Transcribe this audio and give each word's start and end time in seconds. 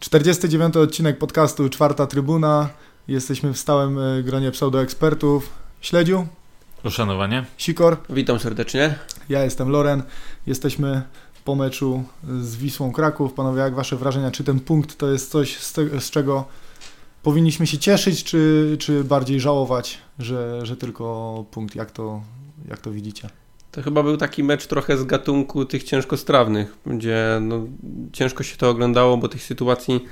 Czterdziesty 0.00 0.48
dziewiąty 0.48 0.80
odcinek 0.80 1.18
podcastu 1.18 1.68
Czwarta 1.68 2.06
Trybuna. 2.06 2.68
Jesteśmy 3.08 3.52
w 3.52 3.58
stałym 3.58 3.98
e, 3.98 4.22
gronie 4.22 4.50
pseudoekspertów. 4.50 5.50
Śledziu, 5.80 6.26
Uszanowanie. 6.84 7.44
Sikor, 7.58 7.96
Witam 8.10 8.38
serdecznie. 8.38 8.94
ja 9.28 9.44
jestem 9.44 9.68
Loren. 9.68 10.02
Jesteśmy 10.46 11.02
po 11.44 11.54
meczu 11.54 12.04
z 12.40 12.56
Wisłą 12.56 12.92
Kraków. 12.92 13.32
Panowie, 13.32 13.60
jak 13.60 13.74
wasze 13.74 13.96
wrażenia? 13.96 14.30
Czy 14.30 14.44
ten 14.44 14.60
punkt 14.60 14.98
to 14.98 15.10
jest 15.12 15.30
coś, 15.30 15.56
z, 15.58 15.72
te, 15.72 16.00
z 16.00 16.10
czego 16.10 16.44
powinniśmy 17.22 17.66
się 17.66 17.78
cieszyć, 17.78 18.24
czy, 18.24 18.76
czy 18.80 19.04
bardziej 19.04 19.40
żałować, 19.40 19.98
że, 20.18 20.66
że 20.66 20.76
tylko 20.76 21.44
punkt? 21.50 21.74
Jak 21.74 21.90
to, 21.90 22.22
jak 22.68 22.80
to 22.80 22.90
widzicie? 22.90 23.30
To 23.78 23.82
chyba 23.82 24.02
był 24.02 24.16
taki 24.16 24.44
mecz 24.44 24.66
trochę 24.66 24.96
z 24.96 25.04
gatunku 25.04 25.64
tych 25.64 25.84
ciężkostrawnych, 25.84 26.76
gdzie 26.86 27.38
no, 27.40 27.66
ciężko 28.12 28.42
się 28.42 28.56
to 28.56 28.70
oglądało, 28.70 29.16
bo 29.16 29.28
tych 29.28 29.42
sytuacji 29.42 30.04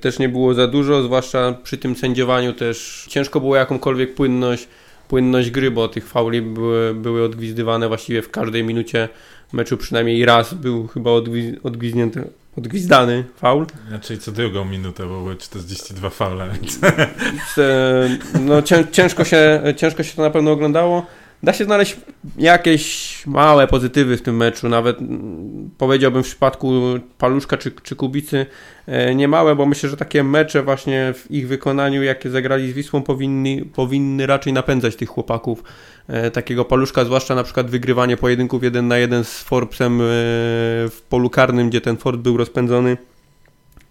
też 0.00 0.18
nie 0.18 0.28
było 0.28 0.54
za 0.54 0.66
dużo, 0.66 1.02
zwłaszcza 1.02 1.52
przy 1.62 1.78
tym 1.78 1.96
sędziowaniu 1.96 2.52
też 2.52 3.06
ciężko 3.08 3.40
było 3.40 3.56
jakąkolwiek 3.56 4.14
płynność, 4.14 4.68
płynność 5.08 5.50
gry, 5.50 5.70
bo 5.70 5.88
tych 5.88 6.08
fauli 6.08 6.42
były, 6.42 6.94
były 6.94 7.24
odgwizdywane 7.24 7.88
właściwie 7.88 8.22
w 8.22 8.30
każdej 8.30 8.64
minucie 8.64 9.08
meczu, 9.52 9.76
przynajmniej 9.76 10.24
raz 10.24 10.54
był 10.54 10.86
chyba 10.86 11.10
odgwiz, 11.10 11.54
odgwizdnięty, 11.62 12.28
odgwizdany 12.58 13.24
faul. 13.36 13.66
Znaczy 13.88 14.18
co 14.18 14.32
drugą 14.32 14.64
minutę, 14.64 15.06
bo 15.06 15.20
były 15.20 15.36
42 15.36 16.10
faule, 16.10 16.50
więc 16.52 16.78
e, 17.58 18.18
no, 18.40 18.62
cię, 18.62 18.84
ciężko, 18.92 19.24
się, 19.24 19.62
ciężko 19.76 20.02
się 20.02 20.16
to 20.16 20.22
na 20.22 20.30
pewno 20.30 20.52
oglądało. 20.52 21.06
Da 21.42 21.52
się 21.52 21.64
znaleźć 21.64 21.96
jakieś 22.38 23.22
małe 23.26 23.66
pozytywy 23.66 24.16
w 24.16 24.22
tym 24.22 24.36
meczu, 24.36 24.68
nawet 24.68 24.98
mm, 24.98 25.70
powiedziałbym 25.78 26.22
w 26.22 26.26
przypadku 26.26 26.82
Paluszka 27.18 27.56
czy, 27.56 27.72
czy 27.82 27.96
Kubicy 27.96 28.46
e, 28.86 29.14
nie 29.14 29.28
małe, 29.28 29.56
bo 29.56 29.66
myślę, 29.66 29.88
że 29.88 29.96
takie 29.96 30.24
mecze 30.24 30.62
właśnie 30.62 31.14
w 31.16 31.30
ich 31.30 31.48
wykonaniu, 31.48 32.02
jakie 32.02 32.30
zagrali 32.30 32.70
z 32.70 32.74
Wisłą, 32.74 33.02
powinny, 33.02 33.64
powinny 33.74 34.26
raczej 34.26 34.52
napędzać 34.52 34.96
tych 34.96 35.08
chłopaków. 35.08 35.62
E, 36.08 36.30
Takiego 36.30 36.64
Paluszka, 36.64 37.04
zwłaszcza 37.04 37.34
na 37.34 37.42
przykład 37.42 37.70
wygrywanie 37.70 38.16
pojedynków 38.16 38.62
jeden 38.62 38.88
na 38.88 38.98
jeden 38.98 39.24
z 39.24 39.42
Forbesem 39.42 40.00
e, 40.00 40.04
w 40.88 41.02
polu 41.08 41.30
karnym, 41.30 41.68
gdzie 41.68 41.80
ten 41.80 41.96
Ford 41.96 42.20
był 42.20 42.36
rozpędzony 42.36 42.96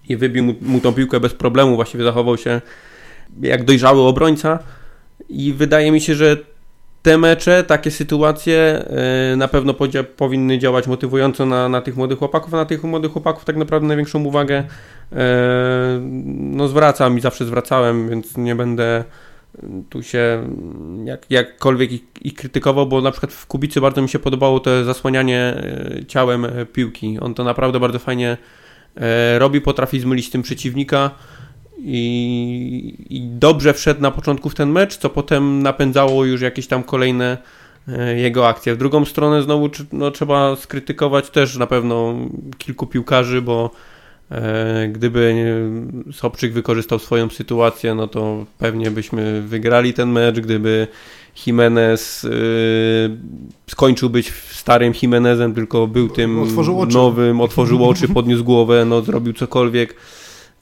i 0.10 0.18
wybił 0.18 0.44
mu, 0.44 0.56
mu 0.62 0.80
tą 0.80 0.94
piłkę 0.94 1.20
bez 1.20 1.34
problemu, 1.34 1.76
właściwie 1.76 2.04
zachował 2.04 2.38
się 2.38 2.62
jak 3.42 3.64
dojrzały 3.64 4.02
obrońca 4.02 4.60
i 5.30 5.54
wydaje 5.54 5.92
mi 5.92 6.02
się, 6.02 6.16
że 6.16 6.53
te 7.04 7.18
mecze, 7.18 7.64
takie 7.64 7.92
sytuacje 7.92 8.86
e, 9.34 9.36
na 9.36 9.48
pewno 9.48 9.76
powinny 10.16 10.60
działać 10.60 10.88
motywująco 10.88 11.46
na, 11.46 11.70
na 11.70 11.82
tych 11.82 11.98
młodych 11.98 12.20
chłopaków, 12.20 12.54
a 12.54 12.58
na 12.58 12.66
tych 12.66 12.84
młodych 12.84 13.12
chłopaków 13.12 13.46
tak 13.46 13.58
naprawdę 13.58 13.88
największą 13.88 14.24
uwagę 14.24 14.64
e, 15.12 16.00
no 16.38 16.68
zwracam 16.68 17.18
i 17.18 17.22
zawsze 17.22 17.46
zwracałem, 17.46 18.10
więc 18.10 18.38
nie 18.38 18.56
będę 18.56 19.04
tu 19.90 20.04
się 20.04 20.48
jak, 21.06 21.26
jakkolwiek 21.30 21.92
ich, 21.92 22.04
ich 22.22 22.34
krytykował, 22.34 22.88
bo 22.88 23.02
na 23.02 23.12
przykład 23.12 23.34
w 23.34 23.48
Kubicy 23.48 23.82
bardzo 23.82 24.02
mi 24.02 24.10
się 24.10 24.20
podobało 24.20 24.60
to 24.60 24.84
zasłanianie 24.84 25.40
e, 25.40 26.06
ciałem 26.06 26.48
piłki. 26.74 27.20
On 27.20 27.34
to 27.34 27.44
naprawdę 27.44 27.80
bardzo 27.80 28.00
fajnie 28.00 28.38
robi, 29.38 29.62
potrafi 29.62 30.00
zmylić 30.00 30.30
tym 30.30 30.42
przeciwnika 30.42 31.12
i, 31.78 32.96
i 33.10 33.22
dobrze 33.22 33.74
wszedł 33.74 34.02
na 34.02 34.12
początku 34.12 34.50
w 34.50 34.56
ten 34.56 34.70
mecz, 34.70 34.98
co 34.98 35.10
potem 35.10 35.64
napędzało 35.64 36.26
już 36.26 36.42
jakieś 36.42 36.68
tam 36.68 36.84
kolejne 36.84 37.38
e, 37.88 38.20
jego 38.20 38.48
akcje. 38.48 38.76
W 38.76 38.78
drugą 38.78 39.06
stronę 39.06 39.44
znowu 39.44 39.70
no, 39.92 40.12
trzeba 40.12 40.56
skrytykować 40.56 41.30
też 41.30 41.58
na 41.58 41.68
pewno 41.68 42.16
kilku 42.58 42.88
piłkarzy, 42.88 43.42
bo 43.42 43.72
e, 44.32 44.88
gdyby 44.88 45.36
Sobczyk 46.14 46.54
wykorzystał 46.54 47.00
swoją 47.00 47.30
sytuację, 47.30 47.96
no 47.96 48.08
to 48.08 48.46
pewnie 48.58 48.92
byśmy 48.92 49.42
wygrali 49.42 49.94
ten 49.94 50.10
mecz, 50.10 50.40
gdyby 50.40 50.88
Jimenez 51.46 52.26
e, 52.26 52.30
skończył 53.70 54.10
być 54.10 54.34
starym 54.52 54.94
Jimenezem, 55.02 55.54
tylko 55.54 55.88
był 55.88 56.10
tym 56.10 56.40
Otworzył 56.40 56.86
nowym, 56.86 57.42
otworzył 57.42 57.90
oczy, 57.90 58.08
podniósł 58.14 58.44
głowę, 58.44 58.86
no 58.86 59.02
zrobił 59.02 59.34
cokolwiek 59.34 59.96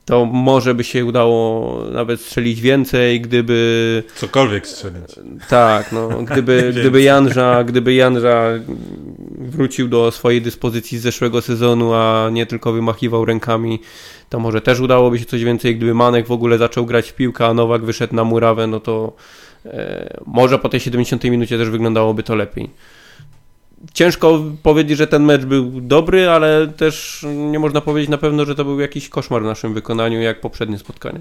to 0.06 0.26
może 0.26 0.76
by 0.76 0.84
się 0.84 1.06
udało 1.06 1.78
nawet 1.92 2.22
strzelić 2.22 2.62
więcej, 2.62 3.22
gdyby 3.22 4.04
cokolwiek 4.16 4.68
strzelić. 4.68 5.16
tak, 5.50 5.92
no, 5.92 6.10
gdyby, 6.32 6.74
gdyby 6.80 7.02
Janża, 7.02 7.64
gdyby 7.64 7.94
Janża 7.94 8.44
wrócił 9.40 9.88
do 9.88 10.12
swojej 10.12 10.42
dyspozycji 10.42 10.98
z 10.98 11.02
zeszłego 11.02 11.42
sezonu, 11.42 11.94
a 11.94 12.30
nie 12.32 12.46
tylko 12.46 12.72
wymachiwał 12.72 13.26
rękami, 13.26 13.80
to 14.30 14.40
może 14.40 14.62
też 14.62 14.80
udałoby 14.80 15.20
się 15.20 15.26
coś 15.26 15.44
więcej. 15.44 15.76
Gdyby 15.76 15.94
Manek 15.94 16.28
w 16.28 16.32
ogóle 16.32 16.58
zaczął 16.58 16.86
grać 16.86 17.10
w 17.10 17.14
piłkę, 17.14 17.46
a 17.46 17.54
Nowak 17.54 17.86
wyszedł 17.86 18.16
na 18.16 18.24
murawę, 18.24 18.68
no 18.68 18.80
to 18.80 19.14
e, 19.66 20.20
może 20.26 20.60
po 20.60 20.70
tej 20.70 20.80
70 20.80 21.24
minucie 21.24 21.58
też 21.58 21.70
wyglądałoby 21.70 22.24
to 22.24 22.36
lepiej. 22.36 22.70
Ciężko 23.94 24.42
powiedzieć, 24.64 24.98
że 24.98 25.08
ten 25.08 25.24
mecz 25.24 25.46
był 25.46 25.82
dobry, 25.82 26.30
ale 26.30 26.68
też 26.68 27.26
nie 27.28 27.60
można 27.60 27.82
powiedzieć 27.82 28.10
na 28.10 28.18
pewno, 28.18 28.46
że 28.46 28.56
to 28.56 28.66
był 28.66 28.80
jakiś 28.80 29.10
koszmar 29.10 29.42
w 29.42 29.46
naszym 29.46 29.74
wykonaniu, 29.74 30.22
jak 30.22 30.42
poprzednie 30.42 30.78
spotkanie. 30.78 31.20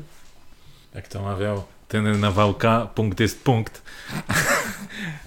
Jak 0.94 1.08
to 1.08 1.22
mawiał 1.22 1.62
ten 1.88 2.20
Nawałka, 2.20 2.88
punkt 2.94 3.20
jest 3.20 3.44
punkt. 3.44 3.82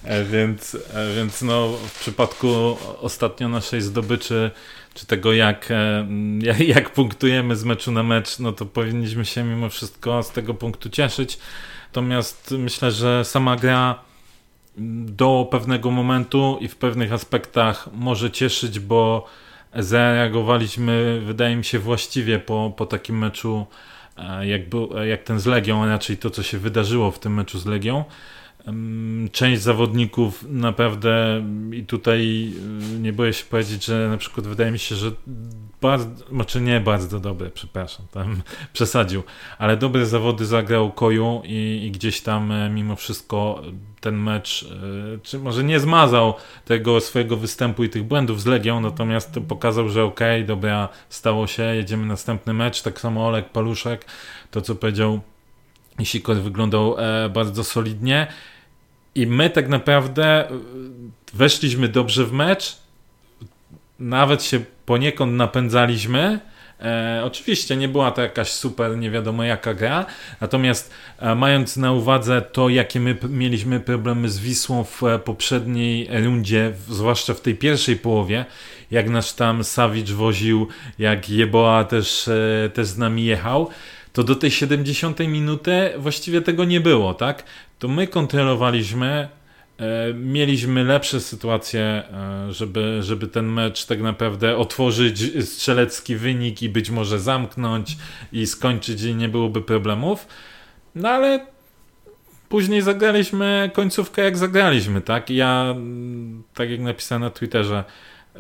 E, 0.04 0.24
więc, 0.24 0.78
e, 0.94 1.16
więc 1.16 1.42
no 1.42 1.68
w 1.68 2.00
przypadku 2.00 2.78
ostatnio 3.02 3.50
naszej 3.50 3.82
zdobyczy, 3.82 4.52
czy 4.94 5.06
tego 5.06 5.34
e, 5.34 5.38
jak, 5.38 5.70
jak 6.60 6.90
punktujemy 6.90 7.56
z 7.56 7.64
meczu 7.64 7.92
na 7.92 8.04
mecz, 8.04 8.40
no 8.40 8.52
to 8.52 8.66
powinniśmy 8.66 9.26
się 9.26 9.44
mimo 9.44 9.70
wszystko 9.70 10.24
z 10.24 10.32
tego 10.32 10.54
punktu 10.54 10.90
cieszyć. 10.90 11.40
Natomiast 11.88 12.52
myślę, 12.58 12.92
że 12.92 13.26
sama 13.26 13.56
gra 13.56 14.00
do 14.78 15.48
pewnego 15.52 15.92
momentu 15.92 16.58
i 16.62 16.68
w 16.68 16.76
pewnych 16.76 17.14
aspektach 17.14 17.90
może 17.94 18.32
cieszyć, 18.32 18.80
bo 18.80 19.26
zareagowaliśmy, 19.76 21.22
wydaje 21.26 21.56
mi 21.56 21.64
się, 21.64 21.80
właściwie 21.80 22.40
po, 22.40 22.74
po 22.78 22.86
takim 22.86 23.18
meczu, 23.18 23.66
e, 24.18 24.48
jak, 24.48 24.70
był, 24.70 25.00
e, 25.00 25.08
jak 25.08 25.24
ten 25.24 25.40
z 25.40 25.46
Legią, 25.46 25.84
a 25.84 25.88
raczej 25.88 26.18
to, 26.18 26.30
co 26.30 26.44
się 26.44 26.58
wydarzyło 26.58 27.12
w 27.12 27.20
tym 27.20 27.34
meczu 27.34 27.60
z 27.60 27.66
Legią. 27.66 28.04
Część 29.32 29.62
zawodników 29.62 30.46
naprawdę, 30.50 31.44
i 31.72 31.86
tutaj 31.86 32.54
y, 32.96 33.00
nie 33.00 33.14
boję 33.14 33.34
się 33.34 33.46
powiedzieć, 33.46 33.86
że 33.86 34.10
na 34.10 34.18
przykład 34.18 34.48
wydaje 34.48 34.72
mi 34.72 34.80
się, 34.80 34.96
że 34.96 35.12
bardzo, 35.82 36.26
znaczy 36.30 36.62
nie 36.62 36.80
bardzo 36.80 37.20
dobre, 37.20 37.50
przepraszam, 37.50 38.06
tam 38.12 38.42
przesadził, 38.74 39.24
ale 39.58 39.78
dobre 39.78 40.06
zawody 40.06 40.46
zagrał 40.46 40.92
Koju 40.92 41.42
i, 41.46 41.82
i 41.86 41.92
gdzieś 41.92 42.22
tam 42.22 42.52
e, 42.52 42.70
mimo 42.70 42.96
wszystko 42.96 43.62
ten 44.04 44.18
mecz, 44.18 44.64
e, 44.64 44.68
czy 45.24 45.40
może 45.40 45.64
nie 45.64 45.80
zmazał 45.80 46.34
tego 46.66 47.02
swojego 47.02 47.38
występu 47.38 47.84
i 47.84 47.90
tych 47.90 48.04
błędów 48.04 48.42
z 48.42 48.46
Legią, 48.46 48.80
natomiast 48.80 49.40
pokazał, 49.48 49.90
że 49.90 50.04
okej, 50.04 50.46
dobra, 50.46 50.90
stało 51.10 51.48
się, 51.48 51.64
jedziemy 51.64 52.06
następny 52.06 52.54
mecz, 52.54 52.82
tak 52.82 53.00
samo 53.00 53.28
Olek 53.28 53.50
Paluszek, 53.50 54.06
to 54.52 54.62
co 54.62 54.76
powiedział 54.76 55.22
Sikor 56.04 56.36
wyglądał 56.36 56.96
e, 57.00 57.30
bardzo 57.30 57.64
solidnie 57.64 58.28
i 59.16 59.28
my 59.28 59.50
tak 59.50 59.70
naprawdę 59.70 60.50
e, 60.50 60.54
weszliśmy 61.34 61.88
dobrze 61.88 62.26
w 62.26 62.32
mecz, 62.32 62.78
nawet 64.00 64.44
się 64.44 64.60
poniekąd 64.86 65.34
napędzaliśmy. 65.34 66.40
E, 66.82 67.22
oczywiście 67.26 67.76
nie 67.76 67.88
była 67.88 68.12
to 68.12 68.22
jakaś 68.22 68.52
super, 68.52 68.98
nie 68.98 69.12
wiadomo 69.12 69.44
jaka 69.44 69.74
gra, 69.74 70.06
natomiast 70.42 70.94
e, 71.20 71.36
mając 71.36 71.78
na 71.78 71.92
uwadze 71.92 72.42
to, 72.42 72.70
jakie 72.70 73.00
my 73.00 73.18
mieliśmy 73.30 73.80
problemy 73.80 74.30
z 74.30 74.40
Wisłą 74.40 74.84
w 74.84 75.04
e, 75.04 75.20
poprzedniej 75.20 76.10
rundzie, 76.24 76.74
w, 76.88 76.94
zwłaszcza 76.94 77.34
w 77.34 77.42
tej 77.42 77.56
pierwszej 77.56 77.96
połowie, 77.96 78.46
jak 78.92 79.10
nasz 79.10 79.34
tam 79.34 79.64
Savic 79.64 80.12
woził, 80.12 80.68
jak 81.00 81.30
Jeboa 81.30 81.84
też, 81.84 82.28
e, 82.28 82.70
też 82.74 82.88
z 82.88 82.98
nami 82.98 83.26
jechał, 83.26 83.70
to 84.14 84.24
do 84.24 84.36
tej 84.36 84.52
70 84.52 85.20
minuty 85.20 85.90
właściwie 85.98 86.42
tego 86.42 86.66
nie 86.66 86.80
było, 86.82 87.14
tak? 87.14 87.44
To 87.80 87.88
my 87.88 88.08
kontrolowaliśmy, 88.08 89.28
mieliśmy 90.14 90.84
lepsze 90.84 91.20
sytuacje, 91.20 91.82
e, 91.82 92.54
żeby, 92.54 93.04
żeby 93.04 93.28
ten 93.28 93.46
mecz 93.46 93.86
tak 93.86 94.02
naprawdę 94.02 94.58
otworzyć 94.58 95.46
strzelecki 95.50 96.16
wynik 96.16 96.62
i 96.62 96.70
być 96.70 96.90
może 96.90 97.20
zamknąć 97.20 97.98
i 98.32 98.48
skończyć 98.48 99.02
i 99.02 99.16
nie 99.16 99.30
byłoby 99.30 99.62
problemów. 99.62 100.28
No 100.96 101.10
ale 101.10 101.46
później 102.50 102.82
zagraliśmy 102.82 103.72
końcówkę 103.74 104.22
jak 104.22 104.38
zagraliśmy, 104.38 105.02
tak? 105.02 105.30
Ja, 105.30 105.66
mm, 105.70 106.44
tak 106.54 106.70
jak 106.70 106.80
napisałem 106.80 107.22
na 107.22 107.30
Twitterze, 107.30 107.84
e, 108.36 108.40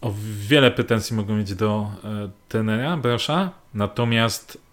o 0.00 0.14
wiele 0.48 0.70
pretensji 0.70 1.16
mogę 1.16 1.34
mieć 1.34 1.54
do 1.54 1.90
e, 2.04 2.30
tenera, 2.48 2.96
Brosza, 2.96 3.50
natomiast 3.74 4.63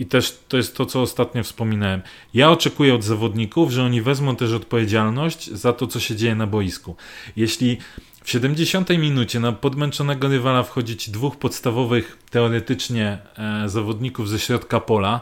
i 0.00 0.06
też 0.06 0.38
to 0.48 0.56
jest 0.56 0.76
to, 0.76 0.86
co 0.86 1.02
ostatnio 1.02 1.42
wspominałem. 1.42 2.02
Ja 2.34 2.50
oczekuję 2.50 2.94
od 2.94 3.04
zawodników, 3.04 3.70
że 3.70 3.84
oni 3.84 4.02
wezmą 4.02 4.36
też 4.36 4.52
odpowiedzialność 4.52 5.50
za 5.50 5.72
to, 5.72 5.86
co 5.86 6.00
się 6.00 6.16
dzieje 6.16 6.34
na 6.34 6.46
boisku. 6.46 6.96
Jeśli 7.36 7.78
w 8.24 8.30
70 8.30 8.90
minucie 8.90 9.40
na 9.40 9.52
podmęczonego 9.52 10.28
rywala 10.28 10.62
wchodzi 10.62 10.96
ci 10.96 11.10
dwóch 11.10 11.36
podstawowych 11.36 12.18
teoretycznie 12.30 13.18
e, 13.38 13.68
zawodników 13.68 14.28
ze 14.28 14.38
środka 14.38 14.80
pola, 14.80 15.20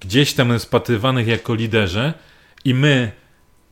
gdzieś 0.00 0.32
tam 0.32 0.52
rozpatrywanych 0.52 1.26
jako 1.26 1.54
liderzy 1.54 2.12
i 2.64 2.74
my 2.74 3.12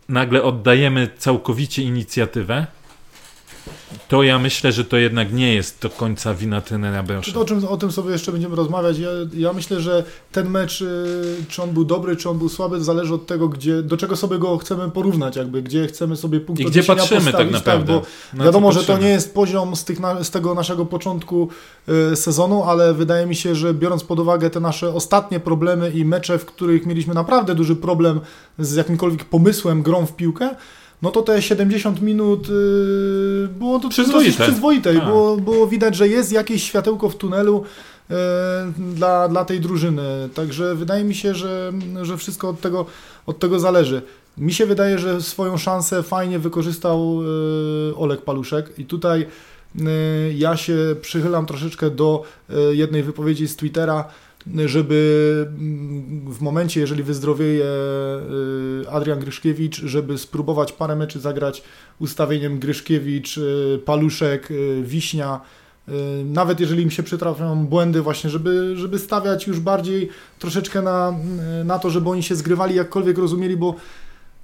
nagle 0.08 0.42
oddajemy 0.42 1.08
całkowicie 1.19 1.82
inicjatywę, 1.82 2.66
to 4.08 4.22
ja 4.22 4.38
myślę, 4.38 4.72
że 4.72 4.84
to 4.84 4.96
jednak 4.96 5.32
nie 5.32 5.54
jest 5.54 5.82
do 5.82 5.90
końca 5.90 6.34
wina 6.34 6.60
trenera 6.60 7.02
Brosza. 7.02 7.40
O, 7.40 7.44
czym, 7.44 7.64
o 7.64 7.76
tym 7.76 7.93
sobie 7.93 8.12
jeszcze 8.12 8.32
będziemy 8.32 8.56
rozmawiać. 8.56 8.98
Ja, 8.98 9.08
ja 9.34 9.52
myślę, 9.52 9.81
że 9.81 10.04
ten 10.32 10.50
mecz, 10.50 10.81
y, 10.81 11.44
czy 11.48 11.62
on 11.62 11.70
był 11.70 11.84
dobry, 11.84 12.16
czy 12.16 12.31
on 12.31 12.38
był 12.38 12.48
słaby, 12.48 12.84
zależy 12.84 13.14
od 13.14 13.26
tego, 13.26 13.48
gdzie, 13.48 13.82
do 13.82 13.96
czego 13.96 14.16
sobie 14.16 14.38
go 14.38 14.58
chcemy 14.58 14.90
porównać, 14.90 15.37
jakby, 15.37 15.62
gdzie 15.62 15.87
chcemy 15.87 16.16
sobie 16.16 16.40
punkt 16.40 16.62
I 16.62 16.64
gdzie 16.64 16.82
patrzymy 16.82 17.32
tak 17.32 17.50
naprawdę. 17.50 18.00
Tak, 18.00 18.37
bo 18.37 18.44
wiadomo, 18.44 18.72
że 18.72 18.84
to 18.84 18.98
nie 18.98 19.08
jest 19.08 19.34
poziom 19.34 19.76
z, 19.76 19.84
tych, 19.84 19.99
z 20.22 20.31
tego 20.31 20.54
naszego 20.54 20.87
początku 20.87 21.49
y, 22.12 22.16
sezonu, 22.16 22.64
ale 22.64 22.94
wydaje 22.94 23.26
mi 23.26 23.34
się, 23.34 23.54
że 23.54 23.75
biorąc 23.75 24.04
pod 24.04 24.20
uwagę 24.20 24.50
te 24.50 24.60
nasze 24.60 24.94
ostatnie 24.94 25.40
problemy 25.40 25.90
i 25.90 26.04
mecze, 26.04 26.38
w 26.38 26.44
których 26.44 26.87
mieliśmy 26.87 27.14
naprawdę 27.14 27.54
duży 27.54 27.76
problem 27.76 28.20
z 28.58 28.75
jakimkolwiek 28.75 29.25
pomysłem, 29.25 29.82
grą 29.82 30.06
w 30.06 30.16
piłkę, 30.16 30.50
no 31.02 31.10
to 31.10 31.22
te 31.22 31.43
70 31.43 32.02
minut 32.02 32.48
yy, 32.48 33.48
było 33.58 33.81
to 33.81 33.88
przyzwoite, 33.88 34.43
przyzwoite 34.43 34.93
było, 34.93 35.37
było 35.37 35.66
widać, 35.66 35.96
że 35.96 36.08
jest 36.08 36.32
jakieś 36.32 36.62
światełko 36.62 37.08
w 37.08 37.16
tunelu 37.16 37.64
yy, 38.10 38.16
dla, 38.78 39.28
dla 39.28 39.44
tej 39.44 39.60
drużyny. 39.60 40.28
Także 40.34 40.75
wydaje 40.75 41.04
mi 41.04 41.14
się, 41.14 41.34
że, 41.34 41.72
że 42.02 42.16
wszystko 42.16 42.48
od 42.48 42.60
tego, 42.60 42.87
od 43.26 43.38
tego 43.38 43.58
zależy. 43.58 44.02
Mi 44.38 44.52
się 44.52 44.66
wydaje, 44.66 44.98
że 44.98 45.22
swoją 45.22 45.58
szansę 45.58 46.02
fajnie 46.02 46.38
wykorzystał 46.38 47.22
yy, 47.22 47.96
Olek 47.96 48.22
Paluszek 48.22 48.78
i 48.78 48.84
tutaj 48.84 49.26
yy, 49.75 49.84
ja 50.34 50.56
się 50.56 50.76
przychylam 51.00 51.46
troszeczkę 51.46 51.90
do 51.90 52.22
yy, 52.49 52.76
jednej 52.76 53.02
wypowiedzi 53.02 53.49
z 53.49 53.56
Twittera, 53.56 54.04
żeby 54.66 55.46
mm, 55.48 56.32
w 56.32 56.40
momencie, 56.40 56.81
jeżeli 56.81 57.02
wyzdrowieje 57.02 57.64
y, 58.84 58.90
Adrian 58.90 59.20
Gryszkiewicz, 59.20 59.76
żeby 59.76 60.19
spróbować 60.19 60.72
parę 60.72 60.96
meczy 60.96 61.20
zagrać 61.20 61.62
ustawieniem 61.98 62.58
Gryszkiewicz, 62.58 63.38
y, 63.38 63.81
Paluszek, 63.84 64.50
y, 64.50 64.82
Wiśnia, 64.82 65.40
nawet 66.25 66.60
jeżeli 66.60 66.82
im 66.82 66.90
się 66.90 67.02
przytrafią 67.02 67.66
błędy 67.66 68.02
właśnie, 68.02 68.31
żeby, 68.31 68.76
żeby 68.76 68.98
stawiać 68.98 69.46
już 69.46 69.60
bardziej 69.60 70.08
troszeczkę 70.38 70.82
na, 70.82 71.14
na 71.64 71.78
to, 71.78 71.90
żeby 71.90 72.10
oni 72.10 72.22
się 72.22 72.34
zgrywali, 72.34 72.75
jakkolwiek 72.75 73.19
rozumieli, 73.19 73.56
bo 73.56 73.75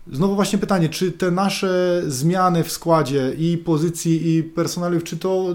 Znowu 0.07 0.35
właśnie 0.35 0.59
pytanie, 0.59 0.89
czy 0.89 1.13
te 1.13 1.31
nasze 1.31 2.03
zmiany 2.07 2.65
w 2.65 2.73
składzie 2.73 3.33
i 3.39 3.59
pozycji 3.59 4.37
i 4.37 4.43
personaliów, 4.43 5.05
czy 5.05 5.17
to, 5.17 5.47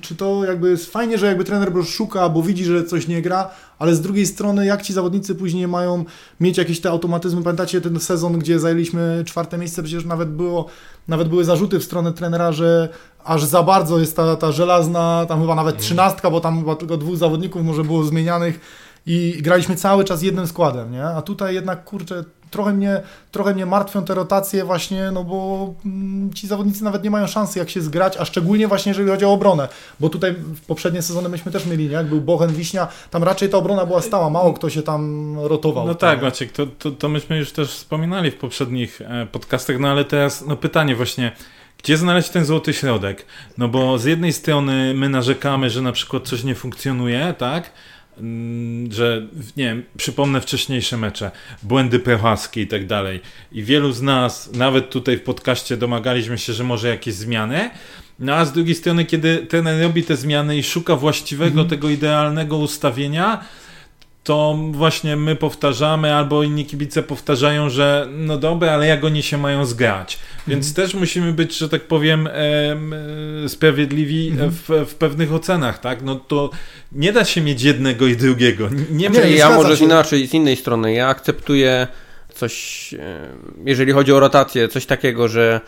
czy 0.00 0.16
to 0.16 0.44
jakby 0.44 0.70
jest 0.70 0.90
fajnie, 0.90 1.18
że 1.18 1.26
jakby 1.26 1.44
trener 1.44 1.72
szuka, 1.84 2.28
bo 2.28 2.42
widzi, 2.42 2.64
że 2.64 2.84
coś 2.84 3.08
nie 3.08 3.22
gra, 3.22 3.50
ale 3.78 3.94
z 3.94 4.00
drugiej 4.00 4.26
strony 4.26 4.66
jak 4.66 4.82
ci 4.82 4.92
zawodnicy 4.92 5.34
później 5.34 5.68
mają 5.68 6.04
mieć 6.40 6.58
jakieś 6.58 6.80
te 6.80 6.90
automatyzmy, 6.90 7.42
pamiętacie 7.42 7.80
ten 7.80 8.00
sezon, 8.00 8.38
gdzie 8.38 8.60
zajęliśmy 8.60 9.22
czwarte 9.26 9.58
miejsce, 9.58 9.82
przecież 9.82 10.04
nawet 10.04 10.28
było, 10.28 10.66
nawet 11.08 11.28
były 11.28 11.44
zarzuty 11.44 11.78
w 11.78 11.84
stronę 11.84 12.12
trenera, 12.12 12.52
że 12.52 12.88
aż 13.24 13.44
za 13.44 13.62
bardzo 13.62 13.98
jest 13.98 14.16
ta, 14.16 14.36
ta 14.36 14.52
żelazna, 14.52 15.26
tam 15.28 15.40
chyba 15.40 15.54
nawet 15.54 15.78
trzynastka, 15.78 16.30
bo 16.30 16.40
tam 16.40 16.58
chyba 16.58 16.76
tylko 16.76 16.96
dwóch 16.96 17.16
zawodników 17.16 17.64
może 17.64 17.84
było 17.84 18.04
zmienianych 18.04 18.60
i 19.06 19.38
graliśmy 19.42 19.76
cały 19.76 20.04
czas 20.04 20.22
jednym 20.22 20.46
składem, 20.46 20.92
nie? 20.92 21.04
A 21.04 21.22
tutaj 21.22 21.54
jednak, 21.54 21.84
kurczę, 21.84 22.24
trochę 22.54 22.72
mnie, 22.72 23.00
trochę 23.30 23.54
mnie 23.54 23.66
martwią 23.66 24.04
te 24.04 24.14
rotacje 24.14 24.64
właśnie, 24.64 25.10
no 25.10 25.24
bo 25.24 25.74
mm, 25.84 26.32
ci 26.32 26.46
zawodnicy 26.46 26.84
nawet 26.84 27.04
nie 27.04 27.10
mają 27.10 27.26
szansy 27.26 27.58
jak 27.58 27.70
się 27.70 27.80
zgrać, 27.80 28.16
a 28.16 28.24
szczególnie 28.24 28.68
właśnie 28.68 28.90
jeżeli 28.90 29.08
chodzi 29.08 29.24
o 29.24 29.32
obronę, 29.32 29.68
bo 30.00 30.08
tutaj 30.08 30.32
w 30.32 30.60
poprzednie 30.66 31.02
sezony 31.02 31.28
myśmy 31.28 31.52
też 31.52 31.66
mieli, 31.66 31.84
nie? 31.88 31.92
jak 31.92 32.06
był 32.06 32.20
Bochen, 32.20 32.52
Wiśnia, 32.52 32.88
tam 33.10 33.24
raczej 33.24 33.48
ta 33.48 33.58
obrona 33.58 33.86
była 33.86 34.02
stała, 34.02 34.30
mało 34.30 34.52
kto 34.52 34.70
się 34.70 34.82
tam 34.82 35.34
rotował. 35.40 35.86
No 35.86 35.94
tak, 35.94 36.22
Maciek, 36.22 36.52
to, 36.52 36.66
to, 36.66 36.90
to 36.90 37.08
myśmy 37.08 37.38
już 37.38 37.52
też 37.52 37.68
wspominali 37.68 38.30
w 38.30 38.36
poprzednich 38.36 39.00
e, 39.00 39.26
podcastach, 39.26 39.78
no 39.78 39.88
ale 39.88 40.04
teraz 40.04 40.46
no 40.46 40.56
pytanie 40.56 40.96
właśnie, 40.96 41.32
gdzie 41.78 41.96
znaleźć 41.96 42.28
ten 42.28 42.44
złoty 42.44 42.72
środek? 42.72 43.26
No 43.58 43.68
bo 43.68 43.98
z 43.98 44.04
jednej 44.04 44.32
strony 44.32 44.94
my 44.94 45.08
narzekamy, 45.08 45.70
że 45.70 45.82
na 45.82 45.92
przykład 45.92 46.28
coś 46.28 46.44
nie 46.44 46.54
funkcjonuje, 46.54 47.34
tak? 47.38 47.70
Mm, 48.18 48.92
że 48.92 49.26
nie 49.56 49.64
wiem, 49.64 49.82
przypomnę 49.96 50.40
wcześniejsze 50.40 50.96
mecze, 50.96 51.30
błędy 51.62 51.98
Prochaski 51.98 52.60
i 52.60 52.66
tak 52.66 52.86
dalej. 52.86 53.20
I 53.52 53.62
wielu 53.62 53.92
z 53.92 54.02
nas, 54.02 54.52
nawet 54.52 54.90
tutaj 54.90 55.16
w 55.16 55.22
podcaście 55.22 55.76
domagaliśmy 55.76 56.38
się, 56.38 56.52
że 56.52 56.64
może 56.64 56.88
jakieś 56.88 57.14
zmiany. 57.14 57.70
No 58.18 58.34
a 58.34 58.44
z 58.44 58.52
drugiej 58.52 58.74
strony, 58.74 59.04
kiedy 59.04 59.38
ten 59.38 59.82
robi 59.82 60.02
te 60.02 60.16
zmiany 60.16 60.56
i 60.58 60.62
szuka 60.62 60.96
właściwego, 60.96 61.60
mm. 61.60 61.70
tego 61.70 61.88
idealnego 61.88 62.56
ustawienia, 62.56 63.44
to 64.24 64.58
właśnie 64.70 65.16
my 65.16 65.36
powtarzamy, 65.36 66.14
albo 66.14 66.42
inni 66.42 66.66
kibice 66.66 67.02
powtarzają, 67.02 67.70
że 67.70 68.08
no 68.10 68.38
dobra, 68.38 68.72
ale 68.72 68.86
jak 68.86 69.04
oni 69.04 69.22
się 69.22 69.38
mają 69.38 69.66
zgrać. 69.66 70.18
Więc 70.46 70.68
mhm. 70.68 70.86
też 70.86 70.94
musimy 70.94 71.32
być, 71.32 71.58
że 71.58 71.68
tak 71.68 71.82
powiem, 71.82 72.28
e, 73.44 73.48
sprawiedliwi 73.48 74.28
mhm. 74.28 74.50
w, 74.50 74.68
w, 74.90 74.94
pewnych 74.94 75.32
ocenach, 75.32 75.78
tak? 75.78 76.02
No 76.02 76.14
to 76.16 76.50
nie 76.92 77.12
da 77.12 77.24
się 77.24 77.40
mieć 77.40 77.62
jednego 77.62 78.06
i 78.06 78.16
drugiego. 78.16 78.68
Nie, 78.90 79.08
nie, 79.08 79.20
ja 79.30 79.50
może 79.50 79.76
się. 79.76 79.84
inaczej, 79.84 80.26
z 80.26 80.34
innej 80.34 80.56
strony. 80.56 80.92
Ja 80.92 81.08
akceptuję 81.08 81.86
coś, 82.34 82.94
jeżeli 83.64 83.92
chodzi 83.92 84.12
o 84.12 84.20
rotację, 84.20 84.68
coś 84.68 84.86
takiego, 84.86 85.28
że 85.28 85.60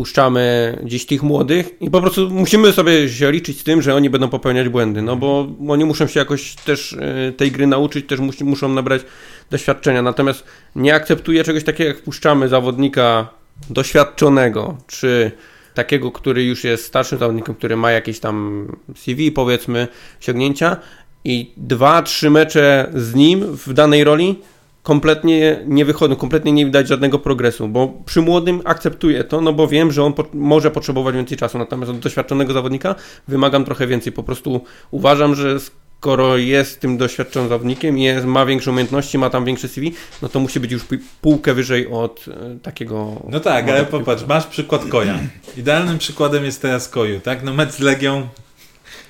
wpuszczamy 0.00 0.78
gdzieś 0.82 1.06
tych 1.06 1.22
młodych 1.22 1.70
i 1.80 1.90
po 1.90 2.00
prostu 2.00 2.30
musimy 2.30 2.72
sobie 2.72 3.08
się 3.08 3.32
liczyć 3.32 3.60
z 3.60 3.64
tym, 3.64 3.82
że 3.82 3.94
oni 3.94 4.10
będą 4.10 4.28
popełniać 4.28 4.68
błędy, 4.68 5.02
no 5.02 5.16
bo 5.16 5.48
oni 5.68 5.84
muszą 5.84 6.06
się 6.06 6.20
jakoś 6.20 6.54
też 6.54 6.92
e, 6.92 7.32
tej 7.32 7.52
gry 7.52 7.66
nauczyć, 7.66 8.06
też 8.06 8.20
mus, 8.20 8.40
muszą 8.40 8.68
nabrać 8.68 9.02
doświadczenia. 9.50 10.02
Natomiast 10.02 10.44
nie 10.76 10.94
akceptuję 10.94 11.44
czegoś 11.44 11.64
takiego, 11.64 11.88
jak 11.88 11.98
wpuszczamy 11.98 12.48
zawodnika 12.48 13.28
doświadczonego, 13.70 14.76
czy 14.86 15.30
takiego, 15.74 16.12
który 16.12 16.44
już 16.44 16.64
jest 16.64 16.84
starszym 16.84 17.18
zawodnikiem, 17.18 17.54
który 17.54 17.76
ma 17.76 17.90
jakieś 17.90 18.20
tam 18.20 18.66
CV, 18.96 19.32
powiedzmy, 19.32 19.88
osiągnięcia 20.20 20.76
i 21.24 21.52
dwa, 21.56 22.02
trzy 22.02 22.30
mecze 22.30 22.90
z 22.94 23.14
nim 23.14 23.56
w 23.56 23.72
danej 23.72 24.04
roli 24.04 24.38
kompletnie 24.82 25.60
nie 25.66 25.84
wychodzą, 25.84 26.16
kompletnie 26.16 26.52
nie 26.52 26.64
widać 26.64 26.88
żadnego 26.88 27.18
progresu, 27.18 27.68
bo 27.68 27.88
przy 28.06 28.20
młodym 28.20 28.60
akceptuję 28.64 29.24
to, 29.24 29.40
no 29.40 29.52
bo 29.52 29.68
wiem, 29.68 29.92
że 29.92 30.04
on 30.04 30.12
po 30.12 30.24
może 30.34 30.70
potrzebować 30.70 31.14
więcej 31.14 31.38
czasu, 31.38 31.58
natomiast 31.58 31.90
od 31.90 31.98
doświadczonego 31.98 32.52
zawodnika 32.52 32.94
wymagam 33.28 33.64
trochę 33.64 33.86
więcej. 33.86 34.12
Po 34.12 34.22
prostu 34.22 34.60
uważam, 34.90 35.34
że 35.34 35.58
skoro 36.00 36.36
jest 36.36 36.80
tym 36.80 36.98
doświadczonym 36.98 37.48
zawodnikiem 37.48 37.98
i 37.98 38.02
jest, 38.02 38.26
ma 38.26 38.46
większe 38.46 38.70
umiejętności, 38.70 39.18
ma 39.18 39.30
tam 39.30 39.44
większe 39.44 39.68
CV, 39.68 39.94
no 40.22 40.28
to 40.28 40.40
musi 40.40 40.60
być 40.60 40.72
już 40.72 40.82
półkę 41.20 41.54
wyżej 41.54 41.86
od 41.86 42.24
e, 42.28 42.58
takiego... 42.58 43.22
No 43.28 43.40
tak, 43.40 43.68
ale 43.68 43.84
popatrz, 43.84 44.24
masz 44.28 44.46
przykład 44.46 44.84
Koja. 44.84 45.18
Idealnym 45.56 45.98
przykładem 45.98 46.44
jest 46.44 46.62
teraz 46.62 46.88
Koju, 46.88 47.20
tak? 47.20 47.42
No 47.42 47.54
mecz 47.54 47.70
z 47.70 47.78
Legią, 47.78 48.28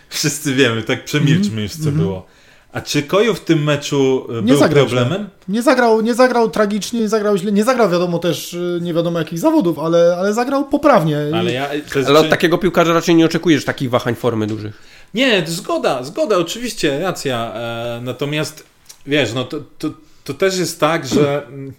wszyscy 0.08 0.54
wiemy, 0.54 0.82
tak 0.82 1.04
przemilczmy 1.04 1.62
już 1.62 1.72
co 1.72 1.82
mm 1.82 1.94
-hmm. 1.94 1.98
było. 1.98 2.26
A 2.72 2.80
czy 2.80 3.02
Koju 3.02 3.34
w 3.34 3.40
tym 3.40 3.62
meczu 3.62 4.26
e, 4.38 4.42
nie 4.42 4.52
był 4.52 4.68
problemem? 4.68 5.28
Nie 5.48 5.62
zagrał, 5.62 6.00
nie 6.00 6.14
zagrał 6.14 6.50
tragicznie, 6.50 7.00
nie 7.00 7.08
zagrał 7.08 7.36
źle, 7.36 7.52
nie 7.52 7.64
zagrał 7.64 7.90
wiadomo 7.90 8.18
też 8.18 8.54
e, 8.54 8.80
nie 8.80 8.94
wiadomo 8.94 9.18
jakich 9.18 9.38
zawodów, 9.38 9.78
ale, 9.78 10.16
ale 10.18 10.34
zagrał 10.34 10.64
poprawnie. 10.64 11.18
Ale, 11.34 11.52
ja, 11.52 11.68
ale 12.06 12.18
od 12.18 12.24
czy... 12.24 12.30
takiego 12.30 12.58
piłkarza 12.58 12.92
raczej 12.92 13.14
nie 13.14 13.24
oczekujesz 13.24 13.64
takich 13.64 13.90
wahań 13.90 14.14
formy 14.14 14.46
dużych. 14.46 14.82
Nie, 15.14 15.42
zgoda, 15.46 16.02
zgoda, 16.04 16.36
oczywiście, 16.36 17.00
racja. 17.00 17.52
E, 17.54 18.00
natomiast 18.02 18.64
wiesz, 19.06 19.32
no 19.34 19.44
to, 19.44 19.60
to, 19.78 19.90
to 20.24 20.34
też 20.34 20.58
jest 20.58 20.80
tak, 20.80 21.06
że 21.06 21.46
mm, 21.46 21.72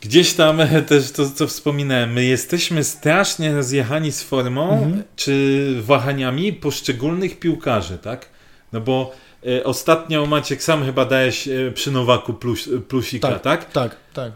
gdzieś 0.00 0.34
tam 0.34 0.58
też 0.88 1.10
to, 1.10 1.30
co 1.30 1.46
wspominałem, 1.46 2.12
my 2.12 2.24
jesteśmy 2.24 2.84
strasznie 2.84 3.54
rozjechani 3.54 4.12
z 4.12 4.22
formą 4.22 4.72
mhm. 4.72 5.02
czy 5.16 5.66
wahaniami 5.82 6.52
poszczególnych 6.52 7.38
piłkarzy, 7.38 7.98
tak? 7.98 8.28
No 8.72 8.80
bo 8.80 9.12
e, 9.12 9.31
ostatnio 9.64 10.26
Maciek 10.26 10.62
sam 10.62 10.84
chyba 10.84 11.04
dałeś 11.04 11.48
e, 11.48 11.70
przy 11.74 11.90
Nowaku 11.90 12.34
plus, 12.34 12.68
plusika, 12.88 13.28
tak? 13.28 13.42
Tak, 13.42 13.72
tak. 13.72 13.96
tak. 14.14 14.32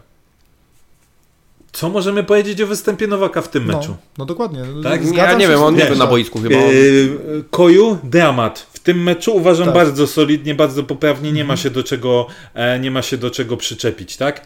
Co 1.71 1.89
możemy 1.89 2.23
powiedzieć 2.23 2.61
o 2.61 2.67
występie 2.67 3.07
Nowaka 3.07 3.41
w 3.41 3.49
tym 3.49 3.67
no, 3.67 3.77
meczu? 3.77 3.95
No 4.17 4.25
dokładnie. 4.25 4.61
Tak? 4.83 5.15
Ja 5.15 5.33
nie 5.33 5.47
wiem, 5.47 5.61
on 5.61 5.75
nie 5.75 5.85
był 5.85 5.97
na 5.97 6.07
boisku 6.07 6.39
chyba. 6.39 6.55
Yy, 6.55 7.43
Koju, 7.51 7.97
dramat. 8.03 8.59
W 8.73 8.79
tym 8.79 9.03
meczu 9.03 9.35
uważam 9.35 9.65
tak. 9.65 9.75
bardzo 9.75 10.07
solidnie, 10.07 10.55
bardzo 10.55 10.83
poprawnie, 10.83 11.31
nie 11.31 11.43
ma 11.43 11.53
mhm. 11.53 11.57
się 11.57 11.69
do 11.69 11.83
czego, 11.83 12.27
e, 12.53 12.79
nie 12.79 12.91
ma 12.91 13.01
się 13.01 13.17
do 13.17 13.31
czego 13.31 13.57
przyczepić, 13.57 14.17
tak? 14.17 14.41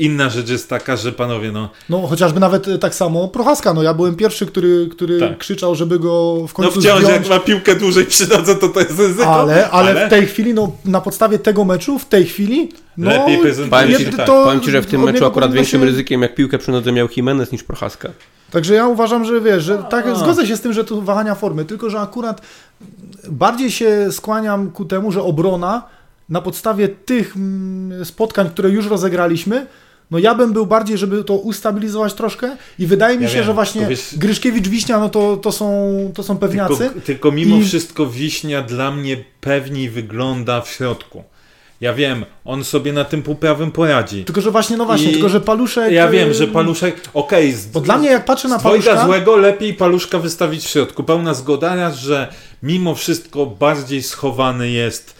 Inna 0.00 0.30
rzecz 0.30 0.48
jest 0.50 0.68
taka, 0.68 0.96
że 0.96 1.12
panowie, 1.12 1.52
no... 1.52 1.68
No 1.88 2.06
chociażby 2.06 2.40
nawet 2.40 2.68
e, 2.68 2.78
tak 2.78 2.94
samo 2.94 3.28
Prochaska, 3.28 3.74
no 3.74 3.82
ja 3.82 3.94
byłem 3.94 4.16
pierwszy, 4.16 4.46
który, 4.46 4.88
który 4.92 5.20
Tak. 5.20 5.38
krzyczał, 5.38 5.74
żeby 5.74 5.98
go 5.98 6.34
w 6.36 6.50
No 6.50 6.54
końcu 6.54 6.80
wciąż 6.80 7.02
zdjąć. 7.04 7.16
jak 7.16 7.28
ma 7.28 7.38
piłkę 7.38 7.74
dłużej 7.74 8.06
przydadzą, 8.06 8.54
to 8.54 8.68
to 8.68 8.80
jest 8.80 8.98
ryzyko. 8.98 9.26
Ale, 9.40 9.70
ale, 9.70 10.06
w 10.06 10.10
tej 10.10 10.26
chwili, 10.26 10.54
no 10.54 10.72
na 10.84 11.00
podstawie 11.00 11.38
tego 11.38 11.64
meczu, 11.64 11.98
w 11.98 12.04
tej 12.04 12.24
chwili, 12.26 12.68
no 12.96 13.10
Lepiej 13.10 13.38
prezentuje 13.38 13.82
Powiem 13.82 13.98
się, 14.00 14.10
ci, 14.10 14.16
tak. 14.16 14.26
Powiem 14.26 14.60
ci, 14.60 14.70
że 14.70 14.82
w 14.82 14.86
tym 14.86 15.02
meczu 15.02 15.26
akurat 15.26 15.52
większym 15.52 15.80
się- 15.80 15.86
ryzykiem 15.86 16.22
jak 16.22 16.34
piłkę 16.34 16.58
przy 16.58 16.70
nodze 16.70 16.92
miał 16.92 17.08
Jimenez 17.16 17.52
niż 17.52 17.62
Prochaska. 17.62 18.08
Także 18.50 18.74
ja 18.74 18.86
uważam, 18.86 19.24
że 19.24 19.40
wiesz, 19.40 19.64
że 19.64 19.78
tak, 19.78 20.06
A. 20.06 20.14
zgodzę 20.14 20.46
się 20.46 20.56
z 20.56 20.60
tym, 20.60 20.72
że 20.72 20.84
to 20.84 21.00
wahania 21.00 21.34
formy, 21.34 21.64
tylko 21.64 21.90
że 21.90 22.00
akurat 22.00 22.40
bardziej 23.28 23.70
się 23.70 24.08
skłaniam 24.12 24.70
ku 24.70 24.84
temu, 24.84 25.12
że 25.12 25.22
obrona 25.22 25.82
na 26.28 26.40
podstawie 26.40 26.88
tych 26.88 27.36
mm, 27.36 28.04
spotkań, 28.04 28.50
które 28.50 28.70
już 28.70 28.86
rozegraliśmy, 28.86 29.66
no 30.10 30.18
ja 30.18 30.34
bym 30.34 30.52
był 30.52 30.66
bardziej, 30.66 30.98
żeby 30.98 31.24
to 31.24 31.34
ustabilizować 31.34 32.14
troszkę 32.14 32.56
i 32.78 32.86
wydaje 32.86 33.16
mi 33.16 33.22
Ja 33.22 33.28
się, 33.28 33.36
wiem, 33.36 33.44
że 33.44 33.54
właśnie 33.54 33.86
wiesz- 33.86 34.14
Gryszkiewicz, 34.18 34.68
Wiśnia, 34.68 34.98
no 34.98 35.08
to, 35.08 35.36
to, 35.36 35.52
są, 35.52 35.88
to 36.14 36.22
są 36.22 36.38
pewniacy. 36.38 36.76
Tylko, 36.78 37.00
tylko 37.00 37.32
mimo 37.32 37.56
I- 37.56 37.64
wszystko 37.64 38.06
Wiśnia 38.06 38.62
dla 38.62 38.90
mnie 38.90 39.16
pewniej 39.40 39.90
wygląda 39.90 40.60
w 40.60 40.68
środku. 40.68 41.24
Ja 41.80 41.94
wiem, 41.94 42.24
on 42.44 42.64
sobie 42.64 42.92
na 42.92 43.04
tym 43.04 43.22
półprawym 43.22 43.70
poradzi. 43.70 44.24
Tylko, 44.24 44.40
że 44.40 44.50
właśnie, 44.50 44.76
no 44.76 44.84
właśnie, 44.86 45.10
I 45.10 45.12
tylko, 45.12 45.28
że 45.28 45.40
Paluszek... 45.40 45.92
Ja 45.92 46.08
wiem, 46.08 46.30
y, 46.30 46.34
że 46.34 46.46
Paluszek, 46.46 47.00
okej, 47.14 47.52
z- 47.52 47.66
Bo 47.66 47.80
dla 47.80 47.98
mnie 47.98 48.10
jak 48.10 48.24
patrzę 48.24 48.48
na 48.48 48.58
z 48.58 48.62
Paluszka... 48.62 49.04
złego 49.06 49.36
lepiej 49.36 49.74
Paluszka 49.74 50.18
wystawić 50.18 50.64
w 50.64 50.68
środku. 50.68 51.02
Pełna 51.02 51.34
zgoda, 51.34 51.74
raz, 51.74 51.96
że 51.96 52.28
mimo 52.62 52.94
wszystko 52.94 53.46
bardziej 53.46 54.02
schowany 54.02 54.70
jest 54.70 55.14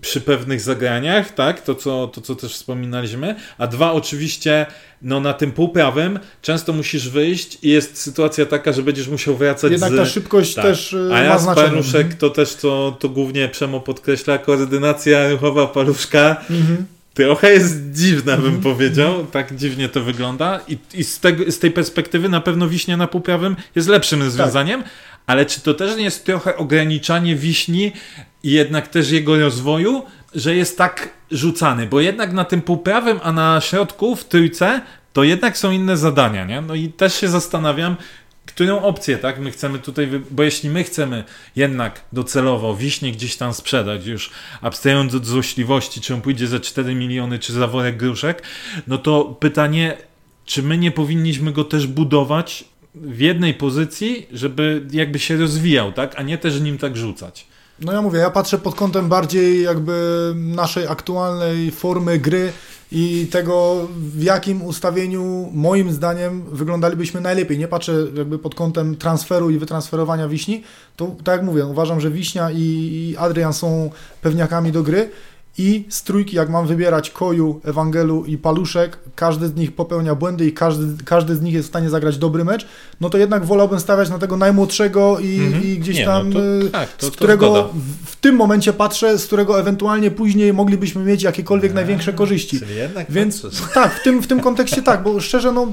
przy 0.00 0.20
pewnych 0.20 0.60
zagraniach, 0.60 1.34
tak, 1.34 1.60
to 1.60 1.74
co, 1.74 2.06
to 2.06 2.20
co 2.20 2.34
też 2.34 2.52
wspominaliśmy, 2.54 3.34
a 3.58 3.66
dwa 3.66 3.92
oczywiście, 3.92 4.66
no 5.02 5.20
na 5.20 5.32
tym 5.32 5.52
półprawym 5.52 6.18
często 6.42 6.72
musisz 6.72 7.08
wyjść 7.08 7.58
i 7.62 7.68
jest 7.68 7.98
sytuacja 8.00 8.46
taka, 8.46 8.72
że 8.72 8.82
będziesz 8.82 9.08
musiał 9.08 9.36
wracać 9.36 9.72
Jednak 9.72 9.92
z... 9.92 9.96
ta 9.96 10.06
szybkość 10.06 10.54
Tak. 10.54 10.64
też 10.64 10.92
y, 10.92 11.06
A 11.12 11.14
ma 11.14 11.20
ja 11.20 11.38
z 11.38 11.42
znaczenie. 11.42 11.68
Paluszek 11.68 12.14
to 12.14 12.30
też 12.30 12.54
to, 12.54 12.96
to 13.00 13.08
głównie 13.08 13.48
Przemo 13.48 13.80
podkreśla, 13.80 14.38
koordynacja 14.38 15.30
ruchowa 15.30 15.66
Paluszka 15.66 16.36
Mhm. 16.50 16.86
trochę 17.14 17.52
jest 17.52 17.92
dziwna, 17.92 18.36
bym 18.36 18.60
powiedział. 18.60 19.26
Tak 19.26 19.56
dziwnie 19.56 19.88
to 19.88 20.00
wygląda. 20.02 20.60
I, 20.68 20.78
i 20.94 21.04
z, 21.04 21.20
tego, 21.20 21.52
z 21.52 21.58
tej 21.58 21.70
perspektywy 21.70 22.28
na 22.28 22.40
pewno 22.40 22.68
wiśnia 22.68 22.96
na 22.96 23.06
półprawym 23.06 23.56
jest 23.74 23.88
lepszym 23.88 24.22
rozwiązaniem. 24.22 24.82
Ale 25.26 25.46
czy 25.46 25.60
to 25.60 25.74
też 25.74 25.96
nie 25.96 26.04
jest 26.04 26.24
trochę 26.24 26.56
ograniczanie 26.56 27.36
wiśni 27.36 27.92
i 28.42 28.50
jednak 28.50 28.88
też 28.88 29.10
jego 29.10 29.38
rozwoju, 29.38 30.02
że 30.34 30.54
jest 30.54 30.78
tak 30.78 31.08
rzucany? 31.30 31.86
Bo 31.86 32.00
jednak 32.00 32.32
na 32.32 32.44
tym 32.44 32.62
półprawym, 32.62 33.20
a 33.22 33.32
na 33.32 33.60
środku 33.60 34.16
w 34.16 34.24
trójce 34.24 34.80
to 35.12 35.24
jednak 35.24 35.58
są 35.58 35.70
inne 35.70 35.96
zadania, 35.96 36.44
nie? 36.44 36.60
No 36.60 36.74
i 36.74 36.88
też 36.88 37.14
się 37.14 37.28
zastanawiam, 37.28 37.96
którą 38.46 38.82
opcję, 38.82 39.18
tak, 39.18 39.38
my 39.38 39.50
chcemy 39.50 39.78
tutaj, 39.78 40.08
bo 40.30 40.42
jeśli 40.42 40.70
my 40.70 40.84
chcemy 40.84 41.24
jednak 41.56 42.00
docelowo 42.12 42.76
wiśnie 42.76 43.12
gdzieś 43.12 43.36
tam 43.36 43.54
sprzedać, 43.54 44.06
już 44.06 44.30
abstrahując 44.60 45.14
od 45.14 45.26
złośliwości, 45.26 46.00
czy 46.00 46.14
on 46.14 46.20
pójdzie 46.20 46.46
za 46.46 46.60
4 46.60 46.94
miliony, 46.94 47.38
czy 47.38 47.52
za 47.52 47.66
worek 47.66 47.96
gruszek, 47.96 48.42
no 48.86 48.98
to 48.98 49.24
pytanie, 49.24 49.96
czy 50.44 50.62
my 50.62 50.78
nie 50.78 50.90
powinniśmy 50.90 51.52
go 51.52 51.64
też 51.64 51.86
budować 51.86 52.64
w 52.94 53.20
jednej 53.20 53.54
pozycji, 53.54 54.26
żeby 54.32 54.86
jakby 54.90 55.18
się 55.18 55.36
rozwijał, 55.36 55.92
tak, 55.92 56.14
a 56.16 56.22
nie 56.22 56.38
też 56.38 56.60
nim 56.60 56.78
tak 56.78 56.96
rzucać. 56.96 57.46
No 57.80 57.92
ja 57.92 58.02
mówię, 58.02 58.18
ja 58.18 58.30
patrzę 58.30 58.58
pod 58.58 58.74
kątem 58.74 59.08
bardziej 59.08 59.62
jakby 59.62 60.32
naszej 60.36 60.86
aktualnej 60.86 61.70
formy 61.70 62.18
gry 62.18 62.52
i 62.92 63.26
tego, 63.30 63.88
w 63.96 64.22
jakim 64.22 64.62
ustawieniu 64.62 65.50
moim 65.52 65.92
zdaniem 65.92 66.42
wyglądalibyśmy 66.52 67.20
najlepiej. 67.20 67.58
Nie 67.58 67.68
patrzę 67.68 67.92
jakby 68.14 68.38
pod 68.38 68.54
kątem 68.54 68.96
transferu 68.96 69.50
i 69.50 69.58
wytransferowania 69.58 70.28
Wiśni. 70.28 70.62
To 70.96 71.16
tak 71.24 71.36
jak 71.36 71.46
mówię, 71.46 71.66
uważam, 71.66 72.00
że 72.00 72.10
Wiśnia 72.10 72.50
i, 72.50 73.14
Adrian 73.18 73.52
są 73.52 73.90
pewniakami 74.22 74.72
do 74.72 74.82
gry. 74.82 75.10
I 75.58 75.84
z 75.88 76.02
trójki, 76.02 76.36
jak 76.36 76.48
mam 76.50 76.66
wybierać 76.66 77.10
Koju, 77.10 77.60
Ewangelu 77.64 78.24
i 78.24 78.38
Paluszek, 78.38 78.98
każdy 79.14 79.48
z 79.48 79.54
nich 79.54 79.72
popełnia 79.72 80.14
błędy 80.14 80.46
i 80.46 80.52
każdy, 80.52 81.04
każdy 81.04 81.36
z 81.36 81.42
nich 81.42 81.54
jest 81.54 81.68
w 81.68 81.70
stanie 81.70 81.90
zagrać 81.90 82.18
dobry 82.18 82.44
mecz, 82.44 82.66
no 83.00 83.10
to 83.10 83.18
jednak 83.18 83.44
wolałbym 83.44 83.80
stawiać 83.80 84.10
na 84.10 84.18
tego 84.18 84.36
najmłodszego 84.36 85.18
i, 85.18 85.40
Mhm. 85.40 85.64
i 85.64 85.78
gdzieś 85.78 85.96
Nie, 85.96 86.04
tam 86.04 86.28
no 86.30 86.40
to, 86.40 86.66
y, 86.66 86.70
tak, 86.70 86.96
to, 86.96 87.06
z 87.06 87.10
którego 87.10 87.70
w, 87.74 88.10
w 88.10 88.16
tym 88.16 88.36
momencie 88.36 88.72
patrzę, 88.72 89.18
z 89.18 89.26
którego 89.26 89.60
ewentualnie 89.60 90.10
później 90.10 90.52
moglibyśmy 90.52 91.04
mieć 91.04 91.22
jakiekolwiek 91.22 91.74
największe 91.74 92.12
korzyści. 92.12 92.58
Czyli 92.60 92.76
jednak 92.76 93.10
Więc 93.10 93.46
tak, 93.74 93.94
w 94.00 94.02
tym, 94.02 94.22
w 94.22 94.26
tym 94.26 94.40
kontekście 94.40 94.82
tak, 94.82 95.02
bo 95.02 95.20
szczerze, 95.20 95.52
no 95.52 95.72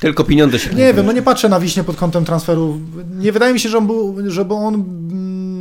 Tylko 0.00 0.24
pieniądze 0.24 0.58
się 0.58 0.74
nie 0.74 0.94
wiem, 0.94 1.06
no 1.06 1.12
nie 1.12 1.22
patrzę 1.22 1.48
na 1.48 1.60
Wiśnie 1.60 1.84
pod 1.84 1.96
kątem 1.96 2.24
transferu. 2.24 2.80
Nie 3.18 3.32
wydaje 3.32 3.54
mi 3.54 3.60
się, 3.60 3.68
że 3.68 3.78
on 3.78 3.86
był, 3.86 4.16
żeby 4.26 4.54
on, 4.54 4.74
mm, 4.74 5.53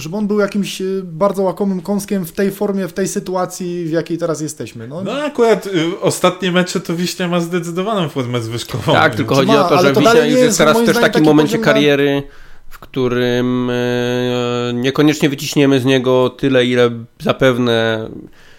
żeby 0.00 0.16
on 0.16 0.26
był 0.26 0.40
jakimś 0.40 0.80
y, 0.80 1.02
bardzo 1.04 1.42
łakomym 1.42 1.80
kąskiem 1.80 2.26
w 2.26 2.32
tej 2.32 2.50
formie, 2.50 2.88
w 2.88 2.92
tej 2.92 3.08
sytuacji, 3.08 3.84
w 3.84 3.90
jakiej 3.90 4.18
teraz 4.18 4.40
jesteśmy. 4.40 4.88
No, 4.88 5.02
No 5.02 5.12
akurat 5.12 5.66
y, 5.66 6.00
ostatnie 6.00 6.52
mecze 6.52 6.80
to 6.80 6.96
Wiśnia 6.96 7.28
ma 7.28 7.40
zdecydowaną 7.40 8.08
formę 8.08 8.40
zwyżkową. 8.40 8.92
Tak, 8.92 9.14
tylko 9.14 9.34
chodzi 9.34 9.52
ma, 9.52 9.66
o 9.66 9.68
to, 9.68 9.82
że 9.82 9.92
to 9.92 10.00
Wiśnia 10.00 10.24
już 10.24 10.34
jest 10.34 10.42
jest, 10.42 10.58
teraz 10.58 10.76
też 10.76 10.96
w 10.96 11.00
takim 11.00 11.12
taki 11.12 11.24
momencie 11.24 11.58
kariery, 11.58 12.22
w 12.68 12.78
którym 12.78 13.70
e, 13.70 14.72
niekoniecznie 14.74 15.28
wyciśniemy 15.28 15.80
z 15.80 15.84
niego 15.84 16.30
tyle, 16.30 16.66
ile 16.66 16.90
zapewne 17.20 18.08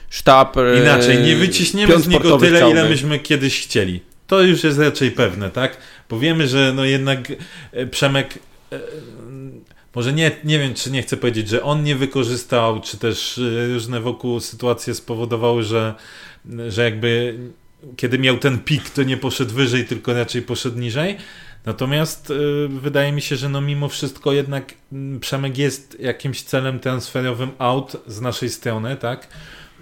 sztab 0.10 0.58
e, 0.58 0.80
Inaczej, 0.82 1.24
nie 1.24 1.36
wyciśniemy 1.36 1.94
piąt 1.94 2.06
z 2.06 2.08
niego 2.08 2.38
tyle, 2.38 2.58
chciałby. 2.58 2.80
ile 2.80 2.90
myśmy 2.90 3.20
kiedyś 3.20 3.62
chcieli. 3.62 4.02
To 4.28 4.42
już 4.42 4.64
jest 4.64 4.80
raczej 4.80 5.12
pewne, 5.12 5.50
tak? 5.50 5.78
Bo 6.10 6.20
wiemy, 6.20 6.48
że 6.48 6.74
no 6.76 6.86
jednak 6.86 7.20
e, 7.72 7.86
Przemek 7.86 8.40
może 10.00 10.14
nie, 10.14 10.32
nie 10.44 10.60
wiem, 10.60 10.74
czy 10.74 10.92
nie 10.92 11.02
chcę 11.02 11.18
powiedzieć, 11.18 11.50
że 11.50 11.64
on 11.64 11.84
nie 11.84 11.96
wykorzystał, 11.96 12.82
czy 12.82 12.98
też 12.98 13.38
e, 13.38 13.68
różne 13.74 14.00
wokół 14.00 14.40
sytuacje 14.40 14.96
spowodowały, 14.96 15.64
że, 15.64 15.96
że 16.68 16.84
jakby 16.84 17.38
kiedy 17.96 18.20
miał 18.20 18.38
ten 18.38 18.60
pik, 18.60 18.90
to 18.90 19.04
nie 19.04 19.18
poszedł 19.18 19.54
wyżej, 19.54 19.86
tylko 19.86 20.14
raczej 20.14 20.42
poszedł 20.42 20.80
niżej. 20.80 21.18
Natomiast 21.66 22.32
e, 22.32 22.36
wydaje 22.68 23.12
mi 23.12 23.22
się, 23.22 23.36
że 23.36 23.50
no 23.50 23.62
mimo 23.62 23.90
wszystko 23.90 24.32
jednak 24.32 24.74
mm, 24.92 25.20
Przemek 25.20 25.58
jest 25.58 26.00
jakimś 26.00 26.42
celem 26.42 26.80
transferowym 26.80 27.52
out 27.58 27.98
z 28.08 28.22
naszej 28.22 28.50
strony, 28.50 28.96
tak? 28.96 29.28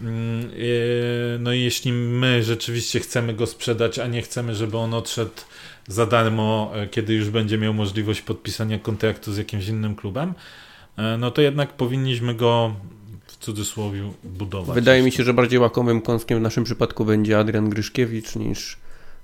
Mm, 0.01 0.45
e, 0.45 1.39
No 1.39 1.53
i 1.53 1.61
jeśli 1.61 1.91
my 1.93 2.43
rzeczywiście 2.43 2.99
chcemy 2.99 3.33
go 3.33 3.47
sprzedać, 3.47 3.99
a 3.99 4.07
nie 4.07 4.21
chcemy, 4.21 4.55
żeby 4.55 4.77
on 4.77 4.93
odszedł 4.93 5.31
za 5.87 6.05
darmo, 6.05 6.71
e, 6.75 6.87
kiedy 6.87 7.13
już 7.13 7.29
będzie 7.29 7.57
miał 7.57 7.73
możliwość 7.73 8.21
podpisania 8.21 8.79
kontraktu 8.79 9.33
z 9.33 9.37
jakimś 9.37 9.67
innym 9.67 9.95
klubem, 9.95 10.33
e, 10.97 11.17
no 11.17 11.31
to 11.31 11.41
jednak 11.41 11.73
powinniśmy 11.73 12.35
go 12.35 12.75
w 13.27 13.37
cudzysłowie 13.37 14.01
budować. 14.23 14.75
Wydaje 14.75 15.03
mi 15.03 15.11
się, 15.11 15.23
że 15.23 15.33
bardziej 15.33 15.59
łakomym 15.59 16.01
kąskiem 16.01 16.39
w 16.39 16.41
naszym 16.41 16.63
przypadku 16.63 17.05
będzie 17.05 17.39
Adrian 17.39 17.69
Gryszkiewicz 17.69 18.35
niż 18.35 18.77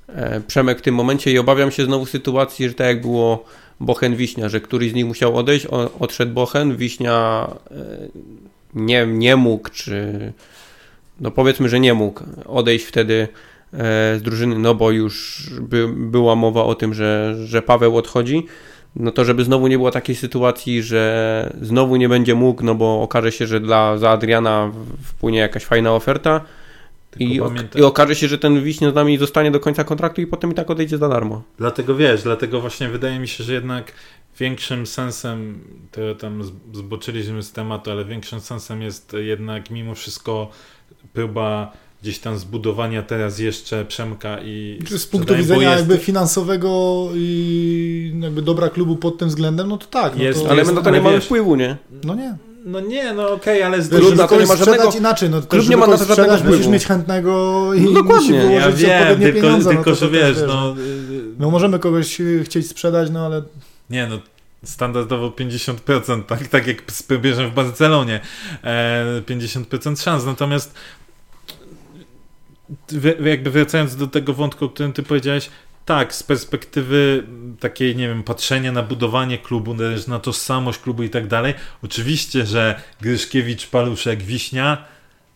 e, 0.08 0.41
Przemek 0.41 0.79
w 0.79 0.82
tym 0.82 0.96
momencie 0.96 1.32
i 1.32 1.38
obawiam 1.38 1.72
się 1.72 1.86
znowu 1.86 2.05
sytuacji, 2.05 2.67
że 2.67 2.74
tak 2.74 2.88
jak 2.88 3.01
było 3.01 3.46
Bochen 3.79 4.15
Wiśnia, 4.15 4.50
że 4.50 4.62
któryś 4.62 4.91
z 4.91 4.93
nich 4.93 5.05
musiał 5.05 5.38
odejść, 5.38 5.65
odszedł 6.00 6.34
Bochen, 6.34 6.77
Wiśnia 6.77 7.48
nie, 8.74 9.05
nie 9.08 9.36
mógł, 9.36 9.70
czy 9.70 10.34
no 11.20 11.32
powiedzmy, 11.32 11.70
że 11.70 11.79
nie 11.79 11.93
mógł 11.93 12.24
odejść 12.46 12.86
wtedy 12.86 13.27
z 14.18 14.22
drużyny, 14.22 14.60
no 14.60 14.75
bo 14.75 14.92
już 14.92 15.48
by, 15.62 15.88
była 15.88 16.36
mowa 16.36 16.63
o 16.63 16.75
tym, 16.75 16.94
że, 16.94 17.36
że 17.46 17.62
Paweł 17.62 17.98
odchodzi. 17.98 18.46
No 18.96 19.12
to 19.12 19.25
żeby 19.25 19.44
znowu 19.44 19.68
nie 19.68 19.77
było 19.77 19.92
takiej 19.92 20.15
sytuacji, 20.15 20.84
że 20.84 21.53
znowu 21.62 21.96
nie 21.96 22.10
będzie 22.10 22.36
mógł, 22.36 22.63
no 22.63 22.75
bo 22.75 23.01
okaże 23.01 23.32
się, 23.32 23.48
że 23.48 23.60
dla 23.60 23.98
za 23.98 24.10
Adriana 24.10 24.72
wpłynie 25.03 25.39
jakaś 25.39 25.65
fajna 25.65 25.94
oferta 25.94 26.42
i, 27.20 27.39
pamiętaj- 27.39 27.80
i 27.80 27.84
okaże 27.84 28.15
się, 28.15 28.27
że 28.27 28.38
ten 28.38 28.63
Wiśnia 28.63 28.92
z 28.92 28.96
nami 28.96 29.18
zostanie 29.18 29.51
do 29.51 29.60
końca 29.60 29.84
kontraktu 29.84 30.22
i 30.22 30.27
potem 30.27 30.51
i 30.51 30.53
tak 30.53 30.72
odejdzie 30.72 30.98
za 30.98 31.10
darmo. 31.10 31.42
Dlatego 31.58 31.96
wiesz, 31.96 32.24
dlatego 32.24 32.62
właśnie 32.62 32.89
wydaje 32.89 33.20
mi 33.20 33.27
się, 33.27 33.44
że 33.44 33.53
jednak 33.53 33.92
większym 34.39 34.88
sensem, 34.88 35.60
to 35.92 36.15
tam 36.15 36.44
zboczyliśmy 36.74 37.44
z 37.44 37.51
tematu, 37.51 37.92
ale 37.92 38.06
większym 38.06 38.39
sensem 38.39 38.82
jest 38.82 39.15
jednak 39.20 39.70
mimo 39.70 39.96
wszystko 39.96 40.50
próba 41.13 41.72
gdzieś 42.04 42.20
tam 42.20 42.38
zbudowania 42.38 43.02
teraz 43.04 43.40
jeszcze 43.40 43.86
Przemka 43.86 44.40
i 44.42 44.80
Czy 44.88 45.00
z 45.00 45.08
punktu 45.08 45.36
widzenia 45.36 45.70
jest- 45.72 45.80
jakby 45.80 45.98
finansowego 45.98 47.08
i 47.16 48.14
jakby 48.20 48.42
dobra 48.42 48.70
klubu 48.70 48.96
pod 48.96 49.18
tym 49.18 49.28
względem, 49.30 49.68
no 49.68 49.78
to 49.78 49.86
tak. 49.88 50.16
No 50.18 50.24
Jest- 50.24 50.44
to, 50.44 50.50
Ale 50.50 50.60
jest- 50.60 50.72
my 50.72 50.76
na 50.76 50.82
to 50.82 50.90
nie 50.92 51.02
mamy 51.02 51.16
wiesz- 51.16 51.26
wpływu, 51.26 51.56
nie? 51.56 51.78
No 52.04 52.16
nie. 52.16 52.38
No 52.66 52.80
nie, 52.80 53.14
no 53.14 53.32
okej, 53.32 53.64
ale 53.64 53.82
z 53.82 53.90
Wiesz, 53.90 54.16
na 54.18 54.28
to 54.28 54.40
nie 54.40 54.46
ma 54.46 54.56
sprzedać 54.56 54.66
żadnego- 54.80 54.98
inaczej, 54.98 55.30
no, 55.30 55.42
klub 55.42 55.70
nie 55.70 55.78
ma 55.78 55.88
na 55.88 55.98
to 55.98 56.06
żadnego 56.06 56.14
sprzedać, 56.22 56.42
musisz 56.44 56.56
wpływu. 56.56 56.72
mieć 56.72 56.86
chętnego 56.86 57.74
i 57.74 57.82
No 57.82 57.92
dokładnie. 57.92 58.44
musi 58.44 58.84
ja 58.88 59.06
wiem, 59.10 59.20
tylko, 59.22 59.42
pieniądze. 59.42 59.70
tylko 59.70 59.90
no 59.90 59.96
to, 59.96 59.96
że 59.96 60.08
to 60.08 60.14
też, 60.14 60.38
wiesz, 60.38 60.48
no... 60.48 60.76
No 61.40 61.50
możemy 61.52 61.80
kogoś 61.80 62.22
y, 62.22 62.44
chcieć 62.46 62.68
sprzedać, 62.70 63.10
no 63.12 63.26
ale 63.26 63.42
Nie, 63.90 64.08
no 64.08 64.20
standardowo 64.64 65.30
50%, 65.32 66.24
tak, 66.28 66.48
tak 66.48 66.68
jak 66.68 66.84
z 66.92 67.04
bierzemy 67.22 67.50
w 67.50 67.54
Barcelonie. 67.54 68.20
E, 68.64 69.22
50% 69.26 70.02
szans, 70.02 70.26
natomiast 70.26 70.74
jakby 73.25 73.51
wracając 73.51 73.96
do 73.96 74.08
tego 74.08 74.34
wątku, 74.34 74.65
o 74.65 74.70
którym 74.70 74.94
ty 74.94 75.03
powiedziałeś, 75.03 75.50
tak, 75.86 76.15
z 76.15 76.24
perspektywy 76.24 77.24
takiej, 77.60 77.96
nie 77.96 78.08
wiem, 78.08 78.24
patrzenia 78.24 78.72
na 78.72 78.84
budowanie 78.84 79.38
klubu, 79.38 79.75
na 80.08 80.20
tożsamość 80.20 80.80
klubu 80.80 81.03
i 81.03 81.10
tak 81.10 81.27
dalej, 81.27 81.53
oczywiście, 81.84 82.46
że 82.46 82.82
Gryszkiewicz, 83.01 83.68
Paluszek, 83.68 84.24
Wiśnia 84.24 84.86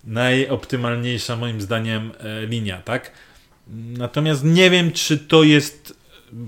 najoptymalniejsza 0.04 1.36
moim 1.36 1.62
zdaniem 1.62 2.12
e, 2.20 2.46
linia, 2.46 2.82
tak? 2.82 3.12
Natomiast 3.98 4.44
nie 4.44 4.70
wiem, 4.70 4.92
czy 4.92 5.18
to 5.18 5.44
jest, 5.44 5.94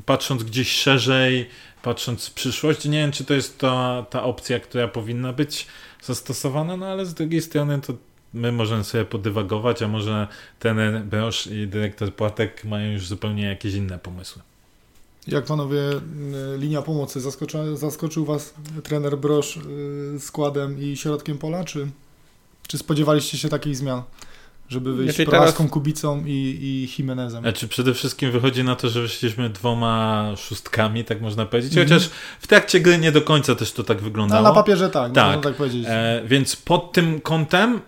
patrząc 0.05 0.43
gdzieś 0.43 0.71
szerzej, 0.71 1.49
patrząc 1.81 2.27
w 2.27 2.33
przyszłość, 2.33 2.85
nie 2.85 2.97
wiem, 2.97 3.11
czy 3.11 3.25
to 3.25 3.33
jest 3.33 3.57
ta, 3.57 4.05
ta 4.09 4.23
opcja, 4.23 4.59
która 4.59 4.87
powinna 4.87 5.33
być 5.33 5.67
zastosowana, 6.03 6.77
no 6.77 6.85
ale 6.85 7.05
z 7.05 7.13
drugiej 7.13 7.41
strony 7.41 7.81
to 7.81 7.93
my 8.33 8.51
możemy 8.51 8.83
sobie 8.83 9.05
podywagować, 9.05 9.81
a 9.81 9.87
może 9.87 10.27
ten 10.59 11.09
Brosz 11.09 11.47
i 11.47 11.67
dyrektor 11.67 12.13
Płatek 12.15 12.65
mają 12.65 12.91
już 12.91 13.07
zupełnie 13.07 13.43
jakieś 13.43 13.73
inne 13.73 13.99
pomysły. 13.99 14.41
Jak 15.27 15.45
panowie, 15.45 15.81
linia 16.57 16.81
pomocy, 16.81 17.21
zaskoczy, 17.21 17.77
zaskoczył 17.77 18.25
was 18.25 18.53
trener 18.83 19.17
Brosz 19.17 19.57
y, 19.57 20.19
składem 20.19 20.81
i 20.81 20.97
środkiem 20.97 21.37
pola, 21.37 21.63
czy, 21.63 21.87
czy 22.67 22.77
spodziewaliście 22.77 23.37
się 23.37 23.49
takich 23.49 23.77
zmian? 23.77 24.03
żeby 24.69 24.93
wyjść 24.93 25.15
znaczy 25.15 25.31
teraz... 25.31 25.55
Kubicą 25.55 26.23
i, 26.25 26.57
i 26.61 26.89
Jimenezem. 26.97 27.43
Znaczy 27.43 27.67
przede 27.67 27.93
wszystkim 27.93 28.31
wychodzi 28.31 28.63
na 28.63 28.75
to, 28.75 28.89
że 28.89 29.01
wyszliśmy 29.01 29.49
dwoma 29.49 30.25
szóstkami, 30.37 31.03
tak 31.03 31.21
można 31.21 31.45
powiedzieć, 31.45 31.73
mm. 31.73 31.87
chociaż 31.87 32.09
w 32.39 32.47
trakcie 32.47 32.79
gry 32.79 32.97
nie 32.97 33.11
do 33.11 33.21
końca 33.21 33.55
też 33.55 33.71
to 33.71 33.83
tak 33.83 34.01
wyglądało. 34.01 34.43
No, 34.43 34.49
na 34.49 34.55
papierze 34.55 34.89
tak, 34.89 35.13
tak. 35.13 35.25
można 35.25 35.41
tak 35.41 35.55
powiedzieć. 35.55 35.85
E, 35.87 36.21
więc 36.25 36.55
pod 36.55 36.91
tym 36.91 37.21
kątem 37.21 37.81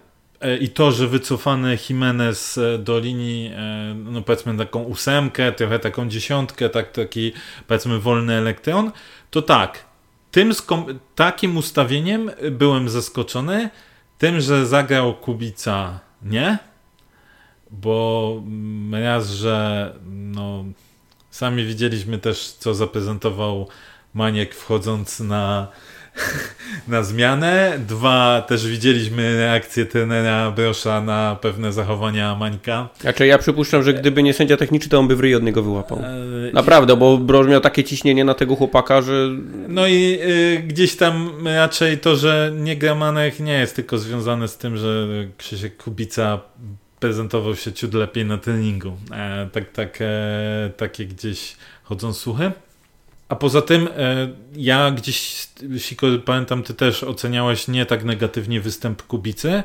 i 0.59 0.69
to, 0.69 0.91
że 0.91 1.07
wycofany 1.07 1.77
Jimenez 1.89 2.57
e, 2.57 2.77
do 2.77 2.99
linii, 2.99 3.51
e, 3.55 3.95
no 3.95 4.21
powiedzmy 4.21 4.57
taką 4.57 4.83
ósemkę, 4.83 5.51
trochę 5.51 5.79
taką 5.79 6.09
dziesiątkę, 6.09 6.69
tak, 6.69 6.91
taki 6.91 7.33
powiedzmy 7.67 7.99
wolny 7.99 8.33
elektron, 8.33 8.91
to 9.31 9.41
tak, 9.41 9.85
tym 10.31 10.51
takim 11.15 11.57
ustawieniem 11.57 12.31
byłem 12.51 12.89
zaskoczony, 12.89 13.69
tym, 14.17 14.41
że 14.41 14.67
zagrał 14.67 15.13
Kubica 15.13 15.99
nie, 16.21 16.57
bo 17.71 18.41
raz, 18.91 19.29
że 19.29 19.93
no, 20.11 20.65
sami 21.31 21.65
widzieliśmy 21.65 22.17
też, 22.17 22.47
co 22.47 22.73
zaprezentował 22.73 23.67
Maniek 24.13 24.55
wchodząc 24.55 25.19
na, 25.19 25.67
na 26.87 27.03
zmianę. 27.03 27.79
Dwa, 27.87 28.45
też 28.47 28.67
widzieliśmy 28.67 29.37
reakcję 29.37 29.85
trenera 29.85 30.51
Brosza 30.51 31.01
na 31.01 31.37
pewne 31.41 31.73
zachowania 31.73 32.35
Mańka. 32.35 32.89
Znaczy 32.99 33.27
ja 33.27 33.37
przypuszczam, 33.37 33.83
że 33.83 33.93
gdyby 33.93 34.23
nie 34.23 34.33
sędzia 34.33 34.57
techniczny, 34.57 34.89
to 34.89 34.99
on 34.99 35.07
by 35.07 35.15
w 35.15 35.19
ryj 35.19 35.35
od 35.35 35.43
niego 35.43 35.63
wyłapał. 35.63 35.99
E, 35.99 36.51
Naprawdę, 36.53 36.95
bo 36.95 37.17
Broż 37.17 37.47
miał 37.47 37.61
takie 37.61 37.83
ciśnienie 37.83 38.25
na 38.25 38.33
tego 38.33 38.55
chłopaka, 38.55 39.01
że... 39.01 39.29
No 39.67 39.87
i 39.87 40.19
y, 40.21 40.63
gdzieś 40.67 40.95
tam 40.95 41.31
raczej 41.45 41.97
to, 41.97 42.15
że 42.15 42.51
nie 42.55 42.77
gra 42.77 42.95
Manek 42.95 43.39
nie 43.39 43.53
jest 43.53 43.75
tylko 43.75 43.97
związane 43.97 44.47
z 44.47 44.57
tym, 44.57 44.77
że 44.77 45.07
Krzysiek 45.37 45.83
Kubica 45.83 46.39
prezentował 46.99 47.55
się 47.55 47.73
ciut 47.73 47.93
lepiej 47.93 48.25
na 48.25 48.37
treningu. 48.37 48.97
E, 49.11 49.49
tak, 49.51 49.71
tak, 49.71 49.97
e, 50.01 50.69
takie 50.77 51.05
gdzieś 51.05 51.55
chodzą 51.83 52.13
słuchy. 52.13 52.51
A 53.31 53.35
poza 53.35 53.61
tym 53.61 53.89
e, 53.97 54.27
ja 54.55 54.91
gdzieś, 54.91 55.47
Siko, 55.77 56.07
pamiętam, 56.25 56.63
ty 56.63 56.73
też 56.73 57.03
oceniałeś 57.03 57.67
nie 57.67 57.85
tak 57.85 58.03
negatywnie 58.03 58.61
występ 58.61 59.03
Kubicy 59.03 59.51
e, 59.51 59.63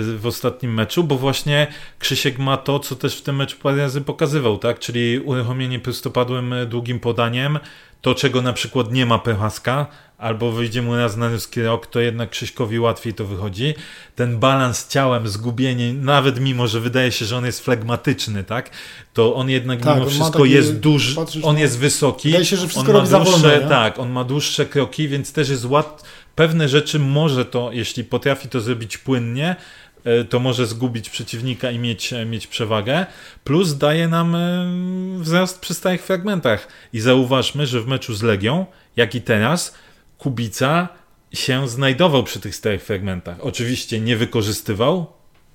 w 0.00 0.26
ostatnim 0.26 0.74
meczu, 0.74 1.04
bo 1.04 1.16
właśnie 1.16 1.66
Krzysiek 1.98 2.38
ma 2.38 2.56
to, 2.56 2.80
co 2.80 2.96
też 2.96 3.18
w 3.18 3.22
tym 3.22 3.36
meczu 3.36 3.56
parę 3.62 3.76
razy 3.76 4.00
pokazywał, 4.00 4.58
tak? 4.58 4.78
Czyli 4.78 5.18
uruchomienie 5.18 5.78
prostopadłym 5.78 6.54
długim 6.68 7.00
podaniem, 7.00 7.58
to 8.00 8.14
czego 8.14 8.42
na 8.42 8.52
przykład 8.52 8.92
nie 8.92 9.06
ma 9.06 9.18
Prochaska, 9.18 9.86
albo 10.18 10.52
wyjdzie 10.52 10.82
mu 10.82 10.96
raz 10.96 11.16
na 11.16 11.28
ruski 11.28 11.62
rok, 11.62 11.86
to 11.86 12.00
jednak 12.00 12.30
Krzyśkowi 12.30 12.80
łatwiej 12.80 13.14
to 13.14 13.24
wychodzi. 13.24 13.74
Ten 14.16 14.38
balans 14.38 14.88
ciałem, 14.88 15.28
zgubienie, 15.28 15.92
nawet 15.92 16.40
mimo, 16.40 16.66
że 16.66 16.80
wydaje 16.80 17.12
się, 17.12 17.24
że 17.24 17.36
on 17.36 17.46
jest 17.46 17.64
flegmatyczny, 17.64 18.44
tak? 18.44 18.70
To 19.14 19.34
on 19.34 19.50
jednak 19.50 19.80
tak, 19.80 19.94
mimo 19.94 20.06
on 20.06 20.10
wszystko 20.10 20.38
taki, 20.38 20.50
jest 20.50 20.78
duży, 20.78 21.20
on 21.20 21.54
no, 21.54 21.58
jest 21.58 21.78
wysoki. 21.78 22.28
Wydaje 22.28 22.44
się, 22.44 22.56
że 22.56 22.68
wszystko 22.68 22.98
on 22.98 23.10
ma 23.10 23.20
dłuższe, 23.20 23.66
Tak, 23.68 23.98
on 23.98 24.10
ma 24.10 24.24
dłuższe 24.24 24.66
kroki, 24.66 25.08
więc 25.08 25.32
też 25.32 25.48
jest 25.48 25.64
łat... 25.64 26.04
Pewne 26.34 26.68
rzeczy 26.68 26.98
może 26.98 27.44
to, 27.44 27.70
jeśli 27.72 28.04
potrafi 28.04 28.48
to 28.48 28.60
zrobić 28.60 28.98
płynnie, 28.98 29.56
e, 30.04 30.24
to 30.24 30.40
może 30.40 30.66
zgubić 30.66 31.10
przeciwnika 31.10 31.70
i 31.70 31.78
mieć, 31.78 32.12
e, 32.12 32.26
mieć 32.26 32.46
przewagę. 32.46 33.06
Plus 33.44 33.78
daje 33.78 34.08
nam 34.08 34.34
e, 34.34 34.66
wzrost 35.18 35.60
przy 35.60 35.74
stałych 35.74 36.02
fragmentach. 36.02 36.68
I 36.92 37.00
zauważmy, 37.00 37.66
że 37.66 37.80
w 37.80 37.86
meczu 37.86 38.14
z 38.14 38.22
Legią, 38.22 38.66
jak 38.96 39.14
i 39.14 39.20
teraz, 39.20 39.74
Kubica 40.18 40.88
się 41.32 41.68
znajdował 41.68 42.24
przy 42.24 42.40
tych 42.40 42.56
stałych 42.56 42.82
fragmentach. 42.82 43.36
Oczywiście 43.40 44.00
nie 44.00 44.16
wykorzystywał, 44.16 45.06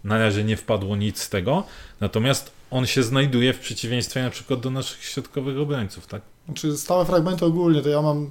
na 0.03 0.17
razie 0.17 0.43
nie 0.43 0.57
wpadło 0.57 0.95
nic 0.95 1.21
z 1.21 1.29
tego, 1.29 1.63
natomiast 2.01 2.51
on 2.71 2.85
się 2.85 3.03
znajduje 3.03 3.53
w 3.53 3.59
przeciwieństwie 3.59 4.23
na 4.23 4.29
przykład 4.29 4.59
do 4.59 4.69
naszych 4.69 5.03
środkowych 5.03 5.59
obrońców, 5.59 6.07
tak? 6.07 6.21
Znaczy 6.45 6.77
stałe 6.77 7.05
fragmenty 7.05 7.45
ogólnie, 7.45 7.81
to 7.81 7.89
ja 7.89 8.01
mam 8.01 8.29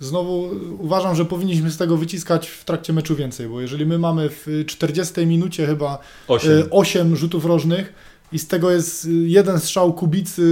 znowu 0.00 0.50
uważam, 0.78 1.16
że 1.16 1.24
powinniśmy 1.24 1.70
z 1.70 1.76
tego 1.76 1.96
wyciskać 1.96 2.48
w 2.48 2.64
trakcie 2.64 2.92
meczu 2.92 3.16
więcej, 3.16 3.48
bo 3.48 3.60
jeżeli 3.60 3.86
my 3.86 3.98
mamy 3.98 4.28
w 4.30 4.46
40 4.66 5.26
minucie 5.26 5.66
chyba 5.66 5.98
8, 6.28 6.68
8 6.70 7.12
e, 7.12 7.16
rzutów 7.16 7.44
rożnych, 7.44 7.92
i 8.36 8.38
z 8.38 8.46
tego 8.46 8.70
jest 8.70 9.04
y, 9.04 9.10
jeden 9.10 9.60
strzał 9.60 9.92
kubicy 9.92 10.42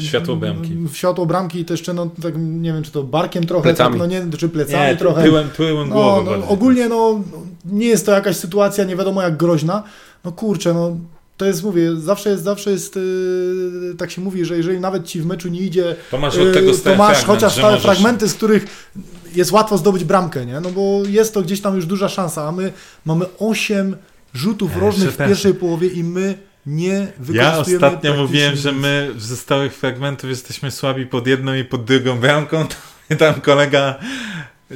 światło 0.00 0.36
bramki. 0.36 0.76
W 0.76 0.96
światło 0.96 1.26
bramki 1.26 1.60
i 1.60 1.64
to 1.64 1.72
jeszcze, 1.74 1.94
no 1.94 2.10
tak 2.22 2.34
nie 2.38 2.72
wiem, 2.72 2.82
czy 2.82 2.90
to 2.90 3.02
barkiem 3.02 3.46
trochę, 3.46 3.62
plecami. 3.62 3.90
Tak, 3.90 3.98
no 3.98 4.06
nie, 4.06 4.22
czy 4.38 4.48
plecami 4.48 4.86
nie, 4.86 4.96
trochę. 4.96 5.22
Tyłem, 5.22 5.50
tyłem 5.50 5.88
no, 5.88 5.94
głowy 5.94 6.36
no, 6.40 6.48
ogólnie 6.48 6.88
no 6.88 7.20
nie 7.64 7.86
jest 7.86 8.06
to 8.06 8.12
jakaś 8.12 8.36
sytuacja 8.36 8.84
nie 8.84 8.96
wiadomo 8.96 9.22
jak 9.22 9.36
groźna. 9.36 9.82
No 10.24 10.32
kurczę, 10.32 10.74
no 10.74 10.96
to 11.36 11.44
jest, 11.44 11.64
mówię, 11.64 11.96
zawsze 11.96 12.30
jest, 12.30 12.42
zawsze 12.42 12.70
jest, 12.70 12.96
yy, 12.96 13.94
tak 13.98 14.10
się 14.10 14.20
mówi, 14.20 14.44
że 14.44 14.56
jeżeli 14.56 14.80
nawet 14.80 15.06
ci 15.06 15.20
w 15.20 15.26
meczu 15.26 15.48
nie 15.48 15.60
idzie, 15.60 15.96
to 16.10 16.18
masz, 16.18 16.36
od 16.36 16.52
tego 16.52 16.70
yy, 16.70 16.78
to 16.78 16.96
masz 16.96 17.18
fragment, 17.18 17.26
chociaż 17.26 17.52
stałe 17.52 17.74
możesz... 17.74 17.82
fragmenty, 17.82 18.28
z 18.28 18.34
których 18.34 18.90
jest 19.34 19.52
łatwo 19.52 19.78
zdobyć 19.78 20.04
bramkę, 20.04 20.46
nie? 20.46 20.60
No 20.60 20.70
bo 20.70 21.02
jest 21.08 21.34
to 21.34 21.42
gdzieś 21.42 21.60
tam 21.60 21.76
już 21.76 21.86
duża 21.86 22.08
szansa, 22.08 22.48
a 22.48 22.52
my 22.52 22.72
mamy 23.04 23.24
8 23.38 23.96
rzutów 24.34 24.76
rożnych 24.76 25.12
w 25.12 25.16
pierwszej 25.16 25.54
połowie 25.54 25.88
i 25.88 26.04
my 26.04 26.38
nie 26.66 27.12
Ja 27.32 27.58
ostatnio 27.58 28.14
mówiłem, 28.14 28.56
że 28.56 28.72
my 28.72 29.10
ze 29.18 29.36
stałych 29.36 29.74
fragmentów 29.74 30.30
jesteśmy 30.30 30.70
słabi 30.70 31.06
pod 31.06 31.26
jedną 31.26 31.54
i 31.54 31.64
pod 31.64 31.84
drugą 31.84 32.18
bramką. 32.18 32.66
Tam 33.18 33.40
kolega 33.40 33.98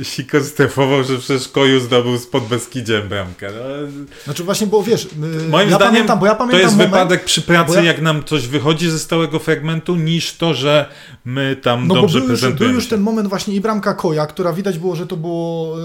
Sikor 0.03 0.45
strefował, 0.45 1.05
że 1.05 1.19
przecież 1.19 1.49
Koju 1.49 1.81
zdobył 1.81 2.19
spod 2.19 2.45
Beskidziem 2.45 3.09
bramkę. 3.09 3.51
No. 3.53 4.07
Znaczy 4.25 4.45
właśnie, 4.45 4.67
bo 4.67 4.83
wiesz, 4.83 5.05
y, 5.05 5.49
Moim 5.49 5.71
ja 5.71 5.77
zdaniem 5.77 5.93
pamiętam, 5.95 6.19
bo 6.19 6.27
ja 6.27 6.35
pamiętam 6.35 6.61
to 6.61 6.65
jest 6.65 6.77
moment, 6.77 6.91
wypadek 6.91 7.25
przy 7.25 7.43
pracy, 7.43 7.75
ja... 7.75 7.83
jak 7.83 8.01
nam 8.01 8.25
coś 8.25 8.47
wychodzi 8.47 8.91
ze 8.91 8.99
stałego 8.99 9.39
fragmentu, 9.39 9.97
niż 9.97 10.37
to, 10.37 10.55
że 10.55 10.91
my 11.25 11.57
tam 11.57 11.87
no 11.87 11.95
dobrze 11.95 12.19
bo 12.19 12.21
był 12.21 12.29
prezentujemy 12.29 12.65
już, 12.65 12.69
był 12.69 12.75
już 12.75 12.89
ten 12.89 13.01
moment 13.01 13.29
właśnie 13.29 13.55
i 13.55 13.61
bramka 13.61 13.95
Koja, 13.95 14.27
która 14.27 14.53
widać 14.53 14.79
było, 14.79 14.97
że 14.97 15.07
to 15.07 15.17
było 15.17 15.77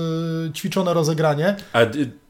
y, 0.47 0.51
ćwiczone 0.53 0.93
rozegranie. 0.93 1.55
A, 1.73 1.79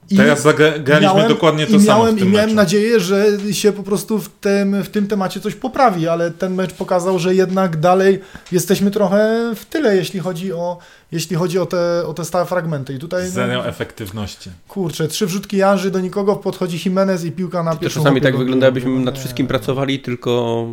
i 0.09 0.17
Teraz 0.17 0.41
zagraliśmy 0.41 1.01
miałem, 1.01 1.29
dokładnie 1.29 1.67
to 1.67 1.75
i 1.75 1.79
samo. 1.79 2.03
Miałem, 2.03 2.19
I 2.19 2.21
miałem 2.21 2.33
meczu. 2.33 2.55
nadzieję, 2.55 2.99
że 2.99 3.25
się 3.51 3.71
po 3.71 3.83
prostu 3.83 4.19
w 4.19 4.29
tym, 4.29 4.83
w 4.83 4.89
tym 4.89 5.07
temacie 5.07 5.39
coś 5.39 5.55
poprawi, 5.55 6.07
ale 6.07 6.31
ten 6.31 6.53
mecz 6.53 6.73
pokazał, 6.73 7.19
że 7.19 7.35
jednak 7.35 7.79
dalej 7.79 8.19
jesteśmy 8.51 8.91
trochę 8.91 9.51
w 9.55 9.65
tyle, 9.65 9.95
jeśli 9.95 10.19
chodzi 10.19 10.53
o, 10.53 10.77
jeśli 11.11 11.35
chodzi 11.35 11.59
o, 11.59 11.65
te, 11.65 12.07
o 12.07 12.13
te 12.13 12.25
stałe 12.25 12.45
fragmenty. 12.45 12.93
I 12.93 12.99
tutaj. 12.99 13.27
Zero 13.27 13.53
no, 13.53 13.67
efektywności. 13.67 14.49
Kurczę, 14.67 15.07
trzy 15.07 15.25
wrzutki 15.25 15.57
Janży 15.57 15.91
do 15.91 15.99
nikogo, 15.99 16.35
podchodzi 16.35 16.79
Jimenez 16.85 17.25
i 17.25 17.31
piłka 17.31 17.63
na 17.63 17.75
pierwszą. 17.75 17.99
To 17.99 18.03
czasami 18.03 18.21
tak 18.21 18.37
wygląda, 18.37 18.65
jakbyśmy 18.65 18.99
nad 18.99 19.19
wszystkim 19.19 19.47
pracowali, 19.47 19.99
tylko 19.99 20.65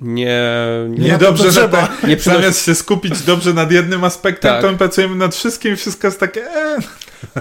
nie, 0.00 0.40
nie, 0.88 1.08
nie 1.08 1.18
dobrze, 1.18 1.50
trzeba. 1.50 1.88
nie 2.08 2.16
przynosi... 2.16 2.40
zamiast 2.40 2.64
się 2.64 2.74
skupić 2.74 3.22
dobrze 3.22 3.54
nad 3.54 3.72
jednym 3.72 4.04
aspektem, 4.04 4.52
tak. 4.52 4.62
to 4.62 4.72
my 4.72 4.78
pracujemy 4.78 5.14
nad 5.14 5.34
wszystkim, 5.34 5.76
wszystko 5.76 6.06
jest 6.06 6.20
takie. 6.20 6.50
E. 6.50 6.78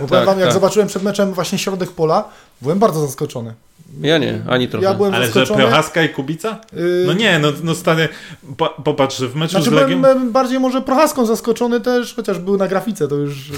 Bo 0.02 0.08
tak, 0.08 0.26
wam, 0.26 0.40
jak 0.40 0.48
tak. 0.48 0.54
zobaczyłem 0.54 0.88
przed 0.88 1.04
meczem 1.04 1.34
właśnie 1.34 1.58
środek 1.58 1.92
pola, 1.92 2.30
byłem 2.62 2.80
bardzo 2.80 3.08
zaskoczony. 3.08 3.54
Ja 4.02 4.18
nie, 4.18 4.42
ani 4.48 4.68
trochę. 4.68 4.86
Ja 4.86 4.94
byłem 4.94 5.14
Ale 5.14 5.26
zaskoczony. 5.26 5.62
że 5.62 5.68
Prochaska 5.68 6.04
i 6.04 6.10
Kubica? 6.10 6.62
Yy... 6.74 7.04
No 7.08 7.14
nie, 7.14 7.40
no, 7.40 7.52
no 7.64 7.76
stary, 7.76 8.10
po, 8.58 8.70
popatrz, 8.70 9.22
w 9.22 9.36
meczu 9.36 9.52
znaczy, 9.52 9.70
z 9.70 9.74
Legiem... 9.74 10.02
byłem 10.02 10.32
bardziej 10.32 10.60
może 10.60 10.82
Prochaską 10.82 11.26
zaskoczony 11.26 11.82
też, 11.82 12.16
chociaż 12.16 12.40
był 12.40 12.58
na 12.58 12.68
grafice, 12.68 13.08
to 13.08 13.16
już... 13.16 13.34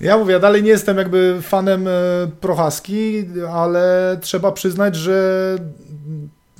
Ja 0.00 0.18
mówię, 0.18 0.32
ja 0.32 0.38
dalej 0.40 0.62
nie 0.62 0.70
jestem 0.70 0.98
jakby 0.98 1.38
fanem 1.42 1.88
e, 1.88 1.90
Prochaski, 2.40 3.24
ale 3.52 4.16
trzeba 4.20 4.52
przyznać, 4.52 4.96
że 4.96 5.56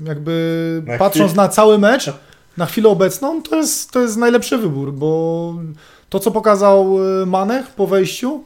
jakby 0.05 0.83
na 0.87 0.99
patrząc 0.99 1.31
chwilę. 1.31 1.43
na 1.43 1.49
cały 1.49 1.79
mecz, 1.79 2.13
na 2.57 2.67
chwilę 2.67 2.89
obecną, 2.89 3.43
to 3.43 3.57
jest, 3.57 3.91
to 3.91 4.01
jest 4.01 4.17
najlepszy 4.17 4.59
wybór, 4.59 4.93
bo 4.93 5.55
to, 6.17 6.21
co 6.21 6.31
pokazał 6.31 6.99
e, 7.23 7.27
Manech 7.27 7.67
po 7.67 7.87
wejściu, 7.87 8.45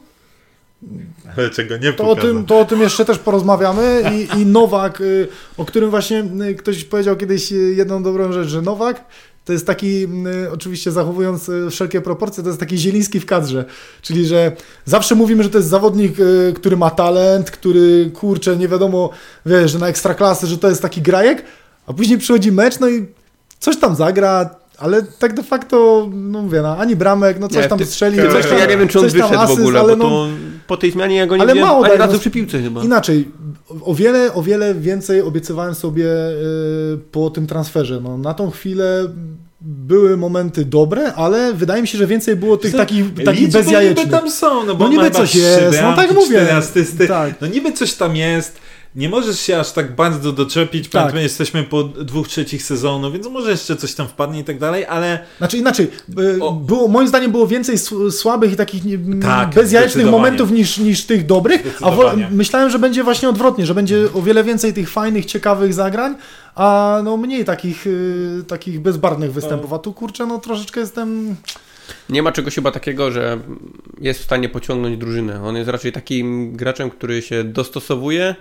Ale 1.37 1.49
czego 1.49 1.77
nie 1.77 1.93
to 1.93 2.09
o, 2.09 2.15
tym, 2.15 2.45
to 2.45 2.59
o 2.59 2.65
tym 2.65 2.81
jeszcze 2.81 3.05
też 3.05 3.17
porozmawiamy. 3.17 4.03
I, 4.13 4.41
i 4.41 4.45
Nowak, 4.45 5.01
y, 5.01 5.27
o 5.57 5.65
którym 5.65 5.89
właśnie 5.89 6.23
y, 6.49 6.55
ktoś 6.55 6.83
powiedział 6.83 7.15
kiedyś 7.15 7.51
y, 7.51 7.55
jedną 7.55 8.03
dobrą 8.03 8.31
rzecz, 8.31 8.47
że 8.47 8.61
Nowak 8.61 9.05
to 9.45 9.53
jest 9.53 9.67
taki, 9.67 10.07
oczywiście 10.53 10.91
zachowując 10.91 11.51
wszelkie 11.71 12.01
proporcje, 12.01 12.43
to 12.43 12.49
jest 12.49 12.59
taki 12.59 12.77
zieliński 12.77 13.19
w 13.19 13.25
kadrze. 13.25 13.65
Czyli, 14.01 14.25
że 14.25 14.51
zawsze 14.85 15.15
mówimy, 15.15 15.43
że 15.43 15.49
to 15.49 15.57
jest 15.57 15.69
zawodnik, 15.69 16.15
który 16.55 16.77
ma 16.77 16.89
talent, 16.89 17.51
który 17.51 18.11
kurczę, 18.13 18.57
nie 18.57 18.67
wiadomo, 18.67 19.09
wiesz, 19.45 19.71
że 19.71 19.79
na 19.79 19.87
ekstraklasy, 19.87 20.47
że 20.47 20.57
to 20.57 20.69
jest 20.69 20.81
taki 20.81 21.01
grajek, 21.01 21.43
a 21.87 21.93
później 21.93 22.17
przychodzi 22.17 22.51
mecz, 22.51 22.79
no 22.79 22.89
i 22.89 23.05
coś 23.59 23.77
tam 23.77 23.95
zagra, 23.95 24.60
ale 24.81 25.01
tak 25.19 25.33
de 25.33 25.43
facto, 25.43 26.09
no 26.13 26.41
mówię, 26.41 26.61
no, 26.61 26.77
ani 26.77 26.95
bramek, 26.95 27.39
no 27.39 27.47
coś 27.47 27.63
nie, 27.63 27.69
tam 27.69 27.79
ty, 27.79 27.85
strzeli. 27.85 28.17
Coś 28.17 28.45
tam, 28.45 28.57
ja 28.57 28.65
nie 28.65 28.77
wiem, 28.77 28.87
czy 28.87 28.99
on 28.99 29.05
wyszedł 29.05 29.37
asyst, 29.37 29.59
w 29.59 29.61
ogóle, 29.61 29.79
ale 29.79 29.97
bo 29.97 30.03
to, 30.03 30.09
no, 30.09 30.27
po 30.67 30.77
tej 30.77 30.91
zmianie 30.91 31.15
ja 31.15 31.27
go 31.27 31.35
nie 31.35 31.41
ale 31.41 31.53
wiem, 31.53 31.63
mało, 31.63 31.85
ani 31.85 31.97
razu 31.97 32.19
przy 32.19 32.31
piłce 32.31 32.61
chyba. 32.61 32.83
Inaczej, 32.83 33.27
o 33.81 33.95
wiele, 33.95 34.33
o 34.33 34.43
wiele 34.43 34.75
więcej 34.75 35.21
obiecywałem 35.21 35.75
sobie 35.75 36.05
y, 36.05 36.97
po 37.11 37.29
tym 37.29 37.47
transferze. 37.47 38.01
No, 38.03 38.17
na 38.17 38.33
tą 38.33 38.51
chwilę 38.51 39.07
były 39.61 40.17
momenty 40.17 40.65
dobre, 40.65 41.13
ale 41.13 41.53
wydaje 41.53 41.81
mi 41.81 41.87
się, 41.87 41.97
że 41.97 42.07
więcej 42.07 42.35
było 42.35 42.57
tych 42.57 42.75
takich, 42.75 43.23
takich 43.25 43.49
bezjajecznych. 43.51 44.05
niby 44.05 44.17
tam 44.17 44.31
są, 44.31 44.65
no 44.65 44.75
bo 44.75 44.85
no 44.85 44.91
niby 44.91 45.11
coś 45.11 45.35
jest, 45.35 45.81
no 45.81 45.95
tak 45.95 46.13
mówię. 46.13 46.47
Tak. 47.07 47.41
No 47.41 47.47
niby 47.47 47.71
coś 47.71 47.93
tam 47.93 48.15
jest, 48.15 48.59
nie 48.95 49.09
możesz 49.09 49.39
się 49.39 49.59
aż 49.59 49.71
tak 49.71 49.95
bardzo 49.95 50.31
doczepić, 50.31 50.89
tak. 50.89 51.13
my 51.13 51.21
jesteśmy 51.21 51.63
po 51.63 51.83
dwóch 51.83 52.27
trzecich 52.27 52.63
sezonu, 52.63 53.11
więc 53.11 53.27
może 53.27 53.51
jeszcze 53.51 53.75
coś 53.75 53.93
tam 53.93 54.07
wpadnie 54.07 54.39
i 54.39 54.43
tak 54.43 54.59
dalej, 54.59 54.85
ale... 54.85 55.19
Znaczy 55.37 55.57
inaczej, 55.57 55.91
było, 56.61 56.87
moim 56.87 57.07
zdaniem 57.07 57.31
było 57.31 57.47
więcej 57.47 57.77
słabych 58.11 58.53
i 58.53 58.55
takich 58.55 58.83
tak, 59.21 59.49
bezjajecznych 59.49 60.05
momentów 60.05 60.51
niż, 60.51 60.77
niż 60.77 61.05
tych 61.05 61.25
dobrych, 61.25 61.79
a 61.81 61.91
myślałem, 62.31 62.69
że 62.69 62.79
będzie 62.79 63.03
właśnie 63.03 63.29
odwrotnie, 63.29 63.65
że 63.65 63.75
będzie 63.75 64.07
o 64.13 64.21
wiele 64.21 64.43
więcej 64.43 64.73
tych 64.73 64.89
fajnych, 64.89 65.25
ciekawych 65.25 65.73
zagrań, 65.73 66.15
a 66.55 66.99
no 67.03 67.17
mniej 67.17 67.45
takich, 67.45 67.87
y, 67.87 68.43
takich 68.47 68.79
bezbarwnych 68.79 69.33
występów, 69.33 69.73
a 69.73 69.79
tu 69.79 69.93
kurczę, 69.93 70.25
no 70.25 70.39
troszeczkę 70.39 70.79
jestem... 70.79 71.35
Nie 72.09 72.23
ma 72.23 72.31
czegoś 72.31 72.55
chyba 72.55 72.71
takiego, 72.71 73.11
że 73.11 73.39
jest 74.01 74.19
w 74.19 74.23
stanie 74.23 74.49
pociągnąć 74.49 74.97
drużynę. 74.97 75.43
On 75.43 75.55
jest 75.55 75.69
raczej 75.69 75.91
takim 75.91 76.53
graczem, 76.55 76.89
który 76.89 77.21
się 77.21 77.43
dostosowuje, 77.43 78.35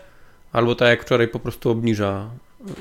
Albo 0.52 0.74
tak 0.74 0.88
jak 0.88 1.02
wczoraj 1.02 1.28
po 1.28 1.38
prostu 1.38 1.70
obniża 1.70 2.30
y, 2.60 2.72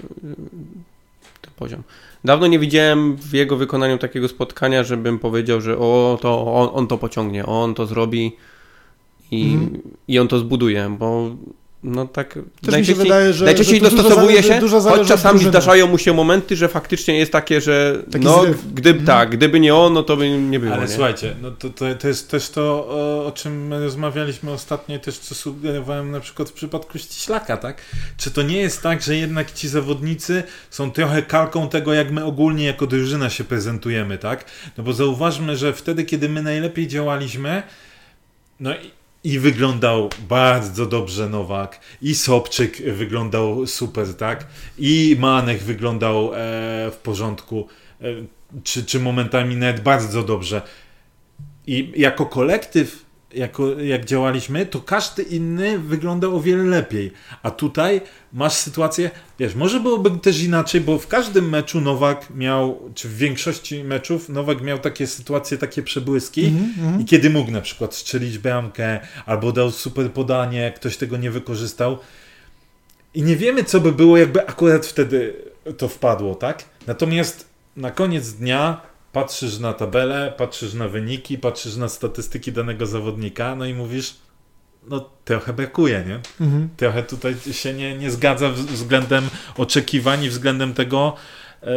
ten 1.41 1.53
poziom. 1.55 1.83
Dawno 2.23 2.47
nie 2.47 2.59
widziałem 2.59 3.15
w 3.15 3.33
jego 3.33 3.57
wykonaniu 3.57 3.97
takiego 3.97 4.27
spotkania, 4.27 4.83
żebym 4.83 5.19
powiedział, 5.19 5.61
że 5.61 5.77
o, 5.77 6.17
to 6.21 6.53
on, 6.53 6.69
on 6.73 6.87
to 6.87 6.97
pociągnie, 6.97 7.45
on 7.45 7.75
to 7.75 7.85
zrobi 7.85 8.35
i, 9.31 9.53
mm. 9.53 9.81
i 10.07 10.19
on 10.19 10.27
to 10.27 10.39
zbuduje, 10.39 10.95
bo 10.99 11.35
no 11.83 12.07
tak 12.07 12.33
Też 12.33 12.41
najczęściej, 12.61 12.95
mi 12.95 12.99
się 12.99 13.03
wydaje, 13.03 13.33
że, 13.33 13.45
najczęściej 13.45 13.79
że 13.79 13.91
dostosowuje 13.91 14.43
się, 14.43 14.59
choć 14.89 15.07
czasami 15.07 15.39
zdarzają 15.39 15.87
mu 15.87 15.97
się 15.97 16.13
momenty, 16.13 16.55
że 16.55 16.67
faktycznie 16.67 17.17
jest 17.17 17.31
takie, 17.31 17.61
że 17.61 18.03
Taki 18.11 18.25
no, 18.25 18.45
gdyby, 18.73 18.99
mhm. 18.99 19.05
tak, 19.05 19.29
gdyby 19.29 19.59
nie 19.59 19.75
on, 19.75 19.93
no 19.93 20.03
to 20.03 20.17
by 20.17 20.29
nie 20.29 20.59
było. 20.59 20.73
Ale 20.73 20.81
nie? 20.81 20.87
słuchajcie, 20.87 21.35
no 21.41 21.51
to, 21.51 21.69
to, 21.69 21.95
to 21.95 22.07
jest 22.07 22.31
też 22.31 22.49
to, 22.49 22.61
o, 22.89 23.25
o 23.25 23.31
czym 23.31 23.73
rozmawialiśmy 23.73 24.51
ostatnio, 24.51 24.99
też 24.99 25.17
co 25.17 25.35
sugerowałem 25.35 26.11
na 26.11 26.19
przykład 26.19 26.49
w 26.49 26.53
przypadku 26.53 26.97
Ściślaka, 26.97 27.57
tak? 27.57 27.81
Czy 28.17 28.31
to 28.31 28.41
nie 28.41 28.57
jest 28.57 28.81
tak, 28.81 29.01
że 29.01 29.15
jednak 29.15 29.51
ci 29.51 29.67
zawodnicy 29.67 30.43
są 30.69 30.91
trochę 30.91 31.21
kalką 31.21 31.69
tego, 31.69 31.93
jak 31.93 32.11
my 32.11 32.25
ogólnie 32.25 32.65
jako 32.65 32.87
drużyna 32.87 33.29
się 33.29 33.43
prezentujemy, 33.43 34.17
tak? 34.17 34.45
No 34.77 34.83
bo 34.83 34.93
zauważmy, 34.93 35.57
że 35.57 35.73
wtedy, 35.73 36.03
kiedy 36.03 36.29
my 36.29 36.43
najlepiej 36.43 36.87
działaliśmy, 36.87 37.63
no 38.59 38.75
i 38.75 38.98
i 39.23 39.39
wyglądał 39.39 40.09
bardzo 40.29 40.85
dobrze 40.85 41.29
Nowak, 41.29 41.79
i 42.01 42.15
Sobczyk 42.15 42.93
wyglądał 42.93 43.67
super, 43.67 44.15
tak? 44.17 44.47
I 44.77 45.15
Manek 45.19 45.63
wyglądał 45.63 46.33
e, 46.33 46.37
w 46.91 46.97
porządku, 47.03 47.67
e, 48.01 48.05
czy, 48.63 48.85
czy 48.85 48.99
momentami 48.99 49.55
nawet 49.55 49.81
bardzo 49.81 50.23
dobrze. 50.23 50.61
I 51.67 51.91
jako 51.95 52.25
kolektyw 52.25 53.05
jako, 53.33 53.79
jak 53.79 54.05
działaliśmy, 54.05 54.65
to 54.65 54.79
każdy 54.79 55.23
inny 55.23 55.79
wyglądał 55.79 56.35
o 56.35 56.41
wiele 56.41 56.63
lepiej. 56.63 57.11
A 57.43 57.51
tutaj 57.51 58.01
masz 58.33 58.53
sytuację, 58.53 59.11
wiesz, 59.39 59.55
może 59.55 59.79
byłoby 59.79 60.19
też 60.19 60.43
inaczej, 60.43 60.81
bo 60.81 60.99
w 60.99 61.07
każdym 61.07 61.49
meczu 61.49 61.81
Nowak 61.81 62.27
miał, 62.35 62.79
czy 62.95 63.09
w 63.09 63.17
większości 63.17 63.83
meczów 63.83 64.29
Nowak 64.29 64.61
miał 64.61 64.79
takie 64.79 65.07
sytuacje, 65.07 65.57
takie 65.57 65.83
przebłyski 65.83 66.45
mm 66.45 66.73
-hmm. 66.79 67.01
i 67.01 67.05
kiedy 67.05 67.29
mógł 67.29 67.51
na 67.51 67.61
przykład 67.61 67.95
strzelić 67.95 68.37
bramkę 68.37 68.99
albo 69.25 69.51
dał 69.51 69.71
super 69.71 70.11
podanie, 70.11 70.73
ktoś 70.75 70.97
tego 70.97 71.17
nie 71.17 71.31
wykorzystał. 71.31 71.97
I 73.13 73.23
nie 73.23 73.35
wiemy, 73.35 73.63
co 73.63 73.79
by 73.79 73.91
było, 73.91 74.17
jakby 74.17 74.47
akurat 74.47 74.85
wtedy 74.85 75.33
to 75.77 75.87
wpadło, 75.87 76.35
tak? 76.35 76.65
Natomiast 76.87 77.49
na 77.77 77.91
koniec 77.91 78.33
dnia 78.33 78.88
patrzysz 79.11 79.59
na 79.59 79.73
tabelę, 79.73 80.33
patrzysz 80.37 80.73
na 80.73 80.87
wyniki, 80.87 81.37
patrzysz 81.37 81.75
na 81.75 81.89
statystyki 81.89 82.51
danego 82.51 82.85
zawodnika, 82.85 83.55
no 83.55 83.65
i 83.65 83.73
mówisz, 83.73 84.15
no 84.87 85.09
trochę 85.25 85.53
brakuje, 85.53 86.03
nie? 86.07 86.19
Mhm. 86.45 86.69
Trochę 86.77 87.03
tutaj 87.03 87.35
się 87.51 87.73
nie, 87.73 87.97
nie 87.97 88.11
zgadza 88.11 88.49
względem 88.49 89.29
oczekiwań 89.57 90.23
i 90.23 90.29
względem 90.29 90.73
tego, 90.73 91.15
yy, 91.63 91.69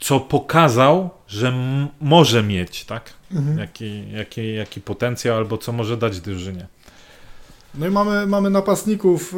co 0.00 0.20
pokazał, 0.20 1.10
że 1.28 1.52
może 2.00 2.42
mieć, 2.42 2.84
tak? 2.84 3.12
Mhm. 3.32 3.58
Jaki, 3.58 4.10
jaki, 4.10 4.54
jaki 4.54 4.80
potencjał 4.80 5.36
albo 5.36 5.58
co 5.58 5.72
może 5.72 5.96
dać 5.96 6.20
drużynie. 6.20 6.66
No 7.78 7.86
i 7.86 7.90
mamy, 7.90 8.26
mamy 8.26 8.50
napastników. 8.50 9.34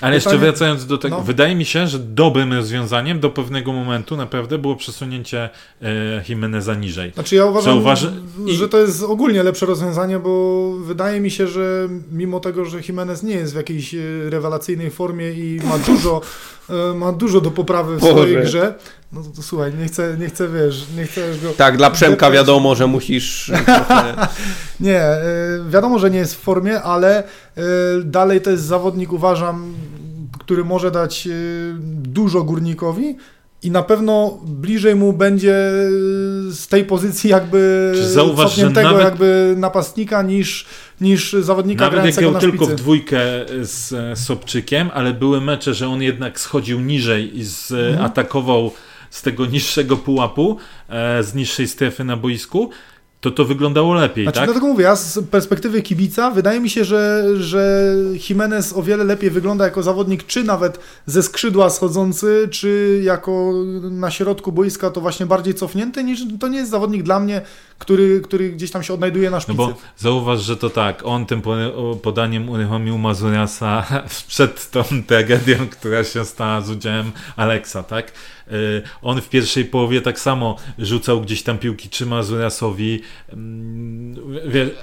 Ale 0.00 0.14
jeszcze 0.14 0.38
wracając 0.38 0.86
do 0.86 0.98
tego, 0.98 1.16
no. 1.16 1.22
wydaje 1.22 1.54
mi 1.54 1.64
się, 1.64 1.86
że 1.86 1.98
dobrym 1.98 2.52
rozwiązaniem 2.52 3.20
do 3.20 3.30
pewnego 3.30 3.72
momentu 3.72 4.16
naprawdę 4.16 4.58
było 4.58 4.76
przesunięcie 4.76 5.50
e, 5.82 5.88
Jimeneza 6.28 6.74
niżej. 6.74 7.12
Znaczy 7.12 7.34
ja 7.34 7.44
uważam, 7.44 7.82
że 8.46 8.68
to 8.68 8.78
jest 8.78 9.02
ogólnie 9.02 9.42
lepsze 9.42 9.66
rozwiązanie, 9.66 10.18
bo 10.18 10.72
wydaje 10.72 11.20
mi 11.20 11.30
się, 11.30 11.46
że 11.46 11.88
mimo 12.12 12.40
tego, 12.40 12.64
że 12.64 12.80
Jimenez 12.80 13.22
nie 13.22 13.34
jest 13.34 13.52
w 13.52 13.56
jakiejś 13.56 13.94
e, 13.94 13.98
rewelacyjnej 14.30 14.90
formie 14.90 15.32
i 15.32 15.60
ma 15.64 15.78
dużo, 15.88 16.20
e, 16.70 16.94
ma 16.94 17.12
dużo 17.12 17.40
do 17.40 17.50
poprawy 17.50 17.96
w 17.96 18.00
Boże. 18.00 18.12
swojej 18.12 18.42
grze, 18.42 18.74
no 19.12 19.22
to, 19.22 19.30
to, 19.30 19.42
słuchaj, 19.42 19.74
nie 19.74 19.86
chcę, 19.86 20.16
nie 20.20 20.26
chcę, 20.26 20.48
wiesz, 20.48 20.86
nie 20.96 21.06
chcę 21.06 21.20
go... 21.42 21.50
Tak, 21.56 21.76
dla 21.76 21.90
Przemka 21.90 22.30
wiadomo, 22.30 22.74
że 22.74 22.86
musisz... 22.86 23.52
nie, 24.80 25.00
e, 25.00 25.20
wiadomo, 25.70 25.98
że 25.98 26.10
nie 26.10 26.18
jest 26.18 26.34
w 26.34 26.38
formie, 26.38 26.82
ale 26.82 27.18
e, 27.18 27.62
dalej 28.04 28.40
to 28.40 28.50
jest 28.50 28.62
zawodnik, 28.62 29.12
uważam, 29.12 29.74
który 30.38 30.64
może 30.64 30.90
dać 30.90 31.26
e, 31.26 31.30
dużo 32.02 32.42
górnikowi, 32.42 33.16
i 33.62 33.70
na 33.70 33.82
pewno 33.82 34.38
bliżej 34.44 34.94
mu 34.94 35.12
będzie 35.12 35.54
z 36.50 36.66
tej 36.68 36.84
pozycji 36.84 37.30
jakby 37.30 37.92
cofniętego 38.36 38.90
nawet, 38.90 39.04
jakby 39.04 39.54
napastnika 39.56 40.22
niż, 40.22 40.66
niż 41.00 41.32
zawodnika 41.32 41.84
nawet 41.84 41.98
grającego 41.98 42.26
jak 42.26 42.34
na 42.34 42.40
tylko 42.40 42.66
w 42.66 42.74
dwójkę 42.74 43.20
z 43.60 44.18
Sobczykiem, 44.18 44.90
ale 44.94 45.14
były 45.14 45.40
mecze, 45.40 45.74
że 45.74 45.88
on 45.88 46.02
jednak 46.02 46.40
schodził 46.40 46.80
niżej 46.80 47.38
i 47.38 47.44
zaatakował 47.44 48.64
mhm. 48.64 48.82
z 49.10 49.22
tego 49.22 49.46
niższego 49.46 49.96
pułapu, 49.96 50.56
z 51.20 51.34
niższej 51.34 51.68
strefy 51.68 52.04
na 52.04 52.16
boisku, 52.16 52.70
to 53.20 53.30
to 53.30 53.44
wyglądało 53.44 53.94
lepiej, 53.94 54.24
znaczy, 54.24 54.36
tak? 54.38 54.46
Dlatego 54.48 54.66
mówię, 54.66 54.84
ja 54.84 54.96
z 54.96 55.18
perspektywy 55.30 55.82
kibica 55.82 56.30
wydaje 56.30 56.60
mi 56.60 56.70
się, 56.70 56.84
że, 56.84 57.24
że 57.36 57.94
Jimenez 58.28 58.72
o 58.72 58.82
wiele 58.82 59.04
lepiej 59.04 59.30
wygląda 59.30 59.64
jako 59.64 59.82
zawodnik, 59.82 60.26
czy 60.26 60.44
nawet 60.44 60.78
ze 61.06 61.22
skrzydła 61.22 61.70
schodzący, 61.70 62.48
czy 62.50 63.00
jako 63.04 63.52
na 63.90 64.10
środku 64.10 64.52
boiska 64.52 64.90
to 64.90 65.00
właśnie 65.00 65.26
bardziej 65.26 65.54
cofnięty, 65.54 66.04
niż 66.04 66.20
to 66.40 66.48
nie 66.48 66.58
jest 66.58 66.70
zawodnik 66.70 67.02
dla 67.02 67.20
mnie, 67.20 67.42
który, 67.78 68.20
który 68.20 68.50
gdzieś 68.50 68.70
tam 68.70 68.82
się 68.82 68.94
odnajduje 68.94 69.30
na 69.30 69.40
szpicy. 69.40 69.58
No 69.58 69.66
bo 69.66 69.74
zauważ, 69.96 70.40
że 70.40 70.56
to 70.56 70.70
tak, 70.70 71.02
on 71.04 71.26
tym 71.26 71.42
podaniem 72.02 72.48
uruchomił 72.48 72.98
Mazuriasa 72.98 73.86
przed 74.28 74.70
tą 74.70 74.84
tragedią, 75.06 75.54
która 75.70 76.04
się 76.04 76.24
stała 76.24 76.60
z 76.60 76.70
udziałem 76.70 77.12
Aleksa, 77.36 77.82
tak? 77.82 78.12
Y, 78.52 78.82
on 79.02 79.20
w 79.20 79.28
pierwszej 79.28 79.64
połowie 79.64 80.00
tak 80.00 80.20
samo 80.20 80.56
rzucał 80.78 81.20
gdzieś 81.20 81.42
tam 81.42 81.58
piłki 81.58 81.88
czy 81.88 82.06
Mazuriasowi, 82.06 83.02
mm, 83.32 84.16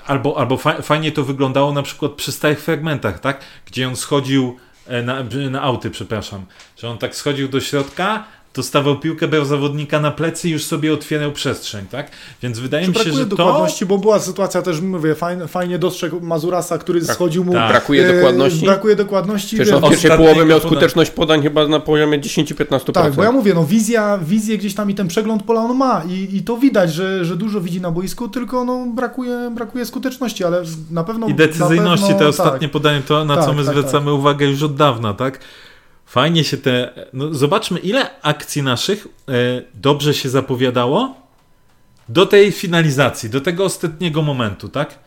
albo, 0.06 0.38
albo 0.38 0.58
fajnie 0.82 1.12
to 1.12 1.24
wyglądało 1.24 1.74
na 1.74 1.84
przykład 1.84 2.12
przy 2.12 2.32
stałych 2.32 2.62
fragmentach, 2.62 3.20
tak? 3.20 3.42
Gdzie 3.66 3.88
on 3.88 3.96
schodził 3.96 4.58
e, 4.88 5.02
na, 5.02 5.24
na 5.50 5.62
auty, 5.62 5.92
przepraszam, 5.92 6.46
że 6.78 6.90
on 6.90 6.98
tak 6.98 7.16
schodził 7.16 7.48
do 7.48 7.62
środka, 7.62 8.24
dostawał 8.56 9.00
piłkę, 9.00 9.28
brał 9.28 9.46
zawodnika 9.46 10.00
na 10.00 10.12
plecy 10.12 10.50
i 10.50 10.52
już 10.52 10.66
sobie 10.66 10.94
otwierał 10.94 11.32
przestrzeń, 11.32 11.86
tak? 11.92 12.12
Więc 12.42 12.60
wydaje 12.60 12.86
Czy 12.86 12.92
mi 12.92 12.98
się, 12.98 13.12
że 13.12 13.26
to... 13.26 13.36
dokładności, 13.36 13.86
bo 13.86 13.98
była 13.98 14.20
sytuacja 14.20 14.62
też, 14.62 14.82
mówię, 14.82 15.16
fajnie, 15.16 15.48
fajnie 15.48 15.80
dostrzegł 15.80 16.22
Mazurasa, 16.22 16.78
który 16.78 17.06
schodził 17.06 17.46
mu... 17.46 17.54
tak. 17.54 17.70
Brakuje 17.70 18.08
e, 18.10 18.16
dokładności. 18.16 18.66
Brakuje 18.66 18.96
dokładności. 18.96 19.56
Przecież 19.56 19.74
on 19.74 19.84
w 19.84 19.90
pierwszej 19.90 20.12
połowie 20.12 20.46
miał 20.46 20.60
podań. 20.60 20.62
skuteczność 20.62 21.12
podań 21.12 21.42
chyba 21.42 21.68
na 21.68 21.80
poziomie 21.80 22.20
10-15%. 22.20 22.92
Tak, 22.92 23.14
bo 23.14 23.24
ja 23.24 23.32
mówię, 23.32 23.54
no 23.54 23.66
wizja, 23.66 24.18
wizję 24.18 24.58
gdzieś 24.58 24.76
tam 24.76 24.90
i 24.90 24.96
ten 24.96 25.08
przegląd 25.08 25.44
pola 25.44 25.62
on 25.62 25.78
ma 25.78 26.04
i, 26.08 26.38
i 26.38 26.44
to 26.44 26.58
widać, 26.58 26.94
że, 26.94 27.26
że 27.26 27.36
dużo 27.36 27.62
widzi 27.62 27.82
na 27.82 27.92
boisku, 27.92 28.30
tylko 28.30 28.66
no 28.66 28.86
brakuje, 28.96 29.52
brakuje 29.56 29.86
skuteczności, 29.86 30.44
ale 30.44 30.64
na 30.92 31.04
pewno... 31.04 31.28
I 31.28 31.34
decyzyjności, 31.34 32.04
na 32.04 32.08
pewno, 32.08 32.20
te 32.20 32.28
ostatnie 32.28 32.68
Tak. 32.68 32.72
podanie, 32.72 33.02
to 33.08 33.26
na 33.26 33.36
co 33.36 33.46
Tak, 33.46 33.56
my 33.56 33.64
tak, 33.66 33.74
zwracamy 33.74 34.14
uwagę 34.14 34.46
już 34.46 34.64
od 34.64 34.76
dawna, 34.76 35.14
tak? 35.14 35.40
Fajnie 36.06 36.44
się 36.44 36.58
te. 36.58 36.94
No 37.14 37.34
zobaczmy, 37.34 37.80
ile 37.80 38.22
akcji 38.22 38.64
naszych 38.64 39.08
e, 39.30 39.32
dobrze 39.74 40.14
się 40.14 40.30
zapowiadało 40.30 41.16
do 42.10 42.26
tej 42.26 42.52
finalizacji, 42.52 43.30
do 43.30 43.42
tego 43.42 43.66
ostatniego 43.66 44.22
momentu, 44.22 44.70
tak? 44.70 45.00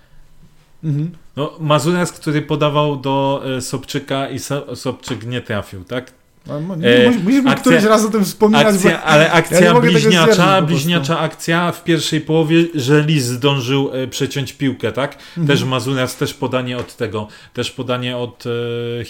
Mhm. 0.85 1.11
No, 1.37 1.53
Mazurias, 1.61 2.13
który 2.13 2.43
podawał 2.43 2.97
do 2.97 3.43
e, 3.57 3.61
Sobczyka 3.61 4.29
i 4.29 4.39
so, 4.39 4.77
Sobczyk 4.77 5.27
nie 5.27 5.41
trafił, 5.41 5.85
tak? 5.85 6.13
Mo- 6.47 6.75
E, 6.75 7.07
musisz 7.11 7.23
mi 7.25 7.39
akcja- 7.39 7.55
któryś 7.61 7.85
raz 7.85 8.05
o 8.05 8.09
tym 8.11 8.25
wspominać, 8.25 8.67
Akcja, 8.67 9.03
ale 9.03 9.25
ja 9.25 9.33
akcja 9.33 9.73
po 9.75 9.81
bliźniacza, 9.81 10.63
bliźniacza 10.63 11.19
akcja 11.19 11.73
w 11.73 11.85
pierwszej 11.85 12.21
połowie, 12.21 12.65
że 12.75 13.01
Lis 13.03 13.25
zdążył 13.25 13.91
e, 13.93 14.07
przeciąć 14.07 14.53
piłkę, 14.53 14.93
tak? 14.93 15.15
Mhm. 15.15 15.47
Też 15.47 15.65
Mazurias, 15.65 16.17
też 16.17 16.35
podanie 16.35 16.79
od 16.79 16.97
tego, 16.97 17.29
też 17.53 17.71
podanie 17.71 18.17
od 18.17 18.45
e, 18.47 18.51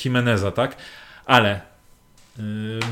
Jimeneza, 0.04 0.50
tak? 0.50 0.76
Ale 1.26 1.60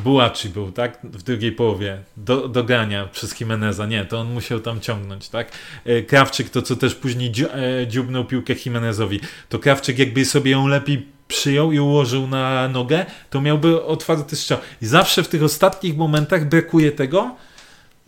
Bułaci 0.04 0.48
był, 0.48 0.72
tak? 0.72 0.98
W 1.04 1.22
drugiej 1.22 1.52
połowie 1.52 1.98
do, 2.16 2.48
do 2.48 2.64
grania 2.64 3.04
przez 3.12 3.40
Jimeneza. 3.40 3.86
Nie, 3.86 4.04
to 4.04 4.20
on 4.20 4.32
musiał 4.32 4.60
tam 4.60 4.80
ciągnąć, 4.80 5.28
tak? 5.28 5.52
E, 5.84 6.02
Krawczyk, 6.02 6.50
to 6.50 6.62
co 6.62 6.76
też 6.76 6.94
później 6.94 7.30
dziu, 7.32 7.46
e, 7.82 7.86
dziubnął 7.86 8.24
piłkę 8.24 8.54
Jimenezowi, 8.64 9.20
to 9.48 9.58
Krawczyk 9.58 9.98
jakby 9.98 10.24
sobie 10.24 10.50
ją 10.50 10.66
lepiej 10.66 11.06
przyjął 11.28 11.72
i 11.72 11.78
ułożył 11.80 12.26
na 12.26 12.68
nogę, 12.68 13.06
to 13.30 13.40
miałby 13.40 13.84
otwarty 13.84 14.36
strzał. 14.36 14.58
I 14.82 14.86
zawsze 14.86 15.22
w 15.22 15.28
tych 15.28 15.42
ostatnich 15.42 15.96
momentach 15.96 16.48
brakuje 16.48 16.92
tego, 16.92 17.36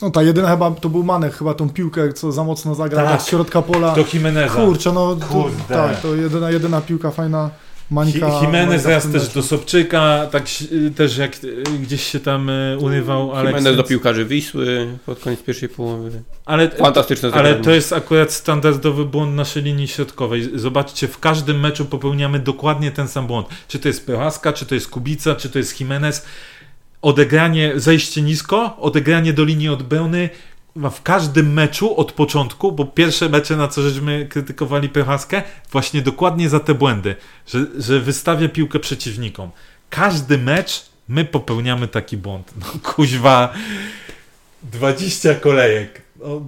No 0.02 0.10
ta 0.10 0.22
jedyna 0.22 0.50
chyba, 0.50 0.70
to 0.70 0.88
był 0.88 1.02
Manek, 1.02 1.34
chyba 1.34 1.54
tą 1.54 1.70
piłkę, 1.70 2.12
co 2.12 2.32
za 2.32 2.44
mocno 2.44 2.74
zagrał 2.74 3.06
Tak. 3.06 3.22
z 3.22 3.26
środka 3.26 3.62
pola. 3.62 3.94
do 3.94 4.04
Jimeneza. 4.12 4.54
Kurczę, 4.54 4.92
no 4.92 5.16
to, 5.16 5.50
tak, 5.68 6.00
to 6.00 6.14
jedyna, 6.14 6.50
jedyna 6.50 6.80
piłka 6.80 7.10
fajna 7.10 7.50
Mańka. 7.90 8.40
Jimenez 8.42 8.86
raz 8.86 9.02
też 9.02 9.22
meczu. 9.22 9.34
do 9.34 9.42
Sobczyka, 9.42 10.28
tak 10.30 10.44
też 10.96 11.16
jak 11.16 11.44
y, 11.44 11.62
gdzieś 11.82 12.02
się 12.06 12.20
tam 12.20 12.50
y, 12.50 12.78
urywał, 12.80 13.32
Jimenez 13.46 13.76
do 13.76 13.84
piłkarzy 13.84 14.24
Wisły 14.24 14.88
pod 15.06 15.20
koniec 15.20 15.42
pierwszej 15.42 15.68
połowy. 15.68 16.22
ale, 16.44 16.70
Fantastyczne 16.70 17.30
ale 17.32 17.54
to 17.54 17.70
jest 17.70 17.92
akurat 17.92 18.32
standardowy 18.32 19.04
błąd 19.04 19.34
naszej 19.34 19.62
linii 19.62 19.88
środkowej. 19.88 20.50
Zobaczcie, 20.54 21.08
w 21.08 21.18
każdym 21.18 21.60
meczu 21.60 21.84
popełniamy 21.84 22.38
dokładnie 22.38 22.90
ten 22.90 23.08
sam 23.08 23.26
błąd. 23.26 23.46
Czy 23.68 23.78
to 23.78 23.88
jest 23.88 24.06
Prochaska, 24.06 24.52
czy 24.52 24.66
to 24.66 24.74
jest 24.74 24.88
Kubica, 24.88 25.34
czy 25.34 25.50
to 25.50 25.58
jest 25.58 25.80
Jimenez. 25.80 26.26
Odegranie, 27.02 27.72
zejście 27.76 28.22
nisko, 28.22 28.76
odegranie 28.76 29.32
do 29.32 29.44
linii 29.44 29.68
obrony 29.68 30.30
w 30.76 31.02
każdym 31.02 31.52
meczu 31.52 31.96
od 31.96 32.12
początku, 32.12 32.72
bo 32.72 32.84
pierwsze 32.84 33.28
mecze, 33.28 33.56
na 33.56 33.68
co 33.68 33.82
żeśmy 33.82 34.26
krytykowali 34.26 34.88
Prochaskę, 34.88 35.42
właśnie 35.72 36.02
dokładnie 36.02 36.48
za 36.48 36.60
te 36.60 36.74
błędy, 36.74 37.16
że, 37.46 37.66
że 37.78 38.00
wystawia 38.00 38.48
piłkę 38.48 38.78
przeciwnikom. 38.78 39.50
Każdy 39.90 40.38
mecz 40.38 40.86
my 41.08 41.24
popełniamy 41.24 41.88
taki 41.88 42.16
błąd. 42.16 42.52
No 42.60 42.92
kuźwa, 42.92 43.52
20 44.62 45.34
kolejek. 45.34 46.02
No, 46.16 46.46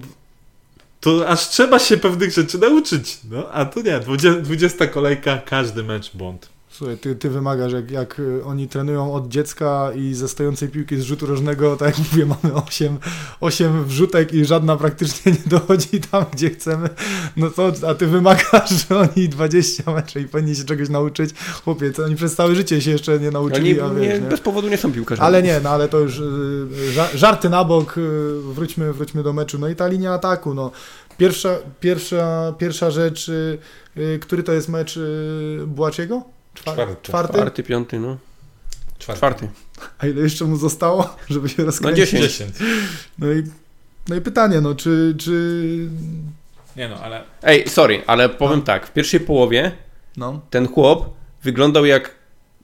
to 0.99 1.29
aż 1.29 1.49
trzeba 1.49 1.79
się 1.79 1.97
pewnych 1.97 2.31
rzeczy 2.31 2.57
nauczyć. 2.57 3.19
No, 3.29 3.51
a 3.51 3.65
tu 3.65 3.81
nie, 3.81 3.99
20, 3.99 4.41
20 4.41 4.87
kolejka, 4.87 5.37
każdy 5.37 5.83
mecz 5.83 6.15
błąd. 6.15 6.50
Słuchaj, 6.73 6.97
ty, 6.97 7.15
ty 7.15 7.29
wymagasz, 7.29 7.73
jak, 7.73 7.91
jak 7.91 8.19
y, 8.19 8.43
oni 8.45 8.67
trenują 8.67 9.13
od 9.13 9.27
dziecka 9.27 9.91
i 9.95 10.13
ze 10.13 10.27
stojącej 10.27 10.69
piłki 10.69 10.97
z 10.97 11.01
rzutu 11.03 11.25
rożnego, 11.25 11.75
tak 11.77 11.97
jak 11.99 12.11
mówię, 12.11 12.25
mamy 12.25 12.55
8, 12.55 12.97
8 13.41 13.83
wrzutek 13.85 14.33
i 14.33 14.45
żadna 14.45 14.77
praktycznie 14.77 15.31
nie 15.31 15.49
dochodzi 15.59 16.01
tam, 16.11 16.25
gdzie 16.33 16.49
chcemy, 16.49 16.89
no 17.37 17.49
to, 17.49 17.71
a 17.87 17.95
ty 17.95 18.07
wymagasz, 18.07 18.69
że 18.89 18.99
oni 18.99 19.29
20 19.29 19.91
meczy 19.93 20.21
i 20.21 20.27
powinni 20.27 20.55
się 20.55 20.63
czegoś 20.63 20.89
nauczyć. 20.89 21.29
Chłopie, 21.63 21.91
oni 22.05 22.15
przez 22.15 22.35
całe 22.35 22.55
życie 22.55 22.81
się 22.81 22.91
jeszcze 22.91 23.19
nie 23.19 23.31
nauczyli, 23.31 23.81
Oni 23.81 23.91
a 23.91 23.99
nie, 24.01 24.07
wiesz, 24.07 24.21
nie? 24.21 24.27
bez 24.29 24.39
powodu 24.39 24.67
nie 24.67 24.77
są 24.77 24.91
piłkarzami. 24.91 25.27
Ale 25.27 25.43
nie, 25.43 25.59
no 25.63 25.69
ale 25.69 25.87
to 25.89 25.99
już 25.99 26.19
y, 26.19 26.23
ża- 26.95 27.15
żarty 27.17 27.49
na 27.49 27.63
bok, 27.63 27.97
y, 27.97 28.01
wróćmy, 28.53 28.93
wróćmy 28.93 29.23
do 29.23 29.33
meczu. 29.33 29.59
No 29.59 29.67
i 29.69 29.75
ta 29.75 29.87
linia 29.87 30.13
ataku, 30.13 30.53
no. 30.53 30.71
Pierwsza, 31.17 31.49
pierwsza, 31.79 32.53
pierwsza 32.57 32.91
rzecz, 32.91 33.31
który 34.21 34.43
to 34.43 34.53
jest 34.53 34.69
mecz 34.69 34.99
Błaciego? 35.67 36.23
Czwa- 36.53 36.73
Czwarty. 36.73 36.95
Czwarty? 37.01 37.33
Czwarty, 37.33 37.63
piąty, 37.63 37.99
no. 37.99 38.17
Czwarty. 38.99 39.49
A 39.99 40.07
ile 40.07 40.21
jeszcze 40.21 40.45
mu 40.45 40.55
zostało, 40.57 41.15
żeby 41.29 41.49
się 41.49 41.55
No 41.59 41.65
rozkręcić? 41.65 42.05
10. 42.09 42.23
10. 42.23 42.55
No 43.19 43.31
i, 43.31 43.43
no 44.09 44.15
i 44.15 44.21
pytanie, 44.21 44.61
no 44.61 44.75
czy, 44.75 45.15
czy 45.19 45.31
Nie 46.77 46.89
no, 46.89 46.95
ale 46.95 47.23
Ej, 47.43 47.69
sorry, 47.69 48.01
ale 48.07 48.29
powiem 48.29 48.59
No. 48.59 48.65
tak. 48.65 48.87
W 48.87 48.93
pierwszej 48.93 49.19
połowie 49.19 49.71
no, 50.17 50.41
ten 50.49 50.67
chłop 50.67 51.09
wyglądał 51.43 51.85
jak 51.85 52.15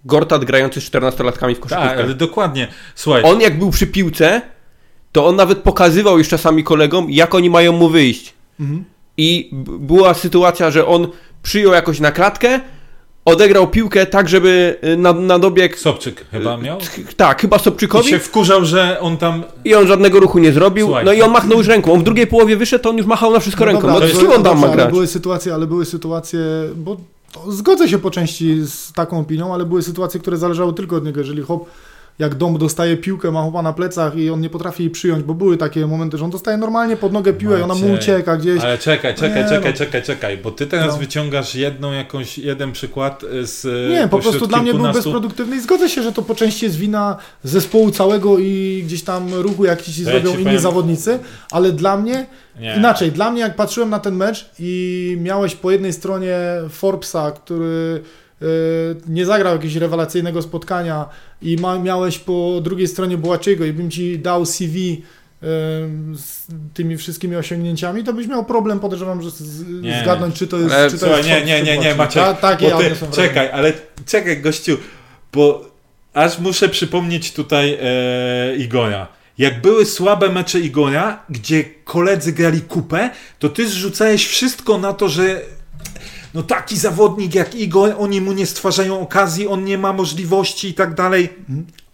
Gortat 0.06 0.46
grający 0.46 0.82
z 0.82 0.92
14-latkami 0.92 1.56
w 1.56 1.60
koszykówkę. 1.60 1.90
tak, 1.90 2.00
ale 2.00 2.14
dokładnie. 2.14 2.68
Słuchaj, 2.96 3.24
On 3.26 3.42
jak 3.42 3.60
był 3.60 3.72
przy 3.72 3.88
piłce, 3.88 4.42
to 5.12 5.28
on 5.28 5.36
nawet 5.36 5.58
pokazywał 5.58 6.18
już 6.18 6.28
czasami 6.30 6.64
kolegom, 6.64 7.12
jak 7.12 7.36
oni 7.36 7.50
mają 7.50 7.72
mu 7.74 7.90
wyjść. 7.90 8.34
mhm. 8.60 8.84
I 9.18 9.50
była 9.80 10.14
sytuacja, 10.14 10.72
że 10.72 10.86
on 10.88 11.08
przyjął 11.44 11.74
jakoś 11.74 12.00
na 12.00 12.12
klatkę, 12.12 12.60
odegrał 13.28 13.68
piłkę 13.68 14.06
tak, 14.06 14.30
żeby 14.30 14.76
y, 14.84 14.98
na, 14.98 15.14
na 15.14 15.40
dobieg... 15.40 15.80
Sobczyk 15.80 16.26
chyba 16.32 16.58
miał. 16.58 16.78
Tak, 17.18 17.42
chyba 17.42 17.58
I 17.58 17.60
Sobczykowi 17.60 18.10
się 18.10 18.20
wkurzał, 18.20 18.66
że 18.66 19.00
on 19.00 19.18
tam 19.18 19.44
i 19.66 19.76
on 19.76 19.88
żadnego 19.88 20.20
ruchu 20.20 20.40
nie 20.40 20.52
zrobił. 20.52 20.86
Słuchaj. 20.88 21.06
no 21.06 21.14
i 21.14 21.22
on 21.22 21.32
machnął 21.32 21.58
już 21.58 21.68
ręką. 21.68 21.94
On 21.94 22.00
w 22.00 22.04
drugiej 22.04 22.28
połowie 22.28 22.58
wyszedł, 22.58 22.84
to 22.84 22.90
on 22.90 22.98
już 22.98 23.06
machał 23.06 23.34
na 23.34 23.40
wszystko 23.40 23.66
ręką. 23.66 23.82
dobra, 23.82 23.94
no 23.94 24.00
ale 24.06 24.14
z 24.14 24.20
kim 24.20 24.32
on 24.32 24.44
tam 24.44 24.60
ma 24.60 24.68
ale 24.68 24.76
grać? 24.76 24.92
były 24.92 25.08
sytuacje, 25.08 25.54
ale 25.54 25.68
były 25.68 25.86
sytuacje, 25.86 26.40
bo 26.76 26.98
zgodzę 27.48 27.90
się 27.90 28.00
po 28.00 28.12
części 28.12 28.62
z 28.66 28.94
taką 28.94 29.20
opinią, 29.20 29.54
ale 29.54 29.66
były 29.66 29.84
sytuacje, 29.84 30.20
które 30.20 30.38
zależały 30.38 30.74
tylko 30.74 30.96
od 30.96 31.06
niego. 31.06 31.20
Jeżeli 31.20 31.42
chłop 31.42 31.70
jak 32.20 32.36
dom 32.36 32.58
dostaje 32.58 32.98
piłkę, 32.98 33.32
ma 33.32 33.42
chłopa 33.42 33.62
na 33.62 33.74
plecach 33.74 34.16
i 34.18 34.30
on 34.30 34.42
nie 34.42 34.50
potrafi 34.50 34.84
jej 34.84 34.90
przyjąć, 34.90 35.24
bo 35.24 35.34
były 35.34 35.58
takie 35.58 35.88
momenty, 35.88 36.18
że 36.18 36.26
on 36.26 36.32
dostaje 36.32 36.58
normalnie 36.58 36.98
pod 36.98 37.14
nogę 37.14 37.34
piłę 37.34 37.60
i 37.60 37.62
ona 37.62 37.76
mu 37.76 37.94
ucieka 37.94 38.38
gdzieś. 38.38 38.64
Ale 38.64 38.78
czekaj, 38.78 39.16
czekaj, 39.16 39.44
Nie, 39.44 39.50
czekaj, 39.50 39.72
no. 39.72 39.78
czekaj, 39.78 40.04
czekaj, 40.04 40.38
bo 40.38 40.52
ty 40.52 40.68
teraz 40.68 40.88
No. 40.94 40.98
wyciągasz 40.98 41.56
jedną 41.56 41.92
jakąś, 41.92 42.38
jeden 42.38 42.72
przykład 42.72 43.24
z 43.44 43.90
Nie, 43.92 44.08
po 44.08 44.20
prostu 44.20 44.48
dla 44.48 44.62
mnie 44.62 44.74
był 44.74 44.94
bezproduktywny 44.94 45.56
i 45.56 45.60
zgodzę 45.62 45.90
się, 45.90 46.04
że 46.04 46.12
to 46.12 46.22
po 46.22 46.36
części 46.36 46.66
jest 46.66 46.78
wina 46.78 47.18
zespołu 47.44 47.92
całego 47.92 48.38
i 48.40 48.84
gdzieś 48.86 49.04
tam 49.04 49.34
ruchu, 49.34 49.66
jak 49.66 49.82
ci 49.82 49.92
To 49.94 50.00
ja 50.00 50.06
zrobią 50.06 50.30
ci 50.30 50.36
inni 50.36 50.44
powiem- 50.46 50.60
zawodnicy, 50.60 51.20
ale 51.52 51.72
dla 51.72 51.98
mnie 51.98 52.26
Nie. 52.60 52.76
inaczej, 52.78 53.12
dla 53.12 53.32
mnie 53.32 53.42
jak 53.42 53.56
patrzyłem 53.56 53.90
na 53.90 54.00
ten 54.00 54.16
mecz 54.16 54.50
i 54.60 55.18
miałeś 55.22 55.56
po 55.56 55.72
jednej 55.72 55.94
stronie 55.94 56.38
Forbesa, 56.70 57.32
który 57.32 58.02
nie 59.08 59.26
zagrał 59.26 59.54
jakiegoś 59.54 59.76
rewelacyjnego 59.76 60.42
spotkania 60.42 61.06
i 61.42 61.56
ma, 61.56 61.80
miałeś 61.80 62.20
po 62.20 62.60
drugiej 62.62 62.88
stronie 62.88 63.18
Bołaczyego 63.18 63.66
i 63.66 63.74
bym 63.74 63.92
ci 63.92 64.20
dał 64.20 64.46
CV 64.46 64.78
y, 64.88 65.46
z 66.18 66.48
tymi 66.74 66.98
wszystkimi 66.98 67.36
osiągnięciami, 67.36 68.04
to 68.04 68.14
byś 68.14 68.28
miał 68.28 68.46
problem, 68.46 68.80
podejrzewam, 68.80 69.22
że 69.22 69.32
z, 69.32 69.68
Nie. 69.82 70.00
zgadnąć, 70.04 70.36
czy 70.36 70.48
to 70.48 70.58
jest, 70.58 70.76
Ale 70.76 70.92
czy 70.92 71.00
to 71.00 71.18
jest 71.18 71.30
nie, 71.30 71.46
nie, 71.46 71.64
nie, 71.64 71.78
nie. 71.78 71.96
Maciek, 71.96 72.24
Ta, 72.24 72.34
takie 72.34 72.72
ty, 72.72 72.96
czekaj, 73.12 73.50
ale 73.52 73.74
czekaj 74.06 74.42
gościu, 74.42 74.78
bo 75.34 75.66
aż 76.14 76.40
muszę 76.40 76.70
przypomnieć 76.70 77.34
tutaj 77.34 77.78
e, 77.82 78.56
Igora. 78.56 79.08
Jak 79.38 79.62
były 79.62 79.86
słabe 79.86 80.30
mecze 80.30 80.60
Igora, 80.60 81.24
gdzie 81.30 81.64
koledzy 81.84 82.34
grali 82.34 82.62
kupę, 82.62 83.10
to 83.40 83.50
ty 83.50 83.68
zrzucałeś 83.68 84.28
wszystko 84.28 84.78
na 84.78 84.94
to, 84.94 85.10
że 85.10 85.42
no 86.38 86.44
taki 86.44 86.78
zawodnik 86.78 87.36
jak 87.36 87.56
Igor, 87.56 87.96
oni 87.98 88.22
mu 88.22 88.32
nie 88.34 88.46
stwarzają 88.46 89.00
okazji, 89.00 89.48
on 89.48 89.64
nie 89.64 89.78
ma 89.78 89.94
możliwości 89.94 90.68
i 90.68 90.74
tak 90.74 90.94
dalej. 90.94 91.30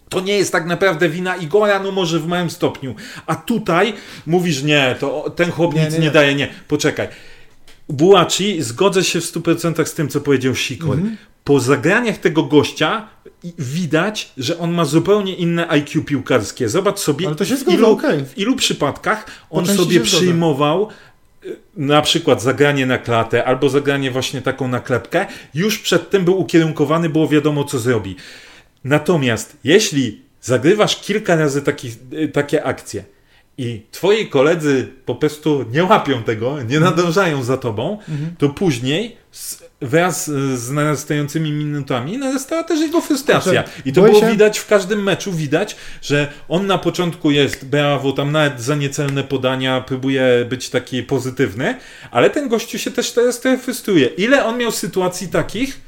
To 0.09 0.21
nie 0.21 0.37
jest 0.37 0.51
tak 0.51 0.65
naprawdę 0.65 1.09
wina 1.09 1.35
Igora, 1.35 1.79
no 1.79 1.91
może 1.91 2.19
w 2.19 2.27
małym 2.27 2.49
stopniu. 2.49 2.95
A 3.25 3.35
tutaj 3.35 3.93
mówisz, 4.25 4.63
nie, 4.63 4.95
to 4.99 5.29
ten 5.35 5.51
chłop 5.51 5.75
Nie, 5.75 5.81
nic 5.81 5.91
nie, 5.93 5.99
nie, 5.99 6.05
nie. 6.05 6.11
daje, 6.11 6.35
nie. 6.35 6.47
Poczekaj. 6.67 7.07
Bułaci, 7.89 8.61
zgodzę 8.63 9.03
się 9.03 9.21
w 9.21 9.23
100% 9.23 9.85
z 9.85 9.93
tym, 9.93 10.09
co 10.09 10.21
powiedział 10.21 10.55
Sikor. 10.55 10.95
Mhm. 10.95 11.17
Po 11.43 11.59
zagraniach 11.59 12.17
tego 12.17 12.43
gościa 12.43 13.07
widać, 13.59 14.31
że 14.37 14.59
on 14.59 14.71
ma 14.71 14.85
zupełnie 14.85 15.35
inne 15.35 15.69
IQ 15.69 16.03
piłkarskie. 16.03 16.69
Zobacz 16.69 16.99
sobie, 16.99 17.27
Ale 17.27 17.35
to 17.35 17.45
się 17.45 17.55
w, 17.55 17.59
zgodzę, 17.59 17.77
ilu, 17.77 17.91
okej. 17.91 18.25
w 18.25 18.37
ilu 18.37 18.55
przypadkach 18.55 19.25
on 19.49 19.67
sobie 19.67 19.99
przyjmował 19.99 20.89
na 21.77 22.01
przykład 22.01 22.41
zagranie 22.41 22.85
na 22.85 22.97
klatę 22.97 23.45
albo 23.45 23.69
zagranie 23.69 24.11
właśnie 24.11 24.41
taką 24.41 24.67
naklepkę. 24.67 25.25
Już 25.53 25.79
przed 25.79 26.09
tym 26.09 26.25
był 26.25 26.39
ukierunkowany, 26.39 27.09
było 27.09 27.27
wiadomo, 27.27 27.63
co 27.63 27.79
zrobi. 27.79 28.15
Natomiast 28.83 29.57
jeśli 29.63 30.21
zagrywasz 30.41 31.01
kilka 31.01 31.35
razy 31.35 31.61
taki, 31.61 31.91
takie 32.33 32.63
akcje 32.63 33.03
i 33.57 33.81
twoi 33.91 34.27
koledzy 34.29 34.87
po 35.05 35.15
prostu 35.15 35.65
nie 35.71 35.83
łapią 35.83 36.23
tego, 36.23 36.61
nie 36.63 36.79
nadążają 36.79 37.43
za 37.43 37.57
tobą, 37.57 37.91
Mhm. 38.09 38.35
to 38.37 38.49
później 38.49 39.17
z, 39.31 39.63
wraz 39.81 40.25
z 40.55 40.71
narastającymi 40.71 41.51
minutami 41.51 42.17
narastała 42.17 42.63
też 42.63 42.79
jego 42.79 43.01
frustracja. 43.01 43.63
I 43.85 43.93
to 43.93 44.01
było 44.01 44.19
się- 44.19 44.31
widać 44.31 44.59
w 44.59 44.67
każdym 44.67 45.03
meczu, 45.03 45.31
widać, 45.31 45.75
że 46.01 46.31
on 46.49 46.67
na 46.67 46.77
początku 46.77 47.31
jest 47.31 47.65
brawo, 47.65 48.11
tam 48.11 48.31
nawet 48.31 48.61
za 48.61 48.75
niecelne 48.75 49.23
podania 49.23 49.81
próbuje 49.81 50.45
być 50.49 50.69
taki 50.69 51.03
pozytywny, 51.03 51.77
ale 52.11 52.29
ten 52.29 52.49
gościu 52.49 52.77
się 52.79 52.91
też 52.91 53.11
teraz 53.11 53.39
trochę 53.39 53.57
frustruje. 53.57 54.05
Ile 54.05 54.45
on 54.45 54.57
miał 54.57 54.71
sytuacji 54.71 55.27
takich, 55.27 55.81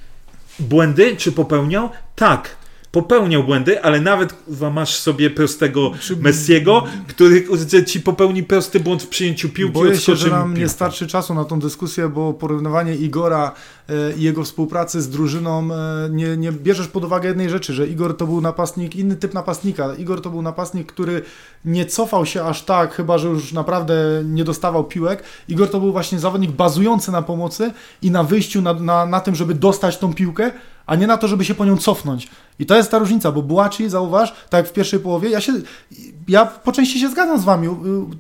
błędy, 0.60 1.16
czy 1.18 1.32
popełniał? 1.32 1.90
Tak. 2.16 2.56
Popełniał 2.96 3.44
błędy, 3.44 3.84
ale 3.84 4.02
nawet 4.02 4.36
masz 4.74 4.96
sobie 4.96 5.30
prostego 5.30 5.92
Messiego, 6.22 6.84
który 7.08 7.46
ci 7.86 8.02
popełni 8.02 8.44
prosty 8.44 8.80
błąd 8.80 9.04
w 9.04 9.08
przyjęciu 9.08 9.50
piłki, 9.50 9.74
Boję 9.74 9.98
się, 9.98 10.16
że 10.16 10.30
nam 10.30 10.50
nie 10.50 10.56
piłka. 10.56 10.74
starczy 10.74 11.08
czasu 11.08 11.34
na 11.34 11.46
tą 11.46 11.60
dyskusję, 11.60 12.10
bo 12.10 12.34
porównywanie 12.34 12.96
Igora 12.96 13.52
i 14.18 14.24
jego 14.24 14.44
współpracy 14.44 15.02
z 15.02 15.10
drużyną 15.10 15.70
e, 15.74 16.10
nie, 16.10 16.38
nie 16.38 16.52
bierzesz 16.52 16.88
pod 16.88 17.04
uwagę 17.04 17.30
jednej 17.30 17.50
rzeczy, 17.50 17.74
że 17.74 17.88
Igor 17.88 18.18
to 18.18 18.28
był 18.28 18.42
napastnik, 18.42 18.96
inny 18.96 19.16
typ 19.16 19.34
napastnika. 19.34 19.96
Igor 19.96 20.22
to 20.22 20.30
był 20.30 20.42
napastnik, 20.42 20.92
który 20.92 21.22
nie 21.66 21.86
cofał 21.86 22.26
się 22.26 22.44
aż 22.44 22.64
tak, 22.64 22.94
chyba 22.94 23.18
że 23.18 23.28
już 23.28 23.54
naprawdę 23.54 23.96
nie 24.26 24.44
dostawał 24.44 24.84
piłek. 24.84 25.24
Igor 25.48 25.70
to 25.70 25.80
był 25.80 25.92
właśnie 25.92 26.20
zawodnik 26.20 26.52
bazujący 26.52 27.12
na 27.12 27.22
pomocy 27.22 27.72
i 28.02 28.12
na 28.12 28.24
wyjściu, 28.24 28.62
na, 28.62 28.74
na, 28.74 29.06
na 29.06 29.20
tym, 29.20 29.36
żeby 29.36 29.54
dostać 29.54 29.98
tą 29.98 30.14
piłkę, 30.14 30.52
a 30.86 30.96
nie 30.96 31.08
na 31.08 31.18
to, 31.18 31.28
żeby 31.28 31.46
się 31.46 31.56
po 31.56 31.66
nią 31.66 31.78
cofnąć. 31.78 32.30
I 32.60 32.66
to 32.66 32.76
jest 32.76 32.92
ta 32.92 33.00
różnica, 33.00 33.32
bo 33.32 33.42
Buaci, 33.42 33.90
zauważ, 33.90 34.34
tak 34.50 34.58
jak 34.60 34.68
w 34.68 34.74
pierwszej 34.74 35.00
połowie, 35.00 35.30
ja 35.30 35.42
się, 35.42 35.54
ja 36.28 36.46
po 36.46 36.72
części 36.72 37.00
się 37.00 37.10
zgadzam 37.10 37.40
z 37.40 37.44
wami, 37.44 37.68
y, 37.68 37.72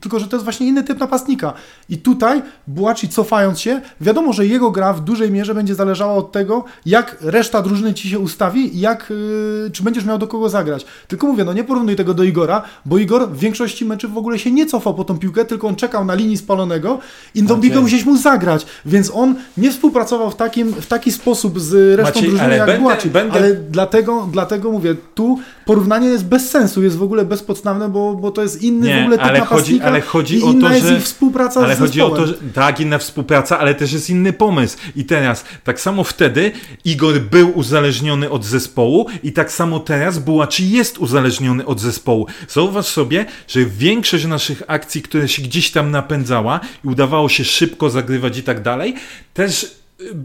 tylko 0.01 0.19
że 0.19 0.27
to 0.27 0.35
jest 0.35 0.43
właśnie 0.43 0.67
inny 0.67 0.83
typ 0.83 0.99
napastnika. 0.99 1.53
I 1.89 1.97
tutaj 1.97 2.41
Buaci 2.67 3.09
cofając 3.09 3.59
się, 3.59 3.81
wiadomo, 4.01 4.33
że 4.33 4.45
jego 4.47 4.71
gra 4.71 4.93
w 4.93 5.01
dużej 5.03 5.31
mierze 5.31 5.55
będzie 5.55 5.75
zależała 5.75 6.13
od 6.13 6.31
tego, 6.31 6.63
jak 6.85 7.17
reszta 7.21 7.61
drużyny 7.61 7.93
ci 7.93 8.09
się 8.09 8.19
ustawi 8.19 8.75
i 8.77 8.79
jak, 8.79 9.11
y, 9.11 9.69
czy 9.73 9.83
będziesz 9.83 10.05
miał 10.05 10.17
do 10.17 10.27
kogo 10.27 10.49
zagrać. 10.49 10.85
Tylko 11.07 11.27
mówię, 11.27 11.43
no 11.43 11.53
nie 11.53 11.63
porównuj 11.63 11.95
tego 11.95 12.13
do 12.13 12.23
Igora, 12.23 12.61
bo 12.85 12.97
Igor 12.97 13.29
w 13.29 13.37
większości 13.39 13.85
meczów 13.85 14.13
w 14.13 14.17
ogóle 14.17 14.39
się 14.39 14.51
nie 14.51 14.65
cofał 14.65 14.93
po 14.93 15.03
tą 15.03 15.17
piłkę, 15.17 15.45
tylko 15.45 15.67
on 15.67 15.75
czekał 15.75 16.05
na 16.05 16.13
linii 16.13 16.37
spalonego 16.37 16.99
i 17.35 17.43
tą 17.43 17.61
piłkę 17.61 17.81
musiałeś 17.81 18.05
mu 18.05 18.17
zagrać, 18.17 18.65
więc 18.85 19.11
on 19.13 19.35
nie 19.57 19.71
współpracował 19.71 20.31
w, 20.31 20.35
takim, 20.35 20.73
w 20.73 20.87
taki 20.87 21.11
sposób 21.11 21.59
z 21.59 21.97
resztą 21.99 22.13
Maciej, 22.19 22.29
drużyny 22.29 22.55
jak 22.57 22.65
będę- 22.67 22.81
Buaci. 22.83 23.09
będę- 23.09 23.33
Ale 23.33 23.53
dlatego, 23.53 24.27
dlatego 24.31 24.71
mówię, 24.71 24.95
tu 25.15 25.39
porównanie 25.65 26.07
jest 26.07 26.25
bez 26.25 26.49
sensu, 26.49 26.83
jest 26.83 26.97
w 26.97 27.03
ogóle 27.03 27.25
bezpodstawne, 27.25 27.89
bo, 27.89 28.13
bo 28.15 28.31
to 28.31 28.41
jest 28.41 28.61
inny 28.61 28.87
Nie, 28.87 28.97
w 28.97 29.01
ogóle 29.01 29.17
typ 29.17 29.25
ale 29.25 29.39
chodzi- 29.41 29.81
ale 29.81 30.01
chodzi 30.01 30.39
i 30.39 30.43
o 30.43 30.51
inna 30.51 30.67
to, 30.69 30.75
jest 30.75 30.87
że- 30.87 30.99
współpraca 30.99 31.59
Ale 31.61 31.75
z 31.75 31.79
chodzi 31.79 32.01
o 32.01 32.09
zespołem. 32.09 32.33
to, 32.33 32.45
że 32.45 32.51
tak, 32.53 32.79
inna 32.79 32.97
współpraca, 32.97 33.59
ale 33.59 33.75
też 33.75 33.93
jest 33.93 34.09
inny 34.09 34.33
pomysł. 34.33 34.77
I 34.95 35.05
teraz, 35.05 35.45
tak 35.63 35.79
samo 35.81 36.03
wtedy 36.03 36.51
Igor 36.85 37.19
był 37.19 37.57
uzależniony 37.57 38.29
od 38.29 38.45
zespołu 38.45 39.07
i 39.23 39.31
tak 39.33 39.51
samo 39.51 39.79
teraz 39.79 40.19
Bułaczy 40.19 40.63
jest 40.63 40.97
uzależniony 40.97 41.65
od 41.65 41.79
zespołu. 41.79 42.27
Zauważ 42.49 42.85
sobie, 42.85 43.25
że 43.47 43.65
większość 43.65 44.25
naszych 44.25 44.63
akcji, 44.67 45.01
które 45.01 45.27
się 45.27 45.41
gdzieś 45.41 45.71
tam 45.71 45.91
napędzała 45.91 46.59
i 46.85 46.87
udawało 46.87 47.29
się 47.29 47.43
szybko 47.45 47.89
zagrywać 47.89 48.37
i 48.37 48.43
tak 48.43 48.61
dalej, 48.63 48.95
też 49.33 49.75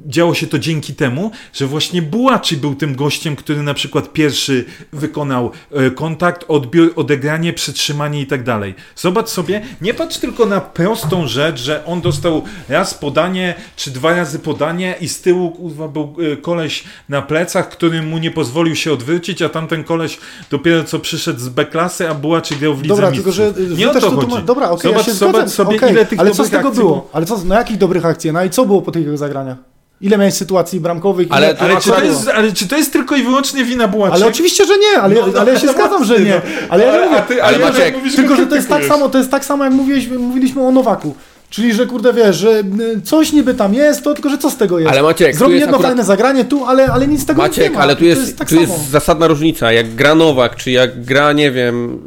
działo 0.07 0.35
się 0.35 0.47
to 0.47 0.59
dzięki 0.59 0.95
temu, 0.95 1.31
że 1.53 1.67
właśnie 1.67 2.03
Bułaczy 2.03 2.57
był 2.57 2.75
tym 2.75 2.97
gościem, 2.97 3.37
który 3.37 3.63
na 3.63 3.75
przykład 3.75 4.13
pierwszy 4.13 4.65
wykonał 4.93 5.51
e, 5.73 5.91
kontakt, 5.91 6.45
odbiór, 6.49 6.93
odegranie, 6.97 7.53
przytrzymanie 7.53 8.21
i 8.21 8.27
tak 8.27 8.43
dalej. 8.43 8.75
Zobacz 8.97 9.29
sobie, 9.29 9.63
nie 9.81 9.95
patrz 9.95 10.19
tylko 10.19 10.47
na 10.47 10.61
prostą 10.61 11.27
rzecz, 11.27 11.61
że 11.61 11.85
on 11.85 12.01
dostał 12.01 12.43
raz 12.69 12.95
podanie, 12.95 13.55
czy 13.77 13.91
dwa 13.91 14.17
razy 14.17 14.39
podanie 14.39 14.95
i 15.01 15.09
z 15.09 15.21
tyłu 15.21 15.51
kurwa, 15.51 15.89
był 15.89 16.17
e, 16.33 16.37
koleś 16.37 16.85
na 17.09 17.23
plecach, 17.23 17.69
który 17.69 18.03
mu 18.03 18.19
nie 18.19 18.31
pozwolił 18.31 18.77
się 18.77 18.93
odwrócić, 18.93 19.43
a 19.43 19.49
tamten 19.49 19.85
koleś 19.85 20.19
dopiero 20.51 20.85
co 20.85 20.99
przyszedł 20.99 21.41
z 21.41 21.49
B-klasy, 21.49 22.09
a 22.09 22.15
Bułaczy 22.15 22.57
grał 22.57 22.75
w 22.75 22.83
lidze 22.83 22.95
Dobra, 22.95 23.11
mistrzów. 23.11 23.37
tylko 23.37 23.55
że 23.55 23.77
nie 23.77 23.87
wy 23.87 23.91
o 23.91 24.01
to 24.01 24.11
chodzi. 24.11 24.43
Dobra, 24.45 24.71
okej, 24.71 24.93
zobacz, 24.93 25.07
ja 25.07 25.15
zobacz 25.15 25.35
zgadzam. 25.37 25.51
sobie, 25.51 25.77
okej, 25.77 25.91
ile 25.91 26.07
tych 26.07 26.21
Ale 26.21 26.31
co 26.31 26.45
z 26.45 26.51
tego 26.51 26.71
było? 26.71 27.11
Ale 27.13 27.27
co, 27.27 27.41
no 27.45 27.55
jakich 27.55 27.79
dobrych 27.79 28.07
akcji? 28.07 28.33
No 28.33 28.45
i 28.45 28.51
co 28.51 28.67
było 28.67 28.83
po 28.83 28.93
tych 28.93 29.19
zagraniach? 29.19 29.60
Ile 30.01 30.19
miałeś 30.19 30.35
sytuacji 30.35 30.81
bramkowych? 30.81 31.27
Ale- 31.31 31.47
ile 31.51 31.59
Ale 31.59 31.81
czy, 31.81 31.91
jest, 32.07 32.29
ale 32.29 32.53
czy 32.53 32.69
to 32.69 32.77
jest 32.77 32.93
tylko 32.93 33.17
i 33.17 33.23
wyłącznie 33.23 33.65
wina 33.65 33.89
Bułaczy? 33.89 34.15
Ale 34.15 34.27
oczywiście, 34.27 34.65
że 34.67 34.73
nie, 34.79 35.01
ale, 35.03 35.15
No, 35.15 35.27
no, 35.35 35.41
ale 35.41 35.53
ja 35.53 35.59
się 35.59 35.67
no 35.67 35.73
zgadzam, 35.73 36.05
że 36.05 36.21
nie. 36.21 36.35
no. 36.35 36.67
Ale 36.69 36.85
ja 36.85 37.07
mówię, 37.07 37.23
ty- 37.29 37.43
ale 37.43 37.59
mówisz, 37.93 38.17
tylko, 38.17 38.37
że 38.37 38.47
to 38.47 38.55
jest 38.57 38.69
tak 38.69 38.85
samo, 38.85 39.09
to 39.09 39.19
jest 39.19 39.31
tak 39.31 39.45
samo 39.45 39.65
jak 39.65 39.73
mówiłeś, 39.73 40.09
mówiliśmy 40.09 40.63
o 40.67 40.71
Nowaku. 40.71 41.15
Czyli, 41.51 41.73
że 41.75 41.87
kurde 41.87 42.13
wiesz, 42.13 42.37
że 42.37 42.51
y, 42.97 43.01
coś 43.05 43.33
niby 43.33 43.55
tam 43.55 43.75
jest, 43.75 44.05
to 44.05 44.15
tylko, 44.15 44.31
że 44.31 44.39
co 44.39 44.51
z 44.51 44.57
tego 44.57 44.79
jest? 44.79 44.91
Ale 44.93 45.03
Maciek, 45.03 45.37
Zrobi 45.37 45.53
jest 45.55 45.61
jedno 45.61 45.77
akurat- 45.77 45.91
fajne 45.91 46.05
zagranie 46.05 46.45
tu, 46.45 46.65
ale, 46.65 46.87
ale 46.87 47.07
nic 47.09 47.21
z 47.23 47.27
tego 47.27 47.43
Maciek, 47.43 47.65
nie 47.73 47.77
ma. 47.77 47.83
ale 47.83 47.97
tu 47.97 48.05
I 48.05 48.07
jest, 48.09 48.39
tak 48.39 48.49
tu 48.49 48.55
samo. 48.55 48.67
jest 48.67 48.91
zasadna 48.91 49.27
różnica. 49.27 49.73
Jak 49.73 49.95
gra 49.95 50.15
Nowak, 50.15 50.57
czy 50.57 50.71
jak 50.71 51.05
gra, 51.05 51.33
nie 51.33 51.51
wiem, 51.51 51.99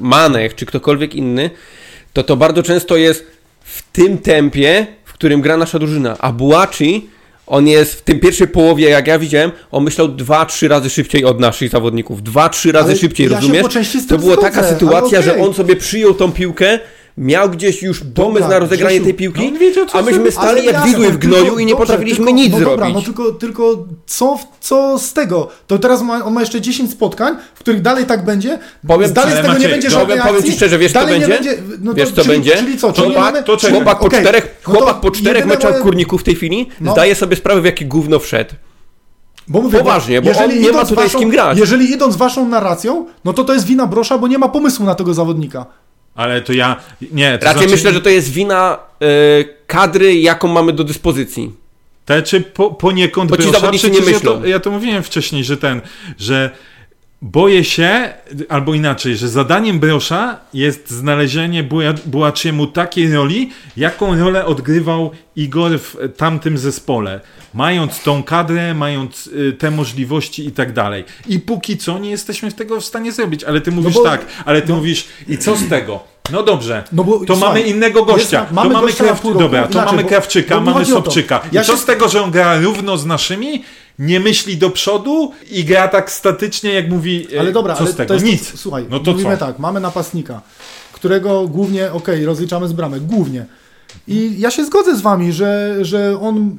Manek, 0.00 0.54
czy 0.54 0.66
ktokolwiek 0.66 1.14
inny, 1.14 1.50
to 2.12 2.22
to 2.22 2.36
bardzo 2.36 2.62
często 2.62 2.96
jest 2.96 3.26
w 3.64 3.82
tym 3.92 4.18
tempie, 4.18 4.86
którym 5.22 5.40
gra 5.40 5.56
nasza 5.56 5.78
drużyna. 5.78 6.16
A 6.18 6.32
Buaci, 6.32 7.08
on 7.46 7.68
jest 7.68 7.94
w 7.94 8.02
tym 8.02 8.20
pierwszej 8.20 8.48
połowie, 8.48 8.88
jak 8.88 9.06
ja 9.06 9.18
widziałem, 9.18 9.52
on 9.70 9.84
myślał 9.84 10.08
dwa, 10.08 10.46
trzy 10.46 10.68
razy 10.68 10.90
szybciej 10.90 11.24
od 11.24 11.40
naszych 11.40 11.70
zawodników. 11.70 12.22
Dwa, 12.22 12.48
trzy 12.48 12.72
razy 12.72 12.90
Ale 12.90 12.96
szybciej, 12.96 13.28
ja 13.30 13.36
rozumiesz? 13.36 13.66
To 14.08 14.18
była 14.18 14.36
taka 14.36 14.64
sytuacja, 14.64 15.18
okej. 15.18 15.22
że 15.22 15.42
on 15.44 15.54
sobie 15.54 15.76
przyjął 15.76 16.14
tą 16.14 16.32
piłkę, 16.32 16.78
miał 17.18 17.50
gdzieś 17.50 17.82
już 17.82 18.00
pomysł 18.14 18.48
na 18.48 18.58
rozegranie 18.58 18.90
Grzesiu, 19.00 19.04
tej 19.04 19.14
piłki, 19.14 19.52
no 19.52 19.58
wiedział, 19.58 19.86
a 19.92 20.02
myśmy 20.02 20.12
zrobić. 20.14 20.34
stali 20.34 20.66
jak 20.66 20.84
widły 20.84 21.06
w 21.06 21.10
tylko- 21.18 21.26
gnoju 21.36 21.58
i 21.58 21.66
nie 21.66 21.76
potrafiliśmy 21.76 22.16
tylko, 22.24 22.32
nic 22.40 22.52
no 22.52 22.58
zrobić. 22.58 22.78
Dobra, 22.78 22.88
no 22.94 23.02
tylko, 23.02 23.32
tylko 23.32 23.84
co, 24.06 24.38
co 24.60 24.98
z 24.98 25.12
tego? 25.12 25.48
To 25.66 25.78
teraz 25.78 26.02
ma, 26.02 26.24
on 26.24 26.32
ma 26.32 26.40
jeszcze 26.40 26.60
10 26.60 26.90
spotkań, 26.90 27.36
w 27.54 27.58
których 27.58 27.82
dalej 27.82 28.06
tak 28.06 28.24
będzie. 28.24 28.58
Powiem 28.86 29.12
dalej 29.12 29.30
ci, 29.32 29.38
z 29.38 29.42
tego 29.42 29.48
nie 29.48 29.54
Maciej, 29.58 29.70
będzie 29.72 29.88
powiem- 29.90 30.00
żadnej 30.00 30.18
powiem 30.18 30.32
ci 30.34 30.38
akcji. 30.38 30.52
szczerze, 30.52 30.78
wiesz, 30.78 30.92
co 30.92 31.08
nie 31.08 31.28
będzie? 31.28 31.62
no 31.80 31.94
Wiesz, 31.94 32.08
to, 32.10 32.16
co 32.16 32.22
czyli, 32.22 32.34
będzie? 32.34 32.56
Czyli 32.56 32.78
co? 32.78 32.92
Czyli 32.92 33.06
Chłopak, 33.14 33.34
mamy, 33.34 33.42
to. 33.42 33.56
Chłopak 33.70 33.98
po, 33.98 34.08
czterech, 34.10 34.60
no 34.68 34.74
chłopak 34.74 35.00
po 35.00 35.10
czterech 35.10 35.46
meczach 35.46 35.70
moje- 35.70 35.82
kurników 35.82 36.20
w 36.20 36.24
tej 36.24 36.34
chwili 36.34 36.68
No. 36.80 36.92
zdaje 36.92 37.14
sobie 37.14 37.36
sprawę, 37.36 37.60
w 37.60 37.64
jakie 37.64 37.84
gówno 37.84 38.18
wszedł. 38.18 38.50
Bo 39.48 39.60
mówię, 39.60 39.78
Poważnie, 39.78 40.22
bo 40.22 40.30
on 40.44 40.60
nie 40.60 40.72
ma 40.72 40.84
tutaj 40.84 41.08
z 41.08 41.12
waszą, 41.12 41.18
kim 41.18 41.30
grać. 41.30 41.58
Jeżeli 41.58 41.92
idąc 41.92 42.16
waszą 42.16 42.48
narracją, 42.48 43.06
no 43.24 43.32
to 43.32 43.44
to 43.44 43.54
jest 43.54 43.66
wina 43.66 43.86
Brosza, 43.86 44.18
bo 44.18 44.28
nie 44.28 44.38
ma 44.38 44.48
pomysłu 44.48 44.86
na 44.86 44.94
tego 44.94 45.14
zawodnika. 45.14 45.66
Ale 46.14 46.40
to 46.40 46.52
ja... 46.52 46.76
Nie, 47.12 47.38
to 47.38 47.44
Raczej 47.44 47.60
znaczy, 47.60 47.74
myślę, 47.76 47.92
że 47.92 48.00
to 48.00 48.10
jest 48.10 48.32
wina 48.32 48.78
e, 49.00 49.06
kadry, 49.66 50.14
jaką 50.14 50.48
mamy 50.48 50.72
do 50.72 50.84
dyspozycji. 50.84 51.52
Te 52.04 52.22
czy 52.22 52.40
po, 52.40 52.70
poniekąd 52.70 53.30
Bo 53.30 53.36
ci 53.36 53.52
zawodnicy 53.52 53.90
nie 53.90 53.98
ja 53.98 54.04
to, 54.04 54.10
myślą. 54.10 54.44
ja 54.44 54.60
to 54.60 54.70
mówiłem 54.70 55.02
wcześniej, 55.02 55.44
że 55.44 55.56
ten, 55.56 55.80
że 56.18 56.50
boję 57.22 57.64
się, 57.64 58.14
albo 58.48 58.74
inaczej, 58.74 59.16
że 59.16 59.28
zadaniem 59.28 59.78
Brosza 59.80 60.40
jest 60.54 60.90
znalezienie 60.90 61.68
Bułaczymu 62.06 62.66
takiej 62.66 63.12
roli, 63.14 63.50
jaką 63.76 64.18
rolę 64.18 64.46
odgrywał 64.46 65.10
Igor 65.36 65.78
w 65.78 65.96
tamtym 66.16 66.58
zespole. 66.58 67.20
Mając 67.54 68.02
tą 68.02 68.22
kadrę, 68.22 68.74
mając 68.74 69.26
y, 69.26 69.52
te 69.52 69.70
możliwości 69.70 70.46
i 70.46 70.52
tak 70.52 70.72
dalej. 70.72 71.04
I 71.28 71.40
póki 71.40 71.76
co 71.76 71.98
nie 71.98 72.10
jesteśmy 72.10 72.52
tego 72.52 72.80
w 72.80 72.84
stanie 72.84 73.12
zrobić. 73.12 73.44
Ale 73.44 73.60
ty 73.60 73.70
mówisz 73.72 73.94
bo- 73.94 74.02
tak, 74.02 74.26
ale 74.44 74.62
ty 74.62 74.72
mówisz 74.72 75.04
i 75.28 75.38
co 75.38 75.56
z 75.56 75.68
tego? 75.68 76.00
No 76.32 76.42
dobrze, 76.42 76.84
No 76.92 77.04
bo, 77.04 77.18
to 77.18 77.26
słuchaj, 77.36 77.40
mamy 77.48 77.60
innego 77.62 78.04
gościa. 78.04 78.40
jest- 78.40 78.52
mamy 78.52 78.74
to 78.74 78.80
mamy. 78.80 79.38
Dobra, 79.38 79.62
to 79.66 79.72
Inaczej, 79.72 79.96
mamy 79.96 80.08
Krawczyka, 80.08 80.60
mamy. 80.60 80.84
Sobczyka. 80.84 81.40
Ja 81.52 81.62
I 81.62 81.64
co 81.64 81.72
się- 81.72 81.78
z 81.78 81.84
tego, 81.84 82.08
że 82.08 82.22
on 82.22 82.30
gra 82.30 82.60
równo 82.60 82.98
z 82.98 83.06
naszymi, 83.06 83.62
nie 84.02 84.20
myśli 84.20 84.56
do 84.56 84.70
przodu 84.70 85.32
i 85.50 85.64
gra 85.64 85.88
tak 85.88 86.10
statycznie, 86.10 86.72
jak 86.72 86.88
mówi. 86.90 87.26
e, 87.36 87.40
Ale 87.40 87.52
dobra, 87.52 87.74
co 87.74 87.80
ale 87.80 87.92
z 87.92 87.96
tego? 87.96 88.08
to 88.08 88.14
jest, 88.14 88.26
Nic. 88.26 88.52
Słuchaj, 88.60 88.86
No 88.90 89.00
to 89.00 89.12
mówimy 89.12 89.36
co? 89.38 89.46
tak, 89.46 89.58
mamy 89.58 89.80
napastnika, 89.80 90.40
którego 90.92 91.48
głównie, 91.48 91.92
okej, 91.92 92.24
rozliczamy 92.24 92.68
z 92.68 92.72
bramek, 92.72 93.02
głównie. 93.02 93.46
I 94.08 94.34
ja 94.38 94.50
się 94.50 94.64
zgodzę 94.64 94.96
z 94.96 95.00
wami, 95.00 95.32
że, 95.32 95.76
że 95.80 96.18
on 96.20 96.56